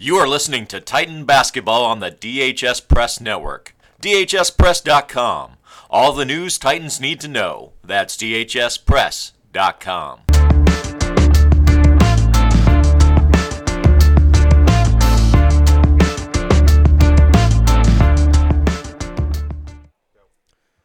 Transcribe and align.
You 0.00 0.14
are 0.14 0.28
listening 0.28 0.68
to 0.68 0.80
Titan 0.80 1.24
Basketball 1.24 1.84
on 1.84 1.98
the 1.98 2.12
DHS 2.12 2.86
Press 2.86 3.20
Network. 3.20 3.74
DHSPress.com. 4.00 5.56
All 5.90 6.12
the 6.12 6.24
news 6.24 6.56
Titans 6.56 7.00
need 7.00 7.18
to 7.18 7.26
know. 7.26 7.72
That's 7.82 8.16
DHSPress.com. 8.16 10.20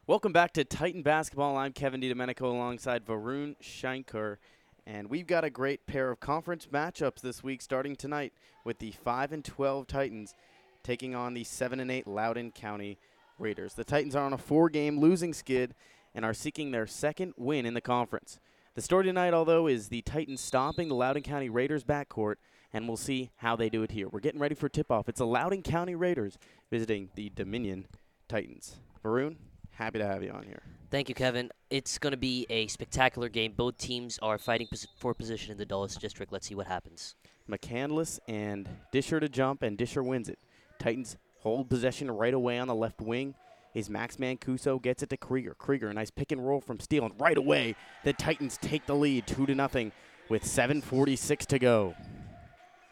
Welcome 0.07 0.33
back 0.33 0.53
to 0.53 0.63
Titan 0.63 1.03
Basketball. 1.03 1.55
I'm 1.55 1.73
Kevin 1.73 2.01
DiDomenico 2.01 2.45
alongside 2.45 3.05
Varun 3.05 3.57
Shankar. 3.61 4.39
And 4.85 5.09
we've 5.09 5.27
got 5.27 5.45
a 5.45 5.49
great 5.49 5.85
pair 5.85 6.11
of 6.11 6.19
conference 6.19 6.67
matchups 6.71 7.21
this 7.21 7.41
week 7.41 7.61
starting 7.61 7.95
tonight 7.95 8.33
with 8.65 8.79
the 8.79 8.91
5 8.91 9.31
and 9.31 9.43
12 9.43 9.87
Titans 9.87 10.35
taking 10.83 11.15
on 11.15 11.33
the 11.33 11.45
7 11.45 11.79
and 11.79 11.89
8 11.89 12.05
Loudoun 12.05 12.51
County 12.51 12.97
Raiders. 13.39 13.75
The 13.75 13.85
Titans 13.85 14.15
are 14.15 14.25
on 14.25 14.33
a 14.33 14.37
four-game 14.37 14.99
losing 14.99 15.33
skid 15.33 15.73
and 16.13 16.25
are 16.25 16.33
seeking 16.33 16.71
their 16.71 16.85
second 16.85 17.33
win 17.37 17.65
in 17.65 17.73
the 17.73 17.81
conference. 17.81 18.39
The 18.75 18.81
story 18.81 19.05
tonight, 19.05 19.33
although, 19.33 19.67
is 19.67 19.87
the 19.87 20.01
Titans 20.01 20.41
stopping 20.41 20.89
the 20.89 20.95
Loudoun 20.95 21.23
County 21.23 21.49
Raiders 21.49 21.83
backcourt, 21.83 22.35
and 22.73 22.87
we'll 22.87 22.97
see 22.97 23.31
how 23.37 23.55
they 23.55 23.69
do 23.69 23.83
it 23.83 23.91
here. 23.91 24.09
We're 24.09 24.19
getting 24.19 24.41
ready 24.41 24.55
for 24.55 24.67
tip-off. 24.67 25.07
It's 25.07 25.19
the 25.19 25.27
Loudoun 25.27 25.61
County 25.61 25.95
Raiders 25.95 26.37
visiting 26.69 27.09
the 27.15 27.29
Dominion 27.29 27.85
Titans. 28.27 28.77
Varun, 29.03 29.37
happy 29.71 29.99
to 29.99 30.05
have 30.05 30.23
you 30.23 30.31
on 30.31 30.43
here. 30.43 30.63
Thank 30.93 31.09
you, 31.09 31.15
Kevin. 31.15 31.49
It's 31.71 31.97
going 31.97 32.11
to 32.11 32.17
be 32.17 32.45
a 32.51 32.67
spectacular 32.67 33.27
game. 33.27 33.53
Both 33.57 33.79
teams 33.79 34.19
are 34.21 34.37
fighting 34.37 34.67
pos- 34.69 34.85
for 34.95 35.15
position 35.15 35.51
in 35.51 35.57
the 35.57 35.65
Dulles 35.65 35.95
District. 35.95 36.31
Let's 36.31 36.45
see 36.45 36.53
what 36.53 36.67
happens. 36.67 37.15
McCandless 37.49 38.19
and 38.27 38.69
Disher 38.91 39.19
to 39.19 39.27
jump, 39.27 39.63
and 39.63 39.75
Disher 39.75 40.03
wins 40.03 40.29
it. 40.29 40.37
Titans 40.77 41.17
hold 41.39 41.67
possession 41.67 42.11
right 42.11 42.35
away 42.35 42.59
on 42.59 42.67
the 42.67 42.75
left 42.75 43.01
wing. 43.01 43.33
Is 43.73 43.89
Max 43.89 44.17
Mancuso 44.17 44.79
gets 44.79 45.01
it 45.01 45.09
to 45.09 45.17
Krieger. 45.17 45.55
Krieger, 45.55 45.89
a 45.89 45.95
nice 45.95 46.11
pick 46.11 46.31
and 46.31 46.47
roll 46.47 46.61
from 46.61 46.79
Steele, 46.79 47.05
and 47.05 47.19
right 47.19 47.39
away 47.39 47.75
the 48.03 48.13
Titans 48.13 48.59
take 48.61 48.85
the 48.85 48.93
lead, 48.93 49.25
two 49.25 49.47
to 49.47 49.55
nothing, 49.55 49.91
with 50.29 50.43
7:46 50.43 51.47
to 51.47 51.57
go. 51.57 51.95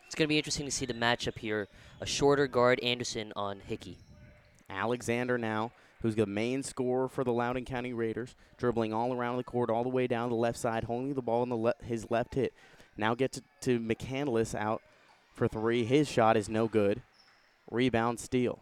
It's 0.07 0.15
going 0.15 0.25
to 0.25 0.27
be 0.27 0.39
interesting 0.39 0.65
to 0.65 0.71
see 0.71 0.87
the 0.87 0.95
matchup 0.95 1.37
here. 1.37 1.67
A 1.99 2.07
shorter 2.07 2.47
guard, 2.47 2.79
Anderson, 2.79 3.31
on 3.35 3.59
Hickey. 3.59 3.99
Alexander 4.71 5.37
now, 5.37 5.71
who's 6.01 6.15
the 6.15 6.25
main 6.25 6.63
scorer 6.63 7.07
for 7.07 7.23
the 7.23 7.33
Loudoun 7.33 7.65
County 7.65 7.93
Raiders, 7.93 8.35
dribbling 8.57 8.93
all 8.93 9.13
around 9.13 9.37
the 9.37 9.43
court, 9.43 9.69
all 9.69 9.83
the 9.83 9.89
way 9.89 10.07
down 10.07 10.29
the 10.29 10.35
left 10.35 10.57
side, 10.57 10.85
holding 10.85 11.13
the 11.13 11.21
ball 11.21 11.43
in 11.43 11.49
the 11.49 11.57
le- 11.57 11.73
his 11.83 12.09
left 12.09 12.35
hit. 12.35 12.53
Now 12.97 13.15
gets 13.15 13.37
it 13.37 13.43
to 13.61 13.79
McCandless 13.79 14.53
out 14.53 14.81
for 15.33 15.47
three. 15.47 15.85
His 15.85 16.07
shot 16.07 16.37
is 16.37 16.49
no 16.49 16.67
good. 16.67 17.01
Rebound 17.69 18.19
steal. 18.19 18.59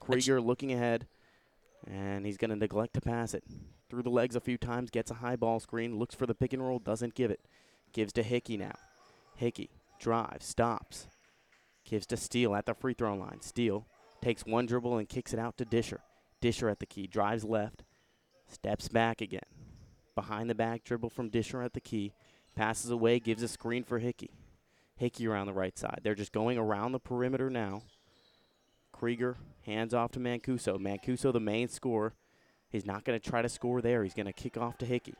Krieger 0.00 0.40
looking 0.40 0.72
ahead, 0.72 1.06
and 1.86 2.26
he's 2.26 2.36
going 2.36 2.50
to 2.50 2.56
neglect 2.56 2.94
to 2.94 3.00
pass 3.00 3.34
it. 3.34 3.44
Through 3.88 4.02
the 4.02 4.10
legs 4.10 4.34
a 4.34 4.40
few 4.40 4.58
times, 4.58 4.90
gets 4.90 5.10
a 5.10 5.14
high 5.14 5.36
ball 5.36 5.60
screen, 5.60 5.98
looks 5.98 6.14
for 6.14 6.26
the 6.26 6.34
pick 6.34 6.52
and 6.52 6.62
roll, 6.62 6.78
doesn't 6.78 7.14
give 7.14 7.30
it. 7.30 7.40
Gives 7.92 8.12
to 8.14 8.22
Hickey 8.22 8.56
now. 8.56 8.74
Hickey 9.36 9.70
drives, 10.00 10.46
stops. 10.46 11.06
Gives 11.84 12.06
to 12.06 12.16
Steele 12.16 12.54
at 12.54 12.66
the 12.66 12.74
free 12.74 12.94
throw 12.94 13.14
line. 13.14 13.40
Steele 13.42 13.86
takes 14.20 14.44
one 14.44 14.66
dribble 14.66 14.98
and 14.98 15.08
kicks 15.08 15.32
it 15.32 15.38
out 15.38 15.56
to 15.58 15.64
Disher. 15.64 16.00
Disher 16.40 16.68
at 16.68 16.78
the 16.78 16.86
key, 16.86 17.06
drives 17.06 17.44
left, 17.44 17.84
steps 18.48 18.88
back 18.88 19.20
again. 19.20 19.40
Behind 20.14 20.48
the 20.48 20.54
back 20.54 20.84
dribble 20.84 21.10
from 21.10 21.28
Disher 21.28 21.62
at 21.62 21.74
the 21.74 21.80
key, 21.80 22.12
passes 22.54 22.90
away, 22.90 23.18
gives 23.18 23.42
a 23.42 23.48
screen 23.48 23.84
for 23.84 23.98
Hickey. 23.98 24.30
Hickey 24.96 25.26
around 25.26 25.46
the 25.46 25.52
right 25.52 25.78
side. 25.78 26.00
They're 26.02 26.14
just 26.14 26.32
going 26.32 26.56
around 26.56 26.92
the 26.92 26.98
perimeter 26.98 27.50
now. 27.50 27.82
Krieger 28.92 29.36
hands 29.66 29.92
off 29.92 30.12
to 30.12 30.20
Mancuso. 30.20 30.78
Mancuso, 30.78 31.32
the 31.32 31.40
main 31.40 31.68
scorer. 31.68 32.14
He's 32.70 32.86
not 32.86 33.04
going 33.04 33.18
to 33.18 33.30
try 33.30 33.42
to 33.42 33.48
score 33.48 33.82
there. 33.82 34.02
He's 34.02 34.14
going 34.14 34.26
to 34.26 34.32
kick 34.32 34.56
off 34.56 34.78
to 34.78 34.86
Hickey. 34.86 35.14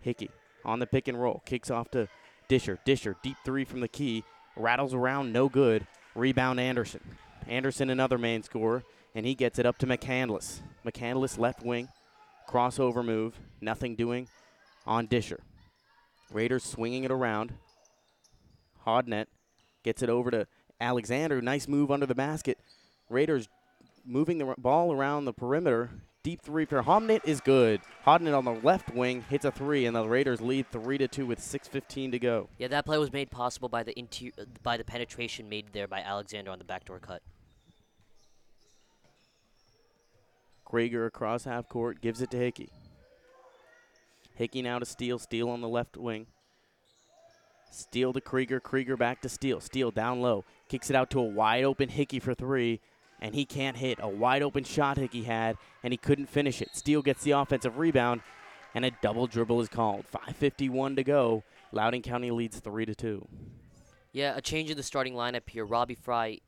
Hickey 0.00 0.30
on 0.64 0.80
the 0.80 0.86
pick 0.86 1.06
and 1.06 1.20
roll. 1.20 1.42
Kicks 1.46 1.70
off 1.70 1.90
to 1.92 2.08
Disher. 2.48 2.78
Disher, 2.84 3.16
deep 3.22 3.36
three 3.44 3.64
from 3.64 3.80
the 3.80 3.88
key. 3.88 4.24
Rattles 4.56 4.94
around, 4.94 5.32
no 5.32 5.48
good. 5.48 5.86
Rebound 6.14 6.58
Anderson. 6.58 7.00
Anderson, 7.46 7.88
another 7.90 8.18
main 8.18 8.42
scorer, 8.42 8.82
and 9.14 9.26
he 9.26 9.34
gets 9.34 9.58
it 9.58 9.66
up 9.66 9.78
to 9.78 9.86
McCandless. 9.86 10.60
McCandless 10.84 11.38
left 11.38 11.64
wing. 11.64 11.88
Crossover 12.48 13.04
move. 13.04 13.38
Nothing 13.60 13.94
doing 13.94 14.28
on 14.86 15.06
Disher. 15.06 15.40
Raiders 16.32 16.64
swinging 16.64 17.04
it 17.04 17.10
around. 17.10 17.54
Hodnet 18.86 19.26
gets 19.82 20.02
it 20.02 20.08
over 20.08 20.30
to 20.30 20.46
Alexander. 20.80 21.40
Nice 21.42 21.68
move 21.68 21.90
under 21.90 22.06
the 22.06 22.14
basket. 22.14 22.58
Raiders 23.08 23.48
moving 24.04 24.38
the 24.38 24.54
ball 24.56 24.92
around 24.92 25.24
the 25.24 25.32
perimeter. 25.32 25.90
Deep 26.22 26.42
three 26.42 26.66
for 26.66 26.82
Hodnet 26.82 27.22
is 27.24 27.40
good. 27.40 27.80
Hodnet 28.06 28.36
on 28.36 28.44
the 28.44 28.52
left 28.52 28.94
wing 28.94 29.24
hits 29.30 29.46
a 29.46 29.50
three, 29.50 29.86
and 29.86 29.96
the 29.96 30.06
Raiders 30.06 30.40
lead 30.40 30.70
three 30.70 30.98
to 30.98 31.08
two 31.08 31.24
with 31.24 31.40
6:15 31.40 32.12
to 32.12 32.18
go. 32.18 32.48
Yeah, 32.58 32.68
that 32.68 32.84
play 32.84 32.98
was 32.98 33.12
made 33.12 33.30
possible 33.30 33.70
by 33.70 33.82
the 33.82 33.94
by 34.62 34.76
the 34.76 34.84
penetration 34.84 35.48
made 35.48 35.72
there 35.72 35.88
by 35.88 36.00
Alexander 36.00 36.50
on 36.50 36.58
the 36.58 36.64
backdoor 36.64 36.98
cut. 36.98 37.22
Krieger 40.70 41.04
across 41.04 41.44
half 41.44 41.68
court 41.68 42.00
gives 42.00 42.22
it 42.22 42.30
to 42.30 42.36
Hickey. 42.36 42.68
Hickey 44.36 44.62
now 44.62 44.78
to 44.78 44.86
Steele. 44.86 45.18
Steele 45.18 45.50
on 45.50 45.60
the 45.60 45.68
left 45.68 45.96
wing. 45.96 46.28
Steele 47.72 48.12
to 48.12 48.20
Krieger. 48.20 48.60
Krieger 48.60 48.96
back 48.96 49.20
to 49.22 49.28
Steele. 49.28 49.60
Steele 49.60 49.90
down 49.90 50.20
low. 50.20 50.44
Kicks 50.68 50.88
it 50.88 50.94
out 50.94 51.10
to 51.10 51.18
a 51.18 51.24
wide 51.24 51.64
open 51.64 51.88
Hickey 51.88 52.20
for 52.20 52.34
three, 52.34 52.78
and 53.20 53.34
he 53.34 53.44
can't 53.44 53.78
hit. 53.78 53.98
A 54.00 54.08
wide 54.08 54.42
open 54.42 54.62
shot 54.62 54.96
Hickey 54.96 55.24
had, 55.24 55.56
and 55.82 55.92
he 55.92 55.96
couldn't 55.96 56.26
finish 56.26 56.62
it. 56.62 56.68
Steele 56.72 57.02
gets 57.02 57.24
the 57.24 57.32
offensive 57.32 57.76
rebound, 57.76 58.20
and 58.72 58.84
a 58.84 58.92
double 59.02 59.26
dribble 59.26 59.60
is 59.60 59.68
called. 59.68 60.04
5.51 60.14 60.94
to 60.94 61.02
go. 61.02 61.42
Loudoun 61.72 62.02
County 62.02 62.30
leads 62.30 62.60
3 62.60 62.86
to 62.86 62.94
2. 62.94 63.26
Yeah, 64.12 64.36
a 64.36 64.40
change 64.40 64.70
in 64.70 64.76
the 64.76 64.84
starting 64.84 65.14
lineup 65.14 65.48
here. 65.50 65.64
Robbie 65.64 65.96
Fry 65.96 66.38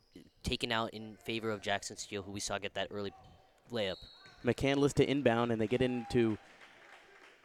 taken 0.44 0.70
out 0.70 0.90
in 0.94 1.16
favor 1.16 1.50
of 1.50 1.60
Jackson 1.60 1.96
Steele, 1.96 2.22
who 2.22 2.30
we 2.30 2.38
saw 2.38 2.58
get 2.58 2.74
that 2.74 2.86
early 2.92 3.12
layup. 3.72 3.96
McCandless 4.44 4.92
to 4.94 5.08
inbound, 5.08 5.52
and 5.52 5.60
they 5.60 5.66
get 5.66 5.82
into 5.82 6.38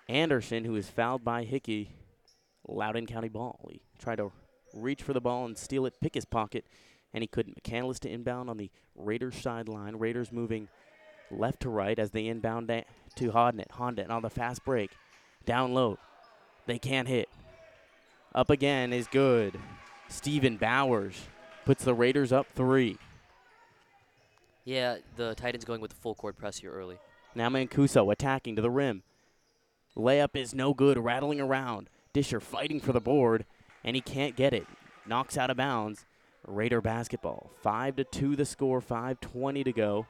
Anderson, 0.10 0.64
who 0.64 0.76
is 0.76 0.90
fouled 0.90 1.24
by 1.24 1.44
Hickey. 1.44 1.92
Loudoun 2.68 3.06
County 3.06 3.30
ball. 3.30 3.70
He 3.72 3.82
tried 3.98 4.18
to 4.18 4.32
reach 4.74 5.02
for 5.02 5.14
the 5.14 5.22
ball 5.22 5.46
and 5.46 5.58
steal 5.58 5.86
it, 5.86 5.94
pick 6.02 6.16
his 6.16 6.26
pocket, 6.26 6.66
and 7.14 7.22
he 7.22 7.28
couldn't. 7.28 7.62
McCandless 7.64 8.00
to 8.00 8.10
inbound 8.10 8.50
on 8.50 8.58
the 8.58 8.70
Raiders 8.96 9.36
sideline. 9.36 9.96
Raiders 9.98 10.32
moving 10.32 10.68
left 11.32 11.62
to 11.62 11.70
right 11.70 11.98
as 11.98 12.12
they 12.12 12.28
inbound 12.28 12.68
to 12.68 13.32
Hodnet. 13.32 13.70
Hodnet 13.72 14.10
on 14.10 14.22
the 14.22 14.30
fast 14.30 14.66
break. 14.66 14.92
Down 15.46 15.74
low. 15.74 15.98
They 16.66 16.80
can't 16.80 17.08
hit. 17.08 17.30
Up 18.36 18.50
again 18.50 18.92
is 18.92 19.08
good. 19.08 19.58
Steven 20.10 20.58
Bowers 20.58 21.16
puts 21.66 21.84
the 21.84 21.94
Raiders 21.94 22.32
up 22.32 22.48
three. 22.54 22.98
Yeah, 24.68 24.98
the 25.16 25.34
Titans 25.34 25.64
going 25.64 25.80
with 25.80 25.92
the 25.92 25.96
full 25.96 26.14
court 26.14 26.36
press 26.36 26.58
here 26.58 26.74
early. 26.74 26.98
Now 27.34 27.48
Mancuso 27.48 28.12
attacking 28.12 28.58
to 28.58 28.62
the 28.62 28.70
rim. 28.70 29.04
Layup 29.96 30.36
is 30.36 30.54
no 30.54 30.74
good, 30.74 30.98
rattling 30.98 31.40
around. 31.40 31.90
Disher 32.12 32.42
fighting 32.42 32.82
for 32.82 32.92
the 32.92 33.00
board, 33.00 33.46
and 33.86 33.96
he 33.96 34.02
can't 34.02 34.36
get 34.36 34.54
it. 34.54 34.68
Knocks 35.06 35.38
out 35.38 35.50
of 35.50 35.56
bounds. 35.56 36.04
Raider 36.46 36.82
basketball. 36.82 37.50
Five 37.62 37.96
to 37.96 38.04
two 38.04 38.36
the 38.36 38.44
score. 38.44 38.82
Five 38.82 39.22
twenty 39.22 39.64
to 39.64 39.72
go 39.72 40.06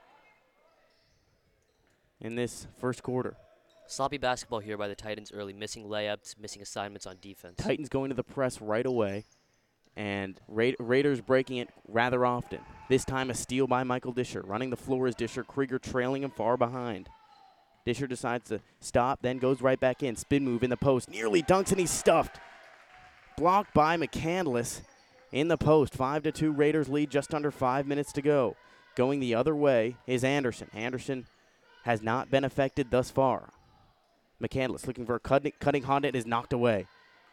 in 2.20 2.34
this 2.34 2.66
first 2.80 3.04
quarter. 3.04 3.38
Sloppy 3.86 4.18
basketball 4.18 4.60
here 4.60 4.76
by 4.76 4.88
the 4.88 4.96
Titans 4.96 5.32
early, 5.32 5.54
missing 5.54 5.86
layups, 5.86 6.34
missing 6.40 6.64
assignments 6.64 7.06
on 7.06 7.18
defense. 7.22 7.58
Titans 7.58 7.90
going 7.90 8.10
to 8.10 8.16
the 8.16 8.24
press 8.24 8.60
right 8.60 8.88
away, 8.88 9.26
and 9.98 10.40
Ra- 10.48 10.72
Raiders 10.80 11.20
breaking 11.20 11.58
it 11.58 11.70
rather 11.88 12.26
often. 12.26 12.60
This 12.88 13.04
time 13.04 13.30
a 13.30 13.34
steal 13.34 13.68
by 13.68 13.84
Michael 13.84 14.14
Disher. 14.14 14.44
Running 14.46 14.70
the 14.70 14.78
floor 14.78 15.08
is 15.08 15.16
Disher. 15.16 15.44
Krieger 15.44 15.80
trailing 15.80 16.24
him 16.24 16.30
far 16.30 16.56
behind. 16.56 17.10
Disher 17.84 18.08
decides 18.08 18.50
to 18.50 18.62
stop, 18.80 19.22
then 19.22 19.40
goes 19.40 19.62
right 19.62 19.80
back 19.80 20.04
in. 20.04 20.16
Spin 20.16 20.46
move 20.46 20.64
in 20.64 20.70
the 20.70 20.78
post. 20.78 21.10
Nearly 21.10 21.42
dunks, 21.42 21.72
and 21.72 21.80
he's 21.80 21.92
stuffed. 21.92 22.40
Blocked 23.38 23.74
by 23.74 23.98
McCandless 23.98 24.82
in 25.32 25.48
the 25.48 25.58
post. 25.58 25.96
5 25.96 26.24
to 26.24 26.32
2 26.32 26.52
Raiders 26.52 26.90
lead 26.90 27.10
just 27.10 27.34
under 27.34 27.50
five 27.52 27.88
minutes 27.88 28.12
to 28.14 28.22
go. 28.22 28.56
Going 28.96 29.20
the 29.20 29.36
other 29.36 29.56
way 29.56 29.96
is 30.06 30.24
Anderson. 30.24 30.70
Anderson 30.74 31.26
has 31.84 32.02
not 32.02 32.30
been 32.30 32.44
affected 32.44 32.92
thus 32.92 33.10
far. 33.10 33.50
McCandless 34.42 34.86
looking 34.86 35.06
for 35.06 35.16
a 35.16 35.20
cutting, 35.20 35.54
cutting 35.60 35.84
Honda 35.84 36.10
and 36.10 36.18
is 36.18 36.26
knocked 36.26 36.54
away. 36.54 36.88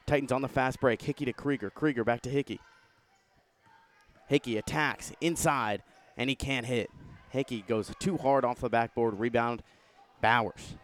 Titans 0.06 0.32
on 0.32 0.42
the 0.42 0.48
fast 0.48 0.80
break. 0.80 1.02
Hickey 1.02 1.24
to 1.24 1.32
Krieger. 1.32 1.70
Krieger 1.70 2.04
back 2.04 2.20
to 2.22 2.30
Hickey. 2.30 2.60
Hickey 4.28 4.56
attacks 4.56 5.12
inside, 5.20 5.82
and 6.16 6.30
he 6.30 6.36
can't 6.36 6.66
hit. 6.66 6.90
Hickey 7.30 7.64
goes 7.66 7.92
too 7.98 8.16
hard 8.16 8.44
off 8.44 8.60
the 8.60 8.70
backboard. 8.70 9.18
Rebound, 9.18 9.62
Bowers. 10.20 10.76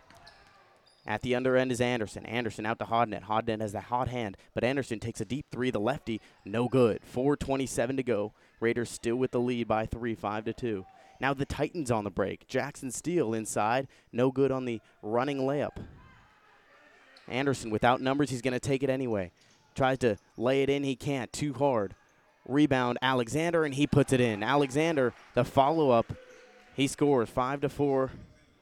At 1.07 1.23
the 1.23 1.35
under 1.35 1.57
end 1.57 1.73
is 1.73 1.81
Anderson. 1.81 2.27
Anderson 2.27 2.67
out 2.67 2.79
to 2.79 2.85
Hodnet. 2.85 3.25
Hodnet 3.25 3.61
has 3.61 3.73
the 3.73 3.81
hot 3.81 4.09
hand, 4.09 4.37
but 4.55 4.65
Anderson 4.65 5.01
takes 5.01 5.21
a 5.21 5.25
deep 5.25 5.47
three. 5.51 5.71
The 5.71 5.81
lefty, 5.81 6.21
no 6.45 6.69
good. 6.69 7.01
4:27 7.03 7.97
to 7.97 8.03
go. 8.03 8.33
Raiders 8.61 8.91
still 8.91 9.17
with 9.17 9.31
the 9.31 9.41
lead 9.41 9.67
by 9.67 9.87
three, 9.87 10.15
five 10.15 10.45
to 10.45 10.53
two. 10.53 10.85
Now 11.21 11.35
the 11.35 11.47
Titans 11.47 11.91
on 11.91 12.05
the 12.05 12.11
break. 12.11 12.47
Jackson 12.47 12.91
Steele 12.91 13.35
inside, 13.35 13.89
no 14.13 14.31
good 14.31 14.51
on 14.53 14.67
the 14.67 14.81
running 15.03 15.39
layup. 15.39 15.77
Anderson 17.31 17.71
without 17.71 18.01
numbers, 18.01 18.31
he's 18.31 18.43
going 18.43 18.55
to 18.55 18.61
take 18.61 18.83
it 18.83 18.91
anyway. 18.91 19.31
Tries 19.75 19.99
to 19.99 20.17
lay 20.37 20.63
it 20.63 20.71
in, 20.71 20.85
he 20.85 20.97
can't. 20.97 21.33
Too 21.33 21.53
hard. 21.55 21.95
Rebound 22.47 22.99
Alexander, 23.03 23.65
and 23.65 23.75
he 23.75 23.87
puts 23.87 24.13
it 24.13 24.21
in. 24.21 24.43
Alexander, 24.43 25.13
the 25.35 25.45
follow 25.45 25.91
up, 25.91 26.13
he 26.75 26.87
scores 26.87 27.29
five 27.29 27.61
to 27.61 27.69
four. 27.69 28.11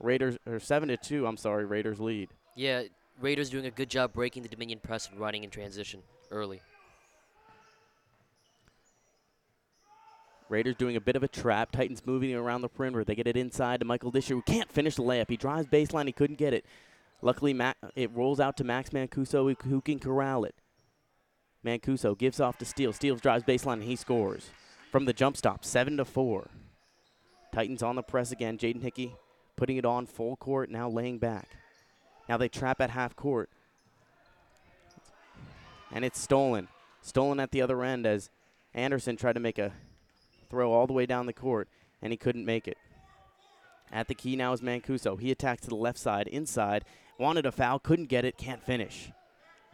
Raiders 0.00 0.36
or 0.46 0.60
seven 0.60 0.88
to 0.90 0.96
two. 0.96 1.26
I'm 1.26 1.36
sorry, 1.36 1.64
Raiders 1.64 1.98
lead. 1.98 2.28
Yeah, 2.54 2.84
Raiders 3.20 3.50
doing 3.50 3.66
a 3.66 3.70
good 3.70 3.90
job 3.90 4.12
breaking 4.12 4.42
the 4.44 4.48
Dominion 4.48 4.78
press 4.80 5.08
and 5.08 5.18
running 5.18 5.42
in 5.42 5.50
transition 5.50 6.02
early. 6.30 6.60
Raiders 10.48 10.76
doing 10.76 10.96
a 10.96 11.00
bit 11.00 11.16
of 11.16 11.22
a 11.22 11.28
trap. 11.28 11.72
Titans 11.72 12.02
moving 12.06 12.34
around 12.34 12.62
the 12.62 12.68
perimeter. 12.68 13.04
They 13.04 13.14
get 13.14 13.26
it 13.26 13.36
inside 13.36 13.80
to 13.80 13.86
Michael 13.86 14.10
Disher, 14.10 14.34
who 14.34 14.42
can't 14.42 14.70
finish 14.70 14.94
the 14.94 15.02
layup. 15.02 15.28
He 15.28 15.36
drives 15.36 15.66
baseline. 15.66 16.06
He 16.06 16.12
couldn't 16.12 16.38
get 16.38 16.54
it. 16.54 16.64
Luckily, 17.20 17.52
Ma- 17.52 17.74
it 17.96 18.10
rolls 18.14 18.40
out 18.40 18.56
to 18.58 18.64
Max 18.64 18.90
Mancuso, 18.90 19.54
who 19.62 19.80
can 19.80 19.98
corral 19.98 20.44
it. 20.44 20.54
Mancuso 21.64 22.16
gives 22.16 22.40
off 22.40 22.58
to 22.58 22.64
Steele. 22.64 22.92
Steele 22.92 23.16
drives 23.16 23.44
baseline, 23.44 23.74
and 23.74 23.82
he 23.84 23.96
scores. 23.96 24.50
From 24.92 25.04
the 25.04 25.12
jump 25.12 25.36
stop, 25.36 25.64
7 25.64 25.96
to 25.96 26.04
4. 26.04 26.48
Titans 27.52 27.82
on 27.82 27.96
the 27.96 28.02
press 28.02 28.30
again. 28.30 28.56
Jaden 28.56 28.82
Hickey 28.82 29.16
putting 29.56 29.76
it 29.76 29.84
on 29.84 30.06
full 30.06 30.36
court, 30.36 30.70
now 30.70 30.88
laying 30.88 31.18
back. 31.18 31.48
Now 32.28 32.36
they 32.36 32.48
trap 32.48 32.80
at 32.80 32.90
half 32.90 33.16
court. 33.16 33.50
And 35.90 36.04
it's 36.04 36.20
stolen. 36.20 36.68
Stolen 37.02 37.40
at 37.40 37.50
the 37.50 37.62
other 37.62 37.82
end 37.82 38.06
as 38.06 38.30
Anderson 38.74 39.16
tried 39.16 39.32
to 39.32 39.40
make 39.40 39.58
a 39.58 39.72
throw 40.48 40.72
all 40.72 40.86
the 40.86 40.92
way 40.92 41.06
down 41.06 41.26
the 41.26 41.32
court, 41.32 41.68
and 42.00 42.12
he 42.12 42.16
couldn't 42.16 42.44
make 42.44 42.68
it. 42.68 42.78
At 43.90 44.08
the 44.08 44.14
key 44.14 44.36
now 44.36 44.52
is 44.52 44.60
Mancuso. 44.60 45.18
He 45.18 45.30
attacks 45.30 45.62
to 45.62 45.68
the 45.68 45.74
left 45.74 45.98
side, 45.98 46.28
inside. 46.28 46.84
Wanted 47.18 47.46
a 47.46 47.52
foul, 47.52 47.78
couldn't 47.78 48.08
get 48.08 48.24
it, 48.24 48.38
can't 48.38 48.62
finish. 48.62 49.10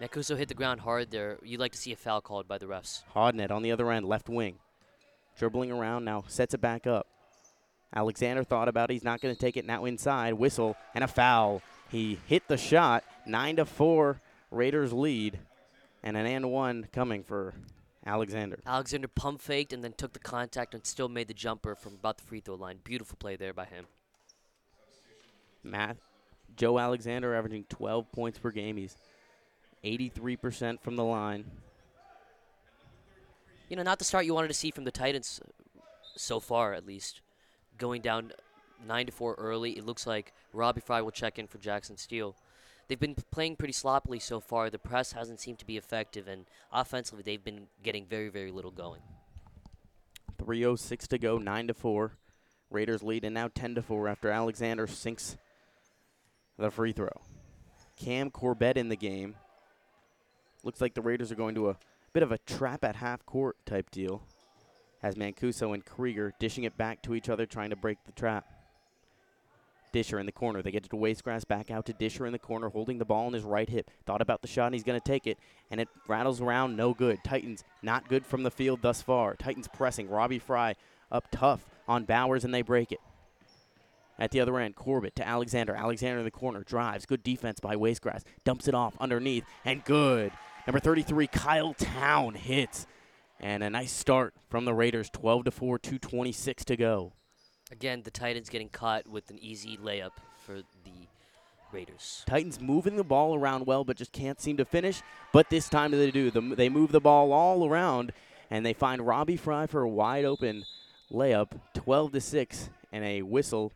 Mancuso 0.01 0.37
hit 0.37 0.49
the 0.49 0.55
ground 0.55 0.81
hard 0.81 1.11
there. 1.11 1.39
You'd 1.43 1.61
like 1.61 1.73
to 1.73 1.79
see 1.79 1.93
a 1.93 1.97
foul 1.97 2.21
called 2.21 2.49
by 2.49 2.59
the 2.59 2.67
refs. 2.67 3.03
Hodnet 3.15 3.51
on 3.51 3.63
the 3.63 3.71
other 3.71 3.91
end, 3.93 4.07
left 4.07 4.29
wing. 4.29 4.57
Dribbling 5.39 5.71
around 5.71 6.05
now, 6.05 6.25
sets 6.27 6.55
it 6.55 6.61
back 6.61 6.87
up. 6.87 7.07
Alexander 7.95 8.43
thought 8.43 8.69
about 8.69 8.91
it. 8.91 8.95
He's 8.95 9.05
not 9.05 9.21
going 9.21 9.35
to 9.35 9.41
take 9.41 9.57
it 9.57 9.65
now 9.65 9.85
inside. 9.85 10.35
Whistle 10.35 10.77
and 10.95 11.05
a 11.05 11.09
foul. 11.09 11.63
He 11.91 12.19
hit 12.27 12.49
the 12.49 12.57
shot. 12.57 13.05
Nine 13.27 13.57
to 13.57 13.65
four. 13.65 14.21
Raiders 14.51 14.93
lead, 14.93 15.39
and 16.03 16.17
an 16.17 16.27
and 16.27 16.51
one 16.51 16.87
coming 16.93 17.25
for 17.25 17.55
Alexander. 18.07 18.61
Alexander 18.67 19.09
pump 19.09 19.41
faked 19.41 19.73
and 19.73 19.83
then 19.83 19.93
took 19.93 20.13
the 20.13 20.19
contact 20.19 20.75
and 20.75 20.87
still 20.87 21.09
made 21.09 21.29
the 21.29 21.35
jumper 21.35 21.75
from 21.75 21.95
about 21.95 22.19
the 22.19 22.25
free 22.25 22.41
throw 22.41 22.55
line. 22.55 22.79
Beautiful 22.85 23.17
play 23.19 23.37
there 23.37 23.53
by 23.53 23.65
him. 23.65 23.87
Matt, 25.63 25.97
Joe 26.57 26.79
Alexander 26.79 27.35
averaging 27.35 27.65
12 27.69 28.11
points 28.13 28.39
per 28.39 28.51
game. 28.51 28.77
He's 28.77 28.97
83% 29.85 30.81
from 30.81 30.97
the 30.97 31.05
line. 31.05 31.45
You 33.69 33.77
know, 33.77 33.83
not 33.83 33.99
the 33.99 34.05
start 34.05 34.25
you 34.25 34.35
wanted 34.35 34.49
to 34.49 34.55
see 34.55 34.71
from 34.71 34.85
the 34.85 34.91
Titans 34.91 35.41
uh, 35.45 35.81
so 36.17 36.41
far, 36.41 36.75
at 36.75 36.87
least. 36.87 37.21
Going 37.79 38.03
down 38.03 38.33
9 38.87 39.07
to 39.07 39.13
4 39.13 39.35
early, 39.35 39.73
it 39.73 39.85
looks 39.85 40.07
like 40.07 40.33
Robbie 40.53 40.81
Fry 40.81 41.01
will 41.01 41.11
check 41.11 41.39
in 41.39 41.47
for 41.47 41.59
Jackson 41.59 41.97
Steele. 41.97 42.37
They've 42.87 43.01
been 43.01 43.17
playing 43.31 43.57
pretty 43.57 43.73
sloppily 43.73 44.19
so 44.19 44.41
far. 44.41 44.69
The 44.69 44.79
press 44.79 45.13
hasn't 45.13 45.41
seemed 45.41 45.59
to 45.59 45.67
be 45.67 45.77
effective, 45.77 46.29
and 46.29 46.45
offensively, 46.71 47.23
they've 47.23 47.43
been 47.43 47.69
getting 47.83 48.07
very, 48.07 48.29
very 48.29 48.51
little 48.51 48.71
going. 48.71 49.01
306 50.39 51.09
to 51.09 51.19
go, 51.19 51.39
9 51.39 51.69
to 51.69 51.75
4. 51.75 52.13
Raiders 52.71 53.03
lead 53.03 53.25
and 53.25 53.35
now 53.35 53.49
10 53.55 53.77
to 53.77 53.83
4 53.83 54.09
after 54.09 54.31
Alexander 54.31 54.87
sinks 54.87 55.37
the 56.59 56.71
free 56.71 56.93
throw. 56.93 57.09
Cam 57.97 58.31
Corbett 58.31 58.77
in 58.77 58.89
the 58.89 58.97
game. 58.97 59.37
Looks 60.63 60.81
like 60.81 60.95
the 60.95 61.03
Raiders 61.03 61.31
are 61.31 61.37
going 61.37 61.55
to 61.55 61.71
a 61.71 61.77
bit 62.13 62.23
of 62.23 62.33
a 62.33 62.39
trap 62.39 62.85
at 62.85 62.97
half 62.97 63.25
court 63.27 63.57
type 63.67 63.91
deal. 63.91 64.23
Has 65.03 65.17
Mancuso 65.17 65.75
and 65.75 65.85
Krieger 65.85 66.33
dishing 66.39 66.65
it 66.65 66.77
back 66.79 67.03
to 67.03 67.15
each 67.15 67.29
other, 67.29 67.45
trying 67.45 67.71
to 67.71 67.77
break 67.77 67.99
the 68.07 68.13
trap. 68.13 68.47
Disher 69.93 70.19
in 70.19 70.27
the 70.27 70.33
corner. 70.33 70.61
They 70.61 70.73
get 70.73 70.87
it 70.87 70.91
to 70.91 70.97
Wastegrass, 70.97 71.47
back 71.47 71.71
out 71.71 71.87
to 71.87 71.93
Disher 71.93 72.27
in 72.27 72.33
the 72.33 72.39
corner, 72.39 72.69
holding 72.69 72.99
the 72.99 73.05
ball 73.05 73.29
in 73.29 73.35
his 73.35 73.45
right 73.45 73.69
hip. 73.69 73.91
Thought 74.07 74.23
about 74.23 74.43
the 74.43 74.49
shot, 74.49 74.67
and 74.67 74.75
he's 74.75 74.83
going 74.83 74.99
to 74.99 75.05
take 75.07 75.27
it, 75.27 75.39
and 75.71 75.81
it 75.81 75.89
rattles 76.09 76.41
around, 76.41 76.77
no 76.77 76.95
good. 76.95 77.23
Titans 77.23 77.63
not 77.83 78.09
good 78.09 78.27
from 78.27 78.43
the 78.43 78.51
field 78.51 78.81
thus 78.83 79.03
far. 79.03 79.37
Titans 79.37 79.69
pressing. 79.69 80.09
Robbie 80.09 80.41
Fry 80.41 80.75
up 81.13 81.27
tough 81.31 81.65
on 81.87 82.05
Bowers, 82.05 82.45
and 82.45 82.53
they 82.53 82.63
break 82.63 82.91
it. 82.91 82.99
At 84.19 84.31
the 84.31 84.41
other 84.41 84.59
end, 84.59 84.77
Corbett 84.77 85.17
to 85.17 85.27
Alexander. 85.27 85.75
Alexander 85.75 86.19
in 86.19 86.25
the 86.25 86.31
corner 86.31 86.63
drives. 86.63 87.07
Good 87.07 87.23
defense 87.23 87.61
by 87.61 87.75
Wastegrass. 87.75 88.23
Dumps 88.45 88.69
it 88.69 88.75
off 88.75 88.95
underneath, 89.01 89.45
and 89.65 89.85
good. 89.85 90.33
Number 90.67 90.81
33, 90.81 91.27
Kyle 91.27 91.75
Town 91.75 92.35
hits. 92.35 92.87
And 93.41 93.65
a 93.65 93.69
nice 93.69 93.93
start 93.93 94.33
from 94.49 94.65
the 94.65 94.73
Raiders, 94.73 95.11
12 95.11 95.47
to 95.47 95.51
4, 95.51 95.79
226 95.79 96.65
to 96.67 96.77
go. 96.77 97.13
Again, 97.73 98.03
the 98.03 98.11
Titans 98.11 98.49
getting 98.49 98.69
caught 98.69 99.09
with 99.09 99.29
an 99.31 99.39
easy 99.41 99.77
layup 99.77 100.13
for 100.39 100.59
the 100.59 101.09
Raiders. 101.73 102.23
Titans 102.27 102.61
moving 102.61 102.95
the 102.95 103.05
ball 103.05 103.35
around 103.35 103.67
well, 103.67 103.83
but 103.83 103.97
just 103.97 104.13
can't 104.13 104.41
seem 104.41 104.57
to 104.59 104.65
finish. 104.65 105.03
But 105.33 105.51
this 105.51 105.69
time 105.69 105.91
they 105.91 106.13
do. 106.13 106.31
They 106.31 106.69
move 106.69 106.93
the 106.93 107.01
ball 107.01 107.33
all 107.33 107.69
around, 107.69 108.13
and 108.49 108.65
they 108.65 108.73
find 108.73 109.05
Robbie 109.05 109.37
Fry 109.37 109.67
for 109.67 109.83
a 109.83 109.89
wide 109.89 110.25
open 110.25 110.65
layup, 111.11 111.61
12 111.75 112.13
to 112.13 112.21
6, 112.21 112.71
and 112.93 113.05
a 113.05 113.23
whistle. 113.23 113.73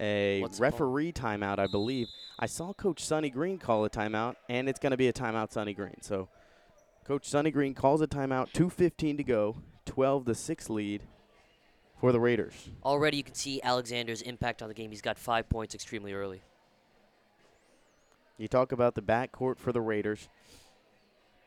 A 0.00 0.40
What's 0.40 0.58
referee 0.58 1.12
timeout, 1.12 1.58
I 1.58 1.66
believe. 1.66 2.08
I 2.38 2.46
saw 2.46 2.72
Coach 2.72 3.04
Sonny 3.04 3.30
Green 3.30 3.58
call 3.58 3.84
a 3.84 3.90
timeout, 3.90 4.36
and 4.48 4.68
it's 4.68 4.80
going 4.80 4.90
to 4.92 4.96
be 4.96 5.08
a 5.08 5.12
timeout, 5.12 5.52
Sonny 5.52 5.74
Green. 5.74 6.00
So, 6.00 6.28
Coach 7.04 7.28
Sonny 7.28 7.50
Green 7.50 7.74
calls 7.74 8.00
a 8.00 8.06
timeout. 8.06 8.52
2:15 8.52 9.16
to 9.18 9.24
go. 9.24 9.56
12 9.86 10.26
to 10.26 10.34
6 10.34 10.70
lead 10.70 11.02
for 12.00 12.12
the 12.12 12.20
Raiders. 12.20 12.70
Already, 12.84 13.18
you 13.18 13.24
can 13.24 13.34
see 13.34 13.60
Alexander's 13.62 14.22
impact 14.22 14.62
on 14.62 14.68
the 14.68 14.74
game. 14.74 14.90
He's 14.90 15.02
got 15.02 15.18
five 15.18 15.48
points 15.48 15.74
extremely 15.74 16.12
early. 16.12 16.42
You 18.38 18.48
talk 18.48 18.72
about 18.72 18.94
the 18.94 19.02
backcourt 19.02 19.58
for 19.58 19.72
the 19.72 19.80
Raiders. 19.80 20.28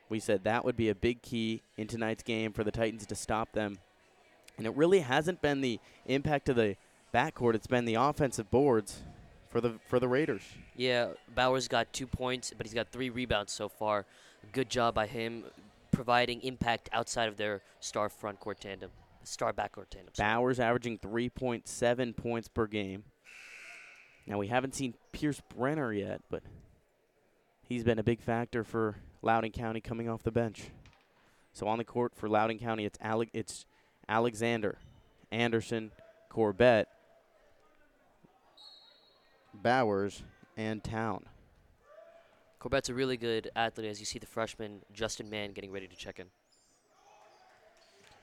We 0.07 0.19
said 0.19 0.44
that 0.44 0.63
would 0.63 0.77
be 0.77 0.89
a 0.89 0.95
big 0.95 1.21
key 1.21 1.62
in 1.77 1.88
tonight's 1.88 2.23
game 2.23 2.54
for 2.54 2.64
the 2.64 2.71
Titans 2.71 3.06
to 3.07 3.16
stop 3.16 3.52
them. 3.54 3.80
And 4.57 4.66
it 4.66 4.75
really 4.75 4.99
hasn't 4.99 5.42
been 5.42 5.61
the 5.61 5.80
impact 6.06 6.47
of 6.47 6.56
the 6.56 6.78
backcourt, 7.16 7.56
it's 7.56 7.68
been 7.68 7.86
the 7.86 7.95
offensive 7.95 8.52
boards 8.52 9.02
for 9.50 9.62
the 9.62 9.74
for 9.88 10.00
the 10.00 10.07
Raiders. 10.07 10.42
Yeah, 10.76 11.10
Bowers 11.34 11.68
got 11.68 11.92
two 11.94 12.07
points, 12.07 12.54
but 12.56 12.66
he's 12.66 12.74
got 12.74 12.92
three 12.92 13.10
rebounds 13.10 13.54
so 13.54 13.69
far. 13.69 14.06
Good 14.52 14.69
job 14.69 14.94
by 14.94 15.07
him 15.07 15.45
providing 15.92 16.42
impact 16.42 16.90
outside 16.92 17.30
of 17.30 17.38
their 17.38 17.62
star 17.80 18.10
front 18.10 18.40
court 18.42 18.60
tandem, 18.60 18.92
star 19.24 19.54
backcourt 19.54 19.90
tandem. 19.90 20.14
Bowers 20.18 20.60
averaging 20.60 20.98
3.7 21.00 22.16
points 22.18 22.50
per 22.50 22.68
game. 22.68 23.04
Now 24.28 24.38
we 24.38 24.48
haven't 24.48 24.76
seen 24.76 24.95
Pierce 25.14 25.42
Brenner 25.56 25.94
yet, 25.94 26.22
but 26.30 26.44
he's 27.64 27.84
been 27.86 27.98
a 27.98 28.04
big 28.04 28.19
factor 28.19 28.66
for 28.66 28.98
Loudoun 29.22 29.52
County 29.52 29.80
coming 29.80 30.10
off 30.10 30.22
the 30.24 30.31
bench. 30.31 30.64
So 31.54 31.68
on 31.68 31.78
the 31.78 31.86
court 31.86 32.12
for 32.14 32.28
Loudoun 32.28 32.60
County, 32.60 32.84
it's 32.84 33.00
Ale- 33.02 33.31
it's 33.31 33.66
Alexander, 34.10 34.80
Anderson, 35.31 35.92
Corbett, 36.28 36.90
Bowers, 39.62 40.24
and 40.57 40.83
Town. 40.83 41.26
Corbett's 42.59 42.90
a 42.90 42.94
really 42.94 43.18
good 43.18 43.52
athlete, 43.56 43.88
as 43.88 44.00
you 44.00 44.06
see 44.06 44.19
the 44.19 44.26
freshman 44.26 44.81
Justin 44.94 45.30
Mann 45.30 45.52
getting 45.52 45.71
ready 45.71 45.88
to 45.88 45.95
check 45.95 46.19
in. 46.19 46.28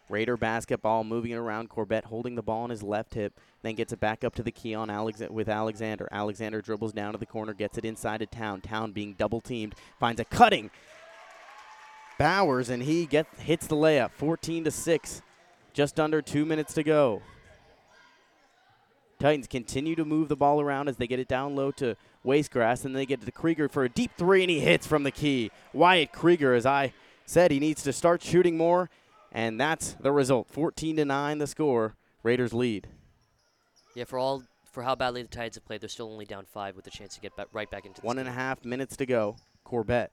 Raider 0.09 0.37
basketball 0.37 1.05
moving 1.05 1.31
it 1.31 1.37
around. 1.37 1.69
Corbett 1.69 2.05
holding 2.05 2.35
the 2.35 2.43
ball 2.43 2.65
on 2.65 2.71
his 2.71 2.83
left 2.83 3.15
hip, 3.15 3.39
then 3.63 3.75
gets 3.77 3.93
it 3.93 4.01
back 4.01 4.25
up 4.25 4.35
to 4.35 4.43
the 4.43 4.51
key 4.51 4.75
on 4.75 4.91
Alex- 4.91 5.23
with 5.31 5.49
Alexander. 5.49 6.09
Alexander 6.11 6.61
dribbles 6.61 6.93
down 6.93 7.13
to 7.13 7.19
the 7.19 7.27
corner, 7.27 7.55
gets 7.55 7.79
it 7.79 7.85
inside 7.85 8.19
to 8.19 8.27
Town. 8.27 8.61
Town 8.61 8.93
being 8.93 9.15
double 9.15 9.41
teamed, 9.41 9.75
finds 9.99 10.21
a 10.21 10.25
cutting 10.25 10.71
Bowers, 12.19 12.69
and 12.69 12.83
he 12.83 13.07
get 13.07 13.27
hits 13.39 13.67
the 13.67 13.75
layup. 13.75 14.11
14 14.13 14.65
to 14.65 14.71
six, 14.71 15.23
just 15.73 15.99
under 15.99 16.21
two 16.21 16.45
minutes 16.45 16.75
to 16.75 16.83
go. 16.83 17.23
Titans 19.23 19.47
continue 19.47 19.95
to 19.95 20.05
move 20.05 20.29
the 20.29 20.35
ball 20.35 20.61
around 20.61 20.89
as 20.89 20.97
they 20.97 21.07
get 21.07 21.21
it 21.21 21.29
down 21.29 21.55
low 21.55 21.71
to 21.71 21.97
Wastegrass, 22.27 22.85
and 22.85 22.97
they 22.97 23.07
get 23.07 23.21
to 23.25 23.31
Krieger 23.31 23.69
for 23.69 23.85
a 23.85 23.89
deep 23.89 24.11
three, 24.19 24.43
and 24.43 24.51
he 24.51 24.59
hits 24.59 24.85
from 24.85 25.05
the 25.05 25.13
key. 25.13 25.53
Wyatt 25.73 26.11
Krieger, 26.11 26.55
as 26.55 26.67
I 26.67 26.93
said, 27.25 27.53
he 27.53 27.61
needs 27.61 27.85
to 27.85 27.93
start 27.93 28.21
shooting 28.21 28.57
more, 28.57 28.91
and 29.31 29.61
that's 29.61 29.93
the 30.01 30.11
result. 30.11 30.49
14 30.51 30.97
to 30.97 31.05
nine, 31.05 31.39
the 31.39 31.47
score. 31.47 31.95
Raiders 32.25 32.53
lead. 32.53 32.89
Yeah, 33.95 34.05
for 34.05 34.19
all 34.19 34.43
for 34.73 34.83
how 34.83 34.97
badly 34.97 35.23
the 35.23 35.29
Titans 35.29 35.55
have 35.55 35.65
played, 35.67 35.83
they're 35.83 35.89
still 35.89 36.11
only 36.11 36.25
down 36.25 36.45
five 36.45 36.75
with 36.75 36.89
a 36.89 36.91
chance 36.91 37.15
to 37.15 37.21
get 37.21 37.37
ba- 37.37 37.47
right 37.53 37.71
back 37.71 37.87
into 37.87 38.01
One 38.03 38.19
and 38.19 38.27
a 38.27 38.33
game. 38.33 38.39
half 38.41 38.65
minutes 38.65 38.97
to 38.97 39.07
go. 39.07 39.37
Corbett 39.63 40.11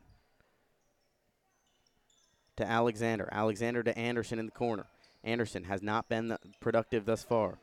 to 2.58 2.64
Alexander. 2.64 3.28
Alexander 3.32 3.82
to 3.82 3.98
Anderson 3.98 4.38
in 4.38 4.46
the 4.46 4.52
corner. 4.52 4.86
Anderson 5.24 5.64
has 5.64 5.82
not 5.82 6.08
been 6.10 6.38
productive 6.60 7.06
thus 7.06 7.24
far. 7.24 7.58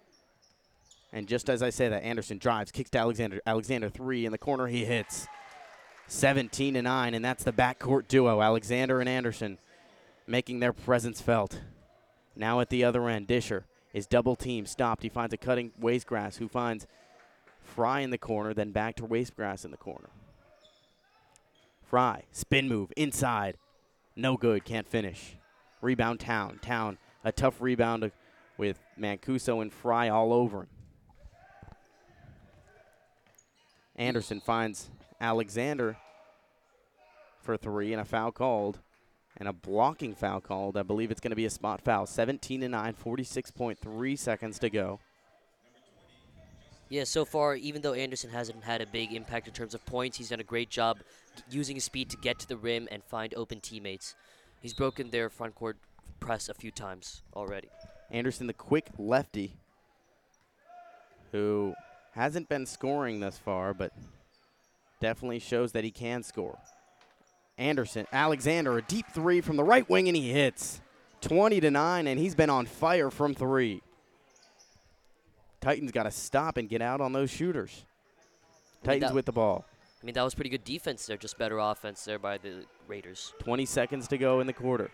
And 1.12 1.26
just 1.28 1.48
as 1.48 1.62
I 1.62 1.70
say 1.70 1.88
that, 1.88 2.02
Anderson 2.02 2.38
drives, 2.38 2.70
kicks 2.70 2.90
to 2.90 2.98
Alexander. 2.98 3.40
Alexander 3.46 3.88
three 3.88 4.26
in 4.26 4.32
the 4.32 4.38
corner, 4.38 4.66
he 4.66 4.84
hits. 4.84 5.26
17 6.08 6.74
to 6.74 6.82
9, 6.82 7.14
and 7.14 7.24
that's 7.24 7.44
the 7.44 7.52
backcourt 7.52 8.06
duo, 8.06 8.40
Alexander 8.40 9.00
and 9.00 9.08
Anderson, 9.08 9.58
making 10.26 10.60
their 10.60 10.72
presence 10.72 11.20
felt. 11.20 11.60
Now 12.36 12.60
at 12.60 12.70
the 12.70 12.84
other 12.84 13.08
end, 13.08 13.26
Disher 13.26 13.64
is 13.92 14.06
double 14.06 14.36
team 14.36 14.66
stopped. 14.66 15.02
He 15.02 15.08
finds 15.08 15.34
a 15.34 15.36
cutting 15.36 15.72
Wastegrass 15.80 16.36
who 16.36 16.48
finds 16.48 16.86
Fry 17.60 18.00
in 18.00 18.10
the 18.10 18.18
corner, 18.18 18.54
then 18.54 18.70
back 18.70 18.94
to 18.96 19.02
Wastegrass 19.02 19.64
in 19.64 19.70
the 19.70 19.76
corner. 19.76 20.10
Fry, 21.82 22.24
spin 22.30 22.68
move, 22.68 22.92
inside. 22.96 23.56
No 24.14 24.36
good, 24.36 24.64
can't 24.64 24.88
finish. 24.88 25.36
Rebound 25.80 26.20
Town. 26.20 26.58
Town, 26.62 26.98
a 27.24 27.32
tough 27.32 27.60
rebound 27.60 28.10
with 28.56 28.78
Mancuso 28.98 29.60
and 29.60 29.72
Fry 29.72 30.08
all 30.08 30.32
over 30.32 30.62
him. 30.62 30.68
Anderson 33.96 34.40
finds 34.40 34.90
Alexander 35.20 35.96
for 37.42 37.56
three 37.56 37.92
and 37.92 38.00
a 38.00 38.04
foul 38.04 38.30
called 38.30 38.78
and 39.36 39.48
a 39.48 39.52
blocking 39.52 40.14
foul 40.14 40.40
called. 40.40 40.76
I 40.76 40.82
believe 40.82 41.10
it's 41.10 41.20
going 41.20 41.30
to 41.30 41.36
be 41.36 41.46
a 41.46 41.50
spot 41.50 41.80
foul. 41.80 42.06
17 42.06 42.60
to 42.60 42.68
9, 42.68 42.94
46.3 42.94 44.18
seconds 44.18 44.58
to 44.58 44.70
go. 44.70 45.00
Yeah, 46.88 47.04
so 47.04 47.24
far, 47.24 47.56
even 47.56 47.82
though 47.82 47.94
Anderson 47.94 48.30
hasn't 48.30 48.62
had 48.62 48.80
a 48.80 48.86
big 48.86 49.12
impact 49.12 49.48
in 49.48 49.54
terms 49.54 49.74
of 49.74 49.84
points, 49.86 50.18
he's 50.18 50.28
done 50.28 50.40
a 50.40 50.44
great 50.44 50.70
job 50.70 50.98
using 51.50 51.74
his 51.74 51.84
speed 51.84 52.08
to 52.10 52.16
get 52.18 52.38
to 52.38 52.48
the 52.48 52.56
rim 52.56 52.86
and 52.92 53.02
find 53.02 53.34
open 53.34 53.60
teammates. 53.60 54.14
He's 54.60 54.72
broken 54.72 55.10
their 55.10 55.28
front 55.28 55.54
court 55.56 55.76
press 56.20 56.48
a 56.48 56.54
few 56.54 56.70
times 56.70 57.22
already. 57.34 57.68
Anderson, 58.10 58.46
the 58.46 58.52
quick 58.52 58.86
lefty, 58.98 59.56
who 61.32 61.74
hasn't 62.16 62.48
been 62.48 62.66
scoring 62.66 63.20
thus 63.20 63.38
far, 63.38 63.74
but 63.74 63.92
definitely 65.00 65.38
shows 65.38 65.72
that 65.72 65.84
he 65.84 65.90
can 65.90 66.22
score. 66.22 66.58
Anderson, 67.58 68.06
Alexander, 68.12 68.78
a 68.78 68.82
deep 68.82 69.06
three 69.14 69.40
from 69.40 69.56
the 69.56 69.64
right 69.64 69.88
wing, 69.88 70.08
and 70.08 70.16
he 70.16 70.32
hits 70.32 70.80
20 71.20 71.60
to 71.60 71.70
9, 71.70 72.06
and 72.06 72.18
he's 72.18 72.34
been 72.34 72.50
on 72.50 72.66
fire 72.66 73.10
from 73.10 73.34
three. 73.34 73.82
Titans 75.60 75.92
got 75.92 76.04
to 76.04 76.10
stop 76.10 76.56
and 76.56 76.68
get 76.68 76.82
out 76.82 77.00
on 77.00 77.12
those 77.12 77.30
shooters. 77.30 77.84
I 77.84 77.84
mean, 77.84 78.84
Titans 78.84 79.10
that- 79.10 79.14
with 79.14 79.26
the 79.26 79.32
ball. 79.32 79.64
I 80.02 80.06
mean, 80.06 80.14
that 80.14 80.22
was 80.22 80.34
pretty 80.34 80.50
good 80.50 80.62
defense 80.64 81.06
there, 81.06 81.16
just 81.16 81.36
better 81.36 81.58
offense 81.58 82.04
there 82.04 82.18
by 82.18 82.38
the 82.38 82.64
Raiders. 82.86 83.32
20 83.40 83.66
seconds 83.66 84.06
to 84.08 84.18
go 84.18 84.40
in 84.40 84.46
the 84.46 84.52
quarter. 84.52 84.90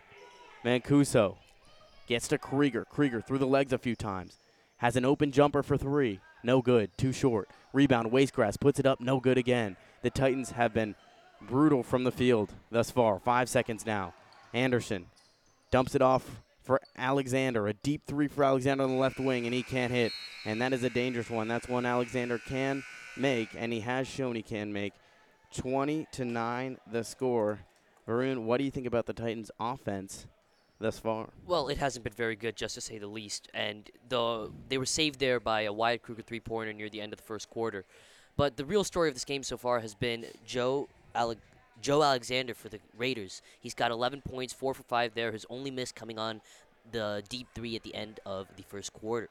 Mancuso 0.64 1.36
gets 2.06 2.28
to 2.28 2.38
Krieger. 2.38 2.86
Krieger 2.86 3.20
through 3.20 3.38
the 3.38 3.46
legs 3.46 3.72
a 3.72 3.78
few 3.78 3.94
times. 3.94 4.38
Has 4.82 4.96
an 4.96 5.04
open 5.04 5.30
jumper 5.30 5.62
for 5.62 5.76
three. 5.76 6.18
No 6.42 6.60
good. 6.60 6.90
Too 6.98 7.12
short. 7.12 7.48
Rebound. 7.72 8.10
Wastegrass 8.10 8.58
puts 8.58 8.80
it 8.80 8.84
up. 8.84 9.00
No 9.00 9.20
good 9.20 9.38
again. 9.38 9.76
The 10.02 10.10
Titans 10.10 10.50
have 10.50 10.74
been 10.74 10.96
brutal 11.40 11.84
from 11.84 12.02
the 12.02 12.10
field 12.10 12.52
thus 12.68 12.90
far. 12.90 13.20
Five 13.20 13.48
seconds 13.48 13.86
now. 13.86 14.12
Anderson 14.52 15.06
dumps 15.70 15.94
it 15.94 16.02
off 16.02 16.42
for 16.64 16.80
Alexander. 16.98 17.68
A 17.68 17.74
deep 17.74 18.02
three 18.08 18.26
for 18.26 18.42
Alexander 18.42 18.82
on 18.82 18.90
the 18.90 18.96
left 18.96 19.20
wing, 19.20 19.44
and 19.44 19.54
he 19.54 19.62
can't 19.62 19.92
hit. 19.92 20.10
And 20.44 20.60
that 20.60 20.72
is 20.72 20.82
a 20.82 20.90
dangerous 20.90 21.30
one. 21.30 21.46
That's 21.46 21.68
one 21.68 21.86
Alexander 21.86 22.38
can 22.38 22.82
make, 23.16 23.50
and 23.56 23.72
he 23.72 23.80
has 23.80 24.08
shown 24.08 24.34
he 24.34 24.42
can 24.42 24.72
make. 24.72 24.94
20 25.54 26.08
to 26.10 26.24
9 26.24 26.78
the 26.90 27.04
score. 27.04 27.60
Varun, 28.08 28.42
what 28.42 28.58
do 28.58 28.64
you 28.64 28.72
think 28.72 28.88
about 28.88 29.06
the 29.06 29.12
Titans' 29.12 29.52
offense 29.60 30.26
thus 30.82 30.98
far? 30.98 31.30
Well, 31.46 31.68
it 31.68 31.78
hasn't 31.78 32.04
been 32.04 32.12
very 32.12 32.36
good, 32.36 32.56
just 32.56 32.74
to 32.74 32.80
say 32.80 32.98
the 32.98 33.06
least. 33.06 33.48
And 33.54 33.90
the 34.08 34.50
they 34.68 34.78
were 34.78 34.86
saved 34.86 35.18
there 35.20 35.40
by 35.40 35.62
a 35.62 35.72
Wyatt 35.72 36.02
Kruger 36.02 36.22
three-pointer 36.22 36.72
near 36.72 36.90
the 36.90 37.00
end 37.00 37.12
of 37.12 37.18
the 37.18 37.24
first 37.24 37.48
quarter. 37.48 37.84
But 38.36 38.56
the 38.56 38.64
real 38.64 38.84
story 38.84 39.08
of 39.08 39.14
this 39.14 39.24
game 39.24 39.42
so 39.42 39.56
far 39.56 39.80
has 39.80 39.94
been 39.94 40.26
Joe 40.46 40.88
Ale- 41.16 41.36
Joe 41.80 42.02
Alexander 42.02 42.54
for 42.54 42.68
the 42.68 42.80
Raiders. 42.96 43.42
He's 43.60 43.74
got 43.74 43.90
11 43.90 44.22
points, 44.22 44.52
four 44.52 44.74
for 44.74 44.82
five 44.82 45.14
there. 45.14 45.32
His 45.32 45.46
only 45.48 45.70
miss 45.70 45.92
coming 45.92 46.18
on 46.18 46.40
the 46.90 47.22
deep 47.28 47.48
three 47.54 47.76
at 47.76 47.82
the 47.82 47.94
end 47.94 48.20
of 48.24 48.48
the 48.56 48.62
first 48.62 48.92
quarter. 48.92 49.28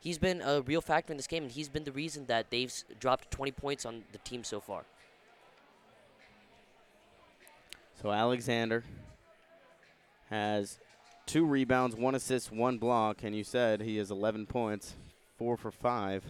He's 0.00 0.18
been 0.18 0.42
a 0.42 0.60
real 0.60 0.82
factor 0.82 1.12
in 1.12 1.16
this 1.16 1.26
game, 1.26 1.44
and 1.44 1.52
he's 1.52 1.68
been 1.68 1.84
the 1.84 1.92
reason 1.92 2.26
that 2.26 2.50
they've 2.50 2.72
dropped 3.00 3.30
20 3.30 3.52
points 3.52 3.86
on 3.86 4.04
the 4.12 4.18
team 4.18 4.44
so 4.44 4.60
far. 4.60 4.84
So 8.02 8.10
Alexander 8.10 8.84
has 10.28 10.78
two 11.26 11.44
rebounds, 11.44 11.96
one 11.96 12.14
assist, 12.14 12.52
one 12.52 12.78
block, 12.78 13.22
and 13.22 13.34
you 13.34 13.44
said 13.44 13.80
he 13.80 13.96
has 13.96 14.10
11 14.10 14.46
points, 14.46 14.94
four 15.36 15.56
for 15.56 15.70
five. 15.70 16.24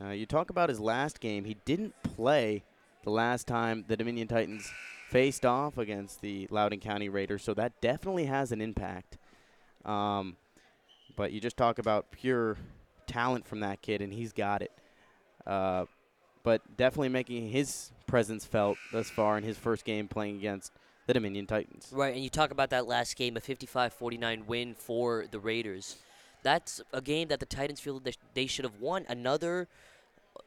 Uh, 0.00 0.10
you 0.10 0.26
talk 0.26 0.50
about 0.50 0.68
his 0.68 0.80
last 0.80 1.20
game. 1.20 1.44
He 1.44 1.56
didn't 1.64 1.94
play 2.02 2.62
the 3.02 3.10
last 3.10 3.46
time 3.46 3.84
the 3.88 3.96
Dominion 3.96 4.28
Titans 4.28 4.70
faced 5.08 5.44
off 5.44 5.78
against 5.78 6.20
the 6.20 6.46
Loudoun 6.50 6.80
County 6.80 7.08
Raiders, 7.08 7.42
so 7.42 7.54
that 7.54 7.80
definitely 7.80 8.26
has 8.26 8.52
an 8.52 8.60
impact. 8.60 9.18
Um, 9.84 10.36
but 11.16 11.32
you 11.32 11.40
just 11.40 11.56
talk 11.56 11.78
about 11.78 12.10
pure 12.12 12.56
talent 13.06 13.46
from 13.46 13.60
that 13.60 13.82
kid, 13.82 14.02
and 14.02 14.12
he's 14.12 14.32
got 14.32 14.62
it. 14.62 14.70
Uh, 15.46 15.86
but 16.42 16.76
definitely 16.76 17.08
making 17.08 17.48
his 17.48 17.90
presence 18.06 18.44
felt 18.44 18.78
thus 18.92 19.10
far 19.10 19.36
in 19.36 19.44
his 19.44 19.58
first 19.58 19.84
game 19.84 20.08
playing 20.08 20.36
against 20.36 20.72
the 21.10 21.14
Dominion 21.14 21.46
Titans. 21.46 21.88
Right, 21.90 22.14
and 22.14 22.22
you 22.22 22.30
talk 22.30 22.52
about 22.52 22.70
that 22.70 22.86
last 22.86 23.16
game, 23.16 23.36
a 23.36 23.40
55-49 23.40 24.46
win 24.46 24.76
for 24.76 25.26
the 25.28 25.40
Raiders. 25.40 25.96
That's 26.44 26.80
a 26.92 27.00
game 27.00 27.28
that 27.28 27.40
the 27.40 27.46
Titans 27.46 27.80
feel 27.80 27.98
that 28.00 28.16
they 28.34 28.46
should 28.46 28.64
have 28.64 28.80
won. 28.80 29.06
Another 29.08 29.66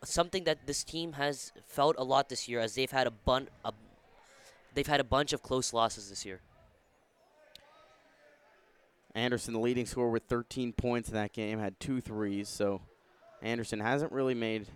something 0.06 0.46
that 0.46 0.66
this 0.66 0.86
team 0.86 1.14
has 1.14 1.52
felt 1.68 1.96
a 2.00 2.04
lot 2.04 2.30
this 2.30 2.48
year, 2.48 2.62
as 2.62 2.76
they've 2.76 2.90
had 2.90 3.08
a 3.08 3.12
bun, 3.12 3.50
a, 3.66 3.74
they've 4.74 4.88
had 4.88 5.02
a 5.02 5.04
bunch 5.04 5.34
of 5.34 5.44
close 5.44 5.74
losses 5.74 6.10
this 6.10 6.26
year. 6.26 6.40
Anderson, 9.14 9.54
the 9.54 9.60
leading 9.60 9.86
scorer 9.86 10.10
with 10.10 10.24
13 10.24 10.72
points 10.72 11.10
in 11.10 11.16
that 11.16 11.34
game, 11.34 11.60
had 11.60 11.78
two 11.78 12.00
threes. 12.00 12.48
So 12.48 12.82
Anderson 13.42 13.82
hasn't 13.82 14.14
really 14.14 14.34
made 14.34 14.68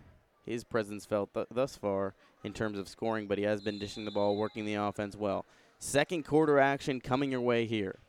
his 0.45 0.65
presence 0.65 1.05
felt 1.05 1.33
th- 1.33 1.47
thus 1.49 1.77
far 1.77 2.13
in 2.43 2.51
terms 2.51 2.77
of 2.77 2.89
scoring, 2.89 3.27
but 3.27 3.37
he 3.37 3.45
has 3.45 3.61
been 3.61 3.79
dishing 3.79 4.05
the 4.05 4.11
ball, 4.11 4.35
working 4.35 4.65
the 4.65 4.75
offense 4.75 5.15
well. 5.15 5.45
Second 5.79 6.25
quarter 6.25 6.59
action 6.59 6.99
coming 6.99 7.31
your 7.31 7.41
way 7.41 7.65
here. 7.65 7.99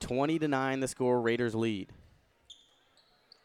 20 0.00 0.38
to 0.38 0.48
9 0.48 0.80
the 0.80 0.88
score, 0.88 1.20
Raiders 1.20 1.54
lead. 1.54 1.92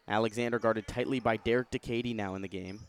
Alexander 0.08 0.60
guarded 0.60 0.88
tightly 0.88 1.20
by 1.20 1.38
Derek 1.38 1.72
Decady 1.72 2.16
now 2.16 2.36
in 2.36 2.42
the 2.42 2.48
game. 2.48 2.82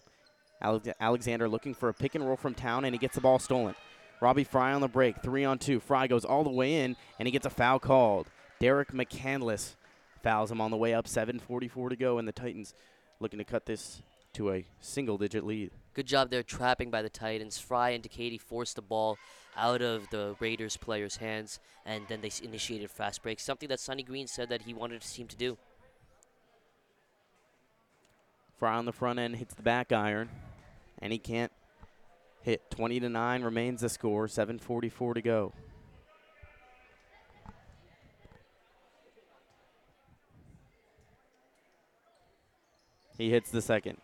Alex- 0.61 0.89
Alexander 1.01 1.49
looking 1.49 1.75
for 1.75 1.89
a 1.89 1.95
pick 1.95 2.15
and 2.15 2.27
roll 2.27 2.37
from 2.37 2.55
town, 2.55 2.85
and 2.85 2.95
he 2.95 2.99
gets 2.99 3.15
the 3.15 3.21
ball 3.21 3.39
stolen. 3.39 3.75
Robbie 4.21 4.45
Fry 4.45 4.73
on 4.73 4.81
the 4.81 4.89
break, 4.89 5.23
three 5.23 5.45
on 5.45 5.59
two. 5.59 5.81
Fry 5.81 6.07
goes 6.07 6.25
all 6.25 6.45
the 6.45 6.51
way 6.51 6.83
in, 6.83 6.97
and 7.19 7.27
he 7.27 7.33
gets 7.33 7.47
a 7.47 7.51
foul 7.51 7.79
called. 7.79 8.27
Derek 8.59 8.93
McCandless 8.93 9.75
fouls 10.23 10.51
him 10.51 10.61
on 10.61 10.71
the 10.71 10.77
way 10.77 10.95
up. 10.95 11.07
7:44 11.07 11.91
to 11.91 11.97
go, 11.97 12.19
and 12.19 12.27
the 12.27 12.33
Titans 12.33 12.75
looking 13.21 13.39
to 13.39 13.45
cut 13.45 13.67
this 13.67 14.03
to 14.35 14.53
a 14.53 14.67
single-digit 14.81 15.45
lead. 15.45 15.71
Good 15.93 16.07
job 16.07 16.31
there 16.31 16.43
trapping 16.43 16.91
by 16.91 17.03
the 17.03 17.11
Titans. 17.11 17.59
Fry 17.59 17.91
and 17.91 18.03
Decady 18.03 18.41
forced 18.41 18.77
the 18.77 18.83
ball 18.83 19.17
out 19.57 19.83
of 19.83 20.09
the 20.11 20.37
Raiders 20.41 20.77
players' 20.77 21.17
hands, 21.17 21.61
and 21.85 22.05
then 22.09 22.21
they 22.21 22.31
initiated 22.43 22.91
fast 22.91 23.23
breaks, 23.23 23.43
something 23.43 23.69
that 23.69 23.81
Sonny 23.81 24.03
Green 24.03 24.27
said 24.27 24.49
that 24.49 24.63
he 24.63 24.75
wanted 24.75 25.03
his 25.03 25.13
team 25.13 25.27
to 25.29 25.37
do. 25.37 25.59
Fry 28.57 28.75
on 28.75 28.85
the 28.85 28.93
front 28.93 29.19
end 29.19 29.37
hits 29.37 29.55
the 29.55 29.63
back 29.63 29.93
iron, 29.93 30.31
and 31.01 31.13
he 31.13 31.19
can't 31.19 31.53
hit. 32.43 32.71
20 32.71 33.01
to 33.01 33.09
9 33.09 33.43
remains 33.43 33.81
the 33.81 33.89
score. 33.89 34.29
7:44 34.29 35.15
to 35.15 35.23
go. 35.23 35.53
He 43.17 43.31
hits 43.31 43.51
the 43.51 43.63
second. 43.63 43.99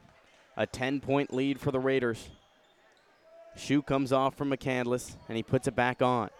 A 0.57 0.67
10 0.67 1.01
point 1.01 1.33
lead 1.33 1.61
for 1.61 1.71
the 1.71 1.81
Raiders. 1.81 2.29
Shoe 3.57 3.83
comes 3.83 4.13
off 4.13 4.35
from 4.35 4.51
McCandless, 4.51 5.17
and 5.29 5.37
he 5.37 5.43
puts 5.43 5.69
it 5.69 5.77
back 5.77 6.03
on. 6.03 6.31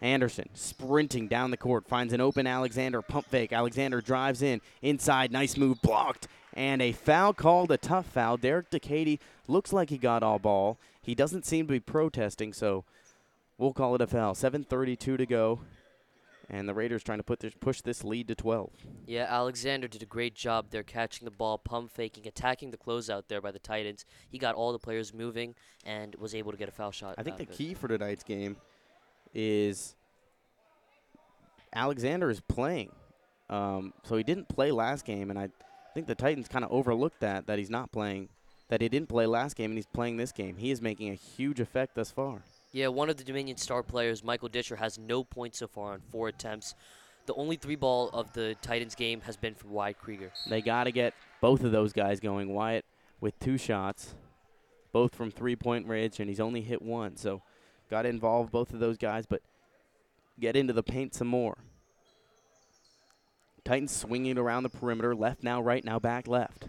Anderson 0.00 0.48
sprinting 0.54 1.26
down 1.26 1.50
the 1.50 1.56
court, 1.56 1.86
finds 1.86 2.12
an 2.12 2.20
open 2.20 2.46
Alexander 2.46 3.00
pump 3.00 3.26
fake. 3.26 3.52
Alexander 3.52 4.00
drives 4.00 4.42
in, 4.42 4.60
inside, 4.82 5.32
nice 5.32 5.56
move, 5.56 5.80
blocked, 5.80 6.28
and 6.52 6.82
a 6.82 6.92
foul 6.92 7.32
called, 7.32 7.70
a 7.70 7.78
tough 7.78 8.06
foul. 8.06 8.36
Derek 8.36 8.70
Decady 8.70 9.18
looks 9.48 9.72
like 9.72 9.90
he 9.90 9.98
got 9.98 10.22
all 10.22 10.38
ball. 10.38 10.78
He 11.00 11.14
doesn't 11.14 11.46
seem 11.46 11.66
to 11.66 11.72
be 11.72 11.80
protesting, 11.80 12.52
so 12.52 12.84
we'll 13.56 13.72
call 13.72 13.94
it 13.94 14.00
a 14.02 14.06
foul. 14.06 14.34
7:32 14.34 15.16
to 15.16 15.26
go 15.26 15.60
And 16.48 16.68
the 16.68 16.74
Raiders 16.74 17.02
trying 17.02 17.18
to 17.18 17.24
put 17.24 17.40
this, 17.40 17.52
push 17.58 17.80
this 17.80 18.04
lead 18.04 18.28
to 18.28 18.36
12. 18.36 18.70
Yeah, 19.06 19.26
Alexander 19.28 19.88
did 19.88 20.02
a 20.02 20.06
great 20.06 20.36
job 20.36 20.66
there 20.70 20.84
catching 20.84 21.24
the 21.24 21.32
ball, 21.32 21.58
pump 21.58 21.90
faking, 21.90 22.26
attacking 22.28 22.70
the 22.70 22.76
closeout 22.76 23.24
there 23.28 23.40
by 23.40 23.50
the 23.50 23.58
Titans. 23.58 24.04
He 24.28 24.38
got 24.38 24.54
all 24.54 24.72
the 24.72 24.78
players 24.78 25.12
moving 25.12 25.56
and 25.84 26.14
was 26.16 26.34
able 26.34 26.52
to 26.52 26.58
get 26.58 26.68
a 26.68 26.72
foul 26.72 26.92
shot. 26.92 27.16
I 27.18 27.24
think 27.24 27.36
the 27.38 27.46
key 27.46 27.74
for 27.74 27.88
tonight's 27.88 28.22
game 28.22 28.56
is 29.34 29.96
Alexander 31.74 32.30
is 32.30 32.40
playing. 32.40 32.92
Um, 33.50 33.92
so 34.04 34.16
he 34.16 34.22
didn't 34.22 34.48
play 34.48 34.70
last 34.70 35.04
game, 35.04 35.30
and 35.30 35.38
I 35.38 35.50
think 35.94 36.06
the 36.06 36.14
Titans 36.14 36.48
kind 36.48 36.64
of 36.64 36.70
overlooked 36.72 37.20
that 37.20 37.46
that 37.46 37.58
he's 37.58 37.70
not 37.70 37.92
playing, 37.92 38.28
that 38.68 38.80
he 38.80 38.88
didn't 38.88 39.08
play 39.08 39.26
last 39.26 39.56
game 39.56 39.70
and 39.70 39.78
he's 39.78 39.86
playing 39.86 40.16
this 40.16 40.32
game. 40.32 40.56
He 40.56 40.70
is 40.70 40.82
making 40.82 41.10
a 41.10 41.14
huge 41.14 41.60
effect 41.60 41.94
thus 41.94 42.10
far. 42.10 42.42
Yeah, 42.76 42.88
one 42.88 43.08
of 43.08 43.16
the 43.16 43.24
Dominion 43.24 43.56
star 43.56 43.82
players, 43.82 44.22
Michael 44.22 44.50
Disher, 44.50 44.76
has 44.76 44.98
no 44.98 45.24
points 45.24 45.60
so 45.60 45.66
far 45.66 45.94
on 45.94 46.02
four 46.10 46.28
attempts. 46.28 46.74
The 47.24 47.32
only 47.32 47.56
three 47.56 47.74
ball 47.74 48.10
of 48.10 48.30
the 48.34 48.54
Titans 48.60 48.94
game 48.94 49.22
has 49.22 49.34
been 49.34 49.54
from 49.54 49.70
Wyatt 49.70 49.98
Krieger. 49.98 50.30
They 50.46 50.60
got 50.60 50.84
to 50.84 50.92
get 50.92 51.14
both 51.40 51.64
of 51.64 51.72
those 51.72 51.94
guys 51.94 52.20
going. 52.20 52.52
Wyatt 52.52 52.84
with 53.18 53.38
two 53.38 53.56
shots, 53.56 54.14
both 54.92 55.14
from 55.14 55.30
three-point 55.30 55.88
range, 55.88 56.20
and 56.20 56.28
he's 56.28 56.38
only 56.38 56.60
hit 56.60 56.82
one. 56.82 57.16
So 57.16 57.40
got 57.88 58.02
to 58.02 58.10
involve 58.10 58.50
both 58.50 58.74
of 58.74 58.78
those 58.78 58.98
guys, 58.98 59.24
but 59.24 59.40
get 60.38 60.54
into 60.54 60.74
the 60.74 60.82
paint 60.82 61.14
some 61.14 61.28
more. 61.28 61.56
Titans 63.64 63.96
swinging 63.96 64.36
around 64.36 64.64
the 64.64 64.68
perimeter, 64.68 65.14
left 65.14 65.42
now, 65.42 65.62
right 65.62 65.82
now, 65.82 65.98
back 65.98 66.28
left. 66.28 66.68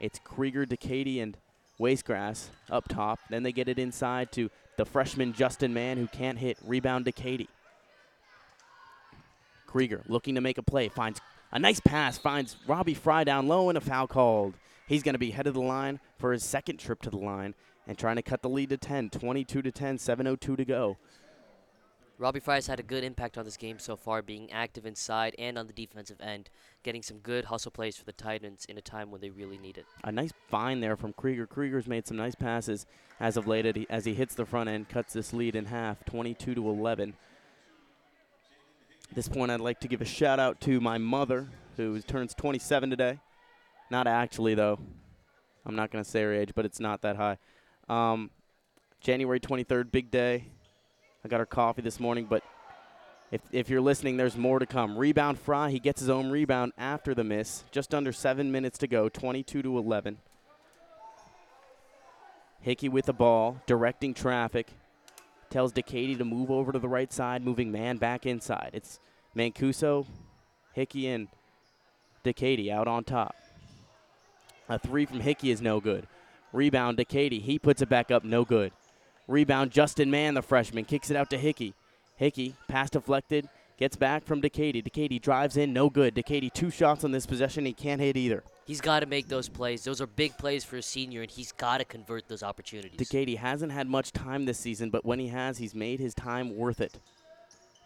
It's 0.00 0.18
Krieger, 0.18 0.66
Decady, 0.66 1.22
and 1.22 1.38
Wastegrass 1.80 2.48
up 2.70 2.88
top. 2.88 3.20
Then 3.30 3.42
they 3.42 3.52
get 3.52 3.68
it 3.68 3.78
inside 3.78 4.32
to 4.32 4.50
the 4.76 4.84
freshman 4.84 5.32
Justin 5.32 5.72
Mann, 5.74 5.96
who 5.96 6.06
can't 6.06 6.38
hit. 6.38 6.58
Rebound 6.64 7.04
Decady. 7.04 7.48
Krieger 9.66 10.02
looking 10.08 10.34
to 10.34 10.40
make 10.40 10.58
a 10.58 10.62
play, 10.62 10.88
finds 10.88 11.20
a 11.52 11.58
nice 11.58 11.80
pass, 11.80 12.18
finds 12.18 12.56
Robbie 12.66 12.94
Fry 12.94 13.24
down 13.24 13.48
low, 13.48 13.68
and 13.68 13.78
a 13.78 13.80
foul 13.80 14.06
called. 14.06 14.54
He's 14.86 15.02
going 15.02 15.14
to 15.14 15.18
be 15.18 15.30
head 15.30 15.46
of 15.46 15.54
the 15.54 15.60
line 15.60 16.00
for 16.18 16.32
his 16.32 16.42
second 16.42 16.78
trip 16.78 17.02
to 17.02 17.10
the 17.10 17.18
line 17.18 17.54
and 17.86 17.98
trying 17.98 18.16
to 18.16 18.22
cut 18.22 18.42
the 18.42 18.48
lead 18.48 18.70
to 18.70 18.76
10, 18.76 19.10
22 19.10 19.62
to 19.62 19.70
10, 19.70 19.98
7:02 19.98 20.56
to 20.56 20.64
go. 20.64 20.96
Robbie 22.18 22.40
Fry's 22.40 22.66
had 22.66 22.80
a 22.80 22.82
good 22.82 23.04
impact 23.04 23.38
on 23.38 23.44
this 23.44 23.56
game 23.56 23.78
so 23.78 23.94
far, 23.94 24.22
being 24.22 24.50
active 24.50 24.84
inside 24.84 25.36
and 25.38 25.56
on 25.56 25.68
the 25.68 25.72
defensive 25.72 26.20
end, 26.20 26.50
getting 26.82 27.02
some 27.02 27.18
good 27.18 27.44
hustle 27.44 27.70
plays 27.70 27.96
for 27.96 28.04
the 28.04 28.12
Titans 28.12 28.66
in 28.68 28.76
a 28.76 28.80
time 28.80 29.12
when 29.12 29.20
they 29.20 29.30
really 29.30 29.56
need 29.56 29.78
it. 29.78 29.86
A 30.02 30.10
nice 30.10 30.32
find 30.48 30.82
there 30.82 30.96
from 30.96 31.12
Krieger. 31.12 31.46
Krieger's 31.46 31.86
made 31.86 32.08
some 32.08 32.16
nice 32.16 32.34
passes 32.34 32.86
as 33.20 33.36
of 33.36 33.46
late 33.46 33.86
as 33.88 34.04
he- 34.04 34.14
hits 34.14 34.34
the 34.34 34.44
front 34.44 34.68
end, 34.68 34.88
cuts 34.88 35.12
this 35.12 35.32
lead 35.32 35.54
in 35.54 35.66
half, 35.66 36.04
22 36.06 36.56
to 36.56 36.68
11. 36.68 37.14
At 39.10 39.14
this 39.14 39.28
point, 39.28 39.52
I'd 39.52 39.60
like 39.60 39.78
to 39.80 39.88
give 39.88 40.00
a 40.00 40.04
shout 40.04 40.40
out 40.40 40.60
to 40.62 40.80
my 40.80 40.98
mother, 40.98 41.48
who 41.76 42.00
turns 42.00 42.34
27 42.34 42.90
today. 42.90 43.20
Not 43.90 44.08
actually, 44.08 44.54
though. 44.54 44.80
I'm 45.64 45.76
not 45.76 45.92
going 45.92 46.02
to 46.02 46.10
say 46.10 46.22
her 46.22 46.34
age, 46.34 46.50
but 46.54 46.64
it's 46.64 46.80
not 46.80 47.02
that 47.02 47.16
high. 47.16 47.38
Um, 47.88 48.30
January 49.00 49.38
23rd, 49.38 49.92
big 49.92 50.10
day. 50.10 50.48
I 51.24 51.28
got 51.28 51.40
her 51.40 51.46
coffee 51.46 51.82
this 51.82 51.98
morning, 51.98 52.26
but 52.28 52.42
if, 53.30 53.40
if 53.52 53.68
you're 53.68 53.80
listening, 53.80 54.16
there's 54.16 54.36
more 54.36 54.58
to 54.58 54.66
come. 54.66 54.96
Rebound 54.96 55.38
Fry, 55.38 55.70
he 55.70 55.80
gets 55.80 56.00
his 56.00 56.08
own 56.08 56.30
rebound 56.30 56.72
after 56.78 57.14
the 57.14 57.24
miss. 57.24 57.64
Just 57.70 57.94
under 57.94 58.12
seven 58.12 58.50
minutes 58.50 58.78
to 58.78 58.86
go, 58.86 59.08
22 59.08 59.62
to 59.62 59.78
11. 59.78 60.18
Hickey 62.60 62.88
with 62.88 63.06
the 63.06 63.12
ball, 63.12 63.60
directing 63.66 64.14
traffic. 64.14 64.68
Tells 65.50 65.72
Decady 65.72 66.16
to 66.18 66.24
move 66.24 66.50
over 66.50 66.72
to 66.72 66.78
the 66.78 66.88
right 66.88 67.12
side, 67.12 67.42
moving 67.42 67.72
man 67.72 67.96
back 67.96 68.26
inside. 68.26 68.70
It's 68.74 69.00
Mancuso, 69.36 70.06
Hickey, 70.72 71.08
and 71.08 71.28
Decady 72.24 72.70
out 72.70 72.86
on 72.86 73.04
top. 73.04 73.34
A 74.68 74.78
three 74.78 75.06
from 75.06 75.20
Hickey 75.20 75.50
is 75.50 75.62
no 75.62 75.80
good. 75.80 76.06
Rebound 76.52 76.98
Decady. 76.98 77.40
He 77.40 77.58
puts 77.58 77.80
it 77.80 77.88
back 77.88 78.10
up, 78.10 78.24
no 78.24 78.44
good. 78.44 78.72
Rebound 79.28 79.70
Justin 79.70 80.10
Mann, 80.10 80.34
the 80.34 80.42
freshman, 80.42 80.86
kicks 80.86 81.10
it 81.10 81.16
out 81.16 81.28
to 81.30 81.38
Hickey. 81.38 81.74
Hickey, 82.16 82.54
pass 82.66 82.88
deflected, 82.88 83.46
gets 83.76 83.94
back 83.94 84.24
from 84.24 84.40
Decady. 84.40 84.82
Decady 84.82 85.20
drives 85.20 85.58
in, 85.58 85.74
no 85.74 85.90
good. 85.90 86.14
Decady, 86.14 86.50
two 86.50 86.70
shots 86.70 87.04
on 87.04 87.12
this 87.12 87.26
possession, 87.26 87.66
he 87.66 87.74
can't 87.74 88.00
hit 88.00 88.16
either. 88.16 88.42
He's 88.66 88.80
got 88.80 89.00
to 89.00 89.06
make 89.06 89.28
those 89.28 89.48
plays. 89.48 89.84
Those 89.84 90.00
are 90.00 90.06
big 90.06 90.36
plays 90.38 90.64
for 90.64 90.78
a 90.78 90.82
senior, 90.82 91.20
and 91.22 91.30
he's 91.30 91.52
got 91.52 91.78
to 91.78 91.84
convert 91.84 92.26
those 92.26 92.42
opportunities. 92.42 92.98
Decady 92.98 93.36
hasn't 93.36 93.70
had 93.70 93.86
much 93.86 94.12
time 94.12 94.46
this 94.46 94.58
season, 94.58 94.88
but 94.88 95.04
when 95.04 95.18
he 95.18 95.28
has, 95.28 95.58
he's 95.58 95.74
made 95.74 96.00
his 96.00 96.14
time 96.14 96.56
worth 96.56 96.80
it. 96.80 96.98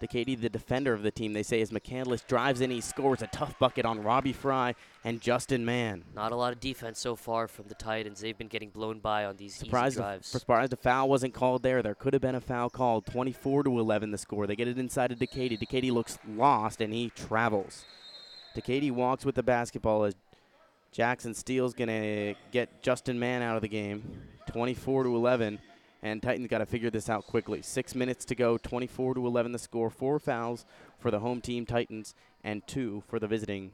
Decady, 0.02 0.40
the 0.40 0.48
defender 0.48 0.92
of 0.92 1.02
the 1.02 1.12
team, 1.12 1.32
they 1.32 1.44
say, 1.44 1.60
as 1.60 1.70
McCandless 1.70 2.26
drives 2.26 2.60
in, 2.60 2.70
he 2.70 2.80
scores 2.80 3.22
a 3.22 3.28
tough 3.28 3.56
bucket 3.60 3.86
on 3.86 4.02
Robbie 4.02 4.32
Fry 4.32 4.74
and 5.04 5.20
Justin 5.20 5.64
Mann. 5.64 6.02
Not 6.14 6.32
a 6.32 6.36
lot 6.36 6.52
of 6.52 6.58
defense 6.58 6.98
so 6.98 7.14
far 7.14 7.46
from 7.46 7.66
the 7.68 7.74
Titans. 7.76 8.20
They've 8.20 8.36
been 8.36 8.48
getting 8.48 8.70
blown 8.70 8.98
by 8.98 9.24
on 9.24 9.36
these 9.36 9.54
Surprised, 9.54 9.94
easy 9.94 10.00
a, 10.00 10.02
drives. 10.02 10.26
surprised 10.26 10.72
a 10.72 10.76
foul 10.76 11.08
wasn't 11.08 11.34
called 11.34 11.62
there. 11.62 11.82
There 11.82 11.94
could 11.94 12.14
have 12.14 12.22
been 12.22 12.34
a 12.34 12.40
foul 12.40 12.68
called. 12.68 13.06
24 13.06 13.62
to 13.64 13.78
11 13.78 14.10
the 14.10 14.18
score. 14.18 14.48
They 14.48 14.56
get 14.56 14.66
it 14.66 14.76
inside 14.76 15.16
to 15.16 15.26
Katie. 15.26 15.56
Decady 15.56 15.92
looks 15.92 16.18
lost 16.28 16.80
and 16.80 16.92
he 16.92 17.10
travels. 17.10 17.84
Decady 18.56 18.90
walks 18.90 19.24
with 19.24 19.36
the 19.36 19.42
basketball 19.42 20.04
as 20.04 20.14
Jackson 20.90 21.32
Steele's 21.32 21.74
gonna 21.74 22.34
get 22.50 22.82
Justin 22.82 23.18
Mann 23.18 23.40
out 23.40 23.56
of 23.56 23.62
the 23.62 23.68
game. 23.68 24.02
24 24.48 25.04
to 25.04 25.16
11, 25.16 25.58
and 26.02 26.22
Titans 26.22 26.48
got 26.48 26.58
to 26.58 26.66
figure 26.66 26.90
this 26.90 27.08
out 27.08 27.26
quickly. 27.26 27.62
Six 27.62 27.94
minutes 27.94 28.24
to 28.26 28.34
go. 28.34 28.58
24 28.58 29.14
to 29.14 29.26
11 29.26 29.52
the 29.52 29.58
score. 29.58 29.88
Four 29.88 30.18
fouls 30.18 30.64
for 30.98 31.10
the 31.10 31.20
home 31.20 31.40
team 31.40 31.64
Titans 31.64 32.14
and 32.42 32.66
two 32.66 33.02
for 33.06 33.18
the 33.18 33.28
visiting 33.28 33.72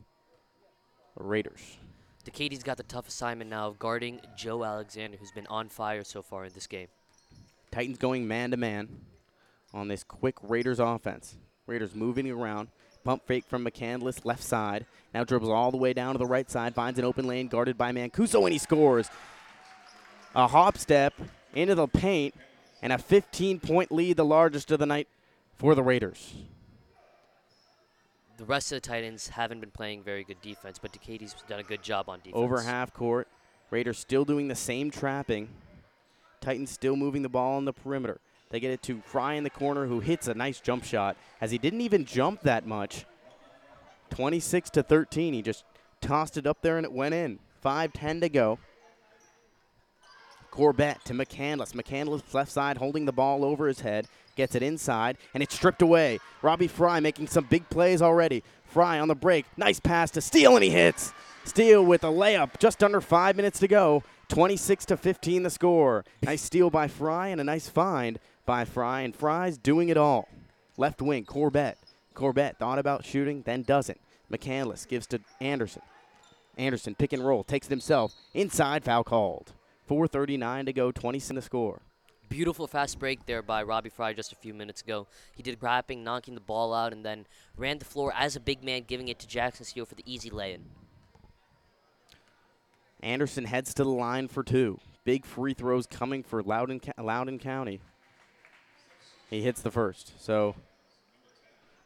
Raiders. 1.17 1.79
Decady's 2.25 2.63
got 2.63 2.77
the 2.77 2.83
tough 2.83 3.09
assignment 3.09 3.49
now 3.51 3.69
of 3.69 3.79
guarding 3.79 4.21
Joe 4.37 4.63
Alexander, 4.63 5.17
who's 5.17 5.33
been 5.33 5.47
on 5.47 5.69
fire 5.69 6.05
so 6.05 6.21
far 6.21 6.45
in 6.45 6.53
this 6.53 6.67
game. 6.67 6.89
Titans 7.71 7.99
going 7.99 8.29
man 8.29 8.51
to 8.51 8.57
man 8.57 8.89
on 9.73 9.89
this 9.89 10.05
quick 10.05 10.37
Raiders 10.43 10.79
offense. 10.79 11.37
Raiders 11.67 11.95
moving 11.95 12.31
around. 12.31 12.69
Pump 13.05 13.27
fake 13.27 13.45
from 13.49 13.65
McCandless, 13.65 14.25
left 14.27 14.43
side. 14.43 14.85
Now 15.15 15.25
dribbles 15.25 15.51
all 15.51 15.71
the 15.71 15.79
way 15.79 15.95
down 15.95 16.13
to 16.13 16.19
the 16.19 16.27
right 16.27 16.51
side. 16.51 16.75
Finds 16.75 16.99
an 16.99 17.05
open 17.05 17.27
lane 17.27 17.49
guarded 17.49 17.79
by 17.79 17.93
Mancuso, 17.93 18.43
and 18.45 18.53
he 18.53 18.59
scores. 18.59 19.09
A 20.35 20.47
hop 20.47 20.77
step 20.77 21.15
into 21.55 21.75
the 21.75 21.89
paint, 21.89 22.35
and 22.83 22.93
a 22.93 22.99
15 22.99 23.61
point 23.61 23.93
lead, 23.93 24.17
the 24.17 24.25
largest 24.25 24.71
of 24.71 24.79
the 24.79 24.87
night 24.87 25.09
for 25.57 25.75
the 25.75 25.83
Raiders. 25.83 26.35
The 28.37 28.45
rest 28.45 28.71
of 28.71 28.77
the 28.77 28.89
Titans 28.89 29.29
haven't 29.29 29.59
been 29.61 29.73
playing 29.73 30.05
very 30.05 30.23
good 30.23 30.41
defense, 30.41 30.79
but 30.79 30.93
Decady's 30.93 31.35
done 31.49 31.59
a 31.59 31.65
good 31.65 31.83
job 31.83 32.09
on 32.09 32.19
defense. 32.21 32.37
Over 32.37 32.61
half 32.61 32.95
court. 32.95 33.27
Raiders 33.71 33.99
still 33.99 34.25
doing 34.25 34.49
the 34.49 34.55
same 34.55 34.91
trapping. 34.91 35.49
Titans 36.41 36.71
still 36.71 36.95
moving 36.95 37.23
the 37.23 37.29
ball 37.29 37.57
on 37.57 37.65
the 37.65 37.73
perimeter. 37.73 38.21
They 38.51 38.61
get 38.61 38.71
it 38.71 38.83
to 38.83 39.01
Fry 39.05 39.35
in 39.35 39.45
the 39.45 39.51
corner, 39.51 39.87
who 39.87 40.01
hits 40.01 40.29
a 40.29 40.35
nice 40.35 40.61
jump 40.61 40.85
shot, 40.85 41.17
as 41.41 41.51
he 41.51 41.59
didn't 41.59 41.81
even 41.81 42.05
jump 42.05 42.43
that 42.43 42.65
much. 42.65 43.05
26 44.11 44.71
to 44.71 44.83
13. 44.83 45.35
He 45.35 45.43
just 45.43 45.65
tossed 46.01 46.37
it 46.37 46.47
up 46.47 46.63
there 46.63 46.77
and 46.77 46.87
it 46.87 46.93
went 46.93 47.15
in. 47.15 47.41
5-10 47.65 48.21
to 48.21 48.29
go. 48.29 48.59
Corbett 50.59 51.05
to 51.05 51.13
McCandless. 51.13 51.73
McCandless 51.73 52.35
left 52.35 52.51
side 52.51 52.79
holding 52.79 53.05
the 53.05 53.13
ball 53.13 53.45
over 53.45 53.69
his 53.69 53.79
head. 53.79 54.09
Gets 54.35 54.57
it 54.57 54.63
inside, 54.65 55.17
and 55.33 55.41
it's 55.41 55.55
stripped 55.55 55.83
away. 55.83 56.19
Robbie 56.43 56.67
Fry 56.67 56.99
making 56.99 57.29
some 57.29 57.45
big 57.45 57.71
plays 57.71 58.03
already. 58.03 58.43
Fry 58.65 58.99
on 58.99 59.07
the 59.07 59.15
break. 59.15 59.47
Nice 59.57 59.79
pass 59.79 60.11
to 60.11 60.21
Steele, 60.21 60.57
and 60.57 60.65
he 60.65 60.71
hits. 60.71 61.13
Steele 61.45 61.85
with 61.85 62.03
a 62.03 62.09
layup. 62.09 62.59
Just 62.59 62.83
under 62.83 63.01
five 63.01 63.37
minutes 63.37 63.61
to 63.61 63.69
go. 63.69 64.03
26 64.31 64.87
to 64.87 64.97
15 64.97 65.45
the 65.45 65.51
score. 65.51 66.05
Nice 66.23 66.43
steal 66.43 66.71
by 66.71 66.89
Fry 66.89 67.29
and 67.29 67.41
a 67.41 67.45
nice 67.45 67.69
find 67.69 68.19
by 68.45 68.65
Fry, 68.65 69.03
and 69.03 69.15
Fry's 69.15 69.59
doing 69.59 69.91
it 69.91 69.97
all. 69.97 70.29
Left 70.77 71.01
wing, 71.01 71.25
Corbett. 71.25 71.79
Corbett 72.15 72.59
thought 72.59 72.81
about 72.81 73.05
shooting, 73.05 73.43
then 73.43 73.63
doesn't. 73.63 74.01
McCandless 74.29 74.89
gives 74.89 75.07
to 75.07 75.21
Anderson. 75.41 75.83
Anderson 76.57 76.97
pick 76.97 77.13
and 77.13 77.25
roll, 77.25 77.45
takes 77.45 77.69
it 77.69 77.71
himself. 77.71 78.13
Inside, 78.35 78.83
foul 78.83 79.05
called. 79.05 79.53
4.39 79.89 80.67
to 80.67 80.73
go, 80.73 80.93
20 80.93 81.23
in 81.31 81.37
the 81.37 81.43
score. 81.43 81.81
Beautiful 82.29 82.67
fast 82.67 82.99
break 82.99 83.25
there 83.25 83.41
by 83.41 83.63
Robbie 83.63 83.89
Fry 83.89 84.13
just 84.13 84.33
a 84.33 84.37
few 84.37 84.53
minutes 84.53 84.83
ago. 84.83 85.07
He 85.35 85.43
did 85.43 85.59
grabbing, 85.59 86.05
knocking 86.05 86.35
the 86.35 86.43
ball 86.43 86.75
out, 86.75 86.93
and 86.93 87.05
then 87.05 87.27
ran 87.57 87.79
the 87.79 87.87
floor 87.87 88.13
as 88.15 88.37
a 88.37 88.41
big 88.41 88.63
man, 88.63 88.85
giving 88.87 89.09
it 89.09 89.19
to 89.21 89.27
Jackson 89.27 89.65
Steele 89.65 89.87
for 89.87 89.95
the 89.95 90.03
easy 90.05 90.29
lay-in. 90.29 90.65
Anderson 93.01 93.45
heads 93.45 93.73
to 93.75 93.85
the 93.85 93.91
line 93.91 94.29
for 94.29 94.43
two. 94.43 94.79
Big 95.05 95.25
free 95.25 95.55
throws 95.55 95.87
coming 95.87 96.23
for 96.23 96.43
Loudoun, 96.43 96.81
Loudoun 96.99 97.39
County. 97.39 97.81
He 99.31 99.41
hits 99.43 99.63
the 99.63 99.71
first. 99.71 100.13
So 100.23 100.55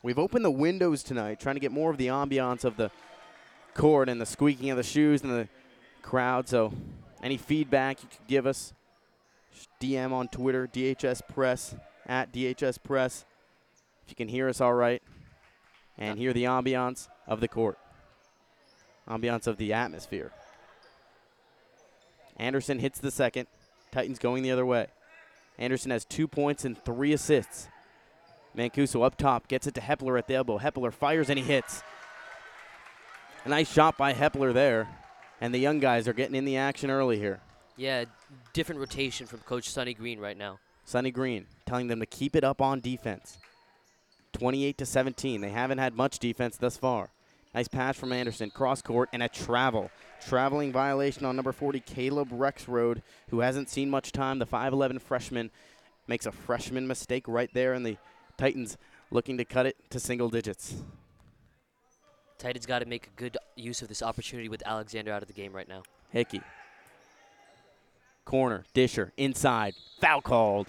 we've 0.02 0.18
opened 0.18 0.44
the 0.44 0.50
windows 0.50 1.04
tonight, 1.04 1.38
trying 1.38 1.54
to 1.54 1.60
get 1.60 1.70
more 1.70 1.90
of 1.90 1.98
the 1.98 2.08
ambiance 2.08 2.64
of 2.64 2.76
the 2.76 2.90
court 3.74 4.08
and 4.08 4.20
the 4.20 4.26
squeaking 4.26 4.70
of 4.70 4.76
the 4.76 4.82
shoes 4.82 5.22
and 5.22 5.30
the 5.30 5.48
crowd. 6.02 6.48
So 6.48 6.72
any 7.22 7.36
feedback 7.36 8.02
you 8.02 8.08
could 8.08 8.26
give 8.26 8.46
us, 8.46 8.72
DM 9.80 10.12
on 10.12 10.28
Twitter, 10.28 10.66
DHS 10.66 11.22
Press, 11.28 11.74
at 12.06 12.32
DHS 12.32 12.82
Press. 12.82 13.24
if 14.04 14.10
you 14.10 14.16
can 14.16 14.28
hear 14.28 14.48
us 14.48 14.60
all 14.60 14.74
right 14.74 15.02
and 15.96 16.18
hear 16.18 16.32
the 16.32 16.44
ambiance 16.44 17.08
of 17.26 17.40
the 17.40 17.48
court, 17.48 17.78
ambiance 19.08 19.46
of 19.46 19.56
the 19.56 19.72
atmosphere. 19.72 20.32
Anderson 22.36 22.78
hits 22.78 22.98
the 22.98 23.10
second. 23.10 23.46
Titans 23.92 24.18
going 24.18 24.42
the 24.42 24.50
other 24.50 24.66
way. 24.66 24.86
Anderson 25.58 25.90
has 25.90 26.04
two 26.04 26.26
points 26.26 26.64
and 26.64 26.82
three 26.82 27.12
assists. 27.12 27.68
Mancuso 28.56 29.04
up 29.04 29.16
top 29.16 29.48
gets 29.48 29.66
it 29.66 29.74
to 29.74 29.80
Hepler 29.80 30.18
at 30.18 30.26
the 30.26 30.34
elbow. 30.34 30.58
Hepler 30.58 30.92
fires 30.92 31.30
and 31.30 31.38
he 31.38 31.44
hits. 31.44 31.82
A 33.44 33.48
nice 33.48 33.70
shot 33.70 33.96
by 33.96 34.12
Hepler 34.12 34.52
there. 34.52 34.88
And 35.42 35.52
the 35.52 35.58
young 35.58 35.80
guys 35.80 36.06
are 36.06 36.12
getting 36.12 36.36
in 36.36 36.44
the 36.44 36.56
action 36.56 36.88
early 36.88 37.18
here. 37.18 37.40
Yeah, 37.76 38.04
different 38.52 38.80
rotation 38.80 39.26
from 39.26 39.40
Coach 39.40 39.68
Sonny 39.68 39.92
Green 39.92 40.20
right 40.20 40.36
now. 40.36 40.60
Sonny 40.84 41.10
Green 41.10 41.46
telling 41.66 41.88
them 41.88 41.98
to 41.98 42.06
keep 42.06 42.36
it 42.36 42.44
up 42.44 42.62
on 42.62 42.78
defense. 42.78 43.38
28 44.34 44.78
to 44.78 44.86
17. 44.86 45.40
They 45.40 45.50
haven't 45.50 45.78
had 45.78 45.96
much 45.96 46.20
defense 46.20 46.56
thus 46.56 46.76
far. 46.76 47.08
Nice 47.56 47.66
pass 47.66 47.98
from 47.98 48.12
Anderson, 48.12 48.50
cross 48.50 48.82
court, 48.82 49.08
and 49.12 49.20
a 49.20 49.28
travel. 49.28 49.90
Traveling 50.24 50.70
violation 50.70 51.26
on 51.26 51.34
number 51.34 51.50
40, 51.50 51.80
Caleb 51.80 52.30
Rexroad, 52.30 53.02
who 53.30 53.40
hasn't 53.40 53.68
seen 53.68 53.90
much 53.90 54.12
time. 54.12 54.38
The 54.38 54.46
5'11 54.46 55.00
freshman 55.00 55.50
makes 56.06 56.24
a 56.24 56.30
freshman 56.30 56.86
mistake 56.86 57.26
right 57.26 57.50
there, 57.52 57.72
and 57.72 57.84
the 57.84 57.96
Titans 58.38 58.78
looking 59.10 59.38
to 59.38 59.44
cut 59.44 59.66
it 59.66 59.76
to 59.90 59.98
single 59.98 60.28
digits. 60.30 60.84
Titans 62.42 62.66
got 62.66 62.80
to 62.80 62.86
make 62.86 63.06
a 63.06 63.10
good 63.10 63.38
use 63.54 63.82
of 63.82 63.88
this 63.88 64.02
opportunity 64.02 64.48
with 64.48 64.64
Alexander 64.66 65.12
out 65.12 65.22
of 65.22 65.28
the 65.28 65.32
game 65.32 65.52
right 65.52 65.68
now. 65.68 65.84
Hickey. 66.10 66.40
Corner, 68.24 68.64
Disher, 68.74 69.12
inside, 69.16 69.74
foul 70.00 70.20
called. 70.20 70.66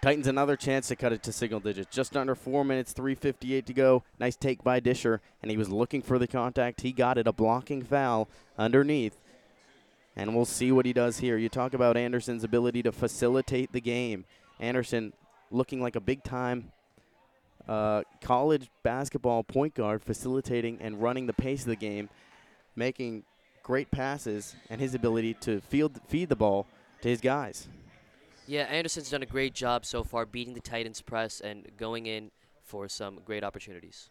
Titans 0.00 0.28
another 0.28 0.54
chance 0.54 0.86
to 0.86 0.94
cut 0.94 1.12
it 1.12 1.24
to 1.24 1.32
single 1.32 1.58
digits. 1.58 1.92
Just 1.92 2.16
under 2.16 2.36
four 2.36 2.64
minutes, 2.64 2.94
3.58 2.94 3.64
to 3.64 3.72
go. 3.72 4.04
Nice 4.20 4.36
take 4.36 4.62
by 4.62 4.78
Disher, 4.78 5.20
and 5.42 5.50
he 5.50 5.56
was 5.56 5.68
looking 5.68 6.00
for 6.00 6.16
the 6.16 6.28
contact. 6.28 6.82
He 6.82 6.92
got 6.92 7.18
it, 7.18 7.26
a 7.26 7.32
blocking 7.32 7.82
foul 7.82 8.28
underneath. 8.56 9.18
And 10.14 10.32
we'll 10.36 10.44
see 10.44 10.70
what 10.70 10.86
he 10.86 10.92
does 10.92 11.18
here. 11.18 11.36
You 11.36 11.48
talk 11.48 11.74
about 11.74 11.96
Anderson's 11.96 12.44
ability 12.44 12.84
to 12.84 12.92
facilitate 12.92 13.72
the 13.72 13.80
game. 13.80 14.26
Anderson 14.60 15.12
looking 15.50 15.82
like 15.82 15.96
a 15.96 16.00
big 16.00 16.22
time 16.22 16.70
uh, 17.68 18.02
college 18.20 18.70
basketball 18.82 19.44
point 19.44 19.74
guard, 19.74 20.02
facilitating 20.02 20.78
and 20.80 21.00
running 21.02 21.26
the 21.26 21.32
pace 21.32 21.60
of 21.60 21.68
the 21.68 21.76
game, 21.76 22.08
making 22.74 23.24
great 23.62 23.90
passes, 23.90 24.56
and 24.70 24.80
his 24.80 24.94
ability 24.94 25.34
to 25.34 25.60
field, 25.60 26.00
feed 26.08 26.28
the 26.28 26.36
ball 26.36 26.66
to 27.02 27.08
his 27.08 27.20
guys. 27.20 27.68
Yeah, 28.46 28.62
Anderson's 28.62 29.10
done 29.10 29.22
a 29.22 29.26
great 29.26 29.52
job 29.52 29.84
so 29.84 30.02
far 30.02 30.24
beating 30.24 30.54
the 30.54 30.60
Titans 30.60 31.02
press 31.02 31.40
and 31.40 31.66
going 31.76 32.06
in 32.06 32.30
for 32.62 32.88
some 32.88 33.20
great 33.24 33.44
opportunities. 33.44 34.08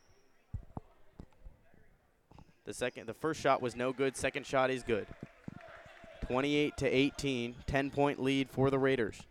The 2.66 2.74
second 2.74 3.08
the 3.08 3.14
first 3.14 3.42
shot 3.42 3.62
was 3.62 3.76
no 3.76 3.94
good, 3.94 4.16
second 4.16 4.46
shot 4.46 4.70
is 4.70 4.84
good. 4.84 5.08
28 6.28 6.78
to 6.78 6.86
18, 6.86 7.56
10 7.66 7.90
point 7.90 8.22
lead 8.22 8.50
for 8.50 8.70
the 8.70 8.78
Raiders. 8.78 9.22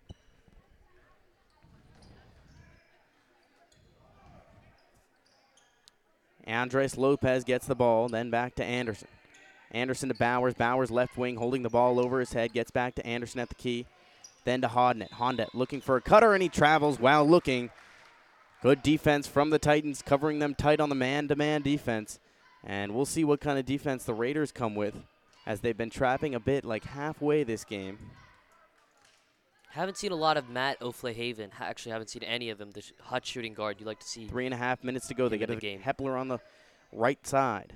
Andres 6.47 6.97
Lopez 6.97 7.45
gets 7.45 7.67
the 7.67 7.75
ball, 7.75 8.09
then 8.09 8.31
back 8.31 8.55
to 8.57 8.65
Anderson. 8.65 9.09
Anderson 9.73 10.09
to 10.09 10.15
Bowers. 10.15 10.55
Bowers 10.55 10.91
left 10.91 11.17
wing 11.17 11.37
holding 11.37 11.63
the 11.63 11.71
ball 11.71 11.99
over 11.99 12.21
his 12.21 12.33
head, 12.33 12.53
gets 12.53 12.71
back 12.71 12.95
to 12.95 13.07
Anderson 13.07 13.41
at 13.41 13.49
the 13.49 13.55
key. 13.55 13.87
Then 14.45 14.61
to 14.61 14.69
Hodnett. 14.69 15.11
Hodnett 15.11 15.55
looking 15.55 15.81
for 15.81 15.97
a 15.97 16.01
cutter, 16.01 16.33
and 16.33 16.43
he 16.43 16.49
travels 16.49 17.01
while 17.01 17.29
looking. 17.29 17.71
Good 18.63 18.83
defense 18.83 19.27
from 19.27 19.51
the 19.51 19.59
Titans, 19.59 20.03
covering 20.03 20.39
them 20.39 20.55
tight 20.55 20.81
on 20.81 20.89
the 20.89 20.95
man 20.95 21.29
to 21.29 21.37
man 21.37 21.63
defense. 21.63 22.21
And 22.65 22.95
we'll 22.95 23.07
see 23.07 23.25
what 23.25 23.41
kind 23.41 23.59
of 23.59 23.67
defense 23.67 24.05
the 24.05 24.15
Raiders 24.15 24.53
come 24.53 24.75
with 24.75 24.95
as 25.47 25.61
they've 25.61 25.77
been 25.77 25.91
trapping 25.91 26.35
a 26.35 26.41
bit 26.41 26.65
like 26.65 26.85
halfway 26.85 27.45
this 27.45 27.65
game. 27.65 27.99
Haven't 29.77 29.99
seen 29.99 30.11
a 30.11 30.17
lot 30.17 30.39
of 30.39 30.49
Matt 30.49 30.81
O'Flahaven. 30.81 31.53
Ha- 31.53 31.65
Actually, 31.65 31.93
haven't 31.93 32.09
seen 32.09 32.23
any 32.23 32.49
of 32.49 32.59
him. 32.59 32.71
The 32.71 32.81
sh- 32.81 32.93
hot 33.03 33.27
shooting 33.27 33.53
guard 33.53 33.77
you 33.79 33.85
like 33.85 34.01
to 34.01 34.07
see. 34.07 34.27
Three 34.27 34.47
and 34.47 34.55
a 34.55 34.57
half 34.57 34.83
minutes 34.83 35.07
to 35.09 35.15
go. 35.15 35.29
They 35.29 35.37
get 35.37 35.49
the 35.51 35.57
game. 35.57 35.81
Hepler 35.83 36.19
on 36.19 36.29
the 36.29 36.39
right 36.93 37.25
side. 37.27 37.75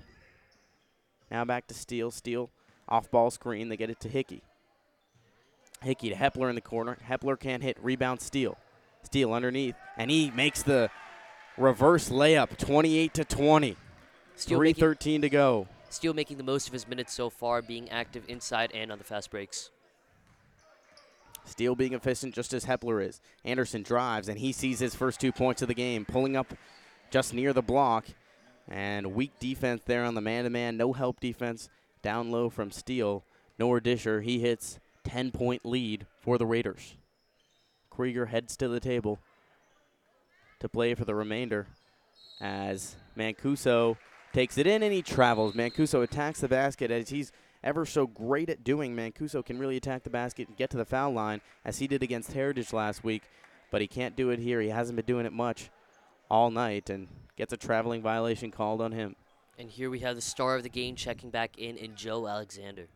Now 1.30 1.44
back 1.44 1.66
to 1.66 1.74
Steele. 1.74 2.10
Steele 2.10 2.48
off 2.88 3.10
ball 3.10 3.30
screen. 3.30 3.68
They 3.68 3.76
get 3.76 3.90
it 3.90 4.00
to 4.00 4.08
Hickey. 4.08 4.42
Hickey 5.82 6.08
to 6.08 6.14
Hepler 6.14 6.48
in 6.48 6.54
the 6.54 6.62
corner. 6.62 6.96
Hepler 7.06 7.38
can't 7.38 7.62
hit. 7.62 7.76
Rebound 7.82 8.22
Steele. 8.22 8.56
Steele 9.02 9.34
underneath. 9.34 9.74
And 9.98 10.10
he 10.10 10.30
makes 10.30 10.62
the 10.62 10.88
reverse 11.58 12.08
layup 12.08 12.56
28 12.56 13.12
to 13.12 13.24
20. 13.26 13.76
Steele 14.36 14.58
313 14.58 15.20
to 15.20 15.28
go. 15.28 15.68
Steele 15.90 16.14
making 16.14 16.38
the 16.38 16.44
most 16.44 16.66
of 16.66 16.72
his 16.72 16.88
minutes 16.88 17.12
so 17.12 17.28
far, 17.28 17.60
being 17.60 17.90
active 17.90 18.24
inside 18.26 18.70
and 18.72 18.90
on 18.90 18.96
the 18.96 19.04
fast 19.04 19.30
breaks. 19.30 19.70
Steele 21.50 21.74
being 21.74 21.92
efficient 21.92 22.34
just 22.34 22.52
as 22.52 22.64
Hepler 22.64 23.06
is. 23.06 23.20
Anderson 23.44 23.82
drives 23.82 24.28
and 24.28 24.38
he 24.38 24.52
sees 24.52 24.78
his 24.78 24.94
first 24.94 25.20
two 25.20 25.32
points 25.32 25.62
of 25.62 25.68
the 25.68 25.74
game, 25.74 26.04
pulling 26.04 26.36
up 26.36 26.54
just 27.10 27.34
near 27.34 27.52
the 27.52 27.62
block. 27.62 28.06
And 28.68 29.14
weak 29.14 29.32
defense 29.40 29.82
there 29.84 30.04
on 30.04 30.14
the 30.14 30.20
man 30.20 30.44
to 30.44 30.50
man. 30.50 30.76
No 30.76 30.92
help 30.92 31.18
defense 31.18 31.68
down 32.02 32.30
low 32.30 32.48
from 32.50 32.70
Steele. 32.70 33.24
Nor 33.58 33.80
Disher. 33.80 34.22
He 34.22 34.38
hits 34.38 34.78
10 35.04 35.32
point 35.32 35.66
lead 35.66 36.06
for 36.20 36.38
the 36.38 36.46
Raiders. 36.46 36.94
Krieger 37.90 38.26
heads 38.26 38.56
to 38.58 38.68
the 38.68 38.80
table 38.80 39.18
to 40.60 40.68
play 40.68 40.94
for 40.94 41.04
the 41.04 41.14
remainder 41.14 41.66
as 42.40 42.96
Mancuso 43.16 43.96
takes 44.32 44.56
it 44.56 44.66
in 44.66 44.82
and 44.82 44.92
he 44.92 45.02
travels. 45.02 45.54
Mancuso 45.54 46.02
attacks 46.02 46.40
the 46.40 46.48
basket 46.48 46.90
as 46.90 47.08
he's 47.08 47.32
ever 47.62 47.84
so 47.84 48.06
great 48.06 48.48
at 48.48 48.64
doing. 48.64 48.94
Mancuso 48.94 49.44
can 49.44 49.58
really 49.58 49.76
attack 49.76 50.02
the 50.02 50.10
basket 50.10 50.48
and 50.48 50.56
get 50.56 50.70
to 50.70 50.76
the 50.76 50.84
foul 50.84 51.12
line 51.12 51.40
as 51.64 51.78
he 51.78 51.86
did 51.86 52.02
against 52.02 52.32
Heritage 52.32 52.72
last 52.72 53.04
week, 53.04 53.22
but 53.70 53.80
he 53.80 53.86
can't 53.86 54.16
do 54.16 54.30
it 54.30 54.38
here. 54.38 54.60
He 54.60 54.68
hasn't 54.68 54.96
been 54.96 55.06
doing 55.06 55.26
it 55.26 55.32
much 55.32 55.70
all 56.30 56.50
night 56.50 56.90
and 56.90 57.08
gets 57.36 57.52
a 57.52 57.56
traveling 57.56 58.02
violation 58.02 58.50
called 58.50 58.80
on 58.80 58.92
him. 58.92 59.16
And 59.58 59.68
here 59.68 59.90
we 59.90 59.98
have 60.00 60.16
the 60.16 60.22
star 60.22 60.56
of 60.56 60.62
the 60.62 60.68
game 60.68 60.96
checking 60.96 61.30
back 61.30 61.58
in 61.58 61.76
in 61.76 61.94
Joe 61.94 62.26
Alexander. 62.26 62.86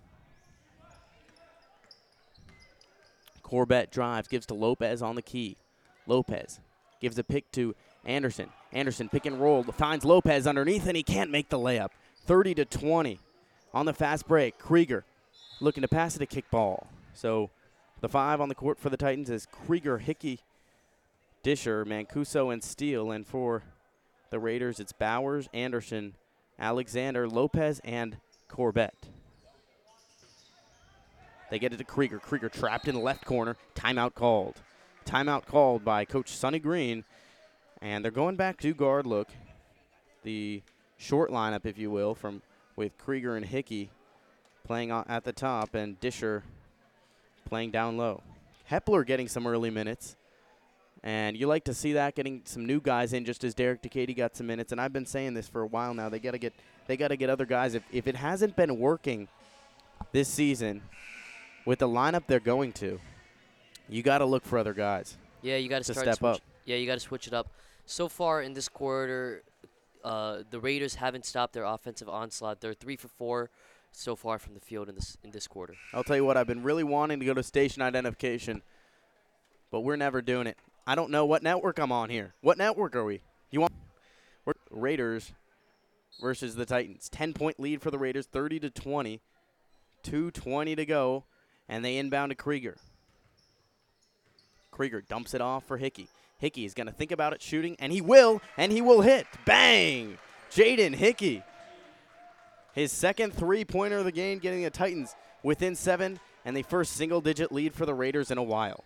Corbett 3.42 3.90
drives, 3.90 4.27
gives 4.29 4.46
to 4.46 4.55
Lopez 4.55 5.03
on 5.03 5.14
the 5.14 5.22
key. 5.22 5.57
Lopez 6.07 6.61
gives 7.00 7.18
a 7.18 7.24
pick 7.24 7.50
to 7.53 7.74
Anderson. 8.05 8.48
Anderson 8.72 9.09
pick 9.09 9.27
and 9.27 9.40
roll, 9.40 9.62
finds 9.62 10.05
Lopez 10.05 10.46
underneath, 10.46 10.87
and 10.87 10.96
he 10.96 11.03
can't 11.03 11.31
make 11.31 11.50
the 11.50 11.59
layup. 11.59 11.90
30 12.27 12.55
to 12.55 12.64
20 12.64 13.20
on 13.75 13.85
the 13.85 13.93
fast 13.93 14.27
break. 14.27 14.57
Krieger 14.59 15.05
looking 15.61 15.83
to 15.83 15.89
pass 15.89 16.17
it 16.17 16.23
a 16.23 16.27
kickball. 16.27 16.87
So 17.13 17.51
the 18.01 18.09
five 18.09 18.41
on 18.41 18.49
the 18.49 18.55
court 18.55 18.79
for 18.79 18.89
the 18.89 18.97
Titans 18.97 19.29
is 19.29 19.47
Krieger, 19.47 19.99
Hickey, 19.99 20.41
Disher, 21.43 21.85
Mancuso, 21.85 22.53
and 22.53 22.63
Steele. 22.63 23.11
And 23.11 23.27
for 23.27 23.65
the 24.31 24.39
Raiders, 24.39 24.81
it's 24.81 24.93
Bowers, 24.93 25.49
Anderson, 25.53 26.15
Alexander, 26.59 27.29
Lopez, 27.29 27.81
and 27.85 28.17
Corbett. 28.49 28.95
They 31.51 31.59
get 31.59 31.73
it 31.73 31.77
to 31.77 31.85
Krieger. 31.85 32.19
Krieger 32.19 32.49
trapped 32.49 32.89
in 32.89 32.95
the 32.95 33.01
left 33.01 33.25
corner. 33.25 33.57
Timeout 33.75 34.15
called. 34.15 34.57
Timeout 35.05 35.47
called 35.47 35.85
by 35.85 36.05
Coach 36.05 36.31
Sonny 36.31 36.59
Green. 36.59 37.05
And 37.83 38.03
they're 38.03 38.11
going 38.11 38.37
back 38.37 38.59
to 38.61 38.73
guard 38.73 39.05
look. 39.05 39.29
The 40.23 40.63
short 40.97 41.31
lineup, 41.31 41.67
if 41.67 41.77
you 41.77 41.91
will, 41.91 42.15
from 42.15 42.41
with 42.77 42.97
Krieger 42.99 43.37
and 43.37 43.45
Hickey 43.45 43.91
playing 44.65 44.91
at 44.91 45.25
the 45.25 45.33
top 45.33 45.75
and 45.75 45.99
Disher 46.01 46.43
playing 47.45 47.71
down 47.71 47.97
low. 47.97 48.23
Hepler 48.71 49.07
getting 49.07 49.29
some 49.29 49.47
early 49.47 49.71
minutes. 49.71 50.17
And 51.03 51.37
you 51.37 51.47
like 51.47 51.65
to 51.65 51.75
see 51.75 51.93
that 51.93 52.15
getting 52.15 52.41
some 52.45 52.65
new 52.65 52.81
guys 52.81 53.13
in 53.13 53.27
just 53.27 53.45
as 53.45 53.55
Derek 53.55 53.83
Decady 53.83 54.17
got 54.17 54.37
some 54.37 54.47
minutes. 54.47 54.73
And 54.73 54.81
I've 54.81 54.93
been 54.93 55.05
saying 55.05 55.35
this 55.35 55.47
for 55.47 55.61
a 55.61 55.67
while 55.67 55.93
now. 55.93 56.09
They 56.09 56.19
gotta 56.19 56.39
get 56.39 56.55
they 56.87 56.97
gotta 56.97 57.17
get 57.17 57.29
other 57.29 57.45
guys. 57.45 57.75
If 57.75 57.83
if 57.93 58.07
it 58.07 58.17
hasn't 58.17 58.57
been 58.57 58.79
working 58.79 59.29
this 60.13 60.29
season 60.29 60.83
with 61.67 61.81
the 61.81 61.89
lineup 61.89 62.23
they're 62.27 62.41
going 62.41 62.73
to, 62.75 62.99
you 63.89 64.03
gotta 64.03 64.25
look 64.25 64.45
for 64.47 64.59
other 64.59 64.73
guys. 64.73 65.19
Yeah, 65.43 65.57
you 65.57 65.69
got 65.69 65.83
To 65.83 65.93
start 65.93 66.07
step 66.07 66.23
up. 66.25 66.41
Yeah, 66.65 66.77
you 66.77 66.87
got 66.87 66.95
to 66.95 67.01
switch 67.01 67.27
it 67.27 67.35
up. 67.35 67.49
So 67.85 68.09
far 68.09 68.41
in 68.41 68.55
this 68.55 68.67
quarter, 68.67 69.43
uh, 70.05 70.43
the 70.51 70.61
Raiders 70.61 70.97
haven't 70.97 71.25
stopped 71.25 71.55
their 71.55 71.64
offensive 71.64 72.09
onslaught. 72.09 72.61
They're 72.61 72.75
three 72.75 72.97
for 72.97 73.09
four 73.09 73.51
so 73.93 74.14
far 74.14 74.38
from 74.38 74.55
the 74.55 74.61
field 74.61 74.88
in 74.88 74.95
this 74.95 75.17
in 75.25 75.31
this 75.31 75.47
quarter. 75.47 75.75
I'll 75.93 76.05
tell 76.05 76.17
you 76.17 76.25
what, 76.25 76.37
I've 76.37 76.47
been 76.47 76.62
really 76.62 76.85
wanting 76.85 77.21
to 77.21 77.27
go 77.27 77.35
to 77.35 77.43
station 77.43 77.83
identification, 77.83 78.62
but 79.71 79.81
we're 79.81 79.97
never 79.97 80.21
doing 80.21 80.47
it. 80.47 80.59
I 80.87 80.95
don't 80.95 81.11
know 81.11 81.25
what 81.25 81.43
network 81.43 81.79
I'm 81.79 81.93
on 81.93 82.11
here. 82.11 82.35
What 82.43 82.59
network 82.59 82.95
are 82.95 83.05
we? 83.05 83.23
You 83.51 83.61
want 83.61 83.73
we're 84.45 84.53
Raiders 84.71 85.33
versus 86.21 86.55
the 86.55 86.67
Titans. 86.67 87.09
10 87.09 87.33
point 87.33 87.59
lead 87.59 87.81
for 87.81 87.90
the 87.90 87.99
Raiders, 87.99 88.27
30 88.27 88.61
to 88.61 88.71
20. 88.71 89.21
220 90.03 90.77
to 90.77 90.85
go, 90.85 91.25
and 91.69 91.85
they 91.85 91.97
inbound 91.97 92.31
to 92.31 92.37
Krieger. 92.37 92.77
Krieger 94.71 95.01
dumps 95.01 95.35
it 95.35 95.40
off 95.40 95.64
for 95.64 95.79
Hickey. 95.79 96.09
Hickey 96.38 96.64
is 96.64 96.75
going 96.75 96.87
to 96.87 96.92
think 96.92 97.12
about 97.12 97.33
it 97.33 97.42
shooting, 97.42 97.77
and 97.79 97.92
he 97.92 98.01
will, 98.01 98.40
and 98.57 98.73
he 98.73 98.81
will 98.81 99.01
hit. 99.01 99.27
Bang! 99.44 100.18
Jaden 100.51 100.94
Hickey. 100.94 101.42
His 102.73 102.92
second 102.92 103.33
three 103.33 103.64
pointer 103.64 103.99
of 103.99 104.05
the 104.05 104.12
game, 104.12 104.38
getting 104.38 104.62
the 104.62 104.70
Titans 104.70 105.14
within 105.42 105.75
seven 105.75 106.18
and 106.44 106.57
the 106.57 106.62
first 106.62 106.92
single 106.94 107.20
digit 107.20 107.53
lead 107.53 107.75
for 107.75 107.87
the 107.87 107.94
Raiders 107.94 108.31
in 108.31 108.38
a 108.38 108.42
while. 108.42 108.85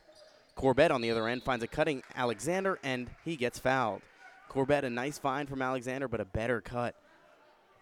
Corbett 0.55 0.91
on 0.91 1.01
the 1.01 1.11
other 1.11 1.29
end 1.29 1.43
finds 1.43 1.65
a 1.65 1.69
cutting 1.69 2.03
Alexander, 2.15 2.79
and 2.83 3.11
he 3.25 3.37
gets 3.37 3.59
fouled. 3.59 4.03
Corbett, 4.49 4.85
a 4.85 4.91
nice 4.91 5.19
find 5.19 5.49
from 5.49 5.63
Alexander, 5.63 6.09
but 6.09 6.21
a 6.21 6.25
better 6.25 6.61
cut 6.61 6.95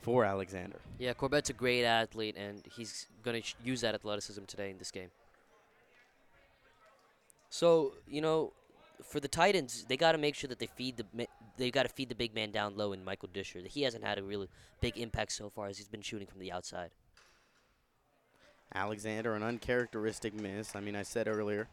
for 0.03 0.25
Alexander. 0.25 0.79
Yeah, 0.99 1.15
Corbett's 1.15 1.51
a 1.51 1.53
great 1.53 1.85
athlete, 1.85 2.37
and 2.37 2.63
he's 2.77 3.07
going 3.23 3.41
to 3.41 3.49
use 3.65 3.81
that 3.81 3.95
athleticism 3.95 4.45
today 4.45 4.71
in 4.71 4.79
this 4.79 4.91
game. 4.91 5.11
So 7.51 7.95
you 8.09 8.21
know, 8.21 8.53
for 9.03 9.21
the 9.21 9.29
Titans, 9.29 9.85
they 9.89 9.97
got 9.97 10.13
to 10.13 10.19
make 10.19 10.35
sure 10.35 10.49
that 10.49 10.59
they 10.59 10.67
feed 10.67 10.97
the 10.97 11.27
they 11.57 11.71
got 11.71 11.85
to 11.85 11.89
feed 11.89 12.09
the 12.09 12.15
big 12.15 12.35
man 12.35 12.51
down 12.51 12.77
low 12.77 12.93
in 12.93 13.05
Michael 13.05 13.31
Disher. 13.33 13.61
He 13.67 13.83
hasn't 13.83 14.05
had 14.05 14.19
a 14.19 14.23
really 14.23 14.49
big 14.81 14.99
impact 14.99 15.33
so 15.33 15.49
far 15.49 15.69
as 15.69 15.79
he's 15.79 15.89
been 15.89 16.03
shooting 16.03 16.27
from 16.27 16.41
the 16.41 16.53
outside. 16.53 16.91
Alexander, 18.75 19.35
an 19.35 19.43
uncharacteristic 19.43 20.35
miss. 20.35 20.77
I 20.77 20.81
mean, 20.81 20.97
I 20.97 21.03
said 21.03 21.29
earlier, 21.29 21.69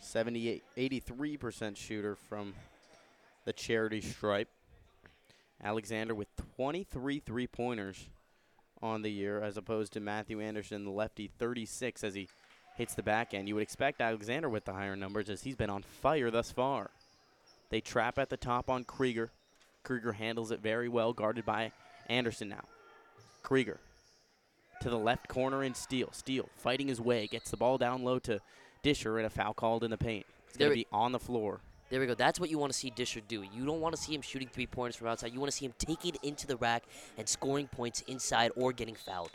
78, 0.00 0.62
83% 0.76 1.76
shooter 1.76 2.16
from 2.16 2.54
the 3.44 3.52
charity 3.52 4.00
stripe. 4.00 4.48
Alexander 5.62 6.14
with 6.14 6.28
23 6.56 7.20
three 7.20 7.46
pointers 7.46 8.06
on 8.82 9.02
the 9.02 9.10
year, 9.10 9.40
as 9.42 9.56
opposed 9.56 9.92
to 9.92 10.00
Matthew 10.00 10.40
Anderson, 10.40 10.84
the 10.84 10.90
lefty, 10.90 11.30
36 11.38 12.02
as 12.02 12.14
he 12.14 12.28
hits 12.76 12.94
the 12.94 13.02
back 13.02 13.34
end. 13.34 13.48
You 13.48 13.54
would 13.54 13.62
expect 13.62 14.00
Alexander 14.00 14.48
with 14.48 14.64
the 14.64 14.72
higher 14.72 14.96
numbers 14.96 15.30
as 15.30 15.42
he's 15.42 15.56
been 15.56 15.70
on 15.70 15.82
fire 15.82 16.30
thus 16.30 16.50
far. 16.50 16.90
They 17.70 17.80
trap 17.80 18.18
at 18.18 18.28
the 18.28 18.36
top 18.36 18.68
on 18.68 18.84
Krieger. 18.84 19.30
Krieger 19.82 20.12
handles 20.12 20.50
it 20.50 20.60
very 20.60 20.88
well, 20.88 21.12
guarded 21.12 21.44
by 21.44 21.72
Anderson 22.08 22.48
now. 22.48 22.64
Krieger 23.42 23.80
to 24.82 24.90
the 24.90 24.98
left 24.98 25.28
corner 25.28 25.62
and 25.62 25.76
Steele. 25.76 26.10
Steele 26.12 26.48
fighting 26.56 26.88
his 26.88 27.00
way, 27.00 27.26
gets 27.26 27.50
the 27.50 27.56
ball 27.56 27.78
down 27.78 28.02
low 28.02 28.18
to 28.20 28.40
Disher 28.82 29.18
and 29.18 29.26
a 29.26 29.30
foul 29.30 29.54
called 29.54 29.84
in 29.84 29.90
the 29.90 29.96
paint. 29.96 30.26
It's 30.48 30.56
going 30.58 30.70
to 30.70 30.74
be 30.74 30.86
on 30.92 31.12
the 31.12 31.18
floor. 31.18 31.60
There 31.88 32.00
we 32.00 32.06
go. 32.06 32.14
That's 32.14 32.40
what 32.40 32.50
you 32.50 32.58
want 32.58 32.72
to 32.72 32.78
see 32.78 32.90
Disher 32.90 33.20
do. 33.20 33.42
You 33.42 33.64
don't 33.64 33.80
want 33.80 33.94
to 33.94 34.00
see 34.00 34.14
him 34.14 34.22
shooting 34.22 34.48
three 34.48 34.66
pointers 34.66 34.96
from 34.96 35.08
outside. 35.08 35.32
You 35.32 35.40
want 35.40 35.52
to 35.52 35.56
see 35.56 35.66
him 35.66 35.74
taking 35.78 36.14
it 36.14 36.20
into 36.22 36.46
the 36.46 36.56
rack 36.56 36.84
and 37.16 37.28
scoring 37.28 37.68
points 37.68 38.02
inside 38.08 38.50
or 38.56 38.72
getting 38.72 38.94
fouled. 38.94 39.30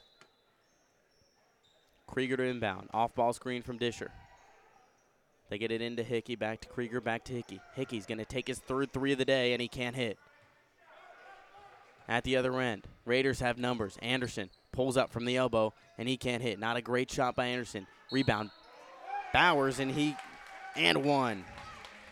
Krieger 2.07 2.37
to 2.37 2.43
inbound. 2.43 2.89
Off 2.93 3.13
ball 3.13 3.33
screen 3.33 3.61
from 3.61 3.77
Disher. 3.77 4.11
They 5.49 5.57
get 5.57 5.71
it 5.71 5.81
into 5.81 6.03
Hickey, 6.03 6.35
back 6.35 6.61
to 6.61 6.67
Krieger, 6.67 6.99
back 6.99 7.23
to 7.25 7.33
Hickey. 7.33 7.61
Hickey's 7.73 8.05
going 8.05 8.17
to 8.17 8.25
take 8.25 8.47
his 8.47 8.59
third 8.59 8.91
three 8.91 9.13
of 9.13 9.17
the 9.17 9.25
day, 9.25 9.53
and 9.53 9.61
he 9.61 9.67
can't 9.67 9.95
hit. 9.95 10.17
At 12.09 12.23
the 12.23 12.37
other 12.37 12.59
end, 12.59 12.87
Raiders 13.05 13.39
have 13.39 13.57
numbers. 13.57 13.97
Anderson 14.01 14.49
pulls 14.71 14.97
up 14.97 15.11
from 15.11 15.25
the 15.25 15.37
elbow, 15.37 15.73
and 15.97 16.07
he 16.07 16.17
can't 16.17 16.41
hit. 16.41 16.59
Not 16.59 16.77
a 16.77 16.81
great 16.81 17.11
shot 17.11 17.35
by 17.35 17.47
Anderson. 17.47 17.87
Rebound. 18.11 18.49
Bowers, 19.33 19.79
and 19.79 19.91
he, 19.91 20.15
and 20.75 21.03
one. 21.03 21.45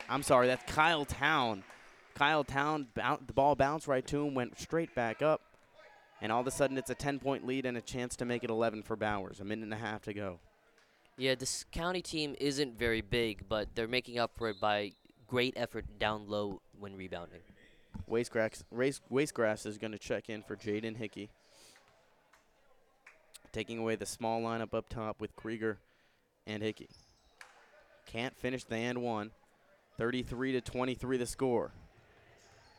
I'm 0.10 0.24
sorry, 0.24 0.48
that's 0.48 0.72
Kyle 0.72 1.06
Town. 1.06 1.64
Kyle 2.14 2.44
Town, 2.44 2.88
the 2.94 3.34
ball 3.34 3.56
bounced 3.56 3.88
right 3.88 4.06
to 4.08 4.26
him, 4.26 4.34
went 4.34 4.60
straight 4.60 4.94
back 4.96 5.22
up. 5.22 5.42
And 6.22 6.32
all 6.32 6.42
of 6.42 6.48
a 6.48 6.52
sudden, 6.52 6.78
it's 6.78 6.90
a 6.90 6.96
10 6.96 7.20
point 7.20 7.46
lead 7.46 7.66
and 7.66 7.78
a 7.78 7.82
chance 7.82 8.16
to 8.18 8.26
make 8.26 8.44
it 8.44 8.50
11 8.50 8.84
for 8.84 8.96
Bowers. 8.96 9.40
A 9.40 9.44
minute 9.44 9.64
and 9.64 9.74
a 9.74 9.78
half 9.78 10.04
to 10.04 10.14
go. 10.14 10.40
Yeah, 11.18 11.36
this 11.36 11.66
county 11.72 12.02
team 12.02 12.36
isn't 12.40 12.78
very 12.78 13.02
big, 13.02 13.48
but 13.48 13.70
they're 13.76 13.88
making 13.88 14.20
up 14.20 14.32
for 14.38 14.50
it 14.50 14.60
by 14.60 14.92
great 15.28 15.54
effort 15.56 15.86
down 16.00 16.28
low 16.28 16.62
when 16.78 16.96
rebounding. 16.96 17.42
Wastegrass, 18.10 18.64
Race, 18.72 19.02
Wastegrass 19.12 19.66
is 19.66 19.78
going 19.78 19.92
to 19.92 19.98
check 19.98 20.30
in 20.30 20.44
for 20.44 20.56
Jaden 20.56 20.98
Hickey. 20.98 21.30
Taking 23.52 23.78
away 23.80 23.96
the 23.96 24.06
small 24.06 24.42
lineup 24.42 24.74
up 24.74 24.90
top 24.90 25.22
with 25.22 25.36
Krieger 25.36 25.78
and 26.46 26.62
Hickey. 26.62 26.90
Can't 28.06 28.36
finish 28.38 28.64
the 28.66 28.76
and 28.76 29.02
one. 29.02 29.32
33 29.98 30.52
to 30.54 30.62
23 30.62 31.18
the 31.18 31.26
score. 31.26 31.72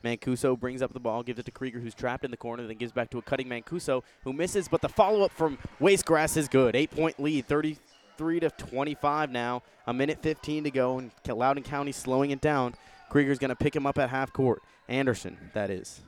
Mancuso 0.07 0.59
brings 0.59 0.83
up 0.83 0.93
the 0.93 1.01
ball, 1.01 1.23
gives 1.23 1.39
it 1.39 1.47
to 1.47 1.51
Krieger, 1.51 1.81
who's 1.81 1.95
trapped 1.95 2.25
in 2.25 2.31
the 2.31 2.37
corner, 2.37 2.67
then 2.67 2.77
gives 2.77 2.93
back 2.93 3.11
to 3.11 3.19
a 3.19 3.23
cutting 3.23 3.49
Mancuso, 3.49 4.03
who 4.25 4.33
misses, 4.33 4.69
but 4.69 4.81
the 4.81 4.89
follow 4.89 5.23
up 5.23 5.33
from 5.33 5.59
Wastegrass 5.81 6.37
is 6.37 6.49
good. 6.49 6.77
Eight 6.77 6.91
point 6.91 7.19
lead, 7.19 7.47
33 7.47 8.41
to 8.41 8.51
25 8.51 9.31
now. 9.31 9.63
A 9.87 9.93
minute 9.93 10.19
15 10.23 10.65
to 10.65 10.71
go, 10.71 10.99
and 10.99 11.11
Loudoun 11.27 11.63
County 11.63 11.93
slowing 11.93 12.31
it 12.31 12.41
down. 12.41 12.75
Krieger's 13.09 13.39
going 13.39 13.51
to 13.51 13.57
pick 13.57 13.75
him 13.75 13.87
up 13.87 13.99
at 13.99 14.11
half 14.11 14.33
court. 14.33 14.63
Anderson, 14.89 15.37
that 15.55 15.71
is. 15.71 16.01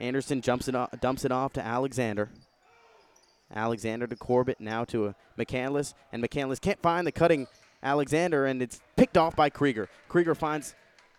Anderson 0.00 0.40
jumps 0.40 0.68
it 0.68 0.74
off, 0.74 0.90
dumps 1.00 1.24
it 1.24 1.32
off 1.32 1.52
to 1.54 1.64
Alexander. 1.64 2.30
Alexander 3.54 4.06
to 4.06 4.16
Corbett, 4.16 4.60
now 4.60 4.84
to 4.84 5.08
a 5.08 5.14
McCandless, 5.38 5.94
and 6.12 6.22
McCandless 6.22 6.60
can't 6.60 6.80
find 6.80 7.06
the 7.06 7.12
cutting 7.12 7.46
Alexander, 7.82 8.46
and 8.46 8.62
it's 8.62 8.80
picked 8.96 9.16
off 9.16 9.34
by 9.34 9.50
Krieger. 9.50 9.88
Krieger 10.08 10.34
finds 10.34 10.74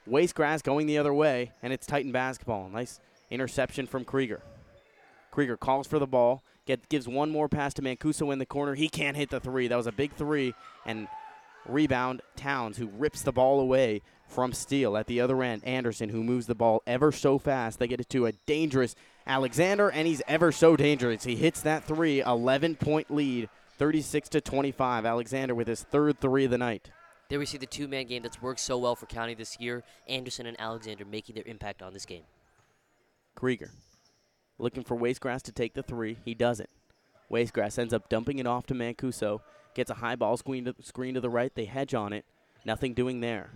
Wastegrass 0.09 0.63
going 0.63 0.87
the 0.87 0.97
other 0.97 1.13
way, 1.13 1.51
and 1.61 1.71
it's 1.71 1.85
Titan 1.85 2.11
basketball. 2.11 2.69
Nice 2.69 2.99
interception 3.29 3.87
from 3.87 4.03
Krieger. 4.03 4.41
Krieger 5.31 5.57
calls 5.57 5.87
for 5.87 5.99
the 5.99 6.07
ball, 6.07 6.43
get, 6.65 6.89
gives 6.89 7.07
one 7.07 7.29
more 7.29 7.47
pass 7.47 7.73
to 7.75 7.81
Mancuso 7.81 8.33
in 8.33 8.39
the 8.39 8.45
corner. 8.45 8.75
He 8.75 8.89
can't 8.89 9.15
hit 9.15 9.29
the 9.29 9.39
three. 9.39 9.67
That 9.67 9.75
was 9.77 9.87
a 9.87 9.91
big 9.91 10.13
three, 10.13 10.53
and 10.85 11.07
rebound 11.67 12.21
Towns, 12.35 12.77
who 12.77 12.87
rips 12.87 13.21
the 13.21 13.31
ball 13.31 13.59
away 13.59 14.01
from 14.27 14.53
Steele 14.53 14.97
at 14.97 15.07
the 15.07 15.21
other 15.21 15.41
end. 15.43 15.63
Anderson, 15.63 16.09
who 16.09 16.23
moves 16.23 16.47
the 16.47 16.55
ball 16.55 16.81
ever 16.87 17.11
so 17.11 17.37
fast. 17.37 17.79
They 17.79 17.87
get 17.87 18.01
it 18.01 18.09
to 18.09 18.25
a 18.25 18.31
dangerous 18.31 18.95
Alexander, 19.27 19.89
and 19.89 20.07
he's 20.07 20.21
ever 20.27 20.51
so 20.51 20.75
dangerous. 20.75 21.23
He 21.23 21.35
hits 21.35 21.61
that 21.61 21.83
three, 21.83 22.21
11 22.21 22.75
point 22.75 23.11
lead, 23.11 23.49
36 23.77 24.29
to 24.29 24.41
25. 24.41 25.05
Alexander 25.05 25.53
with 25.53 25.67
his 25.67 25.83
third 25.83 26.19
three 26.19 26.45
of 26.45 26.51
the 26.51 26.57
night. 26.57 26.89
There 27.31 27.39
we 27.39 27.45
see 27.45 27.57
the 27.57 27.65
two-man 27.65 28.07
game 28.07 28.23
that's 28.23 28.41
worked 28.41 28.59
so 28.59 28.77
well 28.77 28.93
for 28.93 29.05
County 29.05 29.35
this 29.35 29.57
year. 29.57 29.85
Anderson 30.05 30.47
and 30.47 30.59
Alexander 30.59 31.05
making 31.05 31.35
their 31.35 31.45
impact 31.47 31.81
on 31.81 31.93
this 31.93 32.05
game. 32.05 32.23
Krieger 33.35 33.71
looking 34.57 34.83
for 34.83 34.97
Wastegrass 34.97 35.41
to 35.43 35.53
take 35.53 35.73
the 35.73 35.81
three. 35.81 36.17
He 36.25 36.33
doesn't. 36.33 36.69
Wastegrass 37.31 37.79
ends 37.79 37.93
up 37.93 38.09
dumping 38.09 38.39
it 38.39 38.47
off 38.47 38.65
to 38.65 38.73
Mancuso. 38.73 39.39
Gets 39.75 39.89
a 39.89 39.93
high 39.93 40.17
ball 40.17 40.35
screen 40.35 40.65
to, 40.65 40.75
screen 40.81 41.13
to 41.13 41.21
the 41.21 41.29
right. 41.29 41.55
They 41.55 41.63
hedge 41.63 41.93
on 41.93 42.11
it. 42.11 42.25
Nothing 42.65 42.93
doing 42.93 43.21
there. 43.21 43.51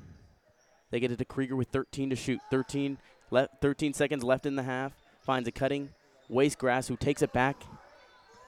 They 0.89 1.01
get 1.01 1.11
it 1.11 1.17
to 1.17 1.25
Krieger 1.25 1.57
with 1.57 1.67
13 1.67 2.11
to 2.11 2.15
shoot. 2.15 2.39
13, 2.49 2.97
le- 3.29 3.49
13 3.61 3.93
seconds 3.93 4.23
left 4.23 4.45
in 4.45 4.55
the 4.55 4.63
half. 4.63 4.93
Finds 5.19 5.49
a 5.49 5.51
cutting 5.51 5.89
Wastegrass 6.31 6.87
who 6.87 6.95
takes 6.95 7.21
it 7.21 7.33
back 7.33 7.61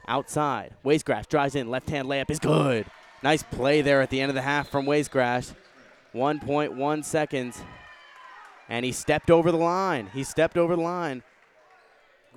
outside. 0.08 0.74
Wastegrass 0.86 1.28
drives 1.28 1.54
in. 1.54 1.70
Left 1.70 1.90
hand 1.90 2.08
layup 2.08 2.32
is 2.32 2.40
good. 2.40 2.86
Nice 3.24 3.44
play 3.44 3.82
there 3.82 4.02
at 4.02 4.10
the 4.10 4.22
end 4.22 4.30
of 4.30 4.36
the 4.36 4.42
half 4.42 4.70
from 4.70 4.86
Wastegrass. 4.86 5.54
1.1 6.14 7.04
seconds. 7.04 7.62
And 8.70 8.86
he 8.86 8.92
stepped 8.92 9.32
over 9.32 9.52
the 9.52 9.58
line. 9.58 10.10
He 10.14 10.24
stepped 10.24 10.58
over 10.58 10.76
the 10.76 10.82
line 10.82 11.24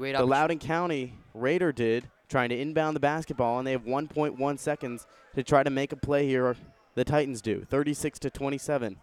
Great 0.01 0.17
the. 0.17 0.25
Loudoun 0.25 0.59
County 0.59 1.13
Raider 1.35 1.73
did, 1.73 2.09
trying 2.31 2.49
to 2.49 2.59
inbound 2.59 2.97
the 2.97 3.01
basketball, 3.01 3.59
and 3.59 3.67
they 3.67 3.73
have 3.73 3.85
1.1 3.85 4.59
seconds 4.59 5.07
to 5.35 5.43
try 5.43 5.63
to 5.63 5.69
make 5.69 5.93
a 5.93 5.97
play 5.97 6.27
here. 6.27 6.57
The 6.95 7.05
Titans 7.05 7.43
do, 7.43 7.67
36 7.69 8.19
to 8.21 8.31
27. 8.31 8.97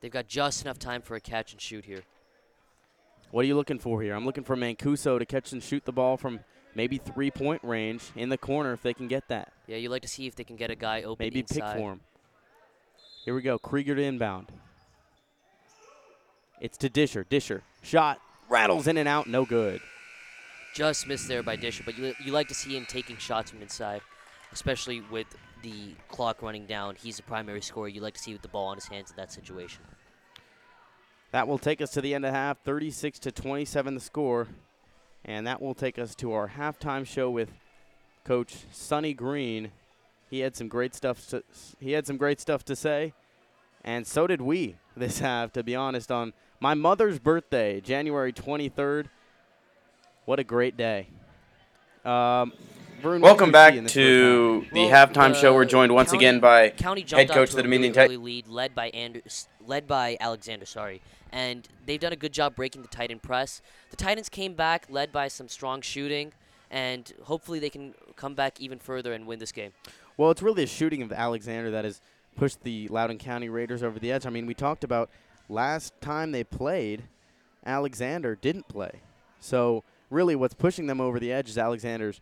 They've 0.00 0.10
got 0.10 0.28
just 0.28 0.62
enough 0.62 0.78
time 0.78 1.00
for 1.00 1.14
a 1.14 1.20
catch 1.20 1.52
and 1.52 1.60
shoot 1.62 1.86
here. 1.86 2.02
What 3.30 3.44
are 3.44 3.48
you 3.48 3.56
looking 3.56 3.78
for 3.78 4.02
here? 4.02 4.14
I'm 4.14 4.26
looking 4.26 4.44
for 4.44 4.54
Mancuso 4.54 5.18
to 5.18 5.24
catch 5.24 5.52
and 5.52 5.62
shoot 5.62 5.86
the 5.86 5.92
ball 5.92 6.18
from 6.18 6.40
maybe 6.78 6.96
three-point 6.96 7.62
range 7.64 8.04
in 8.14 8.28
the 8.28 8.38
corner 8.38 8.72
if 8.72 8.82
they 8.82 8.94
can 8.94 9.08
get 9.08 9.26
that. 9.26 9.52
Yeah, 9.66 9.78
you 9.78 9.88
like 9.88 10.02
to 10.02 10.08
see 10.08 10.28
if 10.28 10.36
they 10.36 10.44
can 10.44 10.54
get 10.54 10.70
a 10.70 10.76
guy 10.76 11.02
open 11.02 11.26
Maybe 11.26 11.42
pick 11.42 11.64
for 11.64 11.92
him. 11.92 12.00
Here 13.24 13.34
we 13.34 13.42
go. 13.42 13.58
Krieger 13.58 13.96
to 13.96 14.02
inbound. 14.02 14.46
It's 16.60 16.78
to 16.78 16.88
Disher. 16.88 17.26
Disher 17.28 17.62
shot 17.82 18.20
rattles 18.48 18.86
in 18.86 18.96
and 18.96 19.08
out, 19.08 19.26
no 19.26 19.44
good. 19.44 19.80
Just 20.72 21.08
missed 21.08 21.26
there 21.26 21.42
by 21.42 21.56
Disher, 21.56 21.82
but 21.84 21.98
you, 21.98 22.14
you 22.24 22.30
like 22.30 22.46
to 22.46 22.54
see 22.54 22.76
him 22.76 22.86
taking 22.86 23.16
shots 23.16 23.50
from 23.50 23.60
inside, 23.60 24.00
especially 24.52 25.00
with 25.10 25.26
the 25.62 25.94
clock 26.08 26.42
running 26.42 26.64
down. 26.66 26.94
He's 26.94 27.16
the 27.16 27.24
primary 27.24 27.60
scorer. 27.60 27.88
You 27.88 28.02
like 28.02 28.14
to 28.14 28.20
see 28.20 28.32
with 28.32 28.42
the 28.42 28.48
ball 28.48 28.68
on 28.68 28.76
his 28.76 28.86
hands 28.86 29.10
in 29.10 29.16
that 29.16 29.32
situation. 29.32 29.82
That 31.32 31.48
will 31.48 31.58
take 31.58 31.80
us 31.80 31.90
to 31.90 32.00
the 32.00 32.14
end 32.14 32.24
of 32.24 32.32
half, 32.32 32.62
36 32.62 33.18
to 33.18 33.32
27 33.32 33.94
the 33.94 34.00
score. 34.00 34.46
And 35.24 35.46
that 35.46 35.60
will 35.60 35.74
take 35.74 35.98
us 35.98 36.14
to 36.16 36.32
our 36.32 36.48
halftime 36.48 37.06
show 37.06 37.30
with 37.30 37.50
coach 38.24 38.56
Sonny 38.72 39.14
Green. 39.14 39.72
He 40.30 40.40
had 40.40 40.56
some 40.56 40.68
great 40.68 40.94
stuff 40.94 41.28
to, 41.28 41.42
he 41.80 41.92
had 41.92 42.06
some 42.06 42.16
great 42.16 42.40
stuff 42.40 42.64
to 42.66 42.76
say. 42.76 43.12
And 43.84 44.06
so 44.06 44.26
did 44.26 44.40
we 44.40 44.76
this 44.96 45.18
half 45.18 45.52
to 45.52 45.62
be 45.62 45.74
honest 45.74 46.10
on 46.10 46.32
my 46.60 46.74
mother's 46.74 47.18
birthday, 47.18 47.80
January 47.80 48.32
23rd. 48.32 49.06
What 50.24 50.38
a 50.38 50.44
great 50.44 50.76
day. 50.76 51.08
Um, 52.04 52.52
Vern, 53.00 53.20
Welcome 53.20 53.52
back 53.52 53.72
see 53.72 53.78
in 53.78 53.84
this 53.84 53.92
to 53.92 54.66
the 54.72 54.86
Well, 54.86 55.06
halftime 55.06 55.34
show. 55.34 55.54
We're 55.54 55.64
joined 55.64 55.92
once 55.94 56.10
county- 56.10 56.24
again 56.24 56.40
by 56.40 56.70
County 56.70 57.02
head 57.02 57.08
jumped 57.08 57.30
out 57.30 57.34
coach 57.34 57.50
to 57.50 57.52
of 57.52 57.56
the 57.56 57.60
a 57.60 57.62
Dominion 57.64 57.92
really 57.92 58.08
Tit- 58.16 58.20
lead, 58.24 58.48
led 58.48 58.74
by 58.74 58.88
Anders, 58.90 59.48
led 59.64 59.86
by 59.86 60.16
Alexander. 60.20 60.66
Sorry, 60.66 61.00
and 61.30 61.68
they've 61.86 62.00
done 62.00 62.12
a 62.12 62.16
good 62.16 62.32
job 62.32 62.56
breaking 62.56 62.82
the 62.82 62.88
Titan 62.88 63.20
press. 63.20 63.62
The 63.90 63.96
Titans 63.96 64.28
came 64.28 64.54
back, 64.54 64.86
led 64.90 65.12
by 65.12 65.28
some 65.28 65.48
strong 65.48 65.80
shooting, 65.80 66.32
and 66.70 67.12
hopefully 67.24 67.58
they 67.60 67.70
can 67.70 67.94
come 68.16 68.34
back 68.34 68.60
even 68.60 68.78
further 68.78 69.12
and 69.12 69.26
win 69.26 69.38
this 69.38 69.52
game. 69.52 69.72
Well, 70.16 70.30
it's 70.32 70.42
really 70.42 70.64
a 70.64 70.66
shooting 70.68 71.02
of 71.02 71.12
Alexander 71.12 71.70
that 71.70 71.84
has 71.84 72.00
pushed 72.36 72.62
the 72.64 72.88
Loudoun 72.88 73.18
County 73.18 73.48
Raiders 73.48 73.82
over 73.84 73.98
the 74.00 74.10
edge. 74.10 74.26
I 74.26 74.30
mean, 74.30 74.46
we 74.46 74.54
talked 74.54 74.82
about 74.82 75.08
last 75.48 75.92
time 76.00 76.32
they 76.32 76.42
played, 76.42 77.04
Alexander 77.64 78.34
didn't 78.34 78.66
play. 78.66 79.00
So, 79.40 79.84
really, 80.10 80.34
what's 80.34 80.54
pushing 80.54 80.86
them 80.88 81.00
over 81.00 81.20
the 81.20 81.32
edge 81.32 81.48
is 81.48 81.56
Alexander's 81.58 82.20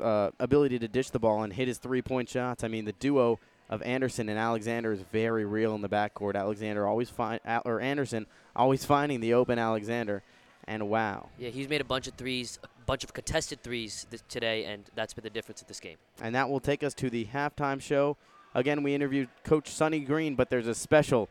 uh, 0.00 0.30
ability 0.38 0.78
to 0.78 0.88
dish 0.88 1.10
the 1.10 1.18
ball 1.18 1.42
and 1.42 1.52
hit 1.52 1.68
his 1.68 1.78
three 1.78 2.02
point 2.02 2.28
shots. 2.28 2.64
I 2.64 2.68
mean, 2.68 2.84
the 2.84 2.92
duo 2.92 3.38
of 3.70 3.82
Anderson 3.82 4.28
and 4.28 4.38
Alexander 4.38 4.92
is 4.92 5.00
very 5.12 5.44
real 5.44 5.74
in 5.74 5.82
the 5.82 5.88
backcourt. 5.88 6.34
Alexander 6.34 6.86
always 6.86 7.10
find, 7.10 7.40
or 7.64 7.80
Anderson 7.80 8.26
always 8.56 8.84
finding 8.84 9.20
the 9.20 9.34
open 9.34 9.58
Alexander. 9.58 10.22
And 10.66 10.88
wow. 10.90 11.28
Yeah, 11.38 11.48
he's 11.48 11.68
made 11.68 11.80
a 11.80 11.84
bunch 11.84 12.06
of 12.08 12.14
threes, 12.14 12.58
a 12.62 12.68
bunch 12.84 13.02
of 13.02 13.14
contested 13.14 13.62
threes 13.62 14.06
th- 14.10 14.22
today, 14.28 14.64
and 14.64 14.84
that's 14.94 15.14
been 15.14 15.24
the 15.24 15.30
difference 15.30 15.62
of 15.62 15.68
this 15.68 15.80
game. 15.80 15.96
And 16.20 16.34
that 16.34 16.50
will 16.50 16.60
take 16.60 16.82
us 16.82 16.92
to 16.94 17.08
the 17.08 17.24
halftime 17.26 17.80
show. 17.80 18.18
Again, 18.54 18.82
we 18.82 18.94
interviewed 18.94 19.28
Coach 19.44 19.70
Sonny 19.70 20.00
Green, 20.00 20.34
but 20.34 20.50
there's 20.50 20.66
a 20.66 20.74
special, 20.74 21.28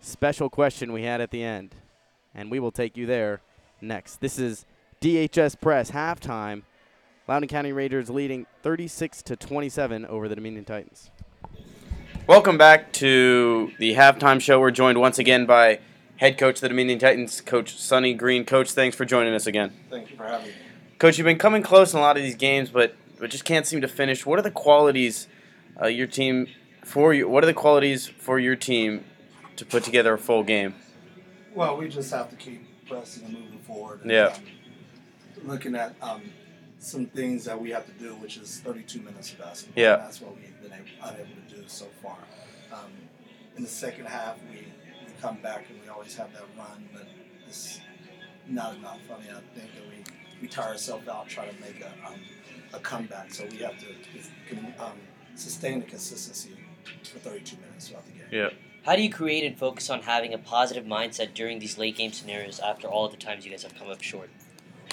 special 0.00 0.50
question 0.50 0.92
we 0.92 1.04
had 1.04 1.22
at 1.22 1.30
the 1.30 1.42
end. 1.42 1.74
And 2.34 2.50
we 2.50 2.60
will 2.60 2.72
take 2.72 2.96
you 2.96 3.06
there 3.06 3.40
next. 3.80 4.20
This 4.20 4.38
is 4.38 4.66
DHS 5.00 5.58
Press 5.60 5.90
halftime. 5.90 6.62
Loudoun 7.26 7.48
County 7.48 7.72
Raiders 7.72 8.10
leading 8.10 8.46
36 8.62 9.22
to 9.22 9.36
27 9.36 10.04
over 10.06 10.28
the 10.28 10.34
Dominion 10.34 10.64
Titans. 10.64 11.10
Welcome 12.26 12.58
back 12.58 12.92
to 12.94 13.72
the 13.78 13.94
halftime 13.94 14.40
show. 14.40 14.60
We're 14.60 14.70
joined 14.70 14.98
once 14.98 15.18
again 15.18 15.46
by 15.46 15.80
head 16.16 16.36
coach 16.38 16.56
of 16.56 16.60
the 16.62 16.68
Dominion 16.68 16.98
Titans, 16.98 17.40
Coach 17.40 17.76
Sonny 17.78 18.14
Green. 18.14 18.44
Coach, 18.44 18.72
thanks 18.72 18.96
for 18.96 19.04
joining 19.04 19.34
us 19.34 19.46
again. 19.46 19.72
Thank 19.90 20.10
you 20.10 20.16
for 20.16 20.24
having 20.24 20.48
me. 20.48 20.52
Coach, 20.98 21.18
you've 21.18 21.24
been 21.24 21.38
coming 21.38 21.62
close 21.62 21.92
in 21.92 21.98
a 21.98 22.02
lot 22.02 22.16
of 22.16 22.22
these 22.22 22.36
games, 22.36 22.70
but 22.70 22.94
but 23.18 23.30
just 23.30 23.44
can't 23.44 23.66
seem 23.66 23.80
to 23.80 23.88
finish. 23.88 24.26
What 24.26 24.38
are 24.38 24.42
the 24.42 24.50
qualities 24.50 25.28
uh, 25.80 25.86
your 25.86 26.06
team 26.06 26.48
for 26.84 27.14
you? 27.14 27.28
What 27.28 27.42
are 27.42 27.46
the 27.46 27.54
qualities 27.54 28.06
for 28.06 28.38
your 28.38 28.56
team 28.56 29.04
to 29.56 29.64
put 29.64 29.82
together 29.82 30.12
a 30.14 30.18
full 30.18 30.42
game? 30.42 30.74
Well, 31.54 31.76
we 31.76 31.88
just 31.88 32.10
have 32.12 32.28
to 32.30 32.36
keep 32.36 32.66
pressing 32.86 33.24
and 33.24 33.34
moving 33.34 33.58
forward. 33.60 34.02
And, 34.02 34.10
Yeah. 34.10 34.34
um, 34.36 34.42
looking 35.44 35.74
at 35.76 35.94
um, 36.02 36.22
some 36.84 37.06
things 37.06 37.44
that 37.44 37.60
we 37.60 37.70
have 37.70 37.86
to 37.86 37.92
do, 37.92 38.14
which 38.16 38.36
is 38.36 38.60
32 38.60 39.00
minutes 39.00 39.32
of 39.32 39.38
basketball. 39.38 39.82
Yeah. 39.82 39.96
That's 39.96 40.20
what 40.20 40.36
we've 40.36 40.60
been 40.60 40.72
able, 40.72 40.84
unable 41.02 41.34
to 41.48 41.56
do 41.56 41.62
so 41.66 41.86
far. 42.02 42.18
Um, 42.72 42.90
in 43.56 43.62
the 43.62 43.68
second 43.68 44.06
half, 44.06 44.36
we, 44.50 44.58
we 44.58 45.12
come 45.20 45.38
back 45.42 45.66
and 45.70 45.80
we 45.80 45.88
always 45.88 46.14
have 46.16 46.32
that 46.34 46.44
run, 46.58 46.88
but 46.92 47.06
it's 47.48 47.80
not 48.48 48.74
enough. 48.76 49.00
I 49.10 49.18
mean, 49.20 49.30
I 49.30 49.58
think 49.58 49.74
that 49.74 49.86
we, 49.88 50.04
we 50.42 50.48
tire 50.48 50.70
ourselves 50.72 51.08
out 51.08 51.26
trying 51.28 51.54
to 51.54 51.60
make 51.60 51.80
a, 51.80 52.06
um, 52.06 52.20
a 52.74 52.78
comeback. 52.80 53.32
So 53.32 53.46
we 53.50 53.58
have 53.58 53.78
to 53.78 53.86
can, 54.48 54.74
um, 54.78 54.98
sustain 55.36 55.80
the 55.80 55.86
consistency 55.86 56.50
for 57.02 57.18
32 57.18 57.56
minutes 57.56 57.88
throughout 57.88 58.04
the 58.04 58.12
game. 58.12 58.28
Yeah. 58.30 58.50
How 58.84 58.94
do 58.94 59.02
you 59.02 59.10
create 59.10 59.44
and 59.44 59.56
focus 59.56 59.88
on 59.88 60.02
having 60.02 60.34
a 60.34 60.38
positive 60.38 60.84
mindset 60.84 61.32
during 61.32 61.58
these 61.58 61.78
late 61.78 61.96
game 61.96 62.12
scenarios 62.12 62.60
after 62.60 62.86
all 62.86 63.08
the 63.08 63.16
times 63.16 63.46
you 63.46 63.50
guys 63.50 63.62
have 63.62 63.74
come 63.74 63.88
up 63.88 64.02
short? 64.02 64.28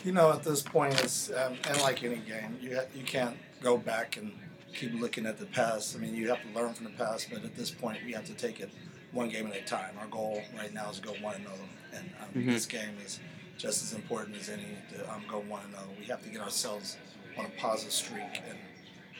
You 0.03 0.11
know, 0.11 0.31
at 0.31 0.43
this 0.43 0.61
point, 0.63 0.99
it's 1.03 1.29
um, 1.31 1.53
and 1.67 1.79
like 1.81 2.03
any 2.03 2.15
game, 2.17 2.57
you 2.59 2.75
ha- 2.75 2.85
you 2.95 3.03
can't 3.03 3.37
go 3.61 3.77
back 3.77 4.17
and 4.17 4.31
keep 4.73 4.93
looking 4.99 5.25
at 5.27 5.37
the 5.37 5.45
past. 5.45 5.95
I 5.95 5.99
mean, 5.99 6.15
you 6.15 6.29
have 6.29 6.41
to 6.41 6.59
learn 6.59 6.73
from 6.73 6.85
the 6.85 6.91
past, 6.91 7.27
but 7.31 7.43
at 7.43 7.55
this 7.55 7.69
point, 7.69 7.99
we 8.05 8.11
have 8.13 8.25
to 8.25 8.33
take 8.33 8.59
it 8.59 8.71
one 9.11 9.29
game 9.29 9.45
at 9.47 9.55
a 9.55 9.61
time. 9.61 9.93
Our 9.99 10.07
goal 10.07 10.41
right 10.57 10.73
now 10.73 10.89
is 10.89 10.99
to 10.99 11.03
go 11.07 11.13
one 11.21 11.35
and 11.35 11.43
zero, 11.45 11.55
and 11.93 12.09
um, 12.19 12.41
Mhm. 12.41 12.47
this 12.53 12.65
game 12.65 12.95
is 13.05 13.19
just 13.57 13.83
as 13.83 13.93
important 13.93 14.37
as 14.37 14.49
any 14.49 14.63
to 14.93 15.13
um, 15.13 15.23
go 15.27 15.39
one 15.39 15.61
and 15.65 15.73
zero. 15.73 15.83
We 15.99 16.05
have 16.05 16.23
to 16.23 16.29
get 16.29 16.41
ourselves 16.41 16.97
on 17.37 17.45
a 17.45 17.49
positive 17.61 17.93
streak, 17.93 18.41
and 18.49 18.57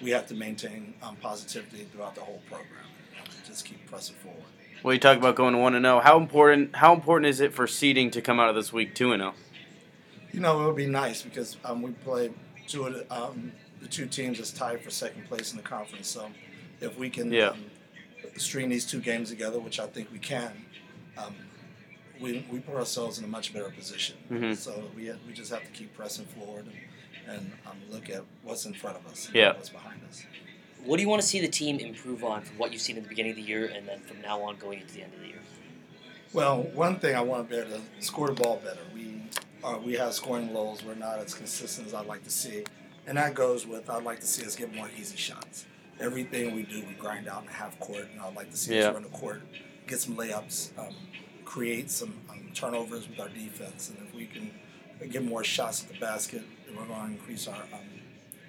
we 0.01 0.09
have 0.11 0.25
to 0.27 0.33
maintain 0.33 0.95
um, 1.03 1.15
positivity 1.17 1.85
throughout 1.91 2.15
the 2.15 2.21
whole 2.21 2.41
program. 2.49 2.85
Just 3.45 3.65
keep 3.65 3.85
pressing 3.87 4.15
forward. 4.15 4.41
Well, 4.81 4.93
you 4.95 4.99
talk 4.99 5.17
about 5.17 5.35
going 5.35 5.57
one 5.59 5.75
and 5.75 5.85
zero. 5.85 5.99
How 5.99 6.17
important? 6.17 6.75
How 6.77 6.93
important 6.95 7.27
is 7.29 7.39
it 7.39 7.53
for 7.53 7.67
seeding 7.67 8.09
to 8.11 8.21
come 8.21 8.39
out 8.39 8.49
of 8.49 8.55
this 8.55 8.73
week 8.73 8.95
two 8.95 9.11
and 9.11 9.21
zero? 9.21 9.33
You 10.33 10.39
know, 10.39 10.61
it 10.61 10.65
would 10.67 10.75
be 10.75 10.85
nice 10.87 11.21
because 11.21 11.57
um, 11.65 11.81
we 11.81 11.91
play 11.91 12.31
two 12.67 12.85
of 12.85 12.93
the, 12.93 13.13
um, 13.13 13.51
the 13.81 13.87
two 13.87 14.05
teams 14.05 14.37
that's 14.37 14.51
tied 14.51 14.81
for 14.81 14.89
second 14.89 15.25
place 15.27 15.51
in 15.51 15.57
the 15.57 15.63
conference. 15.63 16.07
So 16.07 16.29
if 16.79 16.97
we 16.97 17.09
can 17.09 17.31
Yeah. 17.31 17.49
um, 17.49 17.65
string 18.37 18.69
these 18.69 18.85
two 18.85 18.99
games 19.01 19.29
together, 19.29 19.59
which 19.59 19.79
I 19.79 19.87
think 19.87 20.11
we 20.11 20.19
can, 20.19 20.65
um, 21.17 21.35
we, 22.19 22.45
we 22.51 22.59
put 22.59 22.75
ourselves 22.75 23.17
in 23.19 23.25
a 23.25 23.27
much 23.27 23.53
better 23.53 23.69
position. 23.69 24.15
Mhm. 24.31 24.55
So 24.55 24.89
we 24.95 25.05
have, 25.07 25.17
we 25.27 25.33
just 25.33 25.51
have 25.51 25.63
to 25.63 25.71
keep 25.71 25.93
pressing 25.95 26.25
forward 26.25 26.65
and, 27.27 27.35
and 27.35 27.51
um, 27.65 27.77
look 27.89 28.09
at 28.09 28.23
what's 28.43 28.65
in 28.65 28.73
front 28.73 28.97
of 28.97 29.05
us, 29.07 29.25
and 29.27 29.35
Yeah. 29.35 29.53
what's 29.53 29.69
behind 29.69 30.01
us. 30.07 30.23
What 30.85 30.97
do 30.97 31.03
you 31.03 31.09
want 31.09 31.21
to 31.21 31.27
see 31.27 31.39
the 31.41 31.47
team 31.47 31.77
improve 31.79 32.23
on 32.23 32.41
from 32.41 32.57
what 32.57 32.71
you've 32.71 32.81
seen 32.81 32.97
in 32.97 33.03
the 33.03 33.09
beginning 33.09 33.31
of 33.31 33.37
the 33.37 33.43
year 33.43 33.65
and 33.65 33.87
then 33.87 33.99
from 34.01 34.21
now 34.21 34.41
on 34.41 34.55
going 34.57 34.79
into 34.81 34.93
the 34.93 35.03
end 35.03 35.13
of 35.13 35.19
the 35.19 35.27
year? 35.27 35.39
Well, 36.33 36.61
one 36.73 36.97
thing 36.99 37.15
I 37.15 37.21
want 37.21 37.49
to 37.49 37.55
be 37.55 37.61
able 37.61 37.77
to 37.77 37.81
score 38.05 38.27
the 38.27 38.33
ball 38.33 38.61
better. 38.63 38.79
We 38.95 39.11
uh, 39.63 39.78
we 39.84 39.93
have 39.93 40.13
scoring 40.13 40.54
lows. 40.54 40.84
We're 40.84 40.95
not 40.95 41.19
as 41.19 41.34
consistent 41.34 41.88
as 41.88 41.93
I'd 41.93 42.08
like 42.08 42.24
to 42.24 42.30
see, 42.32 42.63
and 43.08 43.17
that 43.17 43.34
goes 43.34 43.65
with 43.67 43.89
I'd 43.89 44.04
like 44.04 44.19
to 44.21 44.28
see 44.28 44.45
us 44.45 44.56
get 44.56 44.74
more 44.74 44.89
easy 45.00 45.17
shots. 45.17 45.65
Everything 46.00 46.56
we 46.56 46.63
do, 46.63 46.84
we 46.88 46.93
grind 46.95 47.28
out 47.28 47.43
in 47.43 47.47
half 47.50 47.80
court, 47.80 48.08
and 48.12 48.21
I'd 48.21 48.36
like 48.36 48.50
to 48.52 48.58
see 48.58 48.76
Yeah. 48.76 48.88
us 48.88 48.93
run 48.93 49.04
the 49.04 49.10
court, 49.10 49.41
get 49.88 50.00
some 50.00 50.15
layups, 50.15 50.78
um, 50.80 50.95
create 51.45 51.91
some 51.91 52.13
um, 52.30 52.50
turnovers 52.54 53.08
with 53.08 53.19
our 53.19 53.30
defense, 53.30 53.89
and 53.89 54.08
if 54.08 54.13
we 54.15 54.26
can 54.26 54.52
get 55.10 55.24
more 55.24 55.43
shots 55.43 55.84
at 55.84 55.93
the 55.93 56.00
basket, 56.00 56.43
then 56.65 56.76
we're 56.76 56.86
going 56.86 57.08
to 57.08 57.12
increase 57.13 57.47
our 57.47 57.63
um, 57.74 57.80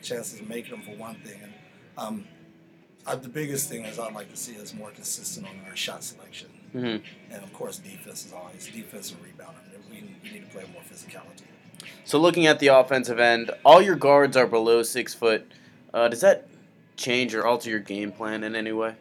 chances 0.02 0.40
of 0.40 0.48
making 0.48 0.70
them 0.72 0.82
for 0.82 0.94
one 0.96 1.16
thing. 1.16 1.40
And 1.42 1.52
um, 1.96 2.24
uh, 3.06 3.16
the 3.16 3.28
biggest 3.28 3.68
thing 3.68 3.84
is 3.84 3.98
I'd 3.98 4.14
like 4.14 4.30
to 4.30 4.36
see 4.36 4.60
us 4.60 4.74
more 4.74 4.90
consistent 4.90 5.46
on 5.46 5.54
our 5.68 5.76
shot 5.76 6.04
selection. 6.04 6.48
Mm-hmm. 6.74 7.32
And 7.32 7.42
of 7.42 7.52
course, 7.52 7.78
defense 7.78 8.26
is 8.26 8.32
always 8.32 8.66
defense 8.66 9.12
and 9.12 9.22
rebounding. 9.22 9.62
We, 9.92 10.02
we 10.22 10.30
need 10.30 10.50
to 10.50 10.56
play 10.56 10.64
more 10.72 10.82
physicality. 10.82 11.42
So 12.04 12.18
looking 12.18 12.46
at 12.46 12.58
the 12.58 12.68
offensive 12.68 13.20
end, 13.20 13.50
all 13.64 13.80
your 13.80 13.96
guards 13.96 14.36
are 14.36 14.46
below 14.46 14.82
six 14.82 15.14
foot. 15.14 15.50
Uh, 15.94 16.08
does 16.08 16.20
that 16.22 16.48
change 16.96 17.34
or 17.34 17.46
alter 17.46 17.70
your 17.70 17.78
game 17.78 18.10
plan 18.12 18.42
in 18.44 18.56
any 18.56 18.72
way? 18.72 18.94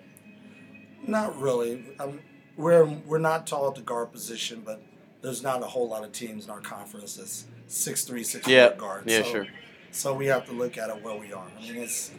Not 1.08 1.40
really. 1.40 1.84
Um, 2.00 2.20
we're 2.58 2.86
we're 2.86 3.18
not 3.18 3.48
tall 3.48 3.68
at 3.70 3.76
the 3.76 3.82
guard 3.82 4.12
position, 4.12 4.62
but 4.64 4.84
there's 5.22 5.42
not 5.42 5.64
a 5.64 5.66
whole 5.66 5.88
lot 5.88 6.04
of 6.04 6.12
teams 6.12 6.46
in 6.46 6.52
our 6.52 6.60
conference 6.60 7.16
that's 7.16 7.46
six 7.68 8.04
three, 8.04 8.24
six 8.24 8.46
four 8.46 8.54
Yeah. 8.54 8.74
guards. 8.78 9.12
Yeah, 9.12 9.24
so, 9.24 9.32
sure. 9.32 9.48
So 9.92 10.14
we 10.14 10.28
have 10.28 10.46
to 10.46 10.52
look 10.54 10.78
at 10.78 10.90
it 10.90 11.02
where 11.04 11.16
we 11.16 11.34
are. 11.34 11.48
I 11.58 11.62
mean, 11.62 11.78
it's 11.78 12.12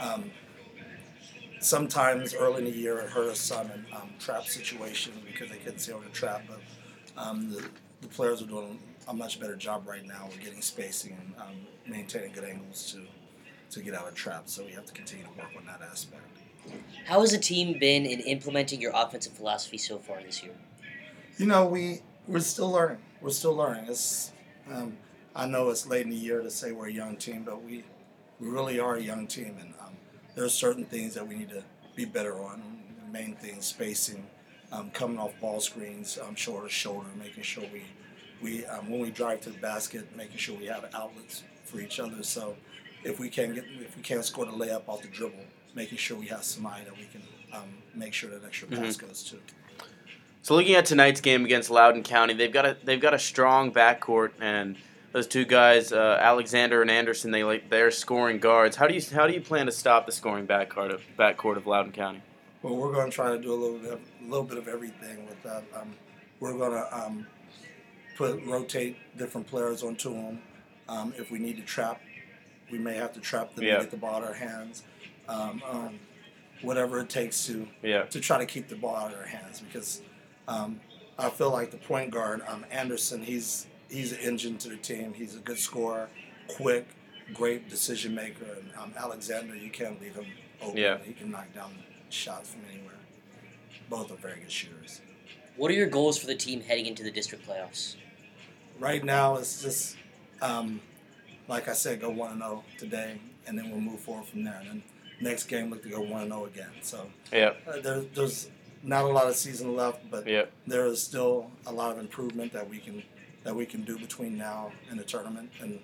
um, 0.00 0.30
sometimes 1.60 2.34
early 2.34 2.58
in 2.58 2.64
the 2.64 2.76
year 2.76 2.98
it 2.98 3.10
hurt 3.10 3.30
us 3.30 3.40
some 3.40 3.70
in 3.70 3.86
um, 3.94 4.10
trap 4.18 4.44
situations 4.44 5.16
because 5.26 5.48
they 5.50 5.56
couldn't 5.58 5.78
see 5.78 5.92
over 5.92 6.04
the 6.04 6.10
trap, 6.10 6.42
but 6.48 6.60
um, 7.16 7.50
the, 7.50 7.64
the 8.04 8.14
players 8.14 8.42
are 8.42 8.46
doing 8.46 8.78
a 9.08 9.14
much 9.14 9.40
better 9.40 9.56
job 9.56 9.86
right 9.86 10.04
now 10.04 10.26
with 10.28 10.40
getting 10.40 10.60
spacing 10.60 11.16
and 11.20 11.34
um, 11.40 11.56
maintaining 11.86 12.32
good 12.32 12.44
angles 12.44 12.92
to 12.92 13.00
to 13.70 13.82
get 13.82 13.94
out 13.94 14.06
of 14.06 14.14
traps. 14.14 14.52
So 14.52 14.64
we 14.64 14.72
have 14.72 14.84
to 14.84 14.92
continue 14.92 15.24
to 15.24 15.30
work 15.30 15.48
on 15.56 15.66
that 15.66 15.80
aspect. 15.90 16.22
How 17.06 17.20
has 17.20 17.32
the 17.32 17.38
team 17.38 17.78
been 17.78 18.06
in 18.06 18.20
implementing 18.20 18.80
your 18.80 18.92
offensive 18.94 19.32
philosophy 19.32 19.78
so 19.78 19.98
far 19.98 20.22
this 20.22 20.42
year? 20.42 20.52
You 21.38 21.46
know, 21.46 21.66
we 21.66 22.00
we're 22.28 22.40
still 22.40 22.70
learning. 22.70 22.98
We're 23.20 23.30
still 23.30 23.56
learning. 23.56 23.86
It's 23.88 24.32
um, 24.72 24.96
I 25.34 25.46
know 25.46 25.70
it's 25.70 25.86
late 25.86 26.04
in 26.04 26.10
the 26.10 26.16
year 26.16 26.40
to 26.42 26.50
say 26.50 26.72
we're 26.72 26.88
a 26.88 26.92
young 26.92 27.16
team, 27.16 27.42
but 27.44 27.62
we 27.62 27.84
we 28.38 28.48
really 28.48 28.78
are 28.78 28.96
a 28.96 29.02
young 29.02 29.26
team, 29.26 29.56
and 29.60 29.74
um, 29.80 29.94
there 30.34 30.44
are 30.44 30.50
certain 30.50 30.84
things 30.84 31.14
that 31.14 31.26
we 31.26 31.34
need 31.36 31.48
to 31.48 31.64
be 31.96 32.04
better 32.04 32.38
on. 32.42 32.62
The 33.04 33.12
main 33.12 33.34
thing, 33.36 33.60
spacing, 33.60 34.26
um, 34.74 34.90
coming 34.90 35.18
off 35.18 35.38
ball 35.40 35.60
screens, 35.60 36.18
um, 36.26 36.34
shoulder 36.34 36.66
to 36.66 36.72
shoulder, 36.72 37.06
making 37.18 37.42
sure 37.42 37.64
we 37.72 37.82
we 38.42 38.66
um, 38.66 38.90
when 38.90 39.00
we 39.00 39.10
drive 39.10 39.40
to 39.42 39.50
the 39.50 39.58
basket, 39.58 40.04
making 40.16 40.36
sure 40.36 40.56
we 40.56 40.66
have 40.66 40.88
outlets 40.94 41.44
for 41.64 41.80
each 41.80 42.00
other. 42.00 42.22
So 42.22 42.56
if 43.04 43.18
we 43.18 43.28
can 43.28 43.54
get 43.54 43.64
if 43.80 43.96
we 43.96 44.02
can't 44.02 44.24
score 44.24 44.46
the 44.46 44.52
layup 44.52 44.82
off 44.88 45.02
the 45.02 45.08
dribble, 45.08 45.44
making 45.74 45.98
sure 45.98 46.18
we 46.18 46.26
have 46.26 46.44
somebody 46.44 46.84
that 46.84 46.96
we 46.96 47.06
can 47.06 47.22
um, 47.52 47.68
make 47.94 48.12
sure 48.12 48.30
that 48.30 48.44
extra 48.44 48.68
pass 48.68 48.96
goes 48.96 49.22
to. 49.24 49.36
So 50.42 50.54
looking 50.54 50.74
at 50.74 50.84
tonight's 50.84 51.20
game 51.20 51.44
against 51.44 51.70
Loudoun 51.70 52.02
County, 52.02 52.34
they've 52.34 52.52
got 52.52 52.66
a 52.66 52.76
they've 52.84 53.00
got 53.00 53.14
a 53.14 53.18
strong 53.18 53.72
backcourt, 53.72 54.32
and 54.40 54.76
those 55.12 55.26
two 55.28 55.44
guys, 55.44 55.92
uh, 55.92 56.18
Alexander 56.20 56.82
and 56.82 56.90
Anderson, 56.90 57.30
they 57.30 57.44
like 57.44 57.70
they're 57.70 57.92
scoring 57.92 58.40
guards. 58.40 58.76
How 58.76 58.88
do 58.88 58.94
you 58.94 59.02
how 59.14 59.26
do 59.26 59.32
you 59.32 59.40
plan 59.40 59.66
to 59.66 59.72
stop 59.72 60.06
the 60.06 60.12
scoring 60.12 60.46
backcourt 60.46 60.92
of 60.92 61.02
backcourt 61.18 61.56
of 61.56 61.66
Loudoun 61.66 61.92
County? 61.92 62.20
Well, 62.64 62.76
we're 62.76 62.92
going 62.92 63.10
to 63.10 63.14
try 63.14 63.30
to 63.30 63.38
do 63.38 63.52
a 63.52 63.54
little 63.54 63.78
bit, 63.78 63.92
of, 63.92 64.00
a 64.22 64.24
little 64.24 64.46
bit 64.46 64.56
of 64.56 64.68
everything 64.68 65.26
with 65.26 65.42
that. 65.42 65.64
Um, 65.76 65.92
we're 66.40 66.54
going 66.54 66.72
to 66.72 66.96
um, 66.98 67.26
put 68.16 68.42
rotate 68.46 68.96
different 69.18 69.46
players 69.46 69.82
onto 69.82 70.14
them. 70.14 70.40
Um, 70.88 71.12
if 71.18 71.30
we 71.30 71.38
need 71.38 71.56
to 71.58 71.62
trap 71.62 72.00
we 72.70 72.78
may 72.78 72.94
have 72.94 73.12
to 73.12 73.20
trap 73.20 73.54
them 73.54 73.64
Yeah. 73.64 73.74
and 73.74 73.82
get 73.82 73.90
the 73.90 73.96
ball 73.98 74.16
out 74.16 74.22
of 74.22 74.28
our 74.28 74.34
hands. 74.34 74.82
Um, 75.28 75.62
um, 75.68 76.00
whatever 76.62 77.00
it 77.00 77.10
takes 77.10 77.46
to 77.46 77.68
Yeah. 77.82 78.04
to 78.04 78.20
try 78.20 78.38
to 78.38 78.46
keep 78.46 78.68
the 78.68 78.76
ball 78.76 78.96
out 78.96 79.12
of 79.12 79.18
our 79.18 79.26
hands 79.26 79.60
because 79.60 80.00
um, 80.48 80.80
I 81.18 81.28
feel 81.28 81.50
like 81.50 81.70
the 81.70 81.76
point 81.76 82.10
guard 82.10 82.42
um, 82.48 82.64
Anderson 82.70 83.22
he's 83.22 83.66
he's 83.90 84.12
an 84.12 84.18
engine 84.20 84.56
to 84.58 84.68
the 84.70 84.76
team. 84.76 85.12
He's 85.12 85.36
a 85.36 85.40
good 85.40 85.58
scorer, 85.58 86.08
quick, 86.48 86.86
great 87.32 87.68
decision 87.68 88.14
maker. 88.14 88.44
And 88.44 88.70
um, 88.78 88.94
Alexander, 88.96 89.54
you 89.54 89.70
can't 89.70 90.00
leave 90.00 90.14
him 90.14 90.26
open. 90.62 90.76
Yeah. 90.78 90.98
He 91.04 91.12
can 91.12 91.30
knock 91.30 91.52
down 91.54 91.72
shots 92.14 92.50
from 92.50 92.62
anywhere. 92.72 92.92
Both 93.90 94.10
are 94.10 94.16
very 94.16 94.40
good 94.40 94.50
shooters. 94.50 95.00
What 95.56 95.70
are 95.70 95.74
your 95.74 95.86
goals 95.88 96.18
for 96.18 96.26
the 96.26 96.34
team 96.34 96.60
heading 96.60 96.86
into 96.86 97.02
the 97.02 97.10
district 97.10 97.46
playoffs? 97.46 97.96
Right 98.80 99.04
now, 99.04 99.36
it's 99.36 99.62
just 99.62 99.96
um, 100.42 100.80
like 101.48 101.68
I 101.68 101.74
said, 101.74 102.00
go 102.00 102.10
one 102.10 102.32
and 102.32 102.40
zero 102.40 102.64
today, 102.78 103.18
and 103.46 103.58
then 103.58 103.70
we'll 103.70 103.80
move 103.80 104.00
forward 104.00 104.26
from 104.26 104.44
there. 104.44 104.56
And 104.60 104.68
then 104.68 104.82
next 105.20 105.44
game, 105.44 105.70
look 105.70 105.82
to 105.82 105.88
go 105.88 106.00
one 106.00 106.22
and 106.22 106.30
zero 106.32 106.46
again. 106.46 106.70
So 106.82 107.06
Yeah. 107.32 107.52
uh, 107.68 107.80
there, 107.80 108.00
there's 108.14 108.48
not 108.82 109.04
a 109.04 109.08
lot 109.08 109.26
of 109.28 109.36
season 109.36 109.76
left, 109.76 110.10
but 110.10 110.26
Yeah. 110.26 110.46
there 110.66 110.86
is 110.86 111.02
still 111.02 111.50
a 111.66 111.72
lot 111.72 111.92
of 111.92 111.98
improvement 111.98 112.52
that 112.52 112.68
we 112.68 112.78
can 112.78 113.02
that 113.44 113.54
we 113.54 113.66
can 113.66 113.84
do 113.84 113.98
between 113.98 114.38
now 114.38 114.72
and 114.90 114.98
the 114.98 115.04
tournament. 115.04 115.50
And 115.60 115.78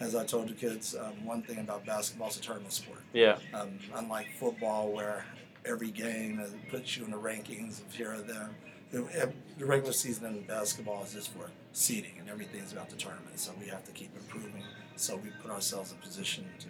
as 0.00 0.14
I 0.14 0.24
told 0.24 0.48
the 0.48 0.54
kids, 0.54 0.96
um, 0.96 1.22
one 1.26 1.42
thing 1.42 1.58
about 1.58 1.84
basketball 1.84 2.28
is 2.30 2.38
a 2.38 2.40
tournament 2.40 2.72
sport. 2.72 3.00
Yeah. 3.12 3.36
Um, 3.52 3.78
unlike 3.94 4.26
football, 4.40 4.90
where 4.90 5.26
every 5.64 5.90
game 5.90 6.40
uh, 6.42 6.46
puts 6.70 6.96
you 6.96 7.04
in 7.04 7.10
the 7.10 7.16
rankings 7.16 7.84
of 7.84 7.92
here 7.92 8.12
or 8.12 8.18
there, 8.18 8.50
the, 8.90 9.32
the 9.58 9.66
regular 9.66 9.92
season 9.92 10.26
in 10.26 10.42
basketball 10.42 11.02
is 11.04 11.12
just 11.12 11.32
for 11.32 11.50
seeding, 11.72 12.12
and 12.20 12.28
everything's 12.28 12.72
about 12.72 12.90
the 12.90 12.96
tournament. 12.96 13.38
So 13.38 13.52
we 13.58 13.66
have 13.68 13.84
to 13.84 13.92
keep 13.92 14.14
improving. 14.16 14.62
So 14.96 15.16
we 15.16 15.30
put 15.42 15.50
ourselves 15.50 15.92
in 15.92 15.98
position 15.98 16.46
to, 16.60 16.68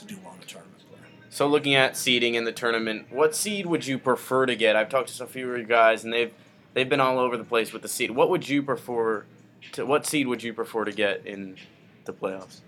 to 0.00 0.06
do 0.06 0.16
well 0.22 0.34
in 0.34 0.40
the 0.40 0.46
tournament 0.46 0.78
play. 0.88 0.98
So 1.30 1.48
looking 1.48 1.74
at 1.74 1.96
seeding 1.96 2.34
in 2.34 2.44
the 2.44 2.52
tournament, 2.52 3.06
what 3.10 3.34
seed 3.34 3.66
would 3.66 3.86
you 3.86 3.98
prefer 3.98 4.46
to 4.46 4.54
get? 4.54 4.76
I've 4.76 4.88
talked 4.88 5.08
to 5.08 5.14
some 5.14 5.26
few 5.26 5.50
of 5.50 5.58
you 5.58 5.64
guys, 5.64 6.04
and 6.04 6.12
they've 6.12 6.32
they've 6.74 6.88
been 6.88 7.00
all 7.00 7.18
over 7.18 7.36
the 7.36 7.44
place 7.44 7.72
with 7.72 7.82
the 7.82 7.88
seed. 7.88 8.12
What 8.12 8.30
would 8.30 8.48
you 8.48 8.62
prefer? 8.62 9.24
To 9.72 9.84
what 9.84 10.06
seed 10.06 10.28
would 10.28 10.42
you 10.42 10.52
prefer 10.54 10.84
to 10.84 10.92
get 10.92 11.26
in 11.26 11.56
the 12.04 12.12
playoffs? 12.12 12.60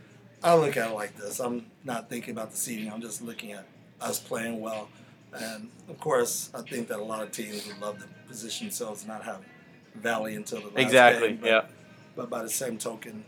I 0.43 0.55
look 0.55 0.77
at 0.77 0.91
it 0.91 0.95
like 0.95 1.17
this. 1.17 1.39
I'm 1.39 1.67
not 1.85 2.11
thinking 2.11 2.33
about 2.33 2.51
the 2.51 2.57
seeding. 2.57 2.93
I'm 2.93 3.01
just 3.01 3.23
looking 3.23 3.53
at 3.53 3.67
us 4.01 4.19
playing 4.19 4.61
well. 4.61 4.89
And 5.33 5.71
of 5.89 5.99
course, 5.99 6.51
I 6.55 6.63
think 6.63 6.89
that 6.89 6.99
a 6.99 7.03
lot 7.05 7.23
of 7.23 7.31
teams 7.33 7.67
would 7.67 7.81
love 7.81 7.99
to 7.99 8.07
position 8.27 8.67
themselves 8.69 9.03
and 9.03 9.09
not 9.11 9.25
have 9.25 9.41
Valley 9.95 10.35
until 10.37 10.61
the 10.61 10.67
last 10.69 10.79
Exactly. 10.79 11.29
game, 11.29 11.37
but- 11.39 11.47
Yeah. 11.49 11.63
But 12.17 12.31
by 12.31 12.43
the 12.43 12.51
same 12.51 12.79
token, 12.79 13.25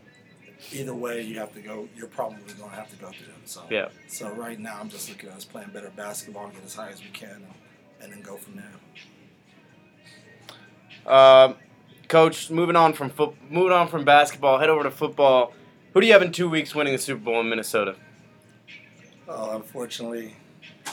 either 0.73 0.93
way, 0.93 1.21
you 1.21 1.39
have 1.39 1.53
to 1.53 1.61
go. 1.61 1.87
You're 1.95 2.07
probably 2.07 2.41
going 2.53 2.69
to 2.69 2.75
have 2.75 2.89
to 2.89 2.95
go 2.97 3.09
through 3.11 3.27
them. 3.27 3.41
So 3.45 3.63
Yeah. 3.69 3.89
So 4.07 4.29
right 4.31 4.59
now, 4.59 4.77
I'm 4.79 4.89
just 4.89 5.09
looking 5.09 5.29
at 5.29 5.35
us 5.37 5.45
playing 5.45 5.69
better 5.69 5.91
basketball 5.95 6.45
and 6.45 6.53
get 6.53 6.63
as 6.65 6.75
high 6.75 6.89
as 6.89 7.01
we 7.01 7.09
can, 7.09 7.29
and, 7.29 7.53
and 8.01 8.11
then 8.13 8.21
go 8.21 8.35
from 8.37 8.61
there. 11.05 11.13
Um, 11.13 11.55
Coach, 12.07 12.49
moving 12.49 12.75
on 12.75 12.91
from 12.93 13.09
foot, 13.09 13.33
moving 13.49 13.71
on 13.71 13.87
from 13.87 14.03
basketball, 14.03 14.59
head 14.59 14.69
over 14.69 14.83
to 14.83 14.91
football. 14.91 15.53
Who 15.93 16.01
do 16.01 16.07
you 16.07 16.13
have 16.13 16.21
in 16.21 16.31
two 16.33 16.49
weeks 16.49 16.75
winning 16.75 16.91
the 16.93 16.99
Super 16.99 17.21
Bowl 17.21 17.39
in 17.39 17.47
Minnesota? 17.49 17.95
Oh, 19.27 19.55
unfortunately, 19.55 20.35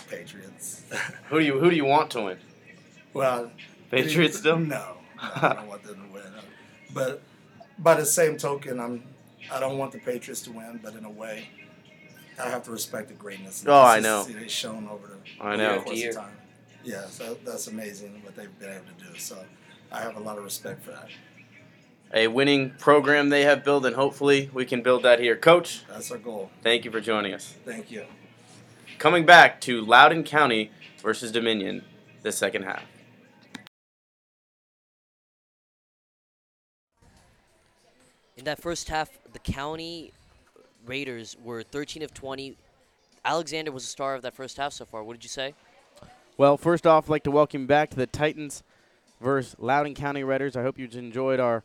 Patriots. 0.09 0.83
Who 1.29 1.41
do 1.41 1.45
you 1.45 1.59
who 1.59 1.71
do 1.71 1.77
you 1.77 1.85
want 1.85 2.11
to 2.13 2.23
win? 2.23 2.39
well, 3.15 3.51
Patriots 3.91 4.39
still? 4.39 4.59
No, 4.59 4.67
no 5.17 5.31
I 5.37 5.55
don't 5.55 5.69
want 5.69 5.83
them 5.83 6.07
to 6.07 6.13
win. 6.13 6.23
But 6.93 7.23
by 7.79 7.95
the 7.95 8.07
same 8.07 8.37
token, 8.37 8.81
I'm 8.81 9.05
I 9.53 9.61
don't 9.61 9.79
want 9.79 9.93
the 9.93 9.99
Patriots 9.99 10.43
to 10.43 10.53
win, 10.53 10.81
but 10.83 10.95
in 10.95 11.05
a 11.05 11.11
way, 11.11 11.49
I 12.39 12.49
have 12.49 12.65
to 12.65 12.71
respect 12.71 13.09
the 13.09 13.15
greatness. 13.15 13.65
Oh, 13.67 13.83
I 13.83 14.01
know. 14.01 14.25
They've 14.25 14.51
shown 14.51 14.89
over 14.89 15.07
the 15.09 15.43
I 15.43 15.55
over 15.55 15.57
know. 15.57 15.75
the 15.79 15.85
course 15.85 16.05
of 16.05 16.15
time. 16.15 16.37
Yes, 16.85 17.19
that, 17.19 17.45
that's 17.45 17.67
amazing 17.67 18.23
what 18.23 18.37
they've 18.37 18.59
been 18.59 18.71
able 18.71 18.85
to 18.99 19.13
do. 19.13 19.19
So 19.19 19.39
I 19.91 20.01
have 20.01 20.17
a 20.17 20.21
lot 20.21 20.39
of 20.39 20.45
respect 20.45 20.83
for 20.83 20.93
that. 20.93 21.09
A 22.15 22.29
winning 22.29 22.71
program 22.79 23.29
they 23.29 23.43
have 23.43 23.65
built, 23.65 23.85
and 23.85 23.95
hopefully 23.95 24.49
we 24.55 24.65
can 24.65 24.83
build 24.83 25.03
that 25.03 25.21
here. 25.21 25.37
Coach, 25.37 25.85
That's 25.89 26.11
our 26.11 26.17
goal. 26.17 26.51
thank 26.63 26.87
you 26.87 26.91
for 26.91 27.01
joining 27.01 27.35
us. 27.35 27.55
Thank 27.67 27.91
you. 27.91 28.05
Coming 28.99 29.25
back 29.25 29.61
to 29.61 29.81
Loudoun 29.81 30.25
County 30.25 30.73
versus 31.01 31.31
Dominion, 31.31 31.85
the 32.23 32.33
second 32.33 32.65
half. 32.65 32.83
In 38.37 38.43
that 38.43 38.61
first 38.61 38.89
half, 38.89 39.11
the 39.33 39.39
county 39.39 40.13
Raiders 40.85 41.37
were 41.45 41.63
13 41.63 42.03
of 42.03 42.13
20. 42.13 42.57
Alexander 43.25 43.71
was 43.71 43.85
the 43.85 43.89
star 43.89 44.17
of 44.17 44.23
that 44.23 44.35
first 44.35 44.57
half 44.57 44.73
so 44.73 44.85
far. 44.85 45.05
What 45.05 45.13
did 45.13 45.23
you 45.23 45.31
say? 45.31 45.55
Well, 46.37 46.57
first 46.57 46.85
off, 46.85 47.05
I'd 47.05 47.11
like 47.11 47.25
to 47.25 47.31
welcome 47.31 47.63
you 47.63 47.67
back 47.69 47.91
to 47.91 47.97
the 47.97 48.07
Titans 48.07 48.65
versus 49.21 49.55
Loudoun 49.61 49.95
County 49.95 50.25
Raiders. 50.25 50.57
I 50.57 50.63
hope 50.63 50.77
you 50.77 50.89
enjoyed 50.93 51.39
our 51.39 51.63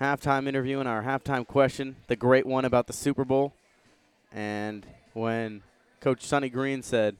halftime 0.00 0.48
interview 0.48 0.80
and 0.80 0.88
our 0.88 1.04
halftime 1.04 1.46
question, 1.46 1.94
the 2.08 2.16
great 2.16 2.44
one 2.44 2.64
about 2.64 2.88
the 2.88 2.92
Super 2.92 3.24
Bowl. 3.24 3.52
And 4.32 4.84
when 5.12 5.62
Coach 6.00 6.22
Sonny 6.22 6.48
Green 6.48 6.82
said 6.82 7.16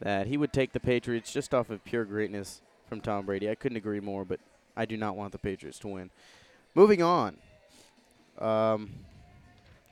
that 0.00 0.26
he 0.26 0.36
would 0.36 0.52
take 0.52 0.72
the 0.72 0.80
Patriots 0.80 1.32
just 1.32 1.54
off 1.54 1.70
of 1.70 1.84
pure 1.84 2.04
greatness 2.04 2.60
from 2.88 3.00
Tom 3.00 3.26
Brady, 3.26 3.50
I 3.50 3.54
couldn't 3.54 3.76
agree 3.76 4.00
more, 4.00 4.24
but 4.24 4.40
I 4.76 4.84
do 4.84 4.96
not 4.96 5.16
want 5.16 5.32
the 5.32 5.38
Patriots 5.38 5.78
to 5.80 5.88
win. 5.88 6.10
Moving 6.74 7.02
on. 7.02 7.36
Um, 8.38 8.90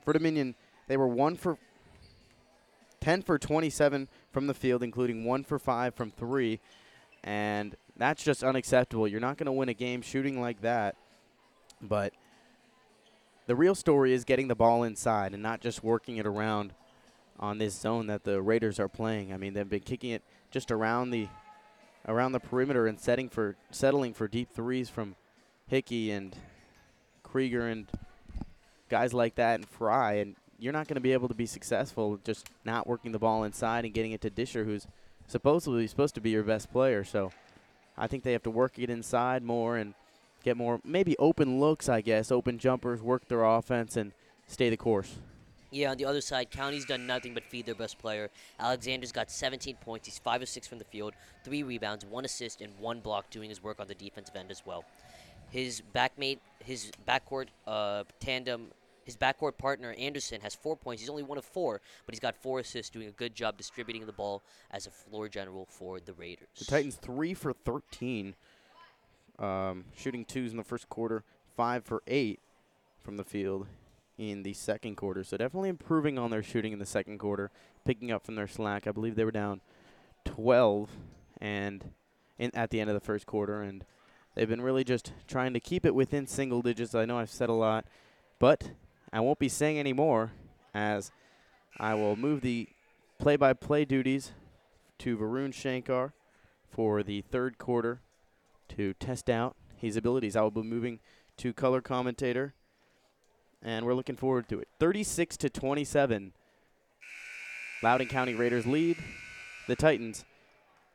for 0.03 0.13
Dominion, 0.13 0.55
they 0.87 0.97
were 0.97 1.07
one 1.07 1.35
for 1.35 1.57
10 3.01 3.23
for 3.23 3.37
27 3.37 4.07
from 4.31 4.47
the 4.47 4.53
field, 4.53 4.83
including 4.83 5.25
one 5.25 5.43
for 5.43 5.59
five 5.59 5.93
from 5.95 6.11
three. 6.11 6.59
And 7.23 7.75
that's 7.97 8.23
just 8.23 8.43
unacceptable. 8.43 9.07
You're 9.07 9.19
not 9.19 9.37
going 9.37 9.45
to 9.47 9.51
win 9.51 9.69
a 9.69 9.73
game 9.73 10.01
shooting 10.01 10.39
like 10.39 10.61
that. 10.61 10.95
But 11.81 12.13
the 13.47 13.55
real 13.55 13.75
story 13.75 14.13
is 14.13 14.23
getting 14.23 14.47
the 14.47 14.55
ball 14.55 14.83
inside 14.83 15.33
and 15.33 15.43
not 15.43 15.59
just 15.59 15.83
working 15.83 16.17
it 16.17 16.25
around 16.25 16.73
on 17.39 17.57
this 17.57 17.73
zone 17.73 18.07
that 18.07 18.23
the 18.23 18.41
Raiders 18.41 18.79
are 18.79 18.87
playing. 18.87 19.33
I 19.33 19.37
mean, 19.37 19.53
they've 19.53 19.69
been 19.69 19.81
kicking 19.81 20.11
it 20.11 20.23
just 20.51 20.71
around 20.71 21.11
the 21.11 21.27
around 22.07 22.33
the 22.33 22.39
perimeter 22.39 22.85
and 22.85 22.99
setting 22.99 23.29
for 23.29 23.55
settling 23.71 24.13
for 24.13 24.27
deep 24.27 24.49
threes 24.53 24.89
from 24.89 25.15
Hickey 25.67 26.11
and 26.11 26.35
Krieger 27.23 27.67
and 27.67 27.87
guys 28.89 29.13
like 29.13 29.35
that 29.35 29.55
and 29.55 29.67
Fry 29.67 30.13
and 30.13 30.35
you're 30.59 30.73
not 30.73 30.87
going 30.87 30.95
to 30.95 31.01
be 31.01 31.13
able 31.13 31.27
to 31.27 31.33
be 31.33 31.45
successful 31.45 32.19
just 32.23 32.49
not 32.63 32.87
working 32.87 33.11
the 33.11 33.19
ball 33.19 33.43
inside 33.43 33.85
and 33.85 33.93
getting 33.93 34.11
it 34.11 34.21
to 34.21 34.29
Disher, 34.29 34.63
who's 34.63 34.87
supposedly 35.27 35.85
supposed 35.87 36.15
to 36.15 36.21
be 36.21 36.29
your 36.29 36.43
best 36.43 36.71
player. 36.71 37.03
So 37.03 37.31
I 37.97 38.07
think 38.07 38.23
they 38.23 38.33
have 38.33 38.43
to 38.43 38.51
work 38.51 38.79
it 38.79 38.89
inside 38.89 39.43
more 39.43 39.77
and 39.77 39.93
get 40.43 40.55
more, 40.55 40.79
maybe 40.83 41.15
open 41.17 41.59
looks, 41.59 41.89
I 41.89 42.01
guess, 42.01 42.31
open 42.31 42.57
jumpers, 42.57 43.01
work 43.01 43.27
their 43.27 43.43
offense, 43.43 43.97
and 43.97 44.13
stay 44.47 44.69
the 44.69 44.77
course. 44.77 45.15
Yeah, 45.75 45.91
on 45.91 45.97
the 45.97 46.05
other 46.05 46.21
side, 46.21 46.51
County's 46.51 46.85
done 46.85 47.05
nothing 47.05 47.33
but 47.33 47.43
feed 47.43 47.65
their 47.65 47.75
best 47.75 47.97
player. 47.97 48.29
Alexander's 48.61 49.11
got 49.11 49.29
17 49.29 49.75
points. 49.81 50.07
He's 50.07 50.17
5 50.17 50.43
of 50.43 50.47
6 50.47 50.65
from 50.67 50.77
the 50.77 50.85
field, 50.85 51.13
3 51.43 51.63
rebounds, 51.63 52.05
1 52.05 52.23
assist, 52.23 52.61
and 52.61 52.71
1 52.79 53.01
block 53.01 53.29
doing 53.29 53.49
his 53.49 53.61
work 53.61 53.81
on 53.81 53.87
the 53.87 53.93
defensive 53.93 54.37
end 54.37 54.51
as 54.51 54.65
well. 54.65 54.85
His 55.49 55.81
backmate, 55.93 56.39
his 56.63 56.93
backcourt 57.05 57.47
uh, 57.67 58.05
tandem, 58.21 58.67
his 59.03 59.17
backcourt 59.17 59.57
partner, 59.57 59.93
Anderson, 59.99 60.39
has 60.39 60.55
4 60.55 60.77
points. 60.77 61.01
He's 61.01 61.09
only 61.09 61.23
1 61.23 61.37
of 61.37 61.43
4, 61.43 61.81
but 62.05 62.15
he's 62.15 62.21
got 62.21 62.37
4 62.37 62.59
assists, 62.59 62.89
doing 62.89 63.09
a 63.09 63.11
good 63.11 63.35
job 63.35 63.57
distributing 63.57 64.05
the 64.05 64.13
ball 64.13 64.43
as 64.71 64.87
a 64.87 64.91
floor 64.91 65.27
general 65.27 65.65
for 65.69 65.99
the 65.99 66.13
Raiders. 66.13 66.47
The 66.57 66.63
Titans 66.63 66.95
three 66.95 67.33
for 67.33 67.51
13, 67.51 68.33
um, 69.39 69.83
shooting 69.97 70.23
twos 70.23 70.51
in 70.51 70.57
the 70.57 70.63
first 70.63 70.87
quarter, 70.87 71.25
five 71.57 71.83
for 71.83 72.01
eight 72.07 72.39
from 73.03 73.17
the 73.17 73.25
field 73.25 73.67
in 74.17 74.43
the 74.43 74.53
second 74.53 74.95
quarter. 74.95 75.23
So 75.23 75.37
definitely 75.37 75.69
improving 75.69 76.17
on 76.17 76.31
their 76.31 76.43
shooting 76.43 76.73
in 76.73 76.79
the 76.79 76.85
second 76.85 77.19
quarter, 77.19 77.51
picking 77.83 78.11
up 78.11 78.25
from 78.25 78.35
their 78.35 78.47
slack. 78.47 78.87
I 78.87 78.91
believe 78.91 79.15
they 79.15 79.25
were 79.25 79.31
down 79.31 79.61
12 80.25 80.89
and 81.39 81.91
at 82.53 82.69
the 82.69 82.79
end 82.79 82.89
of 82.89 82.93
the 82.93 83.05
first 83.05 83.25
quarter, 83.25 83.61
and 83.61 83.85
they've 84.33 84.49
been 84.49 84.61
really 84.61 84.83
just 84.83 85.13
trying 85.27 85.53
to 85.53 85.59
keep 85.59 85.85
it 85.85 85.95
within 85.95 86.27
single 86.27 86.61
digits. 86.61 86.95
I 86.95 87.05
know 87.05 87.19
I've 87.19 87.29
said 87.29 87.49
a 87.49 87.53
lot, 87.53 87.85
but 88.39 88.71
I 89.13 89.19
won't 89.19 89.39
be 89.39 89.49
saying 89.49 89.77
any 89.77 89.93
more 89.93 90.31
as 90.73 91.11
I 91.77 91.93
will 91.93 92.15
move 92.15 92.41
the 92.41 92.69
play-by-play 93.19 93.85
duties 93.85 94.31
to 94.99 95.17
Varun 95.17 95.53
Shankar 95.53 96.13
for 96.69 97.03
the 97.03 97.21
third 97.21 97.57
quarter 97.57 98.01
to 98.69 98.93
test 98.95 99.29
out 99.29 99.55
his 99.77 99.95
abilities. 99.95 100.35
I 100.35 100.41
will 100.41 100.51
be 100.51 100.63
moving 100.63 100.99
to 101.37 101.53
color 101.53 101.81
commentator, 101.81 102.53
and 103.65 103.85
we're 103.85 103.95
looking 103.95 104.15
forward 104.15 104.47
to 104.47 104.59
it. 104.59 104.67
36 104.79 105.35
to 105.37 105.49
27. 105.49 106.31
Loudoun 107.83 108.07
County 108.07 108.35
Raiders 108.35 108.65
lead 108.65 108.95
the 109.67 109.75
Titans, 109.75 110.23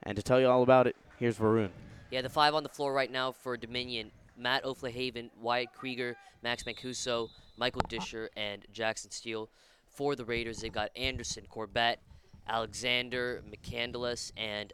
and 0.04 0.16
to 0.16 0.22
tell 0.22 0.40
you 0.40 0.48
all 0.48 0.62
about 0.62 0.86
it, 0.86 0.96
here's 1.18 1.36
Varun. 1.36 1.70
Yeah, 2.10 2.22
the 2.22 2.28
five 2.28 2.54
on 2.54 2.62
the 2.62 2.68
floor 2.68 2.92
right 2.92 3.10
now 3.10 3.32
for 3.32 3.56
Dominion 3.56 4.10
Matt 4.38 4.64
Oflahaven, 4.64 5.30
Wyatt 5.40 5.72
Krieger, 5.74 6.16
Max 6.42 6.62
Mancuso, 6.62 7.28
Michael 7.58 7.82
Disher, 7.88 8.30
and 8.36 8.64
Jackson 8.72 9.10
Steele. 9.10 9.50
for 9.88 10.14
the 10.14 10.24
Raiders, 10.24 10.58
they've 10.58 10.72
got 10.72 10.90
Anderson, 10.96 11.44
Corbett, 11.48 11.98
Alexander, 12.48 13.42
McCandless, 13.50 14.32
and 14.36 14.72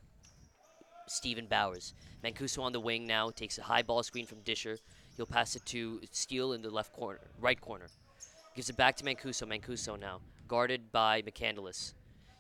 Stephen 1.09 1.47
Bowers. 1.47 1.95
Mancuso 2.23 2.63
on 2.63 2.73
the 2.73 2.81
wing 2.81 3.07
now 3.07 3.31
takes 3.31 3.59
a 3.59 3.63
high 3.63 3.83
ball 3.83 4.03
screen 4.03 4.27
from 4.27 4.41
Disher. 4.43 4.79
He'll 5.17 5.27
pass 5.27 5.57
it 5.57 5.65
to 5.67 6.01
Steele 6.13 6.53
in 6.53 6.63
the 6.63 6.71
left 6.71 6.93
corner, 6.93 7.21
right 7.41 7.61
corner. 7.61 7.87
Gives 8.55 8.71
it 8.71 8.77
back 8.77 8.97
to 8.97 9.05
Mancuso. 9.05 9.47
Mancuso 9.47 9.99
now 9.99 10.21
guarded 10.49 10.93
by 10.93 11.23
McCandless. 11.23 11.95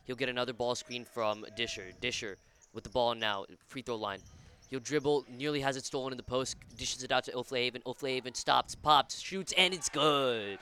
He'll 0.04 0.16
get 0.16 0.28
another 0.28 0.52
ball 0.52 0.74
screen 0.74 1.04
from 1.04 1.44
Disher. 1.56 1.90
Disher 2.00 2.36
with 2.72 2.84
the 2.84 2.90
ball 2.90 3.14
now, 3.14 3.44
free 3.66 3.82
throw 3.82 3.96
line. 3.96 4.20
He'll 4.68 4.80
dribble, 4.80 5.24
nearly 5.28 5.60
has 5.60 5.76
it 5.76 5.84
stolen 5.84 6.12
in 6.12 6.16
the 6.16 6.22
post, 6.22 6.56
dishes 6.76 7.02
it 7.02 7.12
out 7.12 7.24
to 7.24 7.36
O'Flahaven. 7.36 7.82
O'Flahaven 7.86 8.34
stops, 8.34 8.74
pops, 8.74 9.20
shoots, 9.20 9.52
and 9.56 9.72
it's 9.72 9.88
good. 9.88 10.58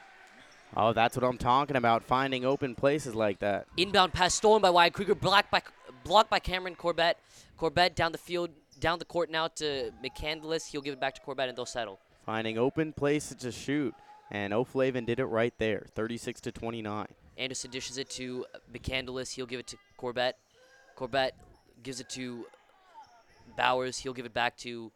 Oh, 0.77 0.93
that's 0.93 1.17
what 1.17 1.25
I'm 1.25 1.39
talking 1.39 1.77
about. 1.77 2.03
Finding 2.03 2.45
open 2.45 2.75
places 2.75 3.15
like 3.15 3.39
that. 3.39 3.67
Inbound 3.77 4.13
pass 4.13 4.35
stolen 4.35 4.61
by 4.61 4.71
Wyatt 4.71 4.93
Krieger, 4.93 5.15
blocked 5.15 5.51
by 5.51 5.63
blocked 6.03 6.31
by 6.31 6.39
Cameron 6.39 6.75
Corbett. 6.75 7.17
Corbett 7.57 7.95
down 7.95 8.13
the 8.13 8.19
field, 8.19 8.51
down 8.81 8.99
the 8.99 9.05
court 9.05 9.31
now 9.31 9.49
to 9.49 9.93
McCandless. 10.05 10.71
He'll 10.71 10.83
give 10.83 10.95
it 10.95 11.01
back 11.01 11.15
to 11.15 11.21
Corbett 11.21 11.49
and 11.49 11.57
they'll 11.57 11.67
settle. 11.67 12.01
Finding 12.25 12.59
open 12.59 12.93
places 12.93 13.37
to 13.39 13.53
shoot. 13.53 13.95
And 14.31 14.53
O'Flavin 14.53 15.07
did 15.07 15.21
it 15.21 15.27
right 15.27 15.53
there, 15.59 15.87
36 15.95 16.41
to 16.43 16.53
29. 16.53 17.07
Anderson 17.37 17.71
dishes 17.71 17.99
it 17.99 18.09
to 18.11 18.47
McCandless. 18.73 19.35
He'll 19.35 19.47
give 19.47 19.61
it 19.61 19.67
to 19.69 19.77
Corbett. 19.97 20.37
Corbett 20.97 21.35
gives 21.83 22.01
it 22.01 22.09
to 22.11 22.47
Bowers. 23.57 23.99
He'll 23.99 24.15
give 24.15 24.27
it 24.27 24.35
back 24.35 24.57
to 24.59 24.91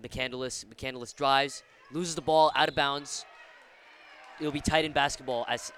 McCandless. 0.00 0.64
McCandless 0.64 1.14
drives, 1.14 1.62
loses 1.92 2.14
the 2.14 2.22
ball 2.22 2.50
out 2.54 2.68
of 2.68 2.74
bounds. 2.74 3.24
It'll 4.40 4.52
be 4.52 4.60
Titan 4.60 4.92
basketball 4.92 5.44
as 5.48 5.72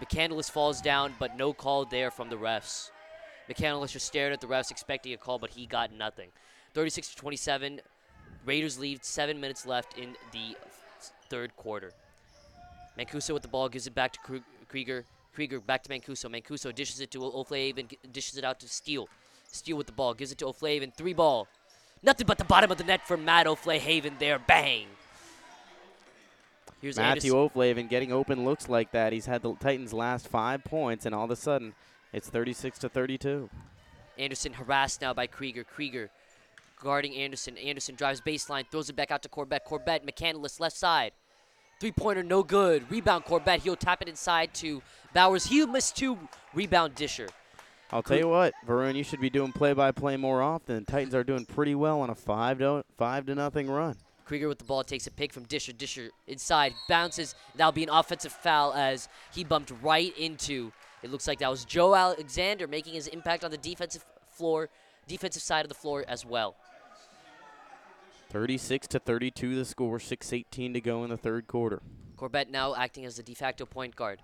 McCandless 0.00 0.50
falls 0.50 0.80
down, 0.80 1.14
but 1.18 1.36
no 1.36 1.52
call 1.52 1.84
there 1.84 2.10
from 2.10 2.28
the 2.28 2.36
refs. 2.36 2.90
McCandless 3.48 3.92
just 3.92 4.06
stared 4.06 4.32
at 4.32 4.40
the 4.40 4.46
refs, 4.46 4.70
expecting 4.70 5.12
a 5.12 5.16
call, 5.16 5.38
but 5.38 5.50
he 5.50 5.66
got 5.66 5.92
nothing. 5.92 6.28
36 6.76 7.08
to 7.08 7.16
27. 7.16 7.80
Raiders 8.44 8.78
lead. 8.78 9.02
Seven 9.02 9.40
minutes 9.40 9.64
left 9.64 9.96
in 9.96 10.14
the 10.30 10.54
third 11.30 11.56
quarter. 11.56 11.90
Mancuso 12.98 13.32
with 13.32 13.42
the 13.42 13.48
ball 13.48 13.70
gives 13.70 13.86
it 13.86 13.94
back 13.94 14.12
to 14.12 14.42
Krieger. 14.68 15.06
Krieger 15.34 15.58
back 15.58 15.82
to 15.84 15.88
Mancuso. 15.88 16.26
Mancuso 16.30 16.74
dishes 16.74 17.00
it 17.00 17.10
to 17.12 17.24
O'Flahaven, 17.24 17.88
g- 17.88 17.98
dishes 18.12 18.36
it 18.36 18.44
out 18.44 18.60
to 18.60 18.68
Steele. 18.68 19.08
Steele 19.50 19.78
with 19.78 19.86
the 19.86 19.92
ball 19.94 20.12
gives 20.12 20.32
it 20.32 20.38
to 20.38 20.46
O'Flahaven. 20.48 20.92
Three 20.92 21.14
ball. 21.14 21.48
Nothing 22.02 22.26
but 22.26 22.36
the 22.36 22.44
bottom 22.44 22.70
of 22.70 22.76
the 22.76 22.84
net 22.84 23.06
for 23.06 23.16
Matt 23.16 23.46
O'Flahaven 23.46 24.18
there. 24.18 24.38
Bang. 24.38 24.86
Here's 26.82 26.98
Matthew. 26.98 27.34
O'Flavin 27.34 27.88
getting 27.88 28.12
open 28.12 28.44
looks 28.44 28.68
like 28.68 28.92
that. 28.92 29.14
He's 29.14 29.24
had 29.24 29.40
the 29.40 29.54
Titans' 29.54 29.94
last 29.94 30.28
five 30.28 30.62
points, 30.62 31.06
and 31.06 31.14
all 31.14 31.24
of 31.24 31.30
a 31.30 31.36
sudden, 31.36 31.72
it's 32.12 32.28
36 32.28 32.78
to 32.80 32.90
32. 32.90 33.48
Anderson 34.18 34.52
harassed 34.52 35.00
now 35.00 35.14
by 35.14 35.26
Krieger. 35.26 35.64
Krieger 35.64 36.10
guarding 36.80 37.14
Anderson. 37.14 37.56
Anderson 37.58 37.94
drives 37.94 38.20
baseline, 38.20 38.64
throws 38.70 38.88
it 38.88 38.96
back 38.96 39.10
out 39.10 39.22
to 39.22 39.28
Corbett. 39.28 39.64
Corbett, 39.64 40.06
McCandless, 40.06 40.60
left 40.60 40.76
side. 40.76 41.12
Three 41.78 41.92
pointer, 41.92 42.22
no 42.22 42.42
good. 42.42 42.90
Rebound, 42.90 43.24
Corbett. 43.24 43.62
He'll 43.62 43.76
tap 43.76 44.00
it 44.02 44.08
inside 44.08 44.54
to 44.54 44.82
Bowers. 45.12 45.46
He 45.46 45.64
missed 45.66 45.96
two. 45.96 46.18
Rebound, 46.54 46.94
Disher. 46.94 47.28
I'll 47.92 48.02
tell 48.02 48.18
you 48.18 48.28
what, 48.28 48.52
Varun, 48.66 48.96
you 48.96 49.04
should 49.04 49.20
be 49.20 49.30
doing 49.30 49.52
play-by-play 49.52 50.16
more 50.16 50.42
often. 50.42 50.84
Titans 50.84 51.14
are 51.14 51.22
doing 51.22 51.44
pretty 51.44 51.76
well 51.76 52.00
on 52.00 52.10
a 52.10 52.16
five 52.16 52.58
to 52.58 52.84
five 52.96 53.26
to 53.26 53.34
nothing 53.34 53.70
run. 53.70 53.96
Krieger 54.24 54.48
with 54.48 54.58
the 54.58 54.64
ball 54.64 54.82
takes 54.82 55.06
a 55.06 55.10
pick 55.12 55.32
from 55.32 55.44
Disher. 55.44 55.72
Disher 55.72 56.10
inside, 56.26 56.74
bounces. 56.88 57.36
That'll 57.54 57.70
be 57.70 57.84
an 57.84 57.90
offensive 57.90 58.32
foul 58.32 58.72
as 58.72 59.08
he 59.32 59.44
bumped 59.44 59.72
right 59.82 60.16
into. 60.18 60.72
It 61.04 61.12
looks 61.12 61.28
like 61.28 61.38
that 61.38 61.50
was 61.50 61.64
Joe 61.64 61.94
Alexander 61.94 62.66
making 62.66 62.94
his 62.94 63.06
impact 63.06 63.44
on 63.44 63.52
the 63.52 63.56
defensive 63.56 64.04
floor, 64.32 64.68
defensive 65.06 65.42
side 65.42 65.64
of 65.64 65.68
the 65.68 65.76
floor 65.76 66.04
as 66.08 66.26
well. 66.26 66.56
36 68.36 68.86
to 68.88 68.98
32 68.98 69.54
the 69.54 69.64
score, 69.64 69.98
6:18 69.98 70.74
to 70.74 70.80
go 70.82 71.04
in 71.04 71.08
the 71.08 71.16
third 71.16 71.46
quarter. 71.46 71.80
Corbett 72.18 72.50
now 72.50 72.74
acting 72.74 73.06
as 73.06 73.16
the 73.16 73.22
de 73.22 73.32
facto 73.32 73.64
point 73.64 73.96
guard. 73.96 74.20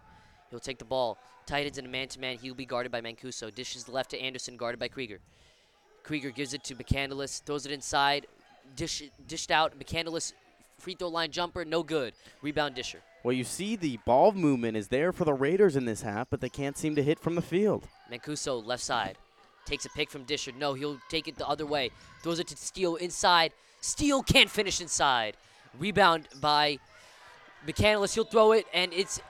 He'll 0.51 0.61
take 0.61 0.79
the 0.79 0.85
ball. 0.85 1.17
Titans 1.47 1.79
in 1.79 1.87
a 1.87 1.89
man-to-man. 1.89 2.37
He'll 2.37 2.55
be 2.55 2.67
guarded 2.67 2.93
by 2.93 3.01
Mancuso. 3.01 3.53
Dishes 3.55 3.89
left 3.89 4.11
to 4.11 4.21
Anderson, 4.21 4.59
guarded 4.59 4.79
by 4.79 4.89
Krieger. 4.89 5.21
Krieger 6.03 6.31
gives 6.31 6.53
it 6.53 6.63
to 6.65 6.75
McCandless, 6.75 7.43
throws 7.43 7.65
it 7.65 7.73
inside, 7.73 8.27
dish, 8.77 9.03
dished 9.27 9.51
out. 9.51 9.79
McCandless 9.79 10.35
free 10.79 10.95
throw 10.95 11.09
line 11.09 11.31
jumper, 11.31 11.65
no 11.65 11.83
good. 11.83 12.13
Rebound 12.43 12.75
Disher. 12.75 13.01
Well, 13.23 13.33
you 13.33 13.45
see 13.45 13.77
the 13.77 13.99
ball 14.05 14.33
movement 14.33 14.77
is 14.77 14.89
there 14.89 15.15
for 15.15 15.25
the 15.25 15.33
Raiders 15.33 15.75
in 15.75 15.87
this 15.87 16.03
half, 16.03 16.29
but 16.29 16.43
they 16.43 16.51
can't 16.51 16.77
seem 16.77 16.95
to 16.97 17.03
hit 17.03 17.19
from 17.19 17.35
the 17.35 17.41
field. 17.41 17.89
Mancuso 18.11 18.63
left 18.63 18.83
side. 18.83 19.17
Takes 19.65 19.87
a 19.87 19.91
pick 19.97 20.11
from 20.11 20.25
Disher. 20.25 20.53
No, 20.53 20.75
he'll 20.75 21.01
take 21.09 21.29
it 21.29 21.37
the 21.37 21.49
other 21.49 21.65
way. 21.65 21.91
Throws 22.23 22.41
it 22.41 22.49
to 22.49 22.57
Steele 22.59 22.97
inside. 22.97 23.53
Steele 23.83 24.23
can't 24.23 24.49
finish 24.49 24.81
inside. 24.81 25.37
Rebound 25.79 26.29
by 26.41 26.79
McCandless. 27.67 28.15
He'll 28.15 28.25
throw 28.25 28.53
it, 28.53 28.65
and 28.73 28.93
it's 28.95 29.21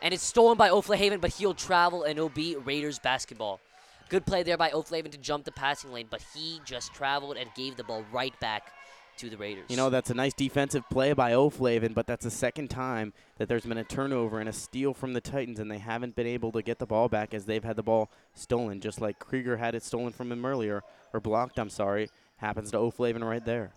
and 0.00 0.14
it's 0.14 0.22
stolen 0.22 0.56
by 0.56 0.70
O'Flahaven, 0.70 1.20
but 1.20 1.34
he'll 1.34 1.54
travel, 1.54 2.04
and 2.04 2.18
it'll 2.18 2.28
be 2.28 2.56
Raiders 2.56 2.98
basketball. 2.98 3.60
Good 4.08 4.24
play 4.24 4.42
there 4.42 4.56
by 4.56 4.70
O'Flahaven 4.70 5.10
to 5.10 5.18
jump 5.18 5.44
the 5.44 5.52
passing 5.52 5.92
lane, 5.92 6.06
but 6.08 6.24
he 6.34 6.60
just 6.64 6.94
traveled 6.94 7.36
and 7.36 7.50
gave 7.54 7.76
the 7.76 7.84
ball 7.84 8.04
right 8.10 8.38
back 8.40 8.72
to 9.18 9.28
the 9.28 9.36
Raiders. 9.36 9.64
You 9.68 9.76
know, 9.76 9.90
that's 9.90 10.10
a 10.10 10.14
nice 10.14 10.32
defensive 10.32 10.88
play 10.88 11.12
by 11.12 11.34
O'Flavin, 11.34 11.92
but 11.92 12.06
that's 12.06 12.24
the 12.24 12.30
second 12.30 12.68
time 12.68 13.12
that 13.36 13.48
there's 13.48 13.66
been 13.66 13.76
a 13.76 13.84
turnover 13.84 14.38
and 14.38 14.48
a 14.48 14.52
steal 14.52 14.94
from 14.94 15.12
the 15.12 15.20
Titans, 15.20 15.58
and 15.58 15.70
they 15.70 15.78
haven't 15.78 16.16
been 16.16 16.26
able 16.26 16.52
to 16.52 16.62
get 16.62 16.78
the 16.78 16.86
ball 16.86 17.08
back 17.08 17.34
as 17.34 17.44
they've 17.44 17.64
had 17.64 17.76
the 17.76 17.82
ball 17.82 18.10
stolen, 18.34 18.80
just 18.80 19.00
like 19.00 19.18
Krieger 19.18 19.56
had 19.56 19.74
it 19.74 19.82
stolen 19.82 20.12
from 20.12 20.32
him 20.32 20.46
earlier, 20.46 20.82
or 21.12 21.20
blocked, 21.20 21.58
I'm 21.58 21.68
sorry. 21.68 22.08
Happens 22.38 22.70
to 22.70 22.78
O'Flavin 22.78 23.22
right 23.22 23.44
there. 23.44 23.72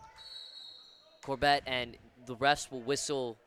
Corbett 1.24 1.64
and 1.68 1.97
the 2.26 2.36
refs 2.36 2.72
will 2.72 2.82
whistle. 2.82 3.38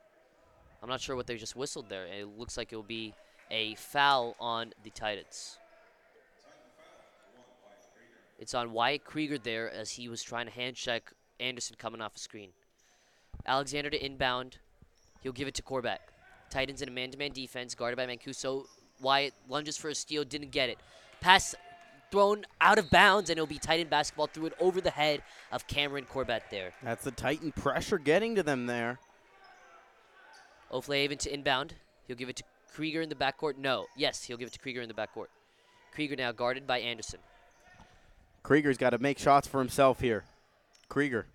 I'm 0.83 0.89
not 0.89 1.01
sure 1.01 1.17
what 1.17 1.27
they 1.27 1.37
just 1.37 1.57
whistled 1.57 1.89
there. 1.89 2.07
It 2.07 2.27
looks 2.37 2.57
like 2.57 2.73
it 2.73 2.77
will 2.77 2.83
be 2.83 3.15
a 3.51 3.75
foul 3.77 4.37
on 4.39 4.73
the 4.83 4.91
Titans. 4.91 5.59
It's 8.39 8.55
on 8.55 8.73
Wyatt 8.73 9.05
Krieger 9.05 9.39
there 9.39 9.73
as 9.73 9.93
he 9.93 10.09
was 10.09 10.23
trying 10.23 10.47
to 10.47 10.53
hand 10.53 10.77
check 10.77 11.13
Anderson 11.39 11.77
coming 11.79 12.01
off 12.01 12.17
a 12.17 12.19
screen. 12.19 12.51
Alexander 13.47 13.91
to 13.91 14.05
inbound. 14.05 14.59
He'll 15.23 15.33
give 15.33 15.49
it 15.49 15.55
to 15.55 15.63
Corbett. 15.63 16.01
Titans 16.51 16.83
in 16.83 16.89
a 16.89 16.93
man-to-man 16.93 17.33
defense, 17.33 17.75
guarded 17.75 17.97
by 17.97 18.07
Mancuso. 18.07 18.65
Wyatt 19.01 19.35
lunges 19.49 19.77
for 19.77 19.89
a 19.89 19.95
steal, 19.95 20.25
didn't 20.25 20.51
get 20.51 20.69
it. 20.69 20.79
Pass 21.21 21.55
thrown 22.15 22.45
out 22.61 22.79
of 22.79 22.89
bounds, 22.91 23.29
and 23.29 23.37
it'll 23.37 23.47
be 23.47 23.59
Titan 23.59 23.89
basketball. 23.89 24.29
Threw 24.29 24.47
it 24.47 24.53
over 24.61 24.81
the 24.81 24.91
head 24.91 25.21
of 25.51 25.67
Cameron 25.67 26.05
Corbett 26.05 26.45
there. 26.49 26.73
That's 26.81 27.03
the 27.03 27.11
Titan 27.11 27.51
pressure 27.51 27.99
getting 27.99 28.37
to 28.37 28.45
them 28.45 28.67
there. 28.67 29.01
O'Flahaven 30.71 31.19
to 31.19 31.35
inbound. 31.35 31.75
He'll 32.07 32.17
give 32.17 32.29
it 32.29 32.37
to 32.37 32.45
Krieger 32.73 33.03
in 33.03 33.09
the 33.09 33.17
backcourt. 33.17 33.59
No. 33.59 33.87
Yes, 33.97 34.23
he'll 34.23 34.37
give 34.37 34.47
it 34.47 34.53
to 34.53 34.61
Krieger 34.61 34.81
in 34.81 34.87
the 34.87 34.95
backcourt. 34.95 35.27
Krieger 35.93 36.15
now 36.15 36.31
guarded 36.31 36.69
by 36.69 36.79
Anderson. 36.79 37.19
Krieger's 38.45 38.79
got 38.79 38.91
to 38.91 38.99
make 38.99 39.19
shots 39.19 39.49
for 39.49 39.59
himself 39.59 39.99
here. 39.99 40.23
Krieger. 40.89 41.27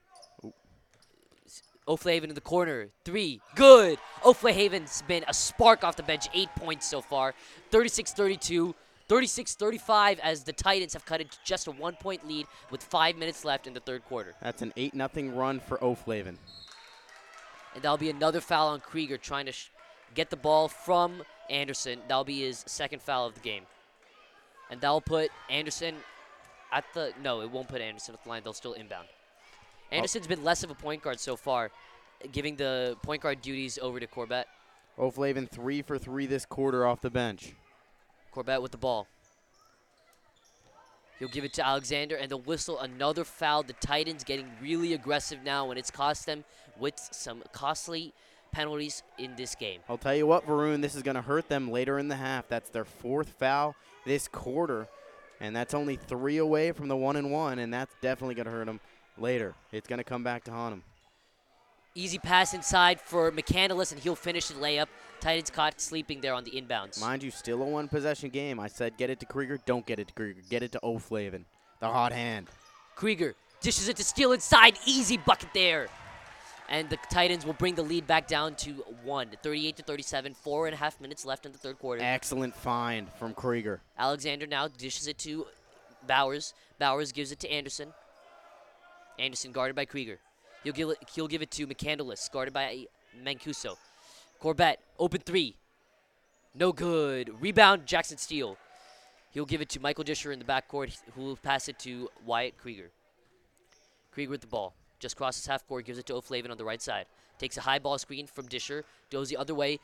O'Flahaven 1.89 2.29
in 2.29 2.35
the 2.35 2.41
corner. 2.41 2.87
Three. 3.03 3.41
Good. 3.55 3.99
O'Flahaven's 4.23 5.01
been 5.09 5.25
a 5.27 5.33
spark 5.33 5.83
off 5.83 5.97
the 5.97 6.03
bench. 6.03 6.27
Eight 6.33 6.49
points 6.55 6.87
so 6.87 7.01
far. 7.01 7.33
36 7.69 8.13
32. 8.13 8.75
36 9.09 9.55
35 9.55 10.19
as 10.19 10.43
the 10.43 10.53
Titans 10.53 10.93
have 10.93 11.03
cut 11.03 11.19
it 11.19 11.31
to 11.31 11.37
just 11.43 11.67
a 11.67 11.71
one 11.71 11.95
point 11.95 12.25
lead 12.27 12.45
with 12.69 12.83
five 12.83 13.17
minutes 13.17 13.43
left 13.43 13.67
in 13.67 13.73
the 13.73 13.79
third 13.79 14.05
quarter. 14.05 14.35
That's 14.41 14.61
an 14.61 14.71
8 14.77 14.93
nothing 14.93 15.35
run 15.35 15.59
for 15.59 15.83
O'Flavin. 15.83 16.37
And 17.73 17.83
that'll 17.83 17.97
be 17.97 18.09
another 18.09 18.39
foul 18.39 18.69
on 18.69 18.79
Krieger 18.79 19.17
trying 19.17 19.47
to 19.47 19.51
sh- 19.51 19.71
get 20.15 20.29
the 20.29 20.37
ball 20.37 20.67
from 20.67 21.23
Anderson. 21.49 21.99
That'll 22.07 22.23
be 22.23 22.41
his 22.41 22.63
second 22.67 23.01
foul 23.01 23.25
of 23.27 23.33
the 23.33 23.41
game. 23.41 23.63
And 24.69 24.79
that'll 24.79 25.01
put 25.01 25.31
Anderson 25.49 25.95
at 26.71 26.85
the. 26.93 27.11
No, 27.23 27.41
it 27.41 27.49
won't 27.49 27.67
put 27.67 27.81
Anderson 27.81 28.13
at 28.13 28.23
the 28.23 28.29
line. 28.29 28.43
They'll 28.43 28.53
still 28.53 28.73
inbound. 28.73 29.07
Oh. 29.91 29.95
Anderson's 29.95 30.27
been 30.27 30.43
less 30.43 30.63
of 30.63 30.69
a 30.69 30.75
point 30.75 31.01
guard 31.01 31.19
so 31.19 31.35
far, 31.35 31.71
giving 32.31 32.55
the 32.55 32.95
point 33.01 33.23
guard 33.23 33.41
duties 33.41 33.79
over 33.81 33.99
to 33.99 34.05
Corbett. 34.05 34.47
O'Flavin 34.99 35.49
3 35.49 35.81
for 35.81 35.97
3 35.97 36.25
this 36.27 36.45
quarter 36.45 36.85
off 36.85 37.01
the 37.01 37.09
bench. 37.09 37.53
Corbett 38.31 38.61
with 38.61 38.71
the 38.71 38.77
ball. 38.77 39.07
He'll 41.19 41.27
give 41.27 41.43
it 41.43 41.53
to 41.53 41.65
Alexander, 41.65 42.15
and 42.15 42.31
they'll 42.31 42.39
whistle 42.39 42.79
another 42.79 43.25
foul. 43.25 43.63
The 43.63 43.73
Titans 43.73 44.23
getting 44.23 44.49
really 44.61 44.93
aggressive 44.93 45.39
now, 45.43 45.69
and 45.69 45.77
it's 45.77 45.91
cost 45.91 46.25
them 46.25 46.45
with 46.79 46.97
some 47.11 47.43
costly 47.51 48.13
penalties 48.51 49.03
in 49.17 49.35
this 49.35 49.53
game. 49.53 49.81
I'll 49.89 49.97
tell 49.97 50.15
you 50.15 50.25
what, 50.25 50.47
Varun, 50.47 50.81
this 50.81 50.95
is 50.95 51.03
going 51.03 51.15
to 51.15 51.21
hurt 51.21 51.49
them 51.49 51.69
later 51.69 51.99
in 51.99 52.07
the 52.07 52.15
half. 52.15 52.47
That's 52.47 52.69
their 52.69 52.85
fourth 52.85 53.33
foul 53.37 53.75
this 54.05 54.29
quarter, 54.29 54.87
and 55.41 55.53
that's 55.53 55.73
only 55.73 55.97
three 55.97 56.37
away 56.37 56.71
from 56.71 56.87
the 56.87 56.95
one 56.95 57.17
and 57.17 57.31
one, 57.31 57.59
and 57.59 57.73
that's 57.73 57.93
definitely 58.01 58.35
going 58.35 58.45
to 58.45 58.51
hurt 58.51 58.65
them 58.65 58.79
later. 59.17 59.53
It's 59.73 59.87
going 59.87 59.97
to 59.97 60.05
come 60.05 60.23
back 60.23 60.45
to 60.45 60.51
haunt 60.51 60.73
them. 60.73 60.83
Easy 61.95 62.17
pass 62.17 62.53
inside 62.53 63.01
for 63.01 63.29
McCandless, 63.31 63.91
and 63.91 64.01
he'll 64.01 64.15
finish 64.15 64.47
the 64.47 64.53
layup. 64.53 64.87
Titans 65.19 65.49
caught 65.49 65.79
sleeping 65.81 66.21
there 66.21 66.33
on 66.33 66.43
the 66.43 66.51
inbounds. 66.51 66.99
Mind 66.99 67.23
you, 67.23 67.31
still 67.31 67.61
a 67.61 67.65
one 67.65 67.87
possession 67.87 68.29
game. 68.29 68.59
I 68.59 68.67
said 68.67 68.97
get 68.97 69.09
it 69.09 69.19
to 69.19 69.25
Krieger. 69.25 69.59
Don't 69.65 69.85
get 69.85 69.99
it 69.99 70.07
to 70.07 70.13
Krieger. 70.13 70.41
Get 70.49 70.63
it 70.63 70.71
to 70.73 70.79
O'Flavin. 70.83 71.45
The 71.79 71.87
hot 71.87 72.11
hand. 72.11 72.47
Krieger 72.95 73.35
dishes 73.61 73.87
it 73.87 73.97
to 73.97 74.03
Steele 74.03 74.33
inside. 74.33 74.77
Easy 74.85 75.17
bucket 75.17 75.49
there. 75.53 75.87
And 76.69 76.89
the 76.89 76.97
Titans 77.09 77.45
will 77.45 77.53
bring 77.53 77.73
the 77.73 77.81
lead 77.81 78.05
back 78.05 78.27
down 78.27 78.53
to 78.57 78.73
one, 79.03 79.29
38 79.41 79.77
to 79.77 79.83
37. 79.83 80.33
Four 80.35 80.67
and 80.67 80.73
a 80.73 80.77
half 80.77 81.01
minutes 81.01 81.25
left 81.25 81.45
in 81.45 81.51
the 81.51 81.57
third 81.57 81.79
quarter. 81.79 82.01
Excellent 82.03 82.55
find 82.55 83.11
from 83.13 83.33
Krieger. 83.33 83.81
Alexander 83.97 84.45
now 84.45 84.67
dishes 84.67 85.07
it 85.07 85.17
to 85.19 85.47
Bowers. 86.07 86.53
Bowers 86.77 87.11
gives 87.11 87.31
it 87.31 87.39
to 87.39 87.51
Anderson. 87.51 87.93
Anderson 89.17 89.51
guarded 89.51 89.75
by 89.75 89.85
Krieger. 89.85 90.19
He'll 90.63 90.73
give 90.73 90.89
it, 90.89 90.97
he'll 91.13 91.27
give 91.27 91.41
it 91.41 91.51
to 91.51 91.65
McCandless, 91.65 92.31
guarded 92.31 92.53
by 92.53 92.85
Mancuso. 93.23 93.75
Corbett, 94.39 94.79
open 94.97 95.21
three. 95.21 95.55
No 96.55 96.71
good. 96.71 97.29
Rebound, 97.41 97.85
Jackson 97.85 98.17
Steele. 98.17 98.57
He'll 99.31 99.45
give 99.45 99.61
it 99.61 99.69
to 99.69 99.81
Michael 99.81 100.03
Disher 100.03 100.31
in 100.31 100.39
the 100.39 100.45
backcourt, 100.45 100.97
who 101.13 101.21
will 101.21 101.35
pass 101.35 101.67
it 101.67 101.77
to 101.79 102.09
Wyatt 102.25 102.57
Krieger. 102.57 102.89
Krieger 104.11 104.31
with 104.31 104.41
the 104.41 104.47
ball. 104.47 104.73
Just 104.99 105.17
crosses 105.17 105.45
half 105.45 105.67
court, 105.67 105.85
gives 105.85 105.99
it 105.99 106.05
to 106.07 106.15
O'Flavin 106.15 106.51
on 106.51 106.57
the 106.57 106.65
right 106.65 106.81
side. 106.81 107.05
Takes 107.37 107.57
a 107.57 107.61
high 107.61 107.79
ball 107.79 107.97
screen 107.97 108.27
from 108.27 108.47
Disher, 108.47 108.83
goes 109.11 109.29
the 109.29 109.37
other 109.37 109.53
way. 109.53 109.79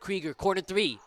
Krieger, 0.00 0.34
corner 0.34 0.62
three. 0.62 0.98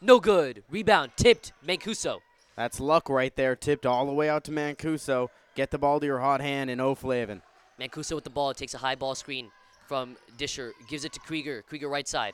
No 0.00 0.20
good. 0.20 0.64
Rebound, 0.70 1.12
tipped, 1.16 1.52
Mancuso. 1.66 2.18
That's 2.56 2.80
luck 2.80 3.08
right 3.08 3.34
there. 3.34 3.56
Tipped 3.56 3.86
all 3.86 4.06
the 4.06 4.12
way 4.12 4.28
out 4.28 4.44
to 4.44 4.50
Mancuso. 4.50 5.28
Get 5.54 5.70
the 5.70 5.78
ball 5.78 6.00
to 6.00 6.06
your 6.06 6.18
hot 6.18 6.40
hand 6.40 6.68
and 6.68 6.80
O'Flavin. 6.80 7.42
Mancuso 7.80 8.16
with 8.16 8.24
the 8.24 8.30
ball 8.30 8.52
takes 8.54 8.74
a 8.74 8.78
high 8.78 8.94
ball 8.96 9.14
screen 9.14 9.50
from 9.92 10.16
Disher, 10.38 10.72
gives 10.88 11.04
it 11.04 11.12
to 11.12 11.20
Krieger. 11.20 11.62
Krieger 11.68 11.86
right 11.86 12.08
side. 12.08 12.32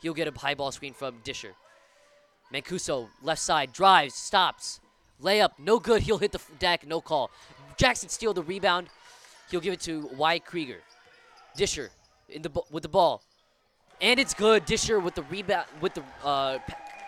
He'll 0.00 0.14
get 0.14 0.28
a 0.28 0.38
high 0.38 0.54
ball 0.54 0.70
screen 0.70 0.94
from 0.94 1.16
Disher. 1.24 1.54
Mancuso 2.54 3.08
left 3.20 3.42
side 3.42 3.72
drives, 3.72 4.14
stops, 4.14 4.78
layup, 5.20 5.50
no 5.58 5.80
good. 5.80 6.02
He'll 6.02 6.18
hit 6.18 6.30
the 6.30 6.40
deck, 6.60 6.86
no 6.86 7.00
call. 7.00 7.32
Jackson 7.76 8.08
Steele 8.08 8.32
the 8.32 8.44
rebound. 8.44 8.90
He'll 9.50 9.58
give 9.58 9.72
it 9.72 9.80
to 9.80 10.08
Wyatt 10.16 10.44
Krieger. 10.44 10.82
Disher 11.56 11.90
in 12.28 12.42
the 12.42 12.50
with 12.70 12.84
the 12.84 12.88
ball, 12.88 13.22
and 14.00 14.20
it's 14.20 14.32
good. 14.32 14.64
Disher 14.64 15.00
with 15.00 15.16
the 15.16 15.24
rebound 15.24 15.66
with 15.80 15.94
the 15.94 16.04
uh, 16.22 16.58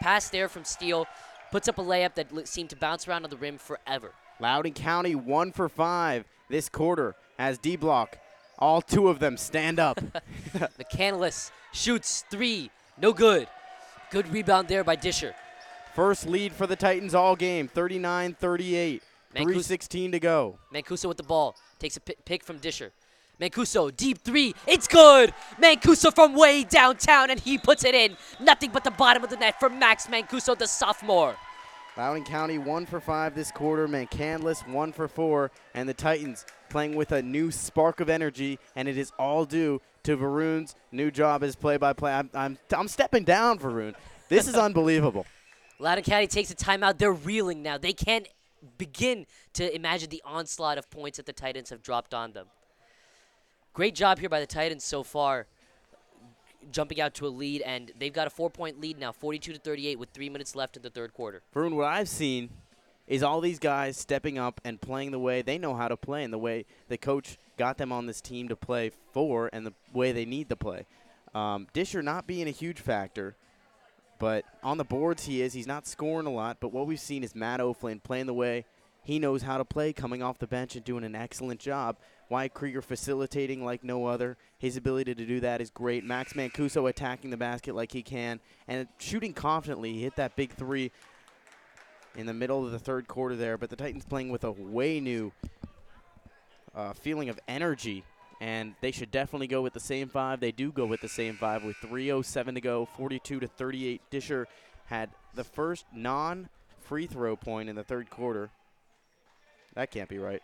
pass 0.01 0.31
there 0.31 0.49
from 0.49 0.65
Steele, 0.65 1.07
puts 1.53 1.69
up 1.69 1.79
a 1.79 1.83
layup 1.83 2.17
that 2.17 2.49
seemed 2.49 2.71
to 2.71 2.77
bounce 2.77 3.07
around 3.07 3.23
on 3.23 3.31
the 3.31 3.37
rim 3.37 3.57
forever. 3.57 4.11
Loudoun 4.41 4.73
County 4.73 5.15
one 5.15 5.53
for 5.53 5.69
five 5.69 6.25
this 6.49 6.69
quarter 6.69 7.15
as 7.39 7.57
D 7.57 7.77
block. 7.77 8.19
All 8.63 8.81
two 8.81 9.09
of 9.09 9.19
them 9.19 9.37
stand 9.37 9.81
up. 9.81 10.01
McCandless 10.79 11.51
shoots 11.73 12.25
three, 12.31 12.71
no 12.97 13.13
good. 13.13 13.49
Good 14.13 14.33
rebound 14.33 14.69
there 14.69 14.85
by 14.85 14.95
Disher. 14.95 15.35
First 15.97 16.29
lead 16.29 16.53
for 16.53 16.69
the 16.69 16.77
Titans 16.77 17.13
all 17.13 17.35
game, 17.35 17.67
39 17.67 18.35
38. 18.35 19.03
3.16 19.35 20.13
to 20.13 20.21
go. 20.21 20.59
Mancuso 20.73 21.09
with 21.09 21.17
the 21.17 21.25
ball 21.25 21.57
takes 21.81 21.97
a 21.97 22.01
pick 22.01 22.45
from 22.45 22.59
Disher. 22.59 22.93
Mancuso 23.41 23.91
deep 23.97 24.19
three, 24.19 24.55
it's 24.69 24.87
good. 24.87 25.35
Mancuso 25.61 26.15
from 26.15 26.37
way 26.37 26.63
downtown, 26.63 27.31
and 27.31 27.41
he 27.41 27.59
puts 27.59 27.85
it 27.85 27.97
in. 27.97 28.17
Nothing 28.39 28.71
but 28.71 28.85
the 28.85 28.93
bottom 28.93 29.25
of 29.25 29.31
the 29.31 29.37
net 29.39 29.59
for 29.59 29.71
Max 29.71 30.07
Mancuso, 30.07 30.57
the 30.57 30.69
sophomore. 30.69 31.35
Loudoun 31.97 32.25
County 32.25 32.57
one 32.59 32.87
for 32.87 33.01
five 33.01 33.35
this 33.35 33.51
quarter. 33.51 33.87
McCandless 33.87 34.67
one 34.69 34.93
for 34.93 35.09
four. 35.09 35.51
And 35.75 35.89
the 35.89 35.95
Titans 35.95 36.47
playing 36.71 36.95
with 36.95 37.13
a 37.13 37.21
new 37.21 37.51
spark 37.51 38.01
of 38.01 38.09
energy, 38.09 38.59
and 38.75 38.89
it 38.89 38.97
is 38.97 39.13
all 39.19 39.45
due 39.45 39.81
to 40.05 40.17
Varun's 40.17 40.75
new 40.91 41.11
job 41.11 41.45
as 41.45 41.55
play-by-play. 41.55 42.13
I'm, 42.13 42.31
I'm, 42.33 42.59
I'm 42.75 42.89
stepping 42.89 43.25
down, 43.25 43.59
Varun. 43.59 43.95
This 44.29 44.49
is 44.49 44.55
unbelievable. 44.57 45.27
Loudoun 45.79 46.05
County 46.05 46.27
takes 46.27 46.51
a 46.51 46.55
timeout. 46.55 46.97
They're 46.99 47.13
reeling 47.13 47.63
now. 47.63 47.77
They 47.77 47.93
can't 47.93 48.27
begin 48.79 49.27
to 49.55 49.75
imagine 49.75 50.09
the 50.09 50.23
onslaught 50.25 50.79
of 50.79 50.89
points 50.91 51.19
that 51.19 51.27
the 51.27 51.33
Titans 51.33 51.71
have 51.71 51.83
dropped 51.83 52.15
on 52.15 52.33
them. 52.33 52.47
Great 53.75 53.95
job 53.95 54.19
here 54.19 54.29
by 54.29 54.41
the 54.41 54.47
Titans 54.47 54.85
so 54.85 55.03
far, 55.03 55.47
jumping 56.71 57.01
out 57.01 57.15
to 57.15 57.27
a 57.27 57.29
lead, 57.29 57.63
and 57.63 57.93
they've 57.99 58.13
got 58.13 58.27
a 58.27 58.31
four-point 58.31 58.81
lead 58.81 58.99
now, 58.99 59.13
42 59.13 59.55
to 59.55 59.59
38, 59.59 59.99
with 59.99 60.11
three 60.11 60.29
minutes 60.29 60.55
left 60.55 60.77
in 60.77 60.83
the 60.83 60.91
third 60.91 61.13
quarter. 61.13 61.43
Varun, 61.55 61.75
what 61.75 61.87
I've 61.87 62.09
seen 62.09 62.51
is 63.07 63.23
all 63.23 63.41
these 63.41 63.59
guys 63.59 63.97
stepping 63.97 64.39
up 64.39 64.61
and 64.65 64.81
playing 64.81 65.11
the 65.11 65.19
way 65.19 65.43
they 65.43 65.59
know 65.59 65.75
how 65.75 65.89
to 65.89 65.97
play 65.97 66.23
and 66.25 66.33
the 66.33 66.39
way 66.39 66.65
the 66.89 66.97
coach 66.97 67.37
got 67.57 67.79
them 67.79 67.93
on 67.93 68.07
this 68.07 68.21
team 68.21 68.49
to 68.49 68.57
play 68.57 68.91
for 69.13 69.51
and 69.53 69.67
the 69.67 69.73
way 69.93 70.13
they 70.13 70.25
need 70.25 70.49
to 70.49 70.57
play. 70.57 70.87
Um, 71.35 71.67
Disher 71.73 72.03
not 72.03 72.27
being 72.27 72.47
a 72.47 72.53
huge 72.53 72.81
factor, 72.81 73.37
but 74.19 74.45
on 74.63 74.79
the 74.79 74.85
boards 74.85 75.25
he 75.25 75.43
is. 75.43 75.53
He's 75.53 75.67
not 75.67 75.87
scoring 75.87 76.27
a 76.27 76.33
lot, 76.33 76.59
but 76.61 76.73
what 76.73 76.87
we've 76.87 77.01
seen 77.01 77.25
is 77.25 77.35
Matt 77.35 77.61
O'Flynn 77.61 78.01
playing 78.01 78.27
the 78.27 78.35
way 78.35 78.65
he 79.03 79.19
knows 79.19 79.43
how 79.43 79.59
to 79.59 79.65
play, 79.65 79.93
coming 79.93 80.23
off 80.23 80.39
the 80.39 80.47
bench 80.47 80.77
and 80.77 80.85
doing 80.85 81.05
an 81.05 81.17
excellent 81.17 81.61
job. 81.61 81.97
Wyatt 82.33 82.55
Krieger 82.55 82.81
facilitating 82.81 83.63
like 83.63 83.85
no 83.85 84.07
other. 84.07 84.39
His 84.57 84.79
ability 84.79 85.15
to 85.17 85.27
do 85.27 85.41
that 85.41 85.61
is 85.61 85.69
great. 85.69 86.03
Max 86.03 86.33
Mancuso 86.33 86.89
attacking 86.89 87.29
the 87.29 87.37
basket 87.37 87.75
like 87.75 87.93
he 87.93 88.03
can 88.03 88.41
and 88.67 88.89
shooting 88.99 89.35
confidently. 89.35 89.93
He 89.93 90.03
hit 90.03 90.17
that 90.17 90.35
big 90.35 90.51
three 90.51 90.93
in 92.17 92.25
the 92.25 92.33
middle 92.33 92.65
of 92.65 92.73
the 92.73 92.79
third 92.79 93.07
quarter 93.07 93.37
there, 93.37 93.59
but 93.59 93.69
the 93.69 93.77
Titans 93.77 94.07
playing 94.07 94.31
with 94.31 94.45
a 94.45 94.51
way 94.51 94.99
new 94.99 95.31
uh, 96.75 96.95
feeling 96.95 97.29
of 97.29 97.39
energy, 97.49 98.03
and 98.41 98.77
they 98.81 98.93
should 98.93 99.11
definitely 99.11 99.47
go 99.47 99.61
with 99.61 99.75
the 99.75 99.81
same 99.81 100.09
five. 100.09 100.41
They 100.41 100.53
do 100.53 100.73
go 100.73 100.87
with 100.87 101.03
the 101.03 101.11
same 101.11 101.35
five 101.35 101.63
with 101.63 101.77
3:07 101.83 102.55
to 102.55 102.63
go, 102.63 102.89
42 102.97 103.41
to 103.41 103.47
38. 103.47 104.01
Disher 104.11 104.47
had 104.87 105.11
the 105.35 105.45
first 105.45 105.85
non-free 105.95 107.09
throw 107.09 107.37
point 107.37 107.69
in 107.69 107.77
the 107.77 107.85
third 107.85 108.09
quarter. 108.09 108.49
That 109.75 109.91
can't 109.91 110.09
be 110.09 110.17
right. 110.17 110.43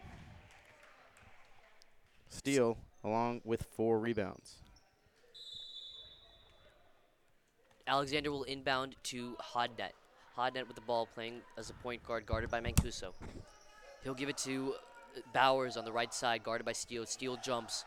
Steele 2.28 2.78
along 3.04 3.40
with 3.44 3.62
four 3.62 3.98
rebounds. 3.98 4.56
Alexander 7.86 8.30
will 8.30 8.44
inbound 8.44 8.96
to 9.04 9.36
Hodnett. 9.54 9.92
Hodnet 10.36 10.66
with 10.66 10.76
the 10.76 10.82
ball 10.82 11.06
playing 11.14 11.40
as 11.56 11.70
a 11.70 11.74
point 11.74 12.02
guard 12.04 12.26
guarded 12.26 12.50
by 12.50 12.60
Mancuso. 12.60 13.12
He'll 14.04 14.14
give 14.14 14.28
it 14.28 14.36
to 14.38 14.74
uh, 15.16 15.20
Bowers 15.32 15.76
on 15.76 15.84
the 15.84 15.92
right 15.92 16.12
side 16.12 16.44
guarded 16.44 16.64
by 16.64 16.72
Steele. 16.72 17.06
Steele 17.06 17.38
jumps. 17.42 17.84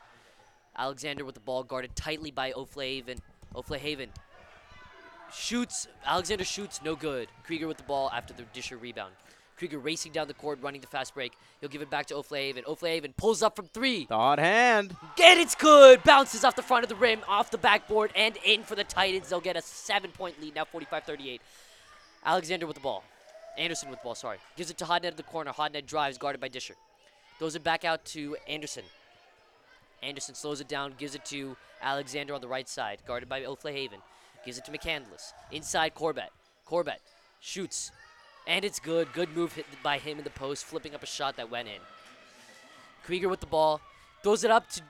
Alexander 0.76 1.24
with 1.24 1.36
the 1.36 1.42
ball 1.42 1.64
guarded 1.64 1.96
tightly 1.96 2.32
by 2.32 2.52
O'Flahaven. 2.54 3.20
O'Flahaven 3.56 4.10
shoots. 5.34 5.88
Alexander 6.06 6.44
shoots, 6.44 6.82
no 6.84 6.96
good. 6.96 7.28
Krieger 7.44 7.68
with 7.68 7.78
the 7.78 7.84
ball 7.84 8.10
after 8.14 8.34
the 8.34 8.44
Disher 8.54 8.78
rebound. 8.78 9.14
Krieger 9.58 9.80
racing 9.80 10.12
down 10.12 10.28
the 10.28 10.34
court, 10.34 10.60
running 10.62 10.82
the 10.82 10.88
fast 10.88 11.14
break. 11.14 11.34
He'll 11.60 11.70
give 11.70 11.82
it 11.82 11.90
back 11.90 12.08
to 12.08 12.16
O'Flahaven. 12.16 12.66
O'Flahaven 12.66 13.14
pulls 13.16 13.44
up 13.44 13.56
from 13.56 13.66
three. 13.66 14.06
The 14.06 14.16
hot 14.16 14.40
hand. 14.40 14.96
And 15.22 15.40
it's 15.40 15.56
good. 15.56 16.04
Bounces 16.04 16.44
off 16.44 16.56
the 16.56 16.64
front 16.64 16.84
of 16.84 16.90
the 16.90 16.96
rim, 16.96 17.22
off 17.28 17.52
the 17.52 17.58
backboard, 17.58 18.12
and 18.16 18.38
in 18.44 18.64
for 18.64 18.76
the 18.76 18.84
Titans. 18.84 19.30
They'll 19.30 19.40
get 19.40 19.56
a 19.56 19.62
seven 19.62 20.12
point 20.12 20.42
lead 20.42 20.56
now, 20.56 20.66
45 20.66 21.04
38. 21.04 21.42
Alexander 22.26 22.68
with 22.68 22.76
the 22.76 22.82
ball. 22.82 23.04
Anderson 23.58 23.90
with 23.90 24.00
the 24.00 24.04
ball, 24.04 24.16
sorry. 24.16 24.38
Gives 24.56 24.72
it 24.72 24.78
to 24.78 24.86
Hodnet 24.86 25.06
at 25.06 25.18
the 25.18 25.24
corner. 25.24 25.52
Hodnet 25.52 25.86
drives, 25.86 26.18
guarded 26.18 26.40
by 26.40 26.48
Disher. 26.48 26.76
Throws 27.38 27.56
it 27.56 27.64
back 27.64 27.84
out 27.84 28.06
to 28.06 28.38
Anderson. 28.48 28.84
Anderson 30.04 30.36
slows 30.36 30.62
it 30.62 30.68
down, 30.68 30.94
gives 30.98 31.16
it 31.16 31.26
to 31.26 31.56
Alexander 31.82 32.34
on 32.34 32.42
the 32.42 32.48
right 32.48 32.68
side, 32.68 33.00
guarded 33.06 33.30
by 33.30 33.44
O'Flahaven. 33.44 34.00
Gives 34.46 34.58
it 34.58 34.66
to 34.66 34.72
McCandless. 34.72 35.34
Inside 35.52 35.94
Corbett. 35.94 36.32
Corbett 36.66 37.02
shoots. 37.40 37.92
And 38.48 38.66
it's 38.66 38.80
good. 38.80 39.14
Good 39.14 39.36
move 39.36 39.54
hit 39.54 39.66
by 39.84 39.98
him 39.98 40.18
in 40.18 40.24
the 40.24 40.32
post, 40.32 40.66
flipping 40.66 40.96
up 40.96 41.04
a 41.04 41.08
shot 41.08 41.38
that 41.38 41.50
went 41.50 41.68
in. 41.68 41.80
Krieger 43.04 43.30
with 43.30 43.40
the 43.40 43.46
ball. 43.46 43.82
Throws 44.24 44.44
it 44.44 44.52
up 44.52 44.70
to 44.72 44.82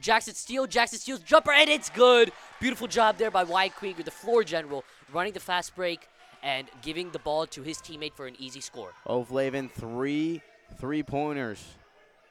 Jackson 0.00 0.34
Steele. 0.34 0.66
Jackson 0.66 0.98
Steele's 0.98 1.20
jumper, 1.20 1.52
and 1.52 1.68
it's 1.68 1.90
good. 1.90 2.32
Beautiful 2.60 2.86
job 2.86 3.16
there 3.18 3.30
by 3.30 3.44
Wyatt 3.44 3.74
Krieger, 3.74 4.02
the 4.02 4.10
floor 4.10 4.44
general, 4.44 4.84
running 5.12 5.32
the 5.32 5.40
fast 5.40 5.74
break 5.74 6.08
and 6.42 6.68
giving 6.82 7.10
the 7.10 7.18
ball 7.18 7.46
to 7.46 7.62
his 7.62 7.78
teammate 7.78 8.14
for 8.14 8.26
an 8.26 8.36
easy 8.38 8.60
score. 8.60 8.92
Oh, 9.06 9.20
O'Flavin 9.20 9.70
three 9.70 10.40
three 10.78 11.02
pointers 11.02 11.64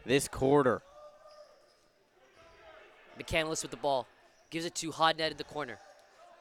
this 0.05 0.28
quarter. 0.28 0.82
McCandless 3.20 3.63
with 3.63 3.72
the 3.72 3.78
ball. 3.78 4.07
Gives 4.49 4.65
it 4.65 4.76
to 4.76 4.91
Hodnett 4.91 5.32
in 5.32 5.38
the 5.38 5.43
corner. 5.43 5.80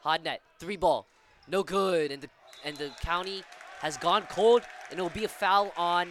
Hodnett, 0.05 0.37
three 0.59 0.77
ball. 0.77 1.05
No 1.47 1.63
good. 1.63 2.11
And 2.11 2.21
the 2.21 2.29
and 2.63 2.77
the 2.77 2.91
county 3.01 3.43
has 3.79 3.97
gone 3.97 4.23
cold, 4.29 4.63
and 4.89 4.99
it 4.99 5.01
will 5.01 5.09
be 5.09 5.25
a 5.25 5.29
foul 5.29 5.71
on 5.77 6.09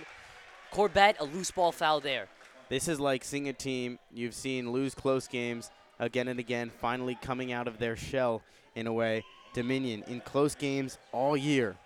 Corbett, 0.70 1.16
a 1.20 1.24
loose 1.24 1.50
ball 1.50 1.72
foul 1.72 2.00
there. 2.00 2.28
This 2.68 2.88
is 2.88 2.98
like 2.98 3.24
seeing 3.24 3.48
a 3.48 3.52
team 3.52 3.98
you've 4.12 4.34
seen 4.34 4.72
lose 4.72 4.94
close 4.94 5.28
games 5.28 5.70
again 5.98 6.28
and 6.28 6.40
again, 6.40 6.70
finally 6.70 7.16
coming 7.20 7.52
out 7.52 7.68
of 7.68 7.78
their 7.78 7.96
shell 7.96 8.42
in 8.74 8.86
a 8.86 8.92
way. 8.92 9.24
Dominion 9.54 10.04
in 10.06 10.20
close 10.20 10.54
games 10.54 10.98
all 11.12 11.36
year. 11.36 11.76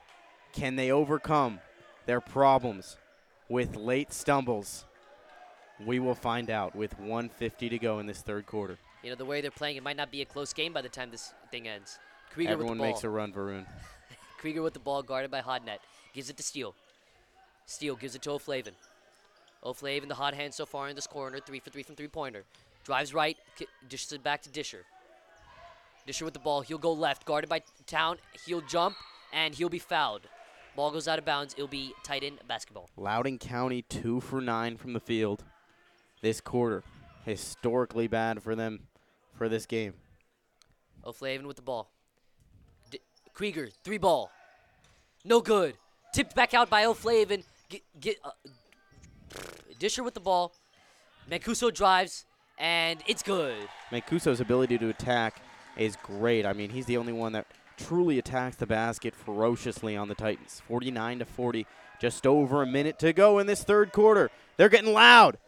Can 0.52 0.74
they 0.76 0.90
overcome 0.90 1.60
their 2.06 2.20
problems 2.20 2.96
with 3.48 3.76
late 3.76 4.12
stumbles? 4.12 4.84
We 5.86 5.98
will 6.00 6.16
find 6.16 6.50
out 6.50 6.74
with 6.74 6.98
150 6.98 7.68
to 7.68 7.78
go 7.78 8.00
in 8.00 8.06
this 8.06 8.22
third 8.22 8.46
quarter. 8.46 8.78
You 9.02 9.10
know, 9.10 9.16
the 9.16 9.24
way 9.24 9.40
they're 9.40 9.50
playing, 9.50 9.76
it 9.76 9.82
might 9.82 9.96
not 9.96 10.10
be 10.10 10.20
a 10.20 10.24
close 10.24 10.52
game 10.52 10.72
by 10.72 10.82
the 10.82 10.88
time 10.88 11.10
this 11.10 11.32
thing 11.50 11.68
ends. 11.68 11.98
Krieger 12.32 12.52
Everyone 12.52 12.72
with 12.72 12.78
the 12.78 12.82
ball. 12.82 12.92
makes 12.92 13.04
a 13.04 13.08
run, 13.08 13.32
Varun. 13.32 13.66
Krieger 14.40 14.62
with 14.62 14.72
the 14.72 14.80
ball, 14.80 15.02
guarded 15.02 15.30
by 15.30 15.42
Hodnett. 15.42 15.80
Gives 16.14 16.30
it 16.30 16.36
to 16.38 16.42
Steele. 16.42 16.74
Steele 17.66 17.94
gives 17.94 18.14
it 18.14 18.22
to 18.22 18.30
O'Flavin. 18.30 18.72
O'Flavin, 19.62 20.08
the 20.08 20.14
hot 20.14 20.32
hand 20.32 20.54
so 20.54 20.64
far 20.64 20.88
in 20.88 20.96
this 20.96 21.06
corner. 21.06 21.38
Three 21.38 21.60
for 21.60 21.68
three 21.68 21.82
from 21.82 21.94
three 21.94 22.08
pointer. 22.08 22.44
Drives 22.82 23.12
right, 23.12 23.36
dishes 23.88 24.12
it 24.12 24.22
back 24.22 24.40
to 24.42 24.50
Disher. 24.50 24.84
Disher 26.06 26.24
with 26.24 26.32
the 26.32 26.40
ball. 26.40 26.62
He'll 26.62 26.78
go 26.78 26.92
left, 26.92 27.26
guarded 27.26 27.50
by 27.50 27.62
Town. 27.86 28.16
He'll 28.46 28.62
jump, 28.62 28.96
and 29.30 29.54
he'll 29.54 29.68
be 29.68 29.78
fouled. 29.78 30.22
Ball 30.74 30.90
goes 30.90 31.06
out 31.06 31.18
of 31.18 31.26
bounds. 31.26 31.52
It'll 31.58 31.68
be 31.68 31.92
Titan 32.02 32.38
basketball. 32.48 32.88
Loudoun 32.96 33.38
County 33.38 33.82
two 33.82 34.20
for 34.20 34.40
nine 34.40 34.78
from 34.78 34.94
the 34.94 35.00
field 35.00 35.44
this 36.22 36.40
quarter. 36.40 36.82
Historically 37.26 38.08
bad 38.08 38.42
for 38.42 38.54
them 38.54 38.86
for 39.34 39.50
this 39.50 39.66
game. 39.66 39.92
O'Flavin 41.04 41.44
with 41.44 41.56
the 41.56 41.62
ball. 41.62 41.90
Krieger, 43.40 43.70
three 43.84 43.96
ball. 43.96 44.30
No 45.24 45.40
good. 45.40 45.72
Tipped 46.12 46.34
back 46.34 46.52
out 46.52 46.68
by 46.68 46.84
O'Flavin. 46.84 47.42
Get, 47.70 47.80
get, 47.98 48.16
uh, 48.22 48.32
Disher 49.78 50.02
with 50.02 50.12
the 50.12 50.20
ball. 50.20 50.52
Mancuso 51.30 51.72
drives, 51.72 52.26
and 52.58 53.02
it's 53.06 53.22
good. 53.22 53.56
Mancuso's 53.90 54.42
ability 54.42 54.76
to 54.76 54.90
attack 54.90 55.40
is 55.78 55.96
great. 56.02 56.44
I 56.44 56.52
mean, 56.52 56.68
he's 56.68 56.84
the 56.84 56.98
only 56.98 57.14
one 57.14 57.32
that 57.32 57.46
truly 57.78 58.18
attacks 58.18 58.56
the 58.56 58.66
basket 58.66 59.14
ferociously 59.14 59.96
on 59.96 60.08
the 60.08 60.14
Titans. 60.14 60.60
49 60.68 61.20
to 61.20 61.24
40, 61.24 61.66
just 61.98 62.26
over 62.26 62.60
a 62.60 62.66
minute 62.66 62.98
to 62.98 63.14
go 63.14 63.38
in 63.38 63.46
this 63.46 63.64
third 63.64 63.90
quarter. 63.92 64.30
They're 64.58 64.68
getting 64.68 64.92
loud. 64.92 65.38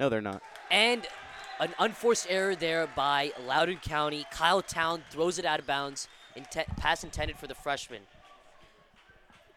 No, 0.00 0.08
they're 0.08 0.22
not. 0.22 0.40
And 0.70 1.06
an 1.60 1.74
unforced 1.78 2.26
error 2.30 2.56
there 2.56 2.88
by 2.96 3.32
Loudoun 3.46 3.80
County. 3.82 4.24
Kyle 4.30 4.62
Town 4.62 5.02
throws 5.10 5.38
it 5.38 5.44
out 5.44 5.60
of 5.60 5.66
bounds. 5.66 6.08
Intent, 6.36 6.68
pass 6.76 7.04
intended 7.04 7.38
for 7.38 7.46
the 7.46 7.54
freshman, 7.54 8.02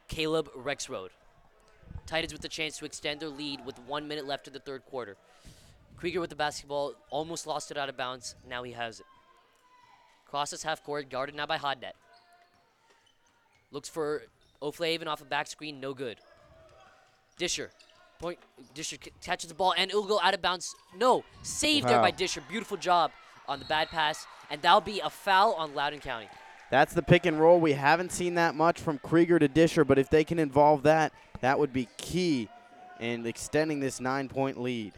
Caleb 0.08 0.50
Rexroad. 0.56 1.10
Titans 2.06 2.32
with 2.32 2.42
the 2.42 2.48
chance 2.48 2.78
to 2.78 2.86
extend 2.86 3.20
their 3.20 3.30
lead 3.30 3.66
with 3.66 3.78
one 3.80 4.08
minute 4.08 4.26
left 4.26 4.48
in 4.48 4.54
the 4.54 4.60
third 4.60 4.86
quarter. 4.86 5.18
Krieger 5.98 6.22
with 6.22 6.30
the 6.30 6.36
basketball, 6.36 6.94
almost 7.10 7.48
lost 7.48 7.72
it 7.72 7.78
out 7.78 7.90
of 7.90 7.98
bounds. 7.98 8.36
Now 8.48 8.64
he 8.64 8.72
has 8.74 9.00
it. 9.00 9.06
Crosses 10.26 10.64
half 10.64 10.84
court, 10.84 11.10
guarded 11.10 11.36
now 11.36 11.46
by 11.46 11.58
Hodnet. 11.58 11.94
Looks 13.72 13.90
for 13.90 14.24
O'Flavin 14.62 15.08
off 15.08 15.22
a 15.22 15.26
back 15.26 15.48
screen, 15.48 15.80
no 15.80 15.94
good. 15.94 16.18
Disher, 17.38 17.72
point. 18.20 18.40
Disher 18.74 18.98
catches 19.22 19.50
the 19.50 19.56
ball 19.56 19.74
and 19.78 19.90
it'll 19.90 20.06
go 20.06 20.20
out 20.22 20.34
of 20.34 20.42
bounds. 20.42 20.76
No, 20.96 21.24
saved 21.42 21.88
there 21.88 22.00
by 22.00 22.12
Disher. 22.12 22.42
Beautiful 22.48 22.78
job 22.78 23.12
on 23.48 23.60
the 23.60 23.66
bad 23.66 23.90
pass, 23.90 24.26
and 24.50 24.62
that'll 24.62 24.82
be 24.82 25.00
a 25.00 25.10
foul 25.10 25.54
on 25.54 25.74
Loudoun 25.74 26.00
County. 26.00 26.28
That's 26.70 26.94
the 26.94 27.02
pick 27.02 27.26
and 27.26 27.40
roll. 27.40 27.60
We 27.60 27.74
haven't 27.74 28.12
seen 28.12 28.36
that 28.36 28.56
much 28.56 28.80
from 28.80 28.98
Krieger 29.00 29.40
to 29.40 29.48
Disher, 29.48 29.86
but 29.86 29.98
if 29.98 30.10
they 30.10 30.24
can 30.24 30.38
involve 30.38 30.84
that, 30.84 31.14
that 31.42 31.58
would 31.58 31.72
be 31.72 31.88
key 31.98 32.50
in 33.00 33.26
extending 33.26 33.80
this 33.80 34.00
nine 34.00 34.28
point 34.28 34.60
lead. 34.60 34.94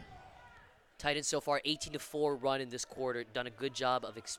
Titans 0.98 1.28
so 1.28 1.40
far 1.40 1.60
18 1.64 1.94
to 1.94 1.98
4 1.98 2.36
run 2.36 2.60
in 2.60 2.68
this 2.68 2.84
quarter. 2.84 3.24
Done 3.24 3.46
a 3.46 3.50
good 3.50 3.72
job 3.72 4.04
of 4.04 4.18
ex- 4.18 4.38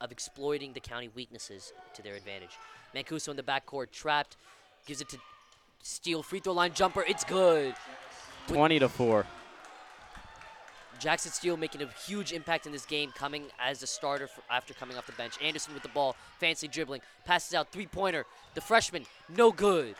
of 0.00 0.10
exploiting 0.10 0.72
the 0.72 0.80
county 0.80 1.08
weaknesses 1.14 1.72
to 1.94 2.02
their 2.02 2.14
advantage. 2.14 2.58
Mancuso 2.94 3.28
in 3.28 3.36
the 3.36 3.42
backcourt 3.42 3.92
trapped, 3.92 4.36
gives 4.84 5.00
it 5.00 5.08
to 5.08 5.18
Steele 5.82 6.22
free 6.22 6.40
throw 6.40 6.52
line 6.52 6.74
jumper. 6.74 7.04
It's 7.06 7.24
good. 7.24 7.74
20 8.48 8.80
to 8.80 8.88
4. 8.88 9.24
Jackson 11.02 11.32
Steele 11.32 11.56
making 11.56 11.82
a 11.82 11.88
huge 12.06 12.32
impact 12.32 12.64
in 12.64 12.70
this 12.70 12.86
game, 12.86 13.10
coming 13.10 13.46
as 13.58 13.82
a 13.82 13.88
starter 13.88 14.28
after 14.48 14.72
coming 14.72 14.96
off 14.96 15.06
the 15.06 15.12
bench. 15.12 15.34
Anderson 15.42 15.74
with 15.74 15.82
the 15.82 15.88
ball, 15.88 16.14
fancy 16.38 16.68
dribbling, 16.68 17.00
passes 17.24 17.54
out 17.54 17.72
three 17.72 17.86
pointer. 17.86 18.24
The 18.54 18.60
freshman, 18.60 19.04
no 19.28 19.50
good. 19.50 19.96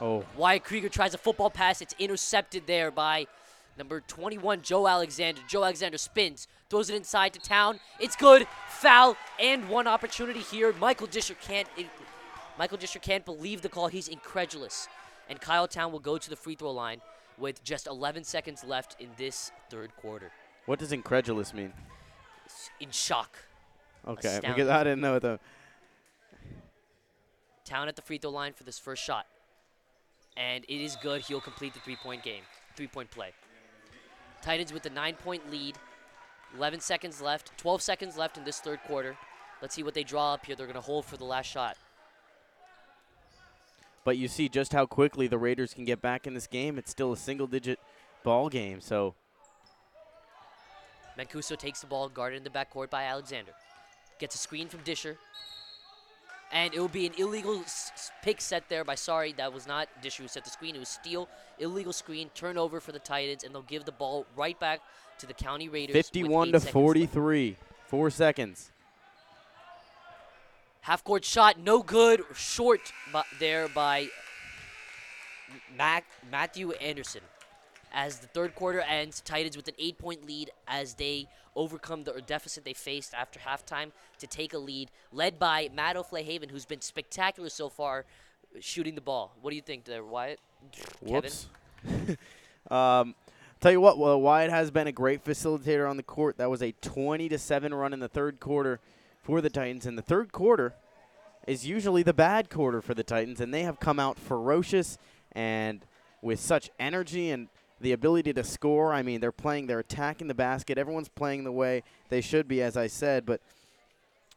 Oh, 0.00 0.24
Wyatt 0.36 0.64
Krieger 0.64 0.88
tries 0.88 1.14
a 1.14 1.18
football 1.18 1.48
pass. 1.48 1.80
It's 1.80 1.94
intercepted 1.98 2.66
there 2.66 2.90
by 2.90 3.28
number 3.78 4.00
21, 4.00 4.62
Joe 4.62 4.88
Alexander. 4.88 5.40
Joe 5.48 5.62
Alexander 5.62 5.96
spins, 5.96 6.48
throws 6.68 6.90
it 6.90 6.96
inside 6.96 7.32
to 7.34 7.38
town. 7.38 7.78
It's 8.00 8.16
good. 8.16 8.48
Foul 8.68 9.16
and 9.40 9.68
one 9.68 9.86
opportunity 9.86 10.40
here. 10.40 10.72
Michael 10.72 11.06
Disher 11.06 11.36
can't. 11.40 11.68
It, 11.76 11.86
Michael 12.58 12.78
Disher 12.78 12.98
can't 12.98 13.24
believe 13.24 13.62
the 13.62 13.68
call. 13.68 13.86
He's 13.86 14.08
incredulous. 14.08 14.88
And 15.28 15.40
Kyle 15.40 15.68
Town 15.68 15.92
will 15.92 16.00
go 16.00 16.18
to 16.18 16.30
the 16.30 16.36
free 16.36 16.56
throw 16.56 16.72
line 16.72 17.00
with 17.38 17.62
just 17.62 17.86
11 17.86 18.24
seconds 18.24 18.64
left 18.64 18.96
in 19.00 19.08
this 19.16 19.50
third 19.70 19.94
quarter. 19.96 20.30
what 20.66 20.78
does 20.78 20.92
incredulous 20.92 21.52
mean? 21.54 21.72
In 22.80 22.90
shock. 22.90 23.36
Okay, 24.06 24.28
Astounding. 24.28 24.52
because 24.52 24.68
I 24.68 24.84
didn't 24.84 25.00
know 25.00 25.18
the. 25.18 25.38
Town 27.64 27.88
at 27.88 27.96
the 27.96 28.02
free 28.02 28.18
throw 28.18 28.30
line 28.30 28.52
for 28.52 28.62
this 28.62 28.78
first 28.78 29.02
shot. 29.02 29.26
And 30.36 30.64
it 30.68 30.80
is 30.80 30.96
good. 31.02 31.22
He'll 31.22 31.40
complete 31.40 31.74
the 31.74 31.80
three 31.80 31.96
point 31.96 32.22
game, 32.22 32.42
three 32.76 32.86
point 32.86 33.10
play. 33.10 33.32
Titans 34.42 34.72
with 34.72 34.82
the 34.84 34.90
nine 34.90 35.14
point 35.14 35.50
lead. 35.50 35.76
11 36.56 36.78
seconds 36.80 37.20
left, 37.20 37.50
12 37.58 37.82
seconds 37.82 38.16
left 38.16 38.38
in 38.38 38.44
this 38.44 38.60
third 38.60 38.78
quarter. 38.86 39.16
Let's 39.60 39.74
see 39.74 39.82
what 39.82 39.94
they 39.94 40.04
draw 40.04 40.34
up 40.34 40.46
here. 40.46 40.54
They're 40.54 40.66
going 40.66 40.74
to 40.76 40.80
hold 40.80 41.04
for 41.04 41.16
the 41.16 41.24
last 41.24 41.46
shot. 41.46 41.76
But 44.06 44.18
you 44.18 44.28
see 44.28 44.48
just 44.48 44.72
how 44.72 44.86
quickly 44.86 45.26
the 45.26 45.36
Raiders 45.36 45.74
can 45.74 45.84
get 45.84 46.00
back 46.00 46.28
in 46.28 46.34
this 46.34 46.46
game. 46.46 46.78
It's 46.78 46.92
still 46.92 47.12
a 47.12 47.16
single 47.16 47.48
digit 47.48 47.80
ball 48.22 48.48
game, 48.48 48.80
so 48.80 49.16
Mancuso 51.18 51.58
takes 51.58 51.80
the 51.80 51.88
ball, 51.88 52.08
guarded 52.08 52.36
in 52.36 52.44
the 52.44 52.50
backcourt 52.50 52.88
by 52.88 53.02
Alexander. 53.02 53.50
Gets 54.20 54.36
a 54.36 54.38
screen 54.38 54.68
from 54.68 54.78
Disher. 54.84 55.16
And 56.52 56.72
it 56.72 56.78
will 56.78 56.86
be 56.86 57.06
an 57.06 57.14
illegal 57.18 57.64
pick 58.22 58.40
set 58.40 58.68
there 58.68 58.84
by 58.84 58.94
sorry, 58.94 59.32
that 59.38 59.52
was 59.52 59.66
not 59.66 59.88
Disher 60.00 60.22
who 60.22 60.28
set 60.28 60.44
the 60.44 60.50
screen. 60.50 60.76
It 60.76 60.78
was 60.78 60.88
Steele. 60.88 61.28
Illegal 61.58 61.92
screen, 61.92 62.30
turnover 62.32 62.78
for 62.78 62.92
the 62.92 63.00
Titans, 63.00 63.42
and 63.42 63.52
they'll 63.52 63.62
give 63.62 63.86
the 63.86 63.90
ball 63.92 64.24
right 64.36 64.58
back 64.60 64.82
to 65.18 65.26
the 65.26 65.34
County 65.34 65.68
Raiders. 65.68 65.94
51 65.94 66.52
to 66.52 66.60
seconds 66.60 66.64
left. 66.66 66.72
43. 66.72 67.56
Four 67.88 68.10
seconds. 68.10 68.70
Half 70.86 71.02
court 71.02 71.24
shot, 71.24 71.58
no 71.58 71.82
good. 71.82 72.22
Short 72.36 72.92
there 73.40 73.66
by 73.66 74.06
Mac- 75.76 76.04
Matthew 76.30 76.70
Anderson. 76.74 77.22
As 77.92 78.20
the 78.20 78.28
third 78.28 78.54
quarter 78.54 78.78
ends, 78.82 79.20
Titans 79.20 79.56
with 79.56 79.66
an 79.66 79.74
eight 79.80 79.98
point 79.98 80.24
lead 80.24 80.52
as 80.68 80.94
they 80.94 81.26
overcome 81.56 82.04
the 82.04 82.22
deficit 82.24 82.64
they 82.64 82.72
faced 82.72 83.14
after 83.14 83.40
halftime 83.40 83.90
to 84.20 84.28
take 84.28 84.54
a 84.54 84.58
lead, 84.58 84.92
led 85.10 85.40
by 85.40 85.70
Matt 85.74 85.96
O'Flahaven, 85.96 86.52
who's 86.52 86.64
been 86.64 86.80
spectacular 86.80 87.48
so 87.48 87.68
far 87.68 88.04
shooting 88.60 88.94
the 88.94 89.00
ball. 89.00 89.34
What 89.42 89.50
do 89.50 89.56
you 89.56 89.62
think 89.62 89.86
there, 89.86 90.04
Wyatt? 90.04 90.38
Kevin? 91.04 91.14
Whoops. 91.14 91.48
um, 92.70 93.16
tell 93.58 93.72
you 93.72 93.80
what, 93.80 93.98
well, 93.98 94.20
Wyatt 94.20 94.50
has 94.50 94.70
been 94.70 94.86
a 94.86 94.92
great 94.92 95.24
facilitator 95.24 95.90
on 95.90 95.96
the 95.96 96.04
court. 96.04 96.38
That 96.38 96.48
was 96.48 96.62
a 96.62 96.70
20 96.80 97.28
to 97.30 97.38
7 97.38 97.74
run 97.74 97.92
in 97.92 97.98
the 97.98 98.08
third 98.08 98.38
quarter 98.38 98.78
for 99.26 99.40
the 99.40 99.50
Titans. 99.50 99.84
And 99.86 99.98
the 99.98 100.02
third 100.02 100.30
quarter 100.32 100.74
is 101.46 101.66
usually 101.66 102.04
the 102.04 102.14
bad 102.14 102.48
quarter 102.48 102.80
for 102.80 102.94
the 102.94 103.02
Titans, 103.02 103.40
and 103.40 103.52
they 103.52 103.64
have 103.64 103.80
come 103.80 103.98
out 103.98 104.18
ferocious 104.18 104.98
and 105.32 105.84
with 106.22 106.38
such 106.38 106.70
energy 106.78 107.30
and 107.30 107.48
the 107.80 107.92
ability 107.92 108.32
to 108.32 108.44
score. 108.44 108.94
I 108.94 109.02
mean, 109.02 109.20
they're 109.20 109.32
playing, 109.32 109.66
they're 109.66 109.80
attacking 109.80 110.28
the 110.28 110.34
basket. 110.34 110.78
Everyone's 110.78 111.08
playing 111.08 111.44
the 111.44 111.52
way 111.52 111.82
they 112.08 112.20
should 112.20 112.46
be, 112.46 112.62
as 112.62 112.76
I 112.76 112.86
said, 112.86 113.26
but 113.26 113.40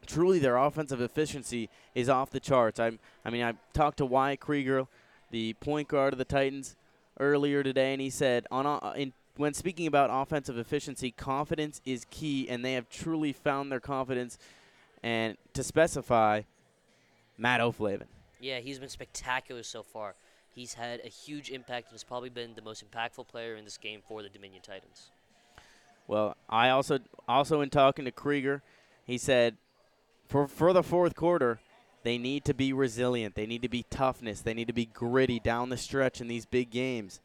truly 0.08 0.40
their 0.40 0.58
offensive 0.58 1.02
efficiency 1.02 1.70
is 1.94 2.10
off 2.10 2.32
the 2.32 2.40
charts. 2.40 2.80
I'm, 2.80 3.00
I 3.24 3.30
mean, 3.30 3.44
I 3.44 3.54
talked 3.74 4.00
to 4.00 4.06
Wyatt 4.06 4.40
Krieger, 4.40 4.88
the 5.30 5.54
point 5.54 5.88
guard 5.88 6.14
of 6.14 6.20
the 6.20 6.26
Titans, 6.26 6.76
earlier 7.20 7.62
today, 7.64 7.94
and 7.94 8.02
he 8.02 8.10
said 8.10 8.48
on 8.50 8.66
uh, 8.66 8.94
in 8.96 9.14
when 9.36 9.54
speaking 9.54 9.88
about 9.88 10.10
offensive 10.12 10.58
efficiency, 10.58 11.12
confidence 11.12 11.80
is 11.86 12.06
key, 12.10 12.50
and 12.50 12.64
they 12.64 12.74
have 12.74 12.90
truly 12.90 13.32
found 13.32 13.72
their 13.72 13.80
confidence. 13.80 14.38
And 15.04 15.38
to 15.54 15.64
specify, 15.64 16.42
Matt 17.38 17.62
O'Flavin. 17.62 18.08
Yeah, 18.40 18.60
he's 18.60 18.80
been 18.80 18.90
spectacular 18.90 19.64
so 19.64 19.84
far. 19.84 20.16
He's 20.54 20.74
had 20.74 21.02
a 21.06 21.10
huge 21.10 21.50
impact 21.50 21.88
and 21.88 21.94
has 21.94 22.04
probably 22.04 22.30
been 22.30 22.56
the 22.56 22.62
most 22.62 22.84
impactful 22.90 23.28
player 23.28 23.56
in 23.56 23.64
this 23.64 23.78
game 23.78 24.02
for 24.08 24.22
the 24.22 24.30
Dominion 24.30 24.62
Titans. 24.62 25.12
Well, 26.08 26.36
I 26.50 26.70
also 26.70 27.00
also 27.28 27.62
in 27.62 27.70
talking 27.70 28.06
to 28.06 28.12
Krieger, 28.12 28.64
he 29.06 29.18
said 29.18 29.58
for 30.28 30.48
for 30.48 30.74
the 30.74 30.84
fourth 30.84 31.16
quarter, 31.16 31.60
they 32.04 32.18
need 32.18 32.46
to 32.46 32.54
be 32.54 32.74
resilient. 32.74 33.36
They 33.36 33.46
need 33.46 33.62
to 33.62 33.70
be 33.70 33.86
toughness. 33.90 34.42
They 34.42 34.54
need 34.54 34.68
to 34.68 34.74
be 34.74 34.86
gritty 34.86 35.40
down 35.40 35.70
the 35.70 35.78
stretch 35.78 36.20
in 36.20 36.28
these 36.28 36.46
big 36.46 36.72
games. 36.72 37.20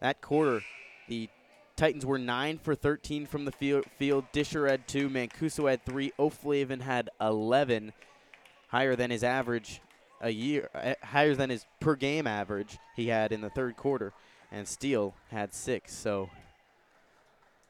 That 0.00 0.20
quarter, 0.20 0.62
the 1.08 1.28
Titans 1.76 2.06
were 2.06 2.18
9 2.18 2.58
for 2.58 2.74
13 2.74 3.26
from 3.26 3.44
the 3.44 3.52
field. 3.52 3.84
field. 3.98 4.24
Disher 4.32 4.68
had 4.68 4.86
2, 4.86 5.08
Mancuso 5.08 5.68
had 5.68 5.84
3, 5.84 6.12
O'Flavin 6.18 6.80
had 6.82 7.10
11, 7.20 7.92
higher 8.68 8.94
than 8.94 9.10
his 9.10 9.24
average 9.24 9.80
a 10.20 10.30
year, 10.30 10.70
uh, 10.74 10.94
higher 11.02 11.34
than 11.34 11.50
his 11.50 11.66
per 11.80 11.96
game 11.96 12.26
average 12.26 12.78
he 12.94 13.08
had 13.08 13.32
in 13.32 13.40
the 13.40 13.50
third 13.50 13.76
quarter, 13.76 14.12
and 14.52 14.68
Steele 14.68 15.14
had 15.30 15.52
6. 15.52 15.92
So 15.92 16.30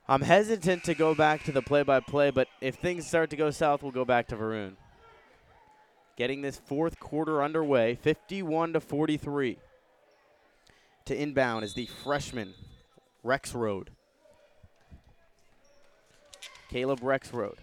I'm 0.07 0.23
hesitant 0.23 0.85
to 0.85 0.95
go 0.95 1.15
back 1.15 1.45
to 1.45 1.53
the 1.53 1.63
play-by-play, 1.63 2.31
but 2.31 2.49
if 2.61 2.75
things 2.75 3.07
start 3.07 3.31
to 3.31 3.37
go 3.37 3.51
south, 3.51 3.83
we'll 3.83 3.91
go 3.91 4.05
back 4.05 4.29
to 4.29 4.37
Varun. 4.37 4.77
Getting 6.17 6.43
this 6.43 6.59
fourth 6.59 7.01
quarter 7.01 7.43
underway, 7.43 7.95
51 7.95 8.75
to 8.75 8.81
43. 8.81 9.59
To 11.07 11.17
inbound 11.17 11.65
is 11.65 11.75
the 11.75 11.87
freshman 11.87 12.55
Rexrode. 13.25 13.89
Caleb 16.69 17.01
Rexrode. 17.01 17.57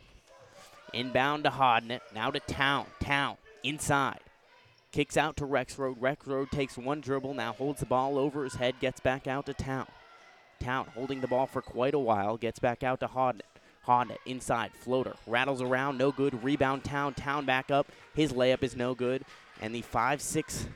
Inbound 0.94 1.44
to 1.44 1.52
Hodnett, 1.52 2.02
now 2.14 2.32
to 2.32 2.40
Town. 2.40 2.86
Town 3.00 3.38
inside. 3.64 4.20
Kicks 4.92 5.16
out 5.16 5.38
to 5.38 5.46
Rexrode. 5.46 6.00
Rexrode 6.00 6.50
takes 6.50 6.78
one 6.78 7.00
dribble, 7.00 7.36
now 7.36 7.54
holds 7.54 7.80
the 7.80 7.86
ball 7.86 8.18
over 8.18 8.44
his 8.44 8.56
head, 8.56 8.76
gets 8.80 9.00
back 9.00 9.28
out 9.28 9.46
to 9.46 9.54
Town. 9.54 9.88
Town 10.60 10.88
holding 10.96 11.22
the 11.22 11.28
ball 11.28 11.46
for 11.46 11.62
quite 11.62 11.94
a 11.94 12.00
while, 12.00 12.38
gets 12.38 12.60
back 12.60 12.84
out 12.84 13.00
to 13.00 13.08
Hodnett. 13.08 13.42
Hodnett 13.88 14.18
inside, 14.26 14.72
floater, 14.74 15.16
rattles 15.26 15.62
around, 15.62 15.98
no 15.98 16.12
good. 16.12 16.44
Rebound 16.44 16.84
Town, 16.84 17.14
Town 17.14 17.46
back 17.46 17.72
up. 17.72 17.88
His 18.14 18.34
layup 18.34 18.64
is 18.64 18.76
no 18.76 18.94
good. 18.94 19.24
And 19.62 19.74
the 19.74 19.82
5 19.82 20.22
6 20.22 20.68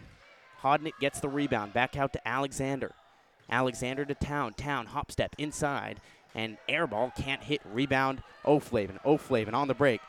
Hodnett 0.61 0.93
gets 0.99 1.19
the 1.19 1.29
rebound, 1.29 1.73
back 1.73 1.97
out 1.97 2.13
to 2.13 2.27
Alexander. 2.27 2.93
Alexander 3.49 4.05
to 4.05 4.15
Town. 4.15 4.53
Town 4.53 4.87
hop 4.87 5.11
step 5.11 5.35
inside, 5.37 5.99
and 6.33 6.57
airball 6.69 7.15
can't 7.15 7.43
hit. 7.43 7.61
Rebound 7.65 8.21
O'Flavin. 8.45 9.03
O'Flavin 9.05 9.53
on 9.53 9.67
the 9.67 9.73
break 9.73 10.01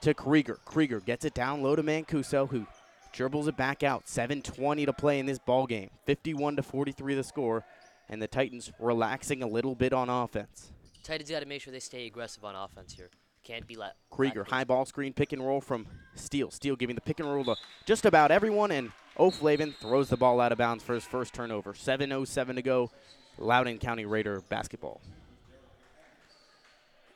to 0.00 0.14
Krieger. 0.14 0.58
Krieger 0.64 1.00
gets 1.00 1.24
it 1.24 1.34
down 1.34 1.62
low 1.62 1.76
to 1.76 1.82
Mancuso, 1.82 2.48
who 2.48 2.66
dribbles 3.12 3.48
it 3.48 3.56
back 3.56 3.82
out. 3.82 4.06
7:20 4.06 4.86
to 4.86 4.92
play 4.92 5.18
in 5.18 5.26
this 5.26 5.38
ball 5.38 5.66
game. 5.66 5.90
51 6.06 6.56
to 6.56 6.62
43 6.62 7.14
the 7.14 7.24
score, 7.24 7.64
and 8.08 8.22
the 8.22 8.28
Titans 8.28 8.72
relaxing 8.78 9.42
a 9.42 9.46
little 9.46 9.74
bit 9.74 9.92
on 9.92 10.08
offense. 10.08 10.72
Titans 11.02 11.30
got 11.30 11.40
to 11.40 11.46
make 11.46 11.62
sure 11.62 11.72
they 11.72 11.80
stay 11.80 12.06
aggressive 12.06 12.44
on 12.44 12.54
offense 12.54 12.92
here. 12.92 13.10
Can't 13.44 13.66
be 13.66 13.76
let. 13.76 13.96
Krieger, 14.10 14.44
high 14.44 14.64
ball 14.64 14.84
screen, 14.84 15.14
pick 15.14 15.32
and 15.32 15.44
roll 15.44 15.60
from 15.60 15.86
Steele. 16.14 16.50
Steele 16.50 16.76
giving 16.76 16.96
the 16.96 17.00
pick 17.00 17.18
and 17.18 17.28
roll 17.28 17.44
to 17.44 17.56
just 17.86 18.04
about 18.04 18.30
everyone, 18.30 18.70
and 18.70 18.92
O'Flavin 19.18 19.74
throws 19.74 20.08
the 20.08 20.16
ball 20.16 20.40
out 20.40 20.52
of 20.52 20.58
bounds 20.58 20.84
for 20.84 20.94
his 20.94 21.04
first 21.04 21.34
turnover. 21.34 21.72
7.07 21.72 22.54
to 22.54 22.62
go. 22.62 22.90
Loudoun 23.38 23.78
County 23.78 24.04
Raider 24.04 24.42
basketball. 24.48 25.00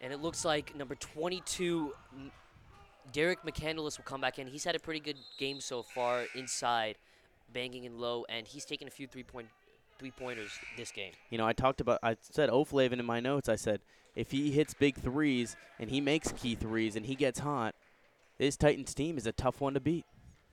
And 0.00 0.12
it 0.12 0.20
looks 0.20 0.44
like 0.44 0.74
number 0.74 0.96
22, 0.96 1.92
Derek 3.12 3.42
McCandless 3.42 3.98
will 3.98 4.04
come 4.04 4.20
back 4.20 4.38
in. 4.38 4.46
He's 4.48 4.64
had 4.64 4.74
a 4.74 4.80
pretty 4.80 5.00
good 5.00 5.16
game 5.38 5.60
so 5.60 5.82
far 5.82 6.24
inside, 6.34 6.96
banging 7.52 7.84
in 7.84 7.98
low, 7.98 8.24
and 8.28 8.46
he's 8.46 8.64
taken 8.64 8.88
a 8.88 8.90
few 8.90 9.06
three 9.06 9.22
point 9.22 9.48
three 9.98 10.10
pointers 10.10 10.50
this 10.76 10.90
game. 10.90 11.12
You 11.30 11.38
know, 11.38 11.46
I 11.46 11.52
talked 11.52 11.80
about, 11.80 12.00
I 12.02 12.16
said 12.20 12.50
O'Flavin 12.50 12.98
in 12.98 13.04
my 13.04 13.20
notes. 13.20 13.48
I 13.48 13.54
said 13.54 13.80
if 14.16 14.32
he 14.32 14.50
hits 14.50 14.74
big 14.74 14.96
threes 14.96 15.56
and 15.78 15.90
he 15.90 16.00
makes 16.00 16.32
key 16.32 16.56
threes 16.56 16.96
and 16.96 17.06
he 17.06 17.14
gets 17.14 17.38
hot, 17.38 17.76
this 18.38 18.56
Titans 18.56 18.94
team 18.94 19.16
is 19.16 19.26
a 19.26 19.32
tough 19.32 19.60
one 19.60 19.74
to 19.74 19.80
beat. 19.80 20.04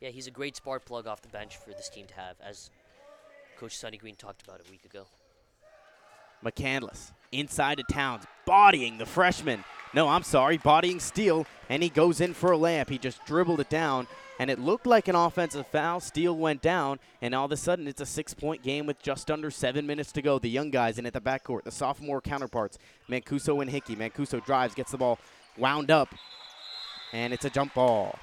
Yeah, 0.02 0.10
he's 0.10 0.28
a 0.28 0.32
great 0.32 0.56
spark 0.56 0.86
plug 0.86 1.08
off 1.08 1.22
the 1.22 1.28
bench 1.28 1.58
for 1.58 1.72
this 1.72 1.90
team 1.90 2.06
to 2.08 2.14
have, 2.16 2.38
as 2.42 2.70
Coach 3.58 3.78
Sonny 3.78 3.98
Green 3.98 4.16
talked 4.16 4.42
about 4.42 4.62
a 4.66 4.72
week 4.72 4.86
ago. 4.86 5.06
McCandless 6.44 7.12
inside 7.34 7.78
to 7.80 7.84
Towns, 7.84 8.24
bodying 8.46 8.98
the 8.98 9.06
freshman. 9.06 9.64
No, 9.94 10.08
I'm 10.08 10.24
sorry, 10.24 10.58
bodying 10.58 11.00
Steele, 11.00 11.46
and 11.68 11.84
he 11.84 11.90
goes 11.90 12.22
in 12.22 12.34
for 12.34 12.54
a 12.54 12.58
layup. 12.58 12.90
He 12.90 12.98
just 12.98 13.26
dribbled 13.26 13.60
it 13.60 13.70
down, 13.70 14.08
and 14.40 14.50
it 14.50 14.58
looked 14.58 14.88
like 14.88 15.10
an 15.10 15.16
offensive 15.16 15.68
foul. 15.68 16.00
Steele 16.00 16.38
went 16.38 16.62
down, 16.62 17.00
and 17.22 17.36
all 17.36 17.46
of 17.46 17.52
a 17.52 17.58
sudden 17.58 17.88
it's 17.88 18.00
a 18.00 18.06
six-point 18.06 18.64
game 18.64 18.86
with 18.86 19.02
just 19.02 19.30
under 19.30 19.52
seven 19.52 19.86
minutes 19.86 20.14
to 20.14 20.22
go. 20.22 20.40
The 20.40 20.50
young 20.50 20.70
guys 20.70 20.98
in 20.98 21.06
at 21.06 21.14
the 21.14 21.20
backcourt, 21.20 21.64
the 21.64 21.72
sophomore 21.72 22.22
counterparts, 22.22 22.78
Mancuso 23.10 23.62
and 23.62 23.70
Hickey. 23.70 23.98
Mancuso 23.98 24.44
drives, 24.46 24.74
gets 24.74 24.92
the 24.92 24.98
ball 24.98 25.20
wound 25.58 25.92
up, 25.92 26.16
and 27.12 27.34
it's 27.34 27.44
a 27.44 27.50
jump 27.50 27.74
ball. 27.74 28.18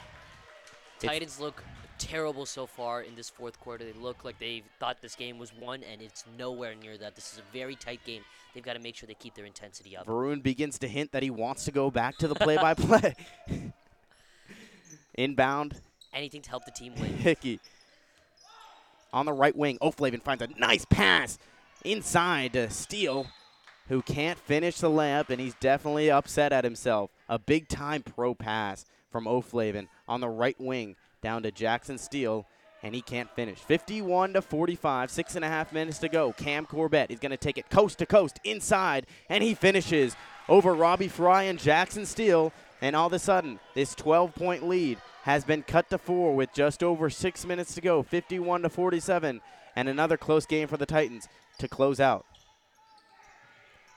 It's- 0.99 1.13
Titans 1.13 1.41
look 1.41 1.63
terrible 1.99 2.45
so 2.47 2.67
far 2.67 3.03
in 3.03 3.15
this 3.15 3.31
fourth 3.31 3.59
quarter. 3.61 3.85
They 3.85 3.93
look 3.99 4.25
like 4.25 4.39
they 4.39 4.63
thought 4.79 5.01
this 5.01 5.15
game 5.15 5.39
was 5.39 5.53
won, 5.55 5.83
and 5.83 6.03
it's 6.03 6.25
nowhere 6.39 6.75
near 6.75 6.99
that. 6.99 7.15
This 7.15 7.33
is 7.33 7.39
a 7.39 7.53
very 7.53 7.75
tight 7.75 8.01
game. 8.05 8.23
They've 8.55 8.63
got 8.65 8.75
to 8.75 8.79
make 8.81 8.97
sure 8.97 9.07
they 9.07 9.15
keep 9.15 9.35
their 9.35 9.45
intensity 9.47 9.97
up. 9.97 10.07
Varun 10.07 10.43
begins 10.43 10.79
to 10.81 10.89
hint 10.89 11.13
that 11.13 11.23
he 11.23 11.31
wants 11.31 11.65
to 11.65 11.73
go 11.73 11.91
back 11.91 12.17
to 12.19 12.29
the 12.29 12.35
play-by-play. 12.35 13.15
Inbound, 15.15 15.81
Anything 16.13 16.43
to 16.43 16.51
help 16.51 16.65
the 16.65 16.71
team 16.71 16.95
win. 16.97 17.13
Hickey. 17.15 17.61
On 19.13 19.27
the 19.27 19.33
right 19.33 19.55
wing, 19.57 19.79
O'Flavin 19.83 20.23
finds 20.23 20.43
a 20.43 20.49
nice 20.59 20.85
pass 20.87 21.39
inside 21.85 22.55
to 22.55 22.71
Steele, 22.71 23.27
who 23.89 24.03
can't 24.03 24.39
finish 24.39 24.79
the 24.79 24.89
layup, 24.91 25.31
and 25.31 25.41
he's 25.41 25.55
definitely 25.55 26.11
upset 26.11 26.53
at 26.53 26.65
himself. 26.65 27.11
A 27.29 27.39
big 27.39 27.69
time 27.69 28.03
pro 28.03 28.35
pass 28.35 28.85
from 29.11 29.27
O'Flavin 29.27 29.89
on 30.09 30.21
the 30.21 30.29
right 30.29 30.59
wing 30.61 30.97
down 31.23 31.43
to 31.43 31.51
Jackson 31.51 31.99
Steele, 31.99 32.47
and 32.83 32.95
he 32.95 33.01
can't 33.01 33.31
finish. 33.31 33.59
51 33.59 34.35
to 34.35 34.43
45, 34.43 35.11
six 35.11 35.35
and 35.35 35.45
a 35.45 35.49
half 35.49 35.73
minutes 35.73 35.99
to 35.99 36.09
go. 36.09 36.33
Cam 36.33 36.67
Corbett 36.67 37.11
is 37.11 37.19
going 37.19 37.31
to 37.31 37.37
take 37.37 37.59
it 37.59 37.71
coast 37.71 37.99
to 37.99 38.07
coast 38.07 38.39
inside, 38.45 39.07
and 39.29 39.43
he 39.43 39.55
finishes 39.55 40.17
over 40.49 40.75
Robbie 40.75 41.09
Fry 41.09 41.45
and 41.45 41.59
Jackson 41.59 42.07
Steele. 42.07 42.53
And 42.81 42.95
all 42.95 43.07
of 43.07 43.13
a 43.13 43.19
sudden, 43.19 43.59
this 43.75 43.95
12 43.95 44.35
point 44.35 44.69
lead 44.69 44.99
has 45.23 45.45
been 45.45 45.63
cut 45.63 45.91
to 45.91 45.99
four 45.99 46.37
with 46.37 46.53
just 46.55 46.83
over 46.83 47.11
six 47.11 47.45
minutes 47.45 47.75
to 47.75 47.81
go, 47.81 48.03
51 48.03 48.63
to 48.63 48.69
47, 48.69 49.41
and 49.75 49.89
another 49.89 50.17
close 50.17 50.47
game 50.47 50.69
for 50.69 50.77
the 50.77 50.87
Titans 50.87 51.27
to 51.59 51.67
close 51.67 51.99
out. 51.99 52.27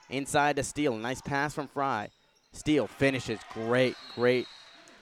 Inside 0.08 0.56
to 0.56 0.64
Steele, 0.64 0.96
nice 0.96 1.20
pass 1.20 1.54
from 1.54 1.68
Fry. 1.68 2.08
Steele 2.52 2.88
finishes, 2.88 3.38
great, 3.54 3.94
great 4.16 4.48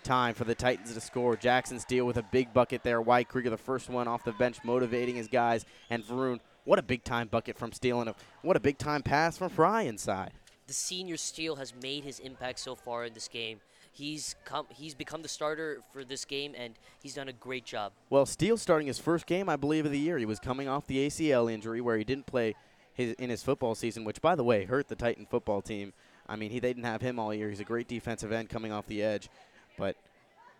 time 0.02 0.34
for 0.34 0.44
the 0.44 0.54
Titans 0.54 0.92
to 0.94 1.00
score. 1.00 1.36
Jackson 1.36 1.78
Steele 1.78 2.04
with 2.06 2.16
a 2.16 2.22
big 2.22 2.52
bucket 2.52 2.82
there. 2.82 3.00
Wyatt 3.00 3.28
Krieger, 3.28 3.50
the 3.50 3.56
first 3.56 3.88
one 3.88 4.08
off 4.08 4.24
the 4.24 4.32
bench, 4.32 4.58
motivating 4.64 5.16
his 5.16 5.28
guys, 5.28 5.64
and 5.90 6.04
Varun. 6.04 6.40
What 6.64 6.78
a 6.78 6.82
big 6.82 7.04
time 7.04 7.28
bucket 7.28 7.56
from 7.56 7.72
Steele, 7.72 8.00
and 8.00 8.10
a, 8.10 8.14
what 8.42 8.56
a 8.56 8.60
big 8.60 8.78
time 8.78 9.02
pass 9.02 9.38
from 9.38 9.48
Fry 9.50 9.82
inside. 9.82 10.32
the 10.66 10.74
senior 10.74 11.16
Steele 11.16 11.56
has 11.56 11.72
made 11.82 12.04
his 12.04 12.18
impact 12.20 12.58
so 12.58 12.74
far 12.74 13.04
in 13.04 13.14
this 13.14 13.26
game. 13.28 13.60
He's 13.90 14.36
come 14.44 14.66
he's 14.70 14.94
become 14.94 15.22
the 15.22 15.28
starter 15.28 15.80
for 15.92 16.04
this 16.04 16.24
game 16.24 16.54
and 16.56 16.74
he's 17.02 17.14
done 17.14 17.28
a 17.28 17.32
great 17.32 17.64
job. 17.64 17.92
Well, 18.10 18.26
Steele 18.26 18.56
starting 18.58 18.86
his 18.86 18.98
first 18.98 19.26
game, 19.26 19.48
I 19.48 19.56
believe, 19.56 19.86
of 19.86 19.90
the 19.92 19.98
year. 19.98 20.18
He 20.18 20.26
was 20.26 20.38
coming 20.38 20.68
off 20.68 20.86
the 20.86 21.06
ACL 21.06 21.52
injury 21.52 21.80
where 21.80 21.96
he 21.98 22.04
didn't 22.04 22.26
play 22.26 22.54
his, 22.92 23.14
in 23.14 23.30
his 23.30 23.42
football 23.42 23.74
season, 23.74 24.04
which, 24.04 24.20
by 24.20 24.36
the 24.36 24.44
way, 24.44 24.66
hurt 24.66 24.88
the 24.88 24.94
Titan 24.94 25.26
football 25.28 25.62
team. 25.62 25.92
I 26.28 26.36
mean, 26.36 26.50
he 26.50 26.60
they 26.60 26.68
didn't 26.74 26.84
have 26.84 27.00
him 27.00 27.18
all 27.18 27.32
year. 27.34 27.48
He's 27.48 27.60
a 27.60 27.64
great 27.64 27.88
defensive 27.88 28.30
end 28.30 28.50
coming 28.50 28.70
off 28.70 28.86
the 28.86 29.02
edge, 29.02 29.30
but 29.78 29.96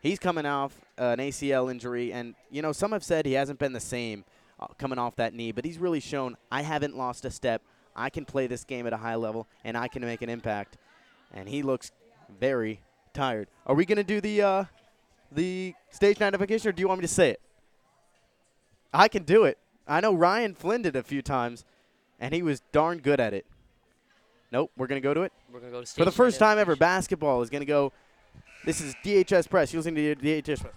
he's 0.01 0.19
coming 0.19 0.47
off 0.47 0.73
uh, 0.99 1.05
an 1.05 1.19
ACL 1.19 1.71
injury, 1.71 2.13
and 2.13 2.35
you 2.51 2.63
know 2.63 2.73
some 2.73 2.93
have 2.93 3.05
said 3.05 3.27
he 3.27 3.33
hasn't 3.33 3.59
been 3.59 3.73
the 3.73 3.81
same 3.81 4.25
uh, 4.61 4.67
coming 4.79 4.99
off 4.99 5.17
that 5.17 5.35
knee, 5.35 5.53
but 5.53 5.65
he's 5.65 5.79
really 5.79 6.01
shown 6.01 6.37
I 6.51 6.63
haven't 6.63 6.97
lost 6.97 7.25
a 7.25 7.31
step. 7.31 7.63
I 7.95 8.11
can 8.11 8.25
play 8.25 8.47
this 8.47 8.65
game 8.65 8.87
at 8.87 8.93
a 8.93 8.97
high 8.97 9.17
level, 9.17 9.47
and 9.65 9.77
I 9.77 9.89
can 9.89 10.03
make 10.03 10.23
an 10.23 10.31
impact. 10.31 10.77
And 11.35 11.49
he 11.49 11.63
looks 11.63 11.91
very 12.41 12.81
tired. 13.13 13.49
Are 13.67 13.75
we 13.75 13.85
gonna 13.85 14.05
do 14.05 14.21
the 14.21 14.43
uh, 14.43 14.65
the 15.33 15.75
stage 15.91 16.21
notification, 16.21 16.69
or 16.69 16.73
do 16.73 16.81
you 16.81 16.89
want 16.89 17.01
me 17.01 17.07
to 17.07 17.13
say 17.13 17.31
it? 17.31 17.41
I 18.93 19.09
can 19.09 19.25
do 19.25 19.45
it. 19.45 19.59
I 19.87 20.01
know 20.01 20.15
Ryan 20.15 20.55
Flynn 20.55 20.83
did 20.83 20.97
a 20.97 21.03
few 21.03 21.23
times, 21.23 21.65
and 22.21 22.33
he 22.33 22.43
was 22.43 22.63
darn 22.73 22.99
good 22.99 23.21
at 23.21 23.35
it. 23.35 23.47
Nope, 24.51 24.71
we're 24.77 24.87
gonna 24.87 25.01
go 25.01 25.13
to 25.13 25.23
it 25.23 25.33
We're 25.53 25.61
gonna 25.61 25.73
go 25.73 25.83
to 25.83 25.87
for 25.87 26.05
the 26.05 26.13
first 26.13 26.39
time 26.39 26.59
ever. 26.59 26.75
Basketball 26.77 27.43
is 27.43 27.51
gonna 27.51 27.65
go. 27.65 27.93
This 28.65 28.81
is 28.81 28.95
DHS 29.05 29.49
Press. 29.49 29.73
You're 29.73 29.83
listening 29.83 29.97
to 29.97 30.17
DHS. 30.17 30.61
Press. 30.61 30.73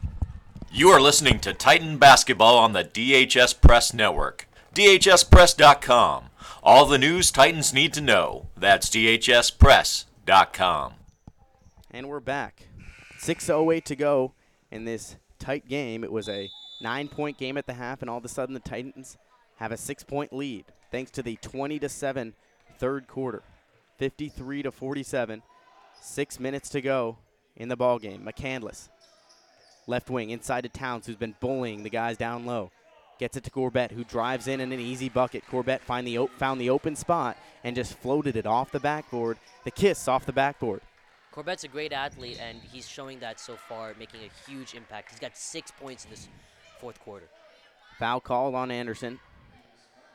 You 0.71 0.89
are 0.89 1.01
listening 1.01 1.39
to 1.39 1.53
Titan 1.53 1.97
Basketball 1.97 2.57
on 2.57 2.73
the 2.73 2.83
DHS 2.83 3.59
Press 3.59 3.93
Network. 3.93 4.47
DHSPress.com. 4.73 6.25
All 6.63 6.85
the 6.85 6.97
news 6.97 7.31
Titans 7.31 7.73
need 7.73 7.91
to 7.93 8.01
know. 8.01 8.47
That's 8.55 8.89
DHSPress.com. 8.89 10.93
And 11.89 12.07
we're 12.07 12.21
back. 12.21 12.67
6.08 13.19 13.83
to 13.83 13.95
go 13.97 14.31
in 14.69 14.85
this 14.85 15.17
tight 15.39 15.67
game. 15.67 16.05
It 16.05 16.11
was 16.11 16.29
a 16.29 16.49
nine 16.81 17.09
point 17.09 17.37
game 17.37 17.57
at 17.57 17.65
the 17.65 17.73
half, 17.73 18.01
and 18.01 18.09
all 18.09 18.19
of 18.19 18.25
a 18.25 18.29
sudden 18.29 18.53
the 18.53 18.61
Titans 18.61 19.17
have 19.57 19.73
a 19.73 19.77
six 19.77 20.03
point 20.03 20.31
lead 20.31 20.65
thanks 20.91 21.11
to 21.11 21.21
the 21.21 21.35
20 21.41 21.79
to 21.79 21.89
7 21.89 22.33
third 22.77 23.07
quarter. 23.07 23.43
53 23.97 24.63
to 24.63 24.71
47. 24.71 25.43
Six 25.99 26.39
minutes 26.39 26.69
to 26.69 26.81
go 26.81 27.17
in 27.55 27.69
the 27.69 27.75
ball 27.77 27.99
game. 27.99 28.23
McCandless, 28.25 28.89
left 29.87 30.09
wing, 30.09 30.29
inside 30.29 30.61
to 30.61 30.69
Towns, 30.69 31.05
who's 31.05 31.15
been 31.15 31.35
bullying 31.39 31.83
the 31.83 31.89
guys 31.89 32.17
down 32.17 32.45
low. 32.45 32.71
Gets 33.19 33.37
it 33.37 33.43
to 33.43 33.51
Corbett, 33.51 33.91
who 33.91 34.03
drives 34.03 34.47
in 34.47 34.59
in 34.59 34.71
an 34.71 34.79
easy 34.79 35.07
bucket. 35.07 35.43
Corbett 35.47 35.81
find 35.81 36.07
the 36.07 36.17
op- 36.17 36.31
found 36.39 36.59
the 36.59 36.71
open 36.71 36.95
spot 36.95 37.37
and 37.63 37.75
just 37.75 37.97
floated 37.99 38.35
it 38.35 38.47
off 38.47 38.71
the 38.71 38.79
backboard. 38.79 39.37
The 39.63 39.71
kiss 39.71 40.07
off 40.07 40.25
the 40.25 40.33
backboard. 40.33 40.81
Corbett's 41.31 41.63
a 41.63 41.67
great 41.67 41.93
athlete 41.93 42.39
and 42.41 42.59
he's 42.71 42.89
showing 42.89 43.19
that 43.19 43.39
so 43.39 43.55
far, 43.55 43.93
making 43.99 44.21
a 44.21 44.49
huge 44.49 44.73
impact. 44.73 45.11
He's 45.11 45.19
got 45.19 45.37
six 45.37 45.71
points 45.71 46.05
in 46.05 46.09
this 46.09 46.27
fourth 46.79 46.99
quarter. 46.99 47.27
Foul 47.99 48.19
called 48.19 48.55
on 48.55 48.71
Anderson. 48.71 49.19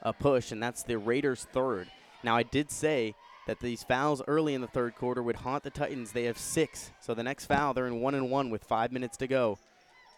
A 0.02 0.12
push, 0.12 0.50
and 0.50 0.62
that's 0.62 0.82
the 0.82 0.98
Raiders' 0.98 1.46
third. 1.52 1.88
Now, 2.22 2.36
I 2.36 2.42
did 2.42 2.70
say 2.70 3.14
that 3.46 3.60
these 3.60 3.84
fouls 3.84 4.22
early 4.26 4.54
in 4.54 4.60
the 4.60 4.66
third 4.66 4.94
quarter 4.96 5.22
would 5.22 5.36
haunt 5.36 5.62
the 5.62 5.70
Titans. 5.70 6.12
They 6.12 6.24
have 6.24 6.38
six. 6.38 6.90
So 7.00 7.14
the 7.14 7.22
next 7.22 7.46
foul, 7.46 7.74
they're 7.74 7.86
in 7.86 8.00
one 8.00 8.14
and 8.14 8.30
one 8.30 8.50
with 8.50 8.64
five 8.64 8.92
minutes 8.92 9.16
to 9.18 9.26
go 9.26 9.58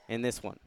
in 0.08 0.22
this 0.22 0.42
one. 0.42 0.58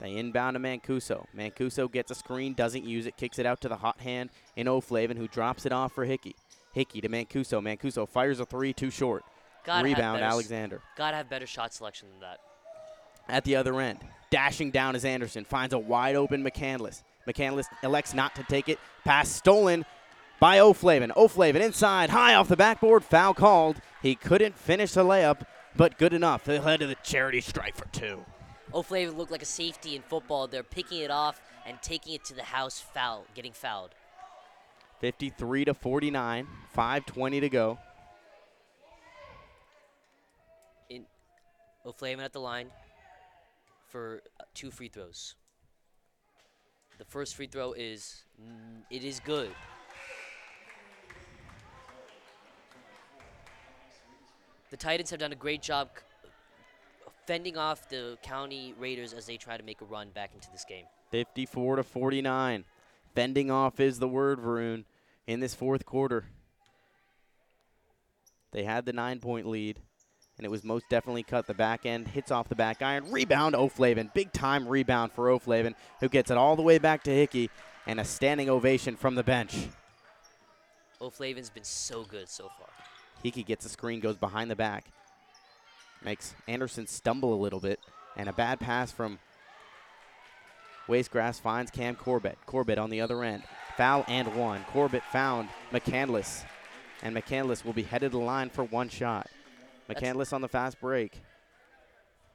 They 0.00 0.16
inbound 0.16 0.54
to 0.56 0.60
Mancuso. 0.60 1.24
Mancuso 1.34 1.90
gets 1.90 2.10
a 2.10 2.14
screen, 2.14 2.52
doesn't 2.52 2.84
use 2.84 3.06
it, 3.06 3.16
kicks 3.16 3.38
it 3.38 3.46
out 3.46 3.62
to 3.62 3.68
the 3.68 3.76
hot 3.76 4.00
hand 4.00 4.30
in 4.54 4.68
O'Flavin, 4.68 5.16
who 5.16 5.28
drops 5.28 5.64
it 5.64 5.72
off 5.72 5.92
for 5.92 6.04
Hickey. 6.04 6.36
Hickey 6.72 7.00
to 7.00 7.08
Mancuso. 7.08 7.62
Mancuso 7.62 8.06
fires 8.06 8.38
a 8.40 8.44
three, 8.44 8.74
too 8.74 8.90
short. 8.90 9.24
Gotta 9.64 9.84
Rebound, 9.84 10.22
Alexander. 10.22 10.82
Gotta 10.96 11.16
have 11.16 11.30
better 11.30 11.46
shot 11.46 11.72
selection 11.72 12.08
than 12.10 12.20
that. 12.20 12.38
At 13.28 13.44
the 13.44 13.56
other 13.56 13.80
end, 13.80 14.00
dashing 14.30 14.70
down 14.70 14.94
is 14.94 15.04
Anderson, 15.04 15.44
finds 15.44 15.74
a 15.74 15.78
wide 15.78 16.14
open 16.14 16.44
McCandless. 16.44 17.02
McCandless 17.26 17.66
elects 17.82 18.14
not 18.14 18.34
to 18.36 18.42
take 18.44 18.68
it. 18.68 18.78
Pass 19.04 19.28
stolen 19.28 19.84
by 20.40 20.58
O'Flavin. 20.58 21.16
O'Flavin 21.16 21.60
inside, 21.60 22.10
high 22.10 22.34
off 22.34 22.48
the 22.48 22.56
backboard, 22.56 23.04
foul 23.04 23.34
called. 23.34 23.80
He 24.02 24.14
couldn't 24.14 24.56
finish 24.56 24.92
the 24.92 25.04
layup, 25.04 25.42
but 25.76 25.98
good 25.98 26.12
enough. 26.12 26.44
They 26.44 26.58
led 26.58 26.80
to 26.80 26.86
the 26.86 26.96
charity 27.02 27.40
strike 27.40 27.74
for 27.74 27.86
two. 27.88 28.24
O'Flavin 28.72 29.16
looked 29.16 29.32
like 29.32 29.42
a 29.42 29.46
safety 29.46 29.96
in 29.96 30.02
football. 30.02 30.46
They're 30.46 30.62
picking 30.62 31.00
it 31.00 31.10
off 31.10 31.40
and 31.64 31.80
taking 31.82 32.14
it 32.14 32.24
to 32.26 32.34
the 32.34 32.42
house 32.42 32.80
foul, 32.80 33.24
getting 33.34 33.52
fouled. 33.52 33.90
53 35.00 35.64
to 35.66 35.74
49, 35.74 36.48
5:20 36.74 37.40
to 37.40 37.48
go. 37.48 37.78
In 40.88 41.06
O'Flavin 41.84 42.24
at 42.24 42.32
the 42.32 42.40
line 42.40 42.70
for 43.88 44.22
two 44.54 44.70
free 44.70 44.88
throws. 44.88 45.34
The 46.98 47.04
first 47.04 47.34
free 47.34 47.46
throw 47.46 47.72
is 47.72 48.24
mm, 48.40 48.82
it 48.90 49.04
is 49.04 49.20
good. 49.20 49.50
The 54.70 54.76
Titans 54.76 55.10
have 55.10 55.20
done 55.20 55.32
a 55.32 55.36
great 55.36 55.62
job 55.62 55.90
fending 57.26 57.56
off 57.56 57.88
the 57.88 58.18
County 58.22 58.74
Raiders 58.78 59.12
as 59.12 59.26
they 59.26 59.36
try 59.36 59.56
to 59.56 59.62
make 59.62 59.80
a 59.80 59.84
run 59.84 60.10
back 60.10 60.30
into 60.34 60.50
this 60.50 60.64
game. 60.64 60.84
54 61.10 61.76
to 61.76 61.82
49. 61.82 62.64
Fending 63.14 63.50
off 63.50 63.80
is 63.80 63.98
the 63.98 64.08
word, 64.08 64.38
Varun, 64.38 64.84
in 65.26 65.40
this 65.40 65.54
fourth 65.54 65.84
quarter. 65.86 66.24
They 68.52 68.64
had 68.64 68.86
the 68.86 68.92
nine 68.92 69.20
point 69.20 69.46
lead, 69.46 69.80
and 70.36 70.44
it 70.44 70.50
was 70.50 70.64
most 70.64 70.84
definitely 70.88 71.22
cut. 71.22 71.46
The 71.46 71.54
back 71.54 71.86
end 71.86 72.08
hits 72.08 72.30
off 72.30 72.48
the 72.48 72.54
back 72.54 72.82
iron. 72.82 73.10
Rebound, 73.10 73.54
O'Flavin. 73.54 74.12
Big 74.12 74.32
time 74.32 74.68
rebound 74.68 75.12
for 75.12 75.30
O'Flavin, 75.30 75.74
who 76.00 76.08
gets 76.08 76.30
it 76.30 76.36
all 76.36 76.56
the 76.56 76.62
way 76.62 76.78
back 76.78 77.02
to 77.04 77.10
Hickey, 77.10 77.50
and 77.86 78.00
a 78.00 78.04
standing 78.04 78.50
ovation 78.50 78.96
from 78.96 79.14
the 79.14 79.24
bench. 79.24 79.68
O'Flavin's 81.00 81.50
been 81.50 81.64
so 81.64 82.04
good 82.04 82.28
so 82.28 82.44
far. 82.58 82.68
Hickey 83.22 83.42
gets 83.42 83.64
a 83.64 83.68
screen, 83.68 84.00
goes 84.00 84.16
behind 84.16 84.50
the 84.50 84.56
back, 84.56 84.84
makes 86.04 86.34
Anderson 86.46 86.86
stumble 86.86 87.34
a 87.34 87.40
little 87.40 87.60
bit, 87.60 87.80
and 88.16 88.28
a 88.28 88.32
bad 88.32 88.60
pass 88.60 88.92
from 88.92 89.18
Wastegrass 90.88 91.40
finds 91.40 91.70
Cam 91.70 91.96
Corbett. 91.96 92.38
Corbett 92.46 92.78
on 92.78 92.90
the 92.90 93.00
other 93.00 93.24
end. 93.24 93.42
Foul 93.76 94.04
and 94.08 94.34
one. 94.36 94.64
Corbett 94.72 95.02
found 95.10 95.48
McCandless, 95.72 96.44
and 97.02 97.14
McCandless 97.14 97.64
will 97.64 97.72
be 97.72 97.82
headed 97.82 98.12
to 98.12 98.18
the 98.18 98.24
line 98.24 98.50
for 98.50 98.64
one 98.64 98.88
shot. 98.88 99.28
McCandless 99.88 100.32
on 100.32 100.40
the 100.40 100.48
fast 100.48 100.80
break. 100.80 101.20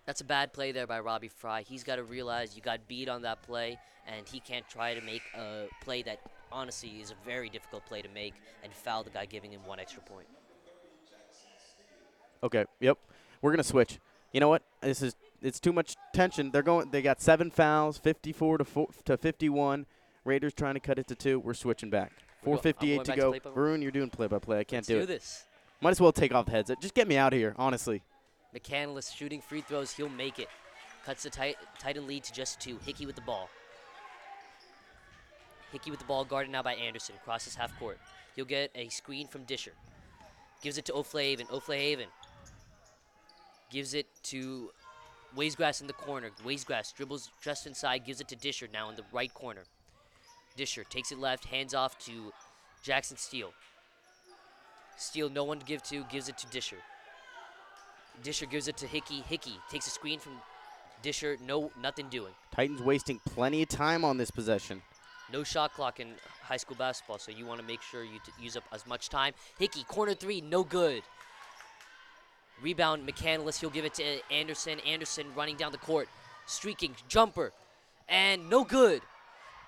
That's 0.05 0.21
a 0.21 0.25
bad 0.25 0.51
play 0.53 0.71
there 0.71 0.87
by 0.87 0.99
Robbie 0.99 1.27
Fry. 1.27 1.61
He's 1.61 1.83
got 1.83 1.97
to 1.97 2.03
realize 2.03 2.55
you 2.55 2.61
got 2.61 2.87
beat 2.87 3.07
on 3.07 3.21
that 3.21 3.43
play, 3.43 3.77
and 4.07 4.27
he 4.27 4.39
can't 4.39 4.67
try 4.67 4.93
to 4.93 5.01
make 5.01 5.21
a 5.35 5.67
play 5.81 6.01
that 6.03 6.19
honestly 6.51 6.99
is 7.01 7.11
a 7.11 7.15
very 7.25 7.49
difficult 7.49 7.85
play 7.85 8.01
to 8.01 8.09
make 8.09 8.33
and 8.63 8.73
foul 8.73 9.03
the 9.03 9.09
guy 9.09 9.25
giving 9.25 9.51
him 9.51 9.61
one 9.65 9.79
extra 9.79 10.01
point. 10.01 10.27
Okay. 12.43 12.65
Yep. 12.79 12.97
We're 13.41 13.51
gonna 13.51 13.63
switch. 13.63 13.99
You 14.33 14.39
know 14.39 14.49
what? 14.49 14.63
This 14.81 15.01
is 15.01 15.15
it's 15.41 15.59
too 15.59 15.73
much 15.73 15.95
tension. 16.13 16.51
They're 16.51 16.63
going. 16.63 16.89
They 16.91 17.01
got 17.01 17.21
seven 17.21 17.51
fouls, 17.51 17.97
54 17.97 18.59
to 18.59 18.65
four, 18.65 18.87
to 19.05 19.17
51. 19.17 19.85
Raiders 20.23 20.53
trying 20.53 20.75
to 20.75 20.79
cut 20.79 20.99
it 20.99 21.07
to 21.07 21.15
two. 21.15 21.39
We're 21.39 21.53
switching 21.53 21.89
back. 21.89 22.11
We're 22.43 22.55
go- 22.55 22.61
I'm 22.61 22.73
4:58 22.73 23.03
to 23.05 23.15
go. 23.15 23.31
Varun, 23.51 23.81
you're 23.81 23.91
doing 23.91 24.09
play-by-play. 24.09 24.59
I 24.59 24.63
can't 24.63 24.79
Let's 24.79 24.87
do 24.87 24.97
do 24.97 25.03
it. 25.03 25.07
this. 25.07 25.45
Might 25.81 25.91
as 25.91 26.01
well 26.01 26.11
take 26.11 26.33
off 26.33 26.45
the 26.45 26.51
headset. 26.51 26.79
Just 26.79 26.93
get 26.93 27.07
me 27.07 27.17
out 27.17 27.33
of 27.33 27.39
here, 27.39 27.55
honestly. 27.57 28.03
McCandless 28.55 29.15
shooting 29.15 29.41
free 29.41 29.61
throws. 29.61 29.91
He'll 29.91 30.09
make 30.09 30.37
it. 30.37 30.47
Cuts 31.05 31.23
the 31.23 31.29
tit- 31.29 31.57
Titan 31.79 32.05
lead 32.05 32.23
to 32.25 32.33
just 32.33 32.59
two. 32.59 32.77
Hickey 32.85 33.05
with 33.05 33.15
the 33.15 33.21
ball. 33.21 33.49
Hickey 35.71 35.89
with 35.89 35.99
the 35.99 36.05
ball, 36.05 36.23
guarded 36.23 36.51
now 36.51 36.61
by 36.61 36.75
Anderson. 36.75 37.15
Crosses 37.23 37.55
half 37.55 37.77
court. 37.79 37.97
He'll 38.35 38.45
get 38.45 38.71
a 38.75 38.89
screen 38.89 39.27
from 39.27 39.43
Disher. 39.45 39.73
Gives 40.61 40.77
it 40.77 40.85
to 40.85 40.93
O'Flahaven. 40.93 41.49
O'Flaven 41.51 42.07
gives 43.71 43.93
it 43.93 44.05
to 44.23 44.69
Waysgrass 45.35 45.81
in 45.81 45.87
the 45.87 45.93
corner. 45.93 46.29
Waysgrass 46.45 46.93
dribbles 46.93 47.31
just 47.41 47.65
inside, 47.65 48.05
gives 48.05 48.21
it 48.21 48.27
to 48.27 48.35
Disher 48.35 48.67
now 48.71 48.89
in 48.89 48.95
the 48.95 49.05
right 49.11 49.33
corner. 49.33 49.63
Disher 50.57 50.83
takes 50.83 51.11
it 51.11 51.17
left, 51.17 51.45
hands 51.45 51.73
off 51.73 51.97
to 52.05 52.33
Jackson 52.83 53.17
Steele. 53.17 53.53
Steele, 54.97 55.29
no 55.29 55.43
one 55.43 55.59
to 55.59 55.65
give 55.65 55.81
to, 55.83 56.03
gives 56.05 56.29
it 56.29 56.37
to 56.39 56.47
Disher. 56.47 56.77
Disher 58.23 58.45
gives 58.45 58.67
it 58.67 58.77
to 58.77 58.87
Hickey. 58.87 59.21
Hickey 59.21 59.57
takes 59.69 59.87
a 59.87 59.89
screen 59.89 60.19
from 60.19 60.33
Disher. 61.01 61.37
No, 61.45 61.71
nothing 61.81 62.07
doing. 62.09 62.33
Titans 62.53 62.81
wasting 62.81 63.19
plenty 63.25 63.63
of 63.63 63.69
time 63.69 64.05
on 64.05 64.17
this 64.17 64.29
possession. 64.29 64.81
No 65.31 65.43
shot 65.43 65.73
clock 65.73 65.99
in 65.99 66.09
high 66.43 66.57
school 66.57 66.75
basketball, 66.77 67.17
so 67.17 67.31
you 67.31 67.45
want 67.45 67.59
to 67.59 67.65
make 67.65 67.81
sure 67.81 68.03
you 68.03 68.19
use 68.39 68.57
up 68.57 68.63
as 68.73 68.85
much 68.85 69.09
time. 69.09 69.33
Hickey, 69.57 69.83
corner 69.85 70.13
three, 70.13 70.41
no 70.41 70.63
good. 70.63 71.03
Rebound, 72.61 73.07
McCandless. 73.07 73.59
He'll 73.59 73.69
give 73.69 73.85
it 73.85 73.93
to 73.95 74.19
Anderson. 74.31 74.79
Anderson 74.81 75.27
running 75.35 75.55
down 75.55 75.71
the 75.71 75.77
court, 75.77 76.07
streaking, 76.45 76.95
jumper, 77.07 77.53
and 78.07 78.49
no 78.49 78.63
good. 78.63 79.01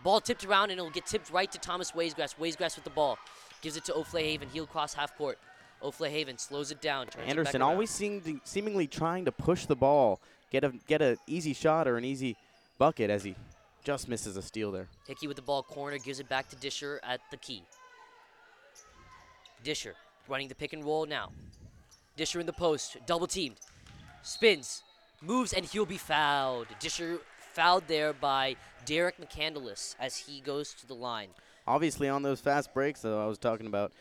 Ball 0.03 0.19
tipped 0.19 0.43
around, 0.43 0.69
and 0.69 0.77
it'll 0.79 0.91
get 0.91 1.05
tipped 1.05 1.31
right 1.31 1.49
to 1.51 1.57
Thomas 1.57 1.93
Waysgrass. 1.93 2.35
Waysgrass 2.35 2.75
with 2.75 2.83
the 2.83 2.89
ball. 2.89 3.17
Gives 3.63 3.77
it 3.77 3.85
to 3.85 3.95
O'Flahaven. 3.95 4.49
He'll 4.53 4.67
cross 4.67 4.93
half 4.93 5.17
court. 5.17 5.39
O'Flahaven 5.81 6.37
slows 6.37 6.69
it 6.69 6.81
down. 6.81 7.07
turns 7.07 7.15
it 7.15 7.17
back 7.17 7.29
Anderson 7.29 7.61
around. 7.61 7.71
always 7.71 7.89
seemed 7.89 8.41
seemingly 8.43 8.85
trying 8.85 9.25
to 9.25 9.31
push 9.31 9.65
the 9.65 9.75
ball, 9.75 10.19
get 10.51 10.63
a 10.63 10.73
get 10.87 11.01
a 11.01 11.17
easy 11.25 11.53
shot 11.53 11.87
or 11.87 11.97
an 11.97 12.05
easy 12.05 12.37
bucket 12.77 13.09
as 13.09 13.23
he 13.23 13.35
just 13.83 14.07
misses 14.07 14.37
a 14.37 14.41
steal 14.41 14.71
there. 14.71 14.87
Hickey 15.07 15.27
with 15.27 15.35
the 15.35 15.41
ball 15.41 15.63
corner 15.63 15.97
gives 15.97 16.19
it 16.19 16.29
back 16.29 16.49
to 16.49 16.55
Disher 16.57 16.99
at 17.03 17.19
the 17.31 17.37
key. 17.37 17.63
Disher 19.63 19.95
running 20.27 20.47
the 20.47 20.55
pick 20.55 20.73
and 20.73 20.83
roll 20.83 21.05
now. 21.05 21.31
Disher 22.15 22.39
in 22.39 22.45
the 22.45 22.53
post, 22.53 22.97
double 23.05 23.27
teamed, 23.27 23.55
spins, 24.21 24.83
moves, 25.21 25.53
and 25.53 25.65
he'll 25.65 25.85
be 25.85 25.97
fouled. 25.97 26.67
Disher 26.79 27.19
fouled 27.53 27.87
there 27.87 28.13
by 28.13 28.55
Derek 28.85 29.17
McCandless 29.17 29.95
as 29.99 30.17
he 30.17 30.39
goes 30.41 30.73
to 30.75 30.87
the 30.87 30.95
line. 30.95 31.29
Obviously, 31.65 32.09
on 32.09 32.23
those 32.23 32.41
fast 32.41 32.73
breaks, 32.73 33.01
though, 33.01 33.23
I 33.23 33.27
was 33.27 33.37
talking 33.37 33.67
about, 33.67 33.93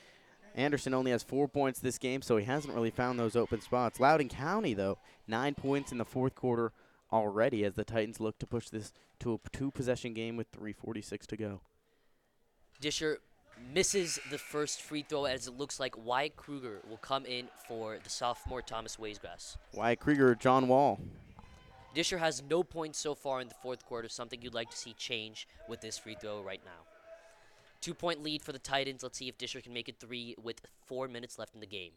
Anderson 0.55 0.95
only 0.95 1.13
has 1.13 1.23
four 1.23 1.49
points 1.49 1.81
this 1.81 1.99
game, 1.99 2.23
so 2.23 2.37
he 2.37 2.45
hasn't 2.45 2.75
really 2.75 2.91
found 2.91 3.19
those 3.19 3.37
open 3.37 3.61
spots. 3.61 4.01
Loudoun 4.01 4.29
County, 4.29 4.75
though, 4.75 4.99
nine 5.27 5.55
points 5.55 5.93
in 5.93 5.99
the 5.99 6.05
fourth 6.05 6.35
quarter 6.35 6.73
already 7.13 7.65
as 7.65 7.75
the 7.75 7.85
Titans 7.85 8.21
look 8.21 8.39
to 8.39 8.47
push 8.47 8.69
this 8.69 8.93
to 9.21 9.35
a 9.35 9.51
two 9.51 9.71
possession 9.71 10.15
game 10.15 10.37
with 10.37 10.51
3.46 10.53 11.27
to 11.27 11.37
go. 11.37 11.61
Disher 12.81 13.19
misses 13.73 14.19
the 14.31 14.39
first 14.39 14.83
free 14.83 15.05
throw 15.09 15.27
as 15.27 15.47
it 15.47 15.57
looks 15.57 15.79
like 15.79 15.95
Wyatt 15.97 16.37
Krieger 16.37 16.81
will 16.89 16.97
come 16.97 17.25
in 17.27 17.49
for 17.69 17.99
the 18.03 18.11
sophomore 18.11 18.63
Thomas 18.63 18.97
Waysgrass. 18.97 19.57
Wyatt 19.73 20.01
Krieger, 20.01 20.35
John 20.35 20.69
Wall. 20.69 21.01
Disher 21.95 22.19
has 22.19 22.43
no 22.49 22.63
points 22.63 22.99
so 22.99 23.15
far 23.15 23.41
in 23.41 23.49
the 23.49 23.55
fourth 23.55 23.85
quarter, 23.85 24.09
something 24.09 24.41
you'd 24.41 24.55
like 24.55 24.71
to 24.71 24.77
see 24.77 24.95
change 24.95 25.47
with 25.69 25.81
this 25.81 25.99
free 25.99 26.17
throw 26.21 26.43
right 26.43 26.61
now. 26.65 26.92
Two 27.83 27.93
point 27.93 28.23
lead 28.23 28.43
for 28.43 28.53
the 28.53 28.59
Titans. 28.59 29.03
Let's 29.03 29.19
see 29.19 29.29
if 29.29 29.37
Disher 29.37 29.61
can 29.61 29.75
make 29.75 29.89
it 29.89 29.97
three 30.01 30.35
with 30.43 30.63
four 30.87 31.09
minutes 31.09 31.39
left 31.39 31.55
in 31.55 31.61
the 31.61 31.67
game. 31.67 31.91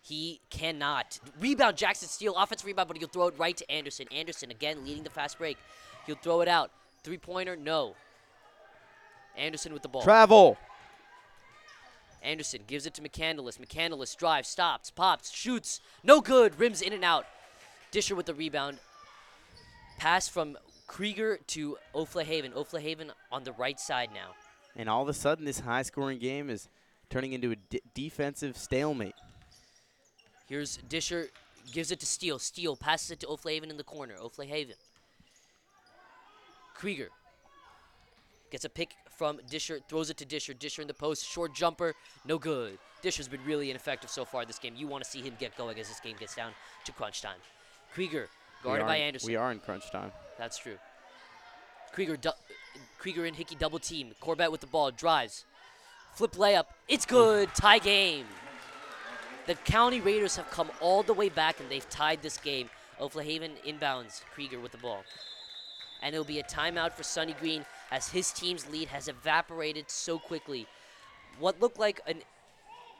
He 0.00 0.40
cannot. 0.50 1.18
Rebound, 1.40 1.76
Jackson 1.76 2.08
Steele. 2.08 2.36
Offensive 2.36 2.66
rebound, 2.66 2.88
but 2.88 2.96
he'll 2.96 3.08
throw 3.08 3.26
it 3.26 3.34
right 3.36 3.56
to 3.56 3.70
Anderson. 3.70 4.06
Anderson 4.14 4.50
again 4.50 4.84
leading 4.84 5.02
the 5.02 5.10
fast 5.10 5.36
break. 5.36 5.58
He'll 6.06 6.16
throw 6.16 6.42
it 6.42 6.48
out. 6.48 6.70
Three 7.02 7.18
pointer, 7.18 7.56
no. 7.56 7.96
Anderson 9.36 9.72
with 9.72 9.82
the 9.82 9.88
ball. 9.88 10.02
Travel. 10.02 10.56
Anderson 12.22 12.60
gives 12.66 12.86
it 12.86 12.94
to 12.94 13.02
McCandless. 13.02 13.58
McCandless 13.58 14.16
drives, 14.16 14.48
stops, 14.48 14.90
pops, 14.90 15.30
shoots. 15.30 15.80
No 16.04 16.20
good. 16.20 16.58
Rims 16.58 16.80
in 16.80 16.92
and 16.92 17.04
out. 17.04 17.26
Disher 17.90 18.14
with 18.14 18.26
the 18.26 18.34
rebound. 18.34 18.78
Pass 19.98 20.28
from 20.28 20.56
Krieger 20.86 21.38
to 21.48 21.78
O'Flahaven. 21.94 22.54
O'Flahaven 22.54 23.10
on 23.32 23.44
the 23.44 23.52
right 23.52 23.80
side 23.80 24.10
now. 24.14 24.30
And 24.76 24.88
all 24.88 25.02
of 25.02 25.08
a 25.08 25.14
sudden, 25.14 25.44
this 25.44 25.60
high 25.60 25.82
scoring 25.82 26.18
game 26.18 26.50
is 26.50 26.68
turning 27.10 27.32
into 27.32 27.52
a 27.52 27.56
d- 27.56 27.80
defensive 27.94 28.56
stalemate. 28.56 29.14
Here's 30.48 30.78
Disher 30.88 31.28
gives 31.72 31.90
it 31.90 32.00
to 32.00 32.06
Steele. 32.06 32.38
Steele 32.38 32.76
passes 32.76 33.12
it 33.12 33.20
to 33.20 33.28
O'Flahaven 33.28 33.70
in 33.70 33.76
the 33.76 33.84
corner. 33.84 34.14
O'Flahaven. 34.20 34.74
Krieger 36.74 37.08
gets 38.50 38.64
a 38.64 38.68
pick 38.68 38.94
from 39.16 39.40
Disher, 39.48 39.80
throws 39.88 40.10
it 40.10 40.16
to 40.18 40.24
Disher. 40.24 40.54
Disher 40.54 40.82
in 40.82 40.88
the 40.88 40.94
post, 40.94 41.24
short 41.26 41.54
jumper, 41.54 41.94
no 42.26 42.38
good. 42.38 42.78
Disher's 43.02 43.28
been 43.28 43.44
really 43.44 43.70
ineffective 43.70 44.10
so 44.10 44.24
far 44.24 44.44
this 44.44 44.58
game. 44.58 44.74
You 44.76 44.86
want 44.86 45.04
to 45.04 45.10
see 45.10 45.20
him 45.20 45.34
get 45.38 45.56
going 45.56 45.78
as 45.78 45.88
this 45.88 46.00
game 46.00 46.16
gets 46.18 46.34
down 46.34 46.52
to 46.84 46.92
crunch 46.92 47.22
time. 47.22 47.38
Krieger, 47.92 48.28
guarded 48.62 48.86
by 48.86 48.96
Anderson. 48.96 49.28
We 49.28 49.36
are 49.36 49.52
in 49.52 49.60
crunch 49.60 49.90
time. 49.90 50.10
That's 50.38 50.58
true. 50.58 50.76
Krieger, 51.94 52.18
Krieger 52.98 53.24
and 53.24 53.36
Hickey 53.36 53.54
double 53.54 53.78
team. 53.78 54.12
Corbett 54.20 54.50
with 54.50 54.60
the 54.60 54.66
ball, 54.66 54.90
drives. 54.90 55.44
Flip 56.14 56.32
layup. 56.32 56.66
It's 56.88 57.06
good. 57.06 57.48
Tie 57.54 57.78
game. 57.78 58.26
The 59.46 59.54
County 59.54 60.00
Raiders 60.00 60.36
have 60.36 60.50
come 60.50 60.70
all 60.80 61.02
the 61.02 61.12
way 61.12 61.28
back 61.28 61.60
and 61.60 61.70
they've 61.70 61.88
tied 61.88 62.22
this 62.22 62.36
game. 62.36 62.68
O'Flahaven 63.00 63.52
inbounds. 63.66 64.22
Krieger 64.32 64.58
with 64.58 64.72
the 64.72 64.78
ball. 64.78 65.04
And 66.02 66.14
it'll 66.14 66.24
be 66.24 66.40
a 66.40 66.44
timeout 66.44 66.92
for 66.92 67.02
Sunny 67.02 67.34
Green 67.38 67.64
as 67.90 68.08
his 68.08 68.32
team's 68.32 68.68
lead 68.68 68.88
has 68.88 69.08
evaporated 69.08 69.88
so 69.88 70.18
quickly. 70.18 70.66
What 71.38 71.60
looked 71.60 71.78
like 71.78 72.00
an 72.06 72.22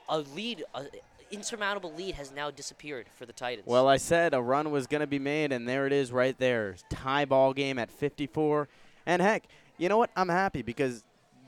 a 0.08 0.18
lead, 0.20 0.64
an 0.74 0.88
insurmountable 1.30 1.92
lead, 1.94 2.14
has 2.14 2.30
now 2.30 2.50
disappeared 2.50 3.06
for 3.16 3.26
the 3.26 3.32
Titans. 3.32 3.66
Well, 3.66 3.88
I 3.88 3.96
said 3.96 4.34
a 4.34 4.42
run 4.42 4.70
was 4.70 4.86
going 4.86 5.00
to 5.00 5.06
be 5.06 5.18
made, 5.18 5.52
and 5.52 5.68
there 5.68 5.86
it 5.86 5.92
is 5.92 6.12
right 6.12 6.36
there. 6.38 6.76
Tie 6.90 7.24
ball 7.24 7.52
game 7.52 7.78
at 7.78 7.90
54. 7.90 8.68
And 9.06 9.20
heck, 9.20 9.46
you 9.78 9.88
know 9.88 9.98
what? 9.98 10.10
I'm 10.16 10.28
happy 10.28 10.62
because 10.62 11.04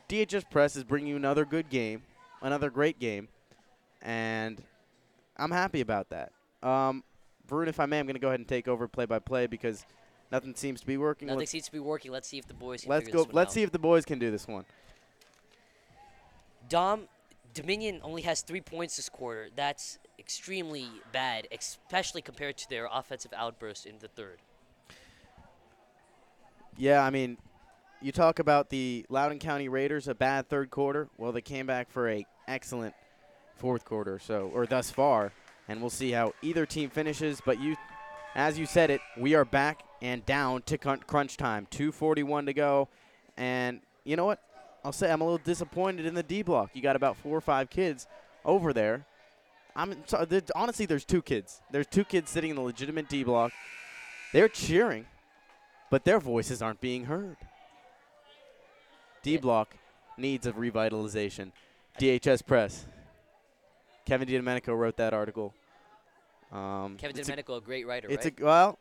DHS 0.09 0.51
Press 0.51 0.77
is 0.77 0.85
bringing 0.85 1.09
you 1.09 1.17
another 1.17 1.45
good 1.45 1.69
game, 1.71 2.03
another 2.43 2.71
great 2.71 2.99
game, 2.99 3.29
and 4.03 4.63
I'm 5.37 5.51
happy 5.51 5.81
about 5.81 6.11
that. 6.11 6.33
Um, 6.63 7.03
Varun, 7.49 7.69
if 7.69 7.81
I 7.81 7.87
may, 7.87 7.99
I'm 7.99 8.07
going 8.07 8.15
to 8.15 8.21
go 8.21 8.29
ahead 8.29 8.41
and 8.41 8.49
take 8.49 8.69
over 8.69 8.89
play-by-play 8.89 9.47
because 9.47 9.87
nothing 10.33 10.55
seems 10.55 10.81
to 10.81 10.87
be 10.87 10.97
working. 10.97 11.27
nothing 11.27 11.41
Let's, 11.41 11.51
seems 11.51 11.67
to 11.67 11.73
be 11.73 11.79
working. 11.79 12.11
Let's 12.11 12.29
see 12.29 12.39
if 12.39 12.47
the 12.47 12.55
boys 12.55 12.83
can 12.83 12.91
let's 12.91 13.09
go. 13.09 13.19
this 13.19 13.27
one 13.27 13.35
Let's 13.35 13.51
out. 13.51 13.55
see 13.55 13.63
if 13.63 13.71
the 13.71 13.79
boys 13.79 14.05
can 14.05 14.19
do 14.19 14.31
this 14.31 14.47
one. 14.47 14.65
Dom 16.69 17.09
Dominion 17.55 18.01
only 18.03 18.23
has 18.23 18.43
three 18.43 18.61
points 18.61 18.97
this 18.97 19.09
quarter. 19.09 19.49
That's 19.55 19.99
extremely 20.19 20.89
bad, 21.13 21.49
especially 21.51 22.21
compared 22.21 22.59
to 22.59 22.69
their 22.69 22.89
offensive 22.93 23.33
outburst 23.35 23.87
in 23.87 23.99
the 23.99 24.09
third. 24.09 24.43
Yeah, 26.79 27.03
I 27.03 27.09
mean, 27.09 27.39
you 28.03 28.13
talk 28.13 28.39
about 28.39 28.69
the 28.69 29.07
Loudoun 29.09 29.39
County 29.39 29.69
Raiders, 29.69 30.09
a 30.09 30.15
bad 30.15 30.49
third 30.49 30.71
quarter. 30.71 31.09
Well, 31.17 31.33
they 31.33 31.41
came 31.41 31.67
back 31.67 31.91
for 31.91 32.11
a 32.11 32.27
excellent 32.47 32.95
fourth 33.57 33.87
quarter, 33.87 34.19
so 34.19 34.51
or 34.53 34.67
thus 34.67 34.91
far, 34.91 35.33
and 35.69 35.81
we'll 35.81 35.89
see 35.89 36.11
how 36.11 36.35
either 36.43 36.67
team 36.67 36.91
finishes. 36.91 37.41
But 37.45 37.61
you, 37.61 37.77
as 38.35 38.59
you 38.59 38.67
said 38.67 38.91
it, 38.91 39.01
we 39.17 39.35
are 39.35 39.47
back 39.47 39.85
and 40.03 40.25
down 40.27 40.63
to 40.63 40.77
crunch 40.77 41.39
time. 41.39 41.67
2:41 41.71 42.47
to 42.47 42.53
go, 42.53 42.89
and 43.39 43.81
you 44.05 44.17
know 44.17 44.27
what? 44.27 44.43
I'll 44.85 44.93
say 44.93 45.11
I'm 45.11 45.23
a 45.23 45.25
little 45.25 45.39
disappointed 45.39 46.05
in 46.05 46.13
the 46.13 46.23
D 46.23 46.43
block. 46.43 46.71
You 46.75 46.83
got 46.83 46.95
about 46.95 47.17
four 47.17 47.37
or 47.39 47.41
five 47.41 47.71
kids 47.71 48.07
over 48.45 48.75
there. 48.75 49.07
I'm 49.75 49.97
honestly, 50.55 50.85
there's 50.85 51.07
two 51.07 51.23
kids. 51.23 51.63
There's 51.71 51.87
two 51.87 52.05
kids 52.05 52.31
sitting 52.31 52.51
in 52.51 52.57
the 52.57 52.63
legitimate 52.63 53.09
D 53.09 53.25
block. 53.25 53.53
They're 54.35 54.49
cheering 54.49 55.07
but 55.91 56.05
their 56.05 56.19
voices 56.21 56.63
aren't 56.63 56.81
being 56.81 57.05
heard. 57.05 57.37
D 59.23 59.37
Block 59.37 59.75
needs 60.17 60.47
a 60.47 60.53
revitalization. 60.53 61.53
DHS 61.99 62.45
Press. 62.47 62.87
Kevin 64.05 64.29
DiDomenico 64.29 64.77
wrote 64.79 64.97
that 64.99 65.13
article. 65.13 65.53
Um, 66.53 66.97
Kevin 66.97 67.19
it's 67.19 67.29
a- 67.29 67.53
a 67.55 67.61
great 67.61 67.87
writer, 67.87 68.09
it's 68.09 68.25
right? 68.25 68.41
a 68.41 68.45
well, 68.45 68.79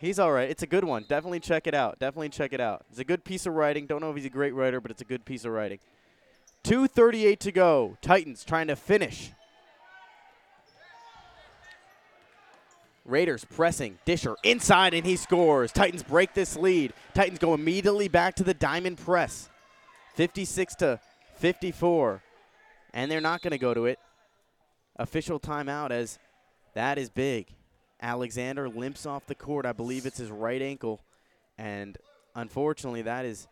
he's 0.00 0.18
all 0.18 0.32
right. 0.32 0.48
It's 0.48 0.62
a 0.62 0.66
good 0.66 0.84
one. 0.84 1.04
Definitely 1.06 1.40
check 1.40 1.66
it 1.66 1.74
out. 1.74 1.98
Definitely 1.98 2.30
check 2.30 2.52
it 2.54 2.60
out. 2.60 2.86
It's 2.90 2.98
a 2.98 3.04
good 3.04 3.22
piece 3.22 3.44
of 3.44 3.52
writing. 3.54 3.86
Don't 3.86 4.00
know 4.00 4.10
if 4.10 4.16
he's 4.16 4.24
a 4.24 4.30
great 4.30 4.54
writer, 4.54 4.80
but 4.80 4.90
it's 4.90 5.02
a 5.02 5.04
good 5.04 5.24
piece 5.26 5.44
of 5.44 5.52
writing. 5.52 5.78
2:38 6.64 7.38
to 7.40 7.52
go. 7.52 7.96
Titans 8.00 8.44
trying 8.44 8.68
to 8.68 8.76
finish. 8.76 9.32
Raiders 13.06 13.44
pressing. 13.44 13.98
Disher 14.04 14.36
inside 14.42 14.94
and 14.94 15.06
he 15.06 15.16
scores. 15.16 15.72
Titans 15.72 16.02
break 16.02 16.34
this 16.34 16.56
lead. 16.56 16.92
Titans 17.14 17.38
go 17.38 17.54
immediately 17.54 18.08
back 18.08 18.34
to 18.36 18.44
the 18.44 18.54
diamond 18.54 18.98
press. 18.98 19.48
56 20.14 20.74
to 20.76 21.00
54. 21.36 22.22
And 22.92 23.10
they're 23.10 23.20
not 23.20 23.42
going 23.42 23.52
to 23.52 23.58
go 23.58 23.74
to 23.74 23.86
it. 23.86 23.98
Official 24.96 25.38
timeout 25.38 25.90
as 25.90 26.18
that 26.74 26.98
is 26.98 27.10
big. 27.10 27.48
Alexander 28.00 28.68
limps 28.68 29.06
off 29.06 29.26
the 29.26 29.34
court. 29.34 29.66
I 29.66 29.72
believe 29.72 30.06
it's 30.06 30.18
his 30.18 30.30
right 30.30 30.60
ankle. 30.60 31.00
And 31.58 31.96
unfortunately, 32.34 33.02
that 33.02 33.24
is 33.24 33.46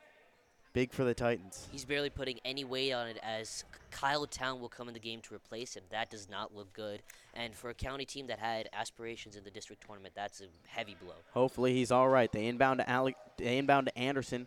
big 0.74 0.92
for 0.92 1.04
the 1.04 1.14
Titans. 1.14 1.68
He's 1.72 1.84
barely 1.86 2.10
putting 2.10 2.38
any 2.44 2.64
weight 2.64 2.92
on 2.92 3.06
it 3.06 3.18
as 3.22 3.64
Kyle 3.90 4.26
Town 4.26 4.60
will 4.60 4.68
come 4.68 4.88
in 4.88 4.94
the 4.94 5.00
game 5.00 5.20
to 5.22 5.34
replace 5.34 5.74
him. 5.74 5.84
That 5.90 6.10
does 6.10 6.28
not 6.28 6.54
look 6.54 6.70
good. 6.74 7.00
And 7.32 7.54
for 7.54 7.70
a 7.70 7.74
county 7.74 8.04
team 8.04 8.26
that 8.26 8.38
had 8.38 8.68
aspirations 8.72 9.36
in 9.36 9.44
the 9.44 9.50
district 9.50 9.86
tournament, 9.86 10.14
that's 10.14 10.42
a 10.42 10.46
heavy 10.66 10.96
blow. 11.00 11.14
Hopefully 11.32 11.72
he's 11.72 11.90
all 11.90 12.08
right. 12.08 12.30
They 12.30 12.46
inbound 12.46 12.80
to 12.80 12.90
Ale- 12.92 13.14
they 13.38 13.56
inbound 13.56 13.86
to 13.86 13.96
Anderson, 13.96 14.46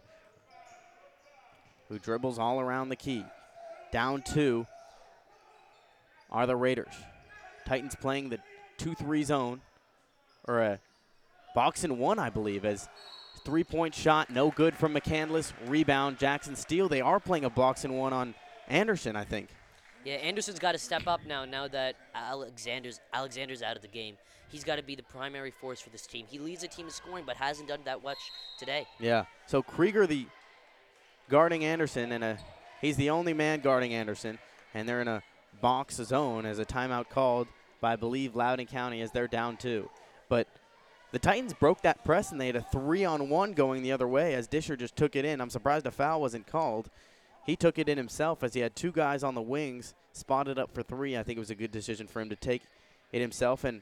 who 1.90 1.98
dribbles 1.98 2.38
all 2.38 2.60
around 2.60 2.90
the 2.90 2.96
key. 2.96 3.26
Down 3.92 4.22
two 4.22 4.68
are 6.30 6.46
the 6.46 6.58
Raiders. 6.58 6.94
Titans 7.66 7.96
playing 7.96 8.30
the 8.30 8.40
two-three 8.78 9.24
zone, 9.24 9.62
or 10.46 10.60
a 10.60 10.80
box 11.56 11.84
and 11.86 11.98
one, 11.98 12.20
I 12.20 12.30
believe, 12.30 12.66
as 12.66 12.88
three-point 13.48 13.96
shot, 13.96 14.30
no 14.30 14.52
good 14.52 14.76
from 14.76 14.94
McCandless. 14.94 15.54
Rebound, 15.68 16.20
Jackson 16.20 16.54
Steele. 16.54 16.90
They 16.90 17.00
are 17.00 17.18
playing 17.18 17.46
a 17.46 17.50
box 17.50 17.86
and 17.86 17.98
one 17.98 18.12
on 18.12 18.36
Anderson, 18.68 19.16
I 19.16 19.24
think. 19.24 19.48
Yeah, 20.04 20.16
Anderson's 20.16 20.60
got 20.60 20.74
to 20.74 20.78
step 20.78 21.08
up 21.08 21.22
now. 21.26 21.46
Now 21.46 21.70
that 21.70 21.96
Alexander's 22.14 23.00
Alexander's 23.14 23.62
out 23.62 23.78
of 23.78 23.82
the 23.82 23.88
game, 23.88 24.18
he's 24.50 24.66
got 24.66 24.76
to 24.76 24.84
be 24.84 24.96
the 24.96 25.04
primary 25.04 25.52
force 25.52 25.80
for 25.80 25.90
this 25.92 26.06
team. 26.06 26.26
He 26.30 26.40
leads 26.40 26.62
the 26.62 26.68
team 26.68 26.88
in 26.88 26.92
scoring, 26.92 27.24
but 27.26 27.38
hasn't 27.38 27.70
done 27.70 27.80
that 27.86 28.04
much 28.04 28.18
today. 28.60 28.86
Yeah. 29.00 29.24
So 29.46 29.64
Krieger, 29.64 30.06
the 30.06 30.26
guarding 31.30 31.64
Anderson, 31.64 32.12
and 32.12 32.26
a 32.26 32.38
he's 32.82 32.98
the 32.98 33.10
only 33.10 33.34
man 33.34 33.62
guarding 33.62 33.94
Anderson, 33.94 34.40
and 34.74 34.90
they're 34.90 35.02
in 35.02 35.08
a 35.08 35.24
box 35.62 35.96
zone 35.96 36.46
as 36.46 36.60
a 36.60 36.66
timeout 36.66 37.08
called 37.10 37.48
by 37.80 37.94
I 37.94 37.96
believe 37.96 38.36
Loudoun 38.36 38.66
County 38.66 39.02
as 39.02 39.12
they're 39.12 39.30
down 39.30 39.56
two. 39.56 39.90
The 41.12 41.20
Titans 41.20 41.54
broke 41.54 41.82
that 41.82 42.04
press 42.04 42.32
and 42.32 42.42
they 42.42 42.48
had 42.48 42.58
a 42.58 42.62
three 42.62 43.06
on 43.06 43.30
one 43.30 43.54
going 43.54 43.82
the 43.82 43.94
other 43.94 44.08
way 44.08 44.34
as 44.34 44.48
Disher 44.48 44.76
just 44.76 44.96
took 44.96 45.16
it 45.16 45.24
in. 45.24 45.40
I'm 45.40 45.50
surprised 45.50 45.86
a 45.86 45.92
foul 45.92 46.20
wasn't 46.20 46.48
called. 46.48 46.90
He 47.46 47.56
took 47.56 47.80
it 47.80 47.88
in 47.88 47.98
himself 47.98 48.44
as 48.44 48.54
he 48.54 48.60
had 48.60 48.76
two 48.76 48.92
guys 48.92 49.24
on 49.24 49.34
the 49.34 49.42
wings 49.42 49.94
spotted 50.12 50.60
up 50.60 50.74
for 50.74 50.84
three. 50.84 51.16
I 51.18 51.24
think 51.24 51.38
it 51.38 51.40
was 51.40 51.50
a 51.50 51.56
good 51.56 51.72
decision 51.72 52.08
for 52.08 52.20
him 52.20 52.30
to 52.30 52.36
take 52.36 52.64
it 53.14 53.22
himself 53.22 53.64
and 53.64 53.82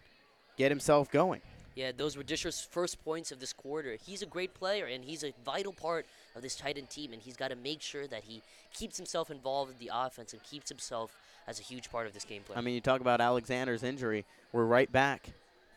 get 0.56 0.70
himself 0.70 1.10
going. 1.10 1.42
Yeah, 1.74 1.92
those 1.92 2.16
were 2.16 2.24
Disher's 2.24 2.62
first 2.62 3.04
points 3.04 3.32
of 3.32 3.40
this 3.40 3.52
quarter. 3.52 3.98
He's 4.02 4.22
a 4.22 4.26
great 4.26 4.54
player, 4.54 4.86
and 4.86 5.04
he's 5.04 5.26
a 5.26 5.34
vital 5.44 5.74
part 5.74 6.06
of 6.34 6.42
this 6.42 6.56
Titan 6.56 6.86
team, 6.86 7.12
and 7.12 7.22
he's 7.22 7.36
got 7.36 7.50
to 7.50 7.56
make 7.56 7.82
sure 7.82 8.08
that 8.08 8.24
he 8.24 8.42
keeps 8.74 8.96
himself 8.96 9.30
involved 9.30 9.72
in 9.72 9.86
the 9.86 9.92
offense 9.94 10.32
and 10.32 10.42
keeps 10.44 10.70
himself 10.70 11.18
as 11.48 11.60
a 11.60 11.64
huge 11.64 11.92
part 11.92 12.08
of 12.08 12.14
this 12.14 12.24
gameplay. 12.24 12.56
I 12.56 12.62
mean, 12.62 12.76
you 12.76 12.82
talk 12.82 13.02
about 13.02 13.20
Alexander's 13.20 13.84
injury. 13.84 14.24
We're 14.54 14.64
right 14.64 14.90
back 14.90 15.32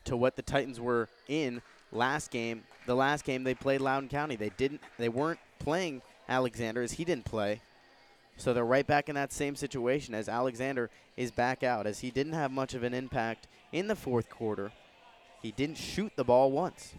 to 0.09 0.17
what 0.17 0.37
the 0.37 0.43
Titans 0.43 0.81
were 0.81 1.09
in 1.29 1.61
last 1.93 2.31
game. 2.31 2.65
The 2.87 2.95
last 2.95 3.25
game 3.25 3.45
they 3.45 3.55
played 3.55 3.81
Loudoun 3.81 4.09
County. 4.09 4.37
They 4.37 4.51
didn't. 4.57 4.81
They 4.99 5.09
weren't 5.11 5.39
playing 5.59 6.01
Alexander 6.29 6.83
as 6.83 6.93
he 6.93 7.05
didn't 7.05 7.27
play. 7.27 7.61
So 8.39 8.55
they're 8.55 8.65
right 8.65 8.87
back 8.87 9.09
in 9.09 9.15
that 9.17 9.33
same 9.33 9.55
situation 9.57 10.15
as 10.15 10.29
Alexander 10.29 10.91
is 11.17 11.31
back 11.31 11.63
out 11.63 11.87
as 11.87 12.01
he 12.01 12.11
didn't 12.11 12.33
have 12.33 12.51
much 12.51 12.73
of 12.75 12.83
an 12.85 12.95
impact 12.95 13.49
in 13.73 13.87
the 13.89 13.97
fourth 13.97 14.31
quarter. 14.31 14.73
He 15.43 15.53
didn't 15.53 15.77
shoot 15.77 16.13
the 16.17 16.25
ball 16.25 16.51
once. 16.51 16.95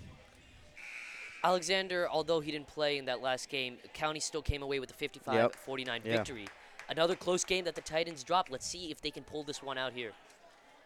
Alexander, 1.44 2.08
although 2.10 2.42
he 2.42 2.52
didn't 2.52 2.68
play 2.68 2.98
in 2.98 3.06
that 3.06 3.22
last 3.22 3.50
game, 3.50 3.78
County 3.94 4.20
still 4.20 4.42
came 4.42 4.62
away 4.62 4.80
with 4.80 4.92
a 4.92 4.94
55 4.94 5.34
Yep. 5.34 5.56
49 5.56 6.02
Yeah. 6.04 6.18
victory. 6.18 6.48
Another 6.90 7.16
close 7.16 7.44
game 7.46 7.64
that 7.66 7.76
the 7.76 7.82
Titans 7.82 8.24
dropped. 8.24 8.52
Let's 8.52 8.66
see 8.66 8.92
if 8.92 9.00
they 9.02 9.12
can 9.12 9.24
pull 9.24 9.44
this 9.44 9.64
one 9.64 9.78
out 9.78 9.94
here. 9.94 10.12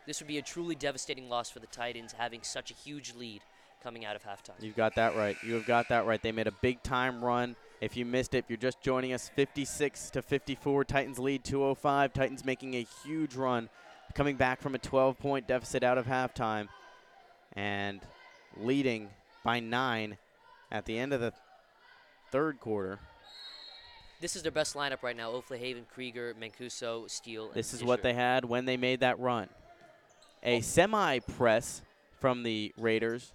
This 0.06 0.20
would 0.20 0.28
be 0.28 0.38
a 0.38 0.42
truly 0.42 0.76
devastating 0.76 1.30
loss 1.30 1.50
for 1.50 1.60
the 1.60 1.68
Titans, 1.68 2.14
having 2.18 2.42
such 2.44 2.72
a 2.72 2.74
huge 2.74 3.14
lead 3.16 3.42
coming 3.82 4.06
out 4.06 4.16
of 4.16 4.24
halftime. 4.24 4.62
You've 4.62 4.76
got 4.76 4.96
that 4.96 5.16
right. 5.16 5.36
You 5.46 5.54
have 5.56 5.66
got 5.66 5.90
that 5.90 6.06
right. 6.06 6.22
They 6.22 6.32
made 6.32 6.48
a 6.48 6.54
big 6.62 6.82
time 6.84 7.24
run. 7.24 7.56
If 7.82 7.98
you 7.98 8.06
missed 8.06 8.34
it, 8.34 8.40
if 8.40 8.46
you're 8.50 8.58
just 8.58 8.82
joining 8.82 9.14
us, 9.14 9.30
56 9.36 10.10
to 10.12 10.22
54, 10.22 10.86
Titans 10.86 11.20
lead 11.20 11.44
205. 11.44 12.14
Titans 12.14 12.46
making 12.46 12.76
a 12.76 12.88
huge 13.04 13.36
run, 13.36 13.70
coming 14.14 14.36
back 14.38 14.62
from 14.62 14.76
a 14.76 14.78
12 14.78 15.20
point 15.20 15.48
deficit 15.48 15.84
out 15.84 15.98
of 15.98 16.06
halftime 16.06 16.70
and 17.54 18.00
leading 18.58 19.10
by 19.44 19.60
nine 19.60 20.18
at 20.72 20.86
the 20.86 20.98
end 20.98 21.14
of 21.14 21.20
the 21.20 21.34
third 22.32 22.60
quarter. 22.60 23.00
This 24.22 24.38
is 24.38 24.44
their 24.44 24.52
best 24.54 24.76
lineup 24.76 25.04
right 25.04 25.18
now. 25.18 25.32
O'Flahaven, 25.32 25.84
Krieger, 25.94 26.34
Mancuso, 26.40 27.10
Steele. 27.10 27.48
and 27.48 27.54
This 27.54 27.74
is 27.74 27.84
what 27.84 28.02
they 28.02 28.14
had 28.14 28.46
when 28.46 28.64
they 28.64 28.78
made 28.78 29.02
that 29.02 29.20
run. 29.20 29.50
A 30.44 30.60
semi 30.60 31.20
press 31.20 31.82
from 32.20 32.44
the 32.44 32.74
Raiders 32.78 33.32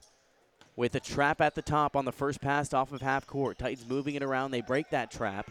with 0.77 0.95
a 0.95 1.01
trap 1.01 1.41
at 1.41 1.55
the 1.55 1.63
top 1.63 1.97
on 1.97 2.05
the 2.05 2.13
first 2.13 2.41
pass 2.41 2.75
off 2.75 2.93
of 2.93 3.01
half 3.01 3.27
court. 3.27 3.59
Titans 3.59 3.89
moving 3.89 4.15
it 4.15 4.23
around. 4.23 4.51
They 4.51 4.61
break 4.61 4.91
that 4.91 5.11
trap. 5.11 5.51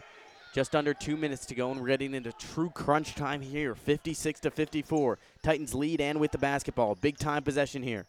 Just 0.54 0.74
under 0.74 0.94
two 0.94 1.16
minutes 1.16 1.44
to 1.46 1.54
go, 1.54 1.70
and 1.70 1.80
we're 1.80 1.88
getting 1.88 2.14
into 2.14 2.32
true 2.32 2.70
crunch 2.70 3.14
time 3.14 3.40
here. 3.40 3.74
56 3.74 4.40
to 4.40 4.50
54. 4.50 5.18
Titans 5.42 5.74
lead 5.74 6.00
and 6.00 6.18
with 6.20 6.32
the 6.32 6.38
basketball. 6.38 6.94
Big 6.94 7.18
time 7.18 7.42
possession 7.42 7.82
here. 7.82 8.06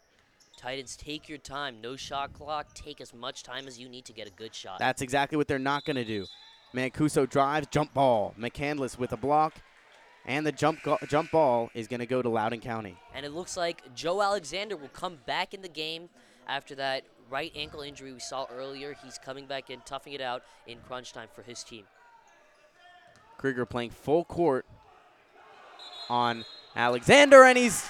Titans, 0.56 0.96
take 0.96 1.28
your 1.28 1.38
time. 1.38 1.80
No 1.82 1.96
shot 1.96 2.32
clock. 2.32 2.72
Take 2.74 3.00
as 3.00 3.12
much 3.12 3.42
time 3.42 3.66
as 3.66 3.78
you 3.78 3.88
need 3.88 4.04
to 4.04 4.12
get 4.12 4.28
a 4.28 4.30
good 4.30 4.54
shot. 4.54 4.78
That's 4.78 5.02
exactly 5.02 5.36
what 5.36 5.48
they're 5.48 5.58
not 5.58 5.84
going 5.84 5.96
to 5.96 6.04
do. 6.04 6.26
Mancuso 6.74 7.28
drives, 7.28 7.66
jump 7.70 7.92
ball. 7.92 8.32
McCandless 8.38 8.96
with 8.96 9.12
a 9.12 9.16
block, 9.16 9.54
and 10.26 10.46
the 10.46 10.52
jump 10.52 10.78
jump 11.08 11.30
ball 11.30 11.70
is 11.74 11.88
going 11.88 12.00
to 12.00 12.06
go 12.06 12.22
to 12.22 12.28
Loudoun 12.28 12.60
County. 12.60 12.96
and 13.14 13.24
it 13.24 13.32
looks 13.32 13.56
like 13.56 13.94
Joe 13.94 14.22
Alexander 14.22 14.76
will 14.76 14.88
come 14.88 15.18
back 15.26 15.54
in 15.54 15.62
the 15.62 15.68
game 15.68 16.08
after 16.48 16.74
that 16.76 17.04
right 17.30 17.52
ankle 17.54 17.80
injury 17.80 18.12
we 18.12 18.20
saw 18.20 18.46
earlier. 18.52 18.96
He's 19.04 19.18
coming 19.18 19.46
back 19.46 19.70
in, 19.70 19.80
toughing 19.86 20.12
it 20.14 20.20
out 20.20 20.42
in 20.66 20.78
crunch 20.86 21.12
time 21.12 21.28
for 21.32 21.42
his 21.42 21.62
team. 21.62 21.84
Krieger 23.38 23.64
playing 23.64 23.90
full 23.90 24.24
court 24.24 24.66
on 26.08 26.44
Alexander, 26.76 27.44
and 27.44 27.56
he's 27.56 27.88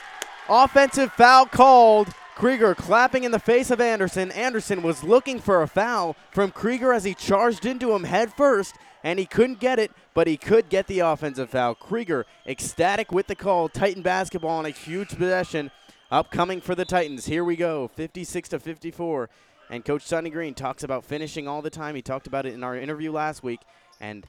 offensive 0.48 1.12
foul 1.12 1.47
called. 1.47 2.09
Krieger 2.36 2.74
clapping 2.74 3.24
in 3.24 3.32
the 3.32 3.39
face 3.39 3.70
of 3.70 3.82
Anderson. 3.82 4.31
Anderson 4.31 4.82
was 4.82 5.05
looking 5.05 5.39
for 5.40 5.61
a 5.62 5.69
foul 5.69 6.16
from 6.31 6.51
Krieger 6.51 6.93
as 6.93 7.05
he 7.05 7.12
charged 7.12 7.66
into 7.66 7.93
him 7.93 8.05
head 8.05 8.32
first, 8.32 8.77
and 9.03 9.19
he 9.19 9.27
couldn't 9.27 9.61
get 9.61 9.79
it, 9.79 9.91
but 10.15 10.27
he 10.27 10.37
could 10.37 10.69
get 10.69 10.87
the 10.87 11.01
offensive 11.01 11.51
foul. 11.51 11.75
Krieger 11.75 12.27
ecstatic 12.47 13.13
with 13.13 13.27
the 13.27 13.35
call. 13.35 13.69
Titan 13.69 14.03
basketball 14.03 14.59
on 14.59 14.67
a 14.67 14.71
huge 14.71 15.11
possession 15.11 15.71
upcoming 16.11 16.61
for 16.61 16.75
the 16.75 16.85
Titans. 16.85 17.27
Here 17.27 17.45
we 17.45 17.57
go, 17.57 17.89
56 17.89 18.49
to 18.51 18.59
54. 18.59 19.31
And 19.71 19.85
Coach 19.85 20.03
Sonny 20.03 20.31
Green 20.31 20.55
talks 20.55 20.83
about 20.83 21.05
finishing 21.05 21.47
all 21.47 21.63
the 21.63 21.71
time. 21.71 21.95
He 21.95 22.03
talked 22.03 22.27
about 22.27 22.45
it 22.45 22.55
in 22.55 22.65
our 22.65 22.77
interview 22.77 23.13
last 23.13 23.43
week, 23.45 23.61
and 24.01 24.27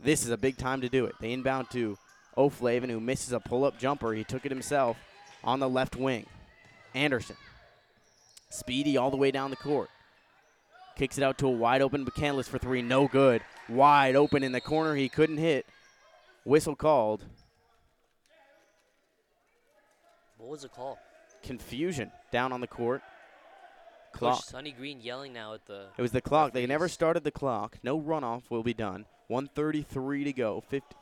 this 0.00 0.24
is 0.24 0.30
a 0.30 0.38
big 0.38 0.56
time 0.56 0.80
to 0.80 0.88
do 0.88 1.04
it. 1.04 1.14
They 1.20 1.32
inbound 1.32 1.70
to 1.72 1.98
O'Flavin, 2.38 2.88
who 2.88 2.98
misses 2.98 3.32
a 3.32 3.40
pull-up 3.40 3.78
jumper. 3.78 4.14
He 4.14 4.24
took 4.24 4.46
it 4.46 4.50
himself 4.50 4.96
on 5.44 5.60
the 5.60 5.68
left 5.68 5.94
wing. 5.94 6.24
Anderson, 6.94 7.36
speedy 8.48 8.96
all 8.96 9.10
the 9.10 9.16
way 9.18 9.30
down 9.30 9.50
the 9.50 9.56
court. 9.56 9.90
Kicks 10.96 11.18
it 11.18 11.24
out 11.24 11.38
to 11.38 11.46
a 11.46 11.50
wide 11.50 11.82
open 11.82 12.04
McCandless 12.04 12.48
for 12.48 12.58
three. 12.58 12.82
No 12.82 13.08
good. 13.08 13.42
Wide 13.68 14.14
open 14.16 14.42
in 14.42 14.52
the 14.52 14.60
corner. 14.60 14.94
He 14.94 15.08
couldn't 15.08 15.38
hit. 15.38 15.66
Whistle 16.44 16.76
called. 16.76 17.24
What 20.38 20.50
was 20.50 20.62
the 20.62 20.68
call? 20.68 20.98
Confusion 21.42 22.10
down 22.30 22.52
on 22.52 22.60
the 22.60 22.66
court. 22.66 23.02
Coach 24.12 24.18
Clock. 24.18 24.44
Sonny 24.44 24.72
Green 24.72 25.00
yelling 25.00 25.32
now 25.32 25.54
at 25.54 25.64
the. 25.66 25.86
It 25.96 26.02
was 26.02 26.12
the 26.12 26.20
clock. 26.20 26.52
They 26.52 26.66
never 26.66 26.88
started 26.88 27.24
the 27.24 27.30
clock. 27.30 27.78
No 27.82 27.98
runoff 27.98 28.50
will 28.50 28.62
be 28.62 28.74
done. 28.74 29.06
133 29.28 30.24
to 30.24 30.32
go. 30.32 30.60
50. 30.68 30.94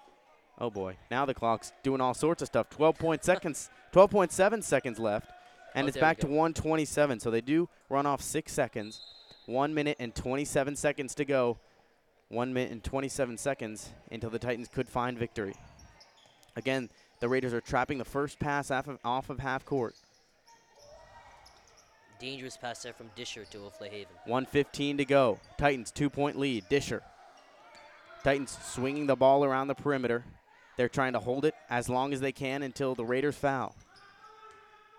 Oh 0.61 0.71
boy. 0.71 0.97
Now 1.11 1.25
the 1.27 1.35
clock's 1.35 1.73
doing 1.83 2.01
all 2.01 2.15
sorts 2.15 2.43
of 2.43 2.47
stuff. 2.47 2.71
12 2.71 2.99
point 2.99 3.25
seconds. 3.25 3.71
12.7 3.93 4.63
seconds 4.63 5.01
left, 5.01 5.33
and 5.75 5.85
Oh, 5.85 5.89
it's 5.89 5.97
back 5.97 6.19
to 6.19 6.29
127. 6.29 7.19
So 7.19 7.31
they 7.31 7.41
do 7.41 7.69
run 7.89 8.07
off 8.07 8.23
six 8.23 8.53
seconds. 8.53 9.01
One 9.51 9.75
minute 9.75 9.97
and 9.99 10.15
27 10.15 10.77
seconds 10.77 11.17
to 11.17 11.25
go. 11.25 11.59
One 12.29 12.55
minute 12.55 12.71
and 12.71 12.85
27 12.85 13.37
seconds 13.37 13.91
until 14.13 14.31
the 14.31 14.39
Titans 14.39 14.69
could 14.69 14.89
find 14.89 15.19
victory. 15.19 15.55
Again, 16.55 16.89
the 17.19 17.29
Raiders 17.29 17.53
are 17.53 17.61
trapping 17.61 17.99
the 17.99 18.05
first 18.05 18.39
pass 18.39 18.71
off 18.71 18.87
of, 18.87 19.01
off 19.05 19.29
of 19.29 19.41
half 19.41 19.65
court. 19.65 19.97
Dangerous 22.21 22.57
pass 22.57 22.81
there 22.85 22.93
from 22.93 23.11
Disher 23.17 23.45
to 23.47 23.59
O'Flahaven. 23.65 24.15
115 24.27 24.99
to 24.99 25.05
go. 25.05 25.41
Titans 25.59 25.91
two 25.91 26.09
point 26.09 26.39
lead. 26.39 26.69
Disher. 26.69 27.03
Titans 28.23 28.57
swinging 28.63 29.09
the 29.09 29.17
ball 29.17 29.45
around 29.45 29.67
the 29.67 29.75
perimeter. 29.75 30.25
They're 30.77 30.89
trying 30.89 31.15
to 31.15 31.19
hold 31.19 31.45
it 31.45 31.57
as 31.69 31.89
long 31.89 32.13
as 32.13 32.21
they 32.21 32.31
can 32.31 32.63
until 32.63 32.95
the 32.95 33.05
Raiders 33.05 33.35
foul. 33.35 33.75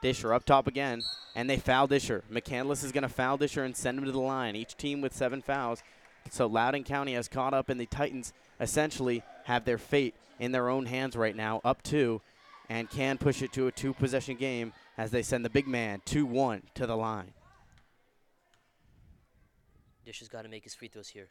Disher 0.01 0.33
up 0.33 0.45
top 0.45 0.67
again, 0.67 1.03
and 1.35 1.49
they 1.49 1.57
foul 1.57 1.87
Disher. 1.87 2.23
McCandless 2.31 2.83
is 2.83 2.91
going 2.91 3.03
to 3.03 3.09
foul 3.09 3.37
Disher 3.37 3.63
and 3.63 3.75
send 3.75 3.99
him 3.99 4.05
to 4.05 4.11
the 4.11 4.19
line. 4.19 4.55
Each 4.55 4.75
team 4.75 5.01
with 5.01 5.13
seven 5.13 5.41
fouls. 5.41 5.83
So 6.29 6.47
Loudoun 6.47 6.83
County 6.83 7.13
has 7.13 7.27
caught 7.27 7.53
up, 7.53 7.69
and 7.69 7.79
the 7.79 7.85
Titans 7.85 8.33
essentially 8.59 9.23
have 9.45 9.65
their 9.65 9.77
fate 9.77 10.15
in 10.39 10.51
their 10.51 10.69
own 10.69 10.87
hands 10.87 11.15
right 11.15 11.35
now, 11.35 11.61
up 11.63 11.83
two, 11.83 12.21
and 12.69 12.89
can 12.89 13.17
push 13.17 13.41
it 13.41 13.53
to 13.53 13.67
a 13.67 13.71
two 13.71 13.93
possession 13.93 14.37
game 14.37 14.73
as 14.97 15.11
they 15.11 15.21
send 15.21 15.45
the 15.45 15.49
big 15.49 15.67
man 15.67 16.01
2 16.05 16.25
1 16.25 16.63
to 16.75 16.87
the 16.87 16.95
line. 16.95 17.33
Disher's 20.05 20.29
got 20.29 20.43
to 20.43 20.49
make 20.49 20.63
his 20.63 20.73
free 20.73 20.87
throws 20.87 21.09
here, 21.09 21.27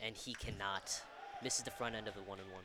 and 0.00 0.16
he 0.16 0.34
cannot. 0.34 1.00
Misses 1.42 1.64
the 1.64 1.70
front 1.70 1.94
end 1.94 2.08
of 2.08 2.14
the 2.14 2.22
one 2.22 2.38
and 2.38 2.50
one. 2.50 2.62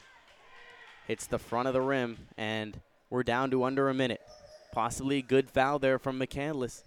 hits 1.08 1.28
the 1.28 1.40
front 1.40 1.68
of 1.68 1.74
the 1.74 1.82
rim, 1.82 2.18
and 2.38 2.80
we're 3.10 3.24
down 3.24 3.52
to 3.52 3.64
under 3.64 3.90
a 3.90 3.94
minute. 3.94 4.22
Possibly 4.72 5.18
a 5.18 5.22
good 5.22 5.50
foul 5.50 5.80
there 5.80 6.00
from 6.00 6.20
McCandless. 6.20 6.84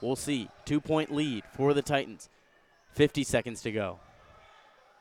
We'll 0.00 0.16
see. 0.16 0.48
Two 0.64 0.80
point 0.80 1.14
lead 1.14 1.44
for 1.54 1.74
the 1.74 1.82
Titans. 1.82 2.28
50 2.92 3.24
seconds 3.24 3.62
to 3.62 3.72
go. 3.72 3.98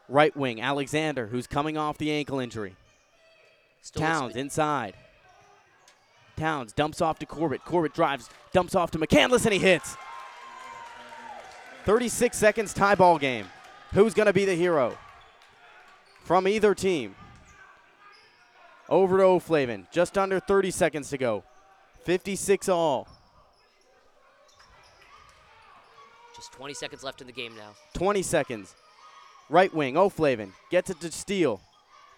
Right 0.07 0.36
wing, 0.36 0.62
Alexander, 0.62 1.28
who's 1.28 1.48
coming 1.48 1.78
off 1.78 1.98
the 1.98 2.12
ankle 2.12 2.40
injury. 2.40 2.76
Still 3.82 4.02
Towns 4.02 4.36
inside. 4.36 4.95
Towns 6.36 6.74
dumps 6.74 7.02
off 7.02 7.20
to 7.20 7.26
Corbett. 7.26 7.64
Corbett 7.64 7.94
drives, 7.94 8.30
dumps 8.52 8.76
off 8.76 8.91
to 8.91 8.99
McCandless, 8.99 9.45
and 9.45 9.53
he 9.53 9.60
hits. 9.60 9.95
36 11.86 12.36
seconds 12.38 12.74
tie 12.74 12.95
ball 12.95 13.18
game. 13.18 13.45
Who's 13.94 14.14
going 14.14 14.26
to 14.26 14.34
be 14.34 14.45
the 14.45 14.56
hero? 14.56 14.98
From 16.24 16.48
either 16.48 16.76
team. 16.76 17.16
Over 18.90 19.18
to 19.18 19.24
O'Flavin. 19.24 19.90
Just 19.91 20.18
under 20.18 20.40
30 20.40 20.72
seconds 20.72 21.10
to 21.10 21.18
go. 21.18 21.44
56 22.06 22.69
all. 22.69 23.07
Just 26.36 26.52
20 26.53 26.73
seconds 26.73 27.03
left 27.03 27.22
in 27.22 27.27
the 27.27 27.34
game 27.34 27.56
now. 27.56 27.72
20 27.94 28.22
seconds. 28.22 28.76
Right 29.49 29.73
wing, 29.73 29.98
oh 29.98 30.06
O'Flavin 30.06 30.52
gets 30.72 30.90
it 30.90 30.99
to 31.02 31.11
Steele. 31.11 31.61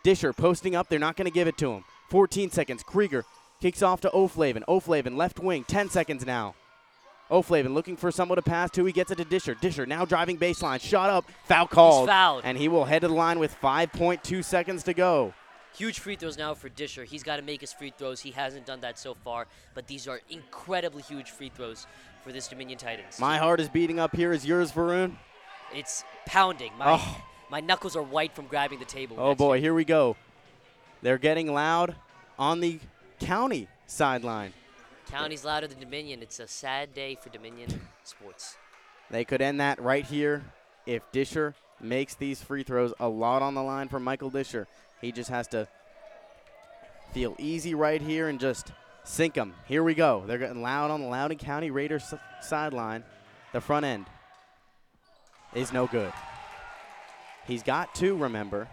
Disher 0.03 0.33
posting 0.33 0.75
up. 0.75 0.87
They're 0.87 0.99
not 0.99 1.15
going 1.15 1.25
to 1.25 1.33
give 1.33 1.47
it 1.47 1.57
to 1.59 1.71
him. 1.71 1.83
14 2.09 2.51
seconds. 2.51 2.83
Krieger 2.83 3.25
kicks 3.61 3.81
off 3.81 4.01
to 4.01 4.11
oh 4.11 4.25
O'Flavin. 4.25 4.63
O'Flavin, 4.67 5.13
oh 5.13 5.17
left 5.17 5.39
wing, 5.39 5.63
10 5.63 5.89
seconds 5.89 6.25
now. 6.25 6.55
O'Flavin 7.29 7.73
looking 7.73 7.97
for 7.97 8.11
someone 8.11 8.37
to 8.37 8.41
pass 8.41 8.71
to. 8.71 8.85
He 8.85 8.93
gets 8.93 9.11
it 9.11 9.17
to 9.17 9.25
Disher. 9.25 9.55
Disher 9.59 9.85
now 9.85 10.05
driving 10.05 10.37
baseline. 10.37 10.81
Shot 10.81 11.09
up. 11.09 11.25
Foul 11.45 11.67
called. 11.67 12.07
fouled. 12.07 12.43
And 12.45 12.57
he 12.57 12.69
will 12.69 12.85
head 12.85 13.01
to 13.01 13.09
the 13.09 13.13
line 13.13 13.39
with 13.39 13.55
5.2 13.61 14.43
seconds 14.43 14.83
to 14.83 14.93
go. 14.93 15.33
Huge 15.77 15.99
free 15.99 16.15
throws 16.15 16.37
now 16.37 16.53
for 16.55 16.69
Disher. 16.69 17.03
He's 17.03 17.21
got 17.23 17.35
to 17.35 17.41
make 17.43 17.61
his 17.61 17.71
free 17.71 17.93
throws. 17.95 18.19
He 18.19 18.31
hasn't 18.31 18.65
done 18.65 18.81
that 18.81 18.97
so 18.97 19.13
far, 19.13 19.45
but 19.75 19.85
these 19.87 20.07
are 20.07 20.21
incredibly 20.29 21.03
huge 21.03 21.29
free 21.29 21.49
throws 21.53 21.85
for 22.23 22.31
this 22.31 22.47
Dominion 22.47 22.79
Titans. 22.79 23.19
My 23.19 23.37
heart 23.37 23.59
is 23.59 23.69
beating 23.69 23.99
up 23.99 24.15
here. 24.15 24.31
Is 24.31 24.45
yours, 24.45 24.71
Varun? 24.71 25.15
it's 25.73 26.03
pounding. 26.25 26.71
My 26.79 26.93
Oh. 26.99 27.21
my 27.51 27.59
knuckles 27.59 27.95
are 27.95 28.01
white 28.01 28.33
from 28.33 28.47
grabbing 28.47 28.79
the 28.79 28.85
table. 28.85 29.17
Oh 29.19 29.35
boy, 29.35 29.55
me. 29.55 29.61
here 29.61 29.73
we 29.73 29.85
go. 29.85 30.15
They're 31.01 31.17
getting 31.19 31.53
loud 31.53 31.95
on 32.39 32.59
the 32.59 32.79
county 33.19 33.67
sideline. 33.85 34.53
County's 35.11 35.45
louder 35.45 35.67
than 35.67 35.79
Dominion. 35.79 36.21
It's 36.23 36.39
a 36.39 36.47
sad 36.47 36.93
day 36.93 37.15
for 37.21 37.29
Dominion 37.29 37.81
sports. 38.03 38.57
They 39.11 39.23
could 39.25 39.41
end 39.41 39.59
that 39.59 39.79
right 39.81 40.05
here 40.05 40.43
if 40.85 41.03
Disher 41.11 41.53
makes 41.79 42.15
these 42.15 42.41
free 42.41 42.63
throws. 42.63 42.93
A 42.99 43.07
lot 43.07 43.41
on 43.41 43.53
the 43.53 43.63
line 43.63 43.89
for 43.89 43.99
Michael 43.99 44.31
Disher. 44.31 44.65
He 45.01 45.11
just 45.11 45.29
has 45.29 45.47
to 45.49 45.67
feel 47.13 47.35
easy 47.37 47.75
right 47.75 48.01
here 48.01 48.27
and 48.27 48.39
just 48.39 48.71
sink 49.03 49.35
them. 49.35 49.53
Here 49.67 49.83
we 49.83 49.93
go. 49.93 50.23
They're 50.27 50.37
getting 50.37 50.61
loud 50.61 50.91
on 50.91 51.01
the 51.01 51.07
Loudoun 51.07 51.37
County 51.37 51.71
Raiders 51.71 52.13
sideline. 52.41 53.03
The 53.53 53.61
front 53.61 53.85
end 53.85 54.07
is 55.53 55.71
no 55.71 55.87
good. 55.87 56.11
He's 57.45 57.63
got 57.63 57.95
two, 57.95 58.15
remember. 58.17 58.67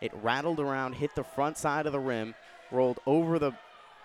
It 0.00 0.12
rattled 0.22 0.60
around, 0.60 0.94
hit 0.94 1.14
the 1.14 1.24
front 1.24 1.58
side 1.58 1.86
of 1.86 1.92
the 1.92 2.00
rim, 2.00 2.34
rolled 2.70 3.00
over 3.06 3.38
the 3.38 3.52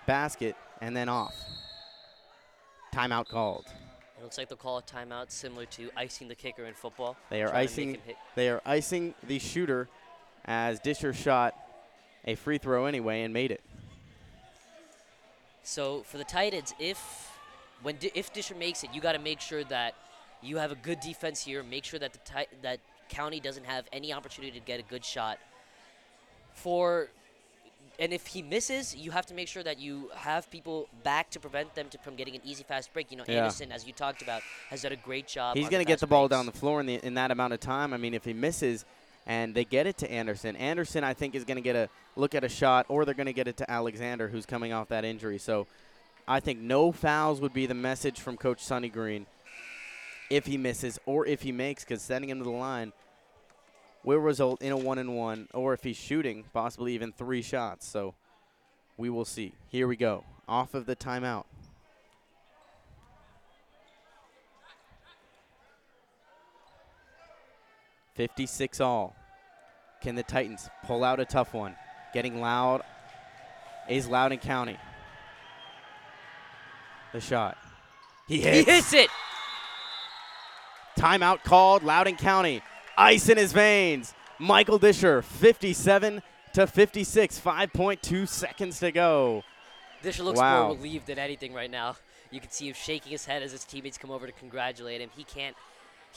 basket, 0.05 0.55
and 0.81 0.95
then 0.95 1.09
off. 1.09 1.35
Timeout 2.93 3.27
called. 3.27 3.65
It 4.17 4.23
looks 4.23 4.37
like 4.37 4.49
they'll 4.49 4.57
call 4.57 4.79
a 4.79 4.81
timeout 4.81 5.29
similar 5.29 5.65
to 5.65 5.89
icing 5.95 6.27
the 6.27 6.35
kicker 6.35 6.65
in 6.65 6.73
football. 6.73 7.15
They 7.29 7.43
are 7.43 7.49
trying 7.49 7.67
to 7.67 7.85
make 7.85 7.89
icing. 7.89 8.15
They 8.35 8.49
are 8.49 8.61
icing 8.65 9.13
the 9.27 9.37
shooter, 9.37 9.89
as 10.47 10.79
Disher 10.79 11.13
shot 11.13 11.55
a 12.25 12.35
free 12.35 12.57
throw 12.57 12.85
anyway 12.85 13.21
and 13.23 13.33
made 13.33 13.51
it. 13.51 13.61
So 15.63 16.03
for 16.03 16.17
the 16.17 16.23
Titans, 16.23 16.73
if 16.79 17.29
when 17.81 17.97
Di- 17.97 18.11
if 18.15 18.31
Disher 18.33 18.55
makes 18.55 18.83
it, 18.83 18.89
you 18.93 19.01
got 19.01 19.13
to 19.13 19.19
make 19.19 19.41
sure 19.41 19.63
that 19.65 19.95
you 20.41 20.57
have 20.57 20.71
a 20.71 20.75
good 20.75 20.99
defense 20.99 21.43
here. 21.43 21.61
Make 21.63 21.83
sure 21.83 21.99
that 21.99 22.13
the 22.13 22.19
Ti- 22.19 22.55
that 22.61 22.79
County 23.09 23.39
doesn't 23.39 23.65
have 23.65 23.85
any 23.91 24.13
opportunity 24.13 24.57
to 24.57 24.65
get 24.65 24.79
a 24.79 24.83
good 24.83 25.03
shot. 25.03 25.39
For 26.53 27.09
and 27.99 28.13
if 28.13 28.27
he 28.27 28.41
misses, 28.41 28.95
you 28.95 29.11
have 29.11 29.25
to 29.25 29.33
make 29.33 29.47
sure 29.47 29.63
that 29.63 29.79
you 29.79 30.11
have 30.15 30.49
people 30.51 30.87
back 31.03 31.31
to 31.31 31.39
prevent 31.39 31.73
them 31.73 31.89
to, 31.89 31.97
from 31.97 32.15
getting 32.15 32.35
an 32.35 32.41
easy 32.45 32.63
fast 32.63 32.93
break. 32.93 33.11
You 33.11 33.17
know, 33.17 33.23
Yeah. 33.27 33.39
Anderson, 33.39 33.71
as 33.71 33.87
you 33.87 33.93
talked 33.93 34.21
about, 34.21 34.43
has 34.69 34.83
done 34.83 34.91
a 34.91 34.97
great 34.97 35.27
job. 35.27 35.57
He's 35.57 35.67
going 35.69 35.83
to 35.83 35.87
get 35.87 35.99
the 35.99 36.07
ball 36.07 36.27
breaks. 36.27 36.37
down 36.37 36.45
the 36.45 36.51
floor 36.51 36.79
in, 36.79 36.85
the, 36.85 36.95
in 37.03 37.15
that 37.15 37.31
amount 37.31 37.53
of 37.53 37.59
time. 37.59 37.93
I 37.93 37.97
mean, 37.97 38.13
if 38.13 38.23
he 38.23 38.33
misses, 38.33 38.85
and 39.27 39.53
they 39.53 39.65
get 39.65 39.85
it 39.85 39.97
to 39.97 40.09
Anderson. 40.09 40.55
Anderson, 40.55 41.03
I 41.03 41.13
think, 41.13 41.35
is 41.35 41.43
going 41.43 41.57
to 41.57 41.61
get 41.61 41.75
a 41.75 41.89
look 42.15 42.33
at 42.33 42.43
a 42.43 42.49
shot, 42.49 42.85
or 42.89 43.05
they're 43.05 43.13
going 43.13 43.27
to 43.27 43.33
get 43.33 43.47
it 43.47 43.57
to 43.57 43.69
Alexander, 43.69 44.29
who's 44.29 44.45
coming 44.45 44.73
off 44.73 44.87
that 44.87 45.05
injury. 45.05 45.37
So 45.37 45.67
I 46.27 46.39
think 46.39 46.59
no 46.59 46.91
fouls 46.91 47.41
would 47.41 47.53
be 47.53 47.65
the 47.65 47.73
message 47.73 48.21
from 48.21 48.37
Coach 48.37 48.63
Sonny 48.63 48.89
Green 48.89 49.27
if 50.29 50.45
he 50.45 50.57
misses 50.57 50.97
or 51.05 51.25
if 51.27 51.41
he 51.41 51.51
makes, 51.51 51.83
because 51.83 52.01
sending 52.01 52.29
him 52.29 52.39
to 52.39 52.45
the 52.45 52.49
line 52.49 52.93
will 54.03 54.19
result 54.19 54.61
in 54.61 54.71
a 54.71 54.77
one 54.77 54.97
and 54.97 55.15
one, 55.15 55.49
or 55.53 55.73
if 55.73 55.83
he's 55.83 55.97
shooting, 55.97 56.45
possibly 56.53 56.93
even 56.93 57.11
three 57.11 57.41
shots. 57.41 57.85
So 57.85 58.15
we 58.95 59.09
will 59.09 59.25
see. 59.25 59.53
Here 59.67 59.87
we 59.87 59.97
go. 59.97 60.23
Off 60.47 60.73
of 60.73 60.85
the 60.85 60.95
timeout. 60.95 61.43
Fifty-six 68.17 68.81
all. 68.81 69.15
Can 70.01 70.15
the 70.15 70.23
Titans 70.23 70.69
pull 70.85 71.03
out 71.03 71.19
a 71.19 71.25
tough 71.25 71.53
one? 71.53 71.75
Getting 72.13 72.41
loud 72.41 72.81
is 73.87 74.07
Loudoun 74.07 74.39
County. 74.39 74.77
The 77.13 77.21
shot. 77.21 77.57
He 78.27 78.41
hits. 78.41 78.67
He 78.67 78.73
hits. 78.73 78.93
it. 78.93 79.09
Timeout 80.97 81.43
called. 81.43 81.83
Loudoun 81.83 82.15
County. 82.17 82.61
Ice 82.97 83.29
in 83.29 83.37
his 83.37 83.53
veins. 83.53 84.13
Michael 84.39 84.79
Disher, 84.79 85.21
57 85.23 86.21
to 86.53 86.67
56. 86.67 87.39
5.2 87.39 88.27
seconds 88.27 88.79
to 88.79 88.91
go. 88.91 89.43
Disher 90.01 90.23
looks 90.23 90.39
Wow. 90.39 90.67
more 90.69 90.75
relieved 90.75 91.07
than 91.07 91.19
anything 91.19 91.53
right 91.53 91.69
now. 91.71 91.95
You 92.31 92.39
can 92.39 92.49
see 92.49 92.67
him 92.67 92.73
shaking 92.73 93.11
his 93.11 93.25
head 93.25 93.41
as 93.41 93.51
his 93.51 93.63
teammates 93.63 93.97
come 93.97 94.11
over 94.11 94.25
to 94.25 94.33
congratulate 94.33 95.01
him. 95.01 95.09
He 95.15 95.23
can't. 95.23 95.55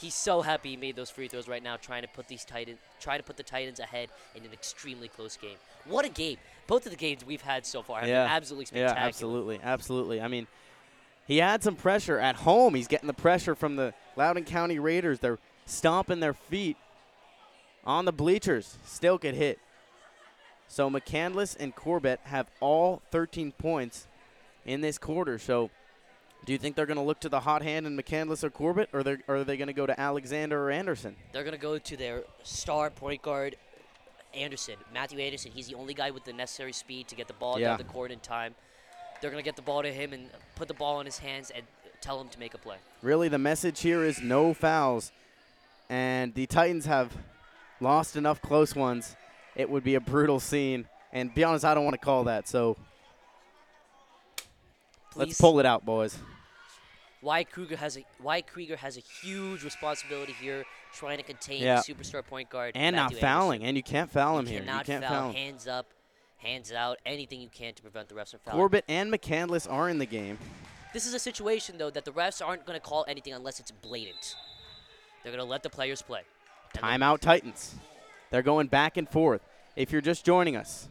He's 0.01 0.15
so 0.15 0.41
happy 0.41 0.71
he 0.71 0.77
made 0.77 0.95
those 0.95 1.09
free 1.11 1.27
throws 1.27 1.47
right 1.47 1.61
now, 1.61 1.77
trying 1.77 2.01
to 2.01 2.07
put 2.07 2.27
these 2.27 2.43
Titans, 2.43 2.79
try 2.99 3.17
to 3.17 3.23
put 3.23 3.37
the 3.37 3.43
Titans 3.43 3.79
ahead 3.79 4.09
in 4.35 4.43
an 4.43 4.51
extremely 4.51 5.07
close 5.07 5.37
game. 5.37 5.57
What 5.85 6.05
a 6.05 6.09
game! 6.09 6.37
Both 6.67 6.85
of 6.85 6.91
the 6.91 6.97
games 6.97 7.23
we've 7.25 7.41
had 7.41 7.65
so 7.65 7.81
far 7.83 7.99
have 7.99 8.09
Yeah. 8.09 8.23
been 8.25 8.31
absolutely 8.31 8.65
Yeah, 8.79 8.87
spectacular. 8.87 9.07
absolutely. 9.07 9.59
Absolutely. 9.61 10.21
I 10.21 10.27
mean, 10.27 10.47
he 11.27 11.37
had 11.37 11.61
some 11.63 11.75
pressure 11.75 12.17
at 12.19 12.37
home. 12.37 12.73
He's 12.75 12.87
getting 12.87 13.07
the 13.07 13.13
pressure 13.13 13.53
from 13.55 13.75
the 13.75 13.93
Loudoun 14.15 14.43
County 14.45 14.79
Raiders. 14.79 15.19
They're 15.19 15.39
stomping 15.65 16.19
their 16.19 16.33
feet 16.33 16.77
on 17.85 18.05
the 18.05 18.11
bleachers. 18.11 18.77
Still 18.85 19.17
get 19.17 19.35
hit. 19.35 19.59
So 20.67 20.89
McCandless 20.89 21.55
and 21.59 21.75
Corbett 21.75 22.19
have 22.23 22.47
all 22.59 23.01
13 23.11 23.51
points 23.51 24.07
in 24.65 24.81
this 24.81 24.97
quarter. 24.97 25.37
So 25.37 25.69
do 26.45 26.53
you 26.53 26.57
think 26.57 26.75
they're 26.75 26.85
going 26.87 26.97
to 26.97 27.03
look 27.03 27.19
to 27.21 27.29
the 27.29 27.41
hot 27.41 27.61
hand 27.61 27.85
in 27.85 27.95
McCandless 27.95 28.43
or 28.43 28.49
Corbett, 28.49 28.89
or, 28.93 29.03
or 29.27 29.35
are 29.37 29.43
they 29.43 29.57
going 29.57 29.67
to 29.67 29.73
go 29.73 29.85
to 29.85 29.99
Alexander 29.99 30.59
or 30.63 30.71
Anderson? 30.71 31.15
They're 31.31 31.43
gonna 31.43 31.57
go 31.57 31.77
to 31.77 31.97
their 31.97 32.23
star 32.43 32.89
point 32.89 33.21
guard, 33.21 33.55
Anderson, 34.33 34.75
Matthew 34.93 35.19
Anderson. 35.19 35.51
He's 35.53 35.67
the 35.67 35.75
only 35.75 35.93
guy 35.93 36.09
with 36.11 36.23
the 36.23 36.33
necessary 36.33 36.73
speed 36.73 37.07
to 37.09 37.15
get 37.15 37.27
the 37.27 37.33
ball 37.33 37.59
Yeah. 37.59 37.69
down 37.69 37.77
the 37.77 37.83
court 37.83 38.11
in 38.11 38.19
time. 38.19 38.55
They're 39.21 39.29
gonna 39.29 39.43
get 39.43 39.55
the 39.55 39.61
ball 39.61 39.83
to 39.83 39.91
him 39.93 40.13
and 40.13 40.29
put 40.55 40.67
the 40.67 40.73
ball 40.73 40.99
in 40.99 41.05
his 41.05 41.19
hands 41.19 41.51
and 41.51 41.65
tell 42.01 42.19
him 42.19 42.29
to 42.29 42.39
make 42.39 42.53
a 42.53 42.57
play. 42.57 42.77
Really, 43.03 43.27
the 43.27 43.37
message 43.37 43.81
here 43.81 44.03
is 44.03 44.19
no 44.21 44.53
fouls. 44.53 45.11
And 45.89 46.33
the 46.33 46.47
Titans 46.47 46.85
have 46.85 47.11
lost 47.79 48.15
enough 48.15 48.41
close 48.41 48.73
ones. 48.75 49.15
It 49.55 49.69
would 49.69 49.83
be 49.83 49.95
a 49.95 49.99
brutal 49.99 50.39
scene. 50.39 50.87
And 51.11 51.33
be 51.35 51.43
honest, 51.43 51.65
I 51.65 51.73
don't 51.75 51.83
want 51.83 51.93
to 51.99 52.03
call 52.03 52.23
that. 52.23 52.47
So 52.47 52.77
let's 55.15 55.39
pull 55.39 55.59
it 55.59 55.65
out, 55.65 55.85
boys. 55.85 56.17
Wyatt 57.21 57.51
Krieger 57.51 57.75
has 57.77 57.97
a 57.97 58.05
Wyatt 58.21 58.47
Krieger 58.47 58.75
has 58.75 58.97
a 58.97 59.01
huge 59.01 59.63
responsibility 59.63 60.33
here, 60.33 60.65
trying 60.93 61.17
to 61.17 61.23
contain 61.23 61.61
Yeah. 61.61 61.81
the 61.85 61.93
superstar 61.93 62.25
point 62.25 62.49
guard 62.49 62.71
And 62.75 62.95
not 62.95 63.13
fouling. 63.13 63.61
Anderson. 63.61 63.67
And 63.69 63.77
you 63.77 63.83
can't 63.83 64.09
foul 64.11 64.39
him 64.39 64.45
you 64.45 64.51
here. 64.53 64.59
You 64.61 64.65
cannot 64.65 64.85
can't 64.85 65.03
foul. 65.03 65.11
foul 65.11 65.29
him. 65.29 65.35
Hands 65.35 65.67
up, 65.67 65.93
hands 66.37 66.71
out, 66.71 66.97
anything 67.05 67.39
you 67.41 67.49
can 67.49 67.73
to 67.75 67.81
prevent 67.81 68.09
the 68.09 68.15
refs 68.15 68.31
from 68.31 68.39
fouling. 68.39 68.57
Corbett 68.59 68.85
and 68.87 69.13
McCandless 69.13 69.71
are 69.71 69.87
in 69.89 69.99
the 69.99 70.05
game. 70.07 70.39
This 70.93 71.05
is 71.05 71.13
a 71.13 71.19
situation 71.19 71.77
though 71.77 71.91
that 71.91 72.05
the 72.05 72.11
refs 72.11 72.45
aren't 72.45 72.65
going 72.65 72.79
to 72.79 72.85
call 72.85 73.05
anything 73.07 73.33
unless 73.33 73.59
it's 73.59 73.71
blatant. 73.71 74.35
They're 75.23 75.31
going 75.31 75.43
to 75.45 75.49
let 75.49 75.61
the 75.63 75.69
players 75.69 76.01
play. 76.01 76.23
Timeout 76.73 77.19
Titans. 77.19 77.75
They're 78.31 78.41
going 78.41 78.67
back 78.67 78.97
and 78.97 79.07
forth. 79.07 79.41
If 79.75 79.91
you're 79.91 80.01
just 80.01 80.25
joining 80.25 80.55
us, 80.55 80.87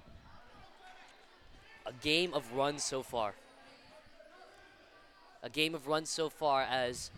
a 1.86 1.92
game 1.92 2.32
of 2.34 2.52
runs 2.54 2.84
so 2.84 3.02
far. 3.02 3.34
A 5.42 5.48
game 5.48 5.74
of 5.74 5.86
runs 5.86 6.10
so 6.10 6.28
far 6.28 6.62
as 6.62 7.10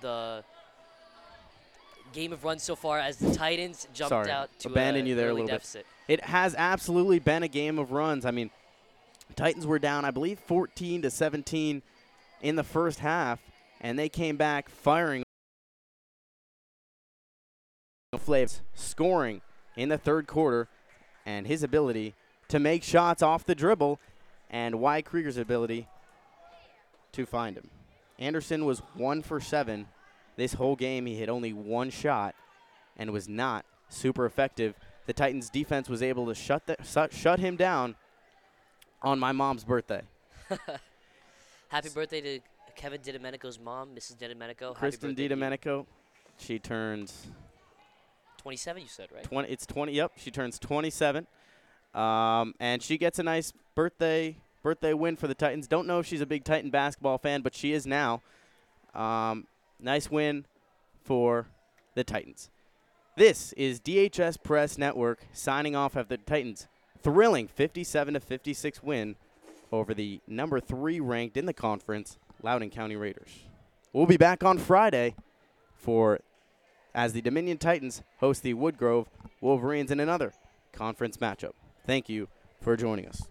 the 0.00 0.44
game 2.12 2.32
of 2.32 2.44
runs 2.44 2.62
so 2.62 2.76
far 2.76 2.98
as 3.00 3.16
the 3.16 3.34
Titans 3.34 3.88
jumped 3.92 4.10
Sorry, 4.10 4.30
out 4.30 4.48
to 4.60 4.68
abandoned 4.68 5.06
a 5.06 5.10
you 5.10 5.16
there 5.16 5.30
a 5.30 5.32
little 5.32 5.46
bit. 5.48 5.52
deficit. 5.54 5.86
it 6.06 6.22
has 6.24 6.54
absolutely 6.56 7.18
been 7.18 7.42
a 7.42 7.48
game 7.48 7.78
of 7.78 7.90
runs. 7.90 8.24
I 8.24 8.30
mean, 8.30 8.50
Titans 9.34 9.66
were 9.66 9.80
down, 9.80 10.04
I 10.04 10.12
believe, 10.12 10.38
14 10.38 11.02
to 11.02 11.10
17 11.10 11.82
in 12.42 12.56
the 12.56 12.62
first 12.62 13.00
half, 13.00 13.40
and 13.80 13.98
they 13.98 14.08
came 14.08 14.36
back 14.36 14.68
firing. 14.68 15.24
Flavs 18.16 18.60
scoring 18.74 19.40
in 19.76 19.88
the 19.88 19.98
third 19.98 20.28
quarter, 20.28 20.68
and 21.26 21.48
his 21.48 21.64
ability 21.64 22.14
to 22.46 22.60
make 22.60 22.84
shots 22.84 23.22
off 23.22 23.44
the 23.44 23.56
dribble, 23.56 23.98
and 24.48 24.78
Wyatt 24.80 25.04
Krieger's 25.06 25.36
ability 25.36 25.88
to 27.14 27.26
find 27.26 27.56
him. 27.56 27.68
Anderson 28.18 28.64
was 28.64 28.80
one 28.94 29.22
for 29.22 29.40
seven. 29.40 29.86
This 30.36 30.54
whole 30.54 30.76
game, 30.76 31.06
he 31.06 31.14
hit 31.14 31.28
only 31.28 31.52
one 31.52 31.90
shot 31.90 32.34
and 32.96 33.10
was 33.10 33.28
not 33.28 33.64
super 33.88 34.26
effective. 34.26 34.74
The 35.06 35.12
Titans 35.12 35.50
defense 35.50 35.88
was 35.88 36.02
able 36.02 36.26
to 36.26 36.34
shut 36.34 36.66
the, 36.66 36.76
shut, 36.84 37.12
shut 37.12 37.38
him 37.38 37.56
down 37.56 37.94
on 39.02 39.18
my 39.18 39.32
mom's 39.32 39.64
birthday. 39.64 40.02
Happy 41.68 41.88
birthday 41.88 42.20
to 42.20 42.40
Kevin 42.74 43.00
DiDomenico's 43.00 43.60
mom, 43.60 43.90
Mrs. 43.94 44.16
DiDomenico. 44.16 44.68
Happy 44.68 44.78
Kristen 44.78 45.16
you. 45.16 45.28
DiDomenico, 45.28 45.86
she 46.38 46.58
turns 46.58 47.26
27, 48.38 48.82
you 48.82 48.88
said, 48.88 49.08
right? 49.14 49.24
20. 49.24 49.48
It's 49.48 49.66
20. 49.66 49.92
Yep, 49.92 50.12
she 50.16 50.30
turns 50.30 50.58
27, 50.58 51.26
um, 51.94 52.54
and 52.60 52.82
she 52.82 52.98
gets 52.98 53.18
a 53.18 53.22
nice 53.22 53.52
birthday 53.74 54.36
birthday 54.64 54.94
win 54.94 55.14
for 55.14 55.28
the 55.28 55.34
Titans. 55.34 55.68
Don't 55.68 55.86
know 55.86 56.00
if 56.00 56.06
she's 56.06 56.22
a 56.22 56.26
big 56.26 56.42
Titan 56.42 56.70
basketball 56.70 57.18
fan, 57.18 57.42
but 57.42 57.54
she 57.54 57.72
is 57.72 57.86
now. 57.86 58.22
Um, 58.94 59.46
nice 59.78 60.10
win 60.10 60.46
for 61.04 61.46
the 61.94 62.02
Titans. 62.02 62.50
This 63.16 63.52
is 63.52 63.78
DHS 63.78 64.42
Press 64.42 64.76
Network 64.76 65.26
signing 65.32 65.76
off 65.76 65.94
of 65.94 66.08
the 66.08 66.16
Titans' 66.16 66.66
thrilling 67.00 67.46
57 67.46 68.14
to 68.14 68.20
56 68.20 68.82
win 68.82 69.14
over 69.70 69.94
the 69.94 70.20
number 70.26 70.58
three 70.58 70.98
ranked 70.98 71.36
in 71.36 71.46
the 71.46 71.52
conference 71.52 72.18
Loudoun 72.42 72.70
County 72.70 72.96
Raiders. 72.96 73.44
We'll 73.92 74.06
be 74.06 74.16
back 74.16 74.42
on 74.42 74.58
Friday 74.58 75.14
for 75.76 76.20
as 76.94 77.12
the 77.12 77.20
Dominion 77.20 77.58
Titans 77.58 78.02
host 78.18 78.42
the 78.42 78.54
Woodgrove 78.54 79.06
Wolverines 79.40 79.90
in 79.90 80.00
another 80.00 80.32
conference 80.72 81.18
matchup. 81.18 81.52
Thank 81.86 82.08
you 82.08 82.28
for 82.60 82.76
joining 82.76 83.06
us. 83.06 83.28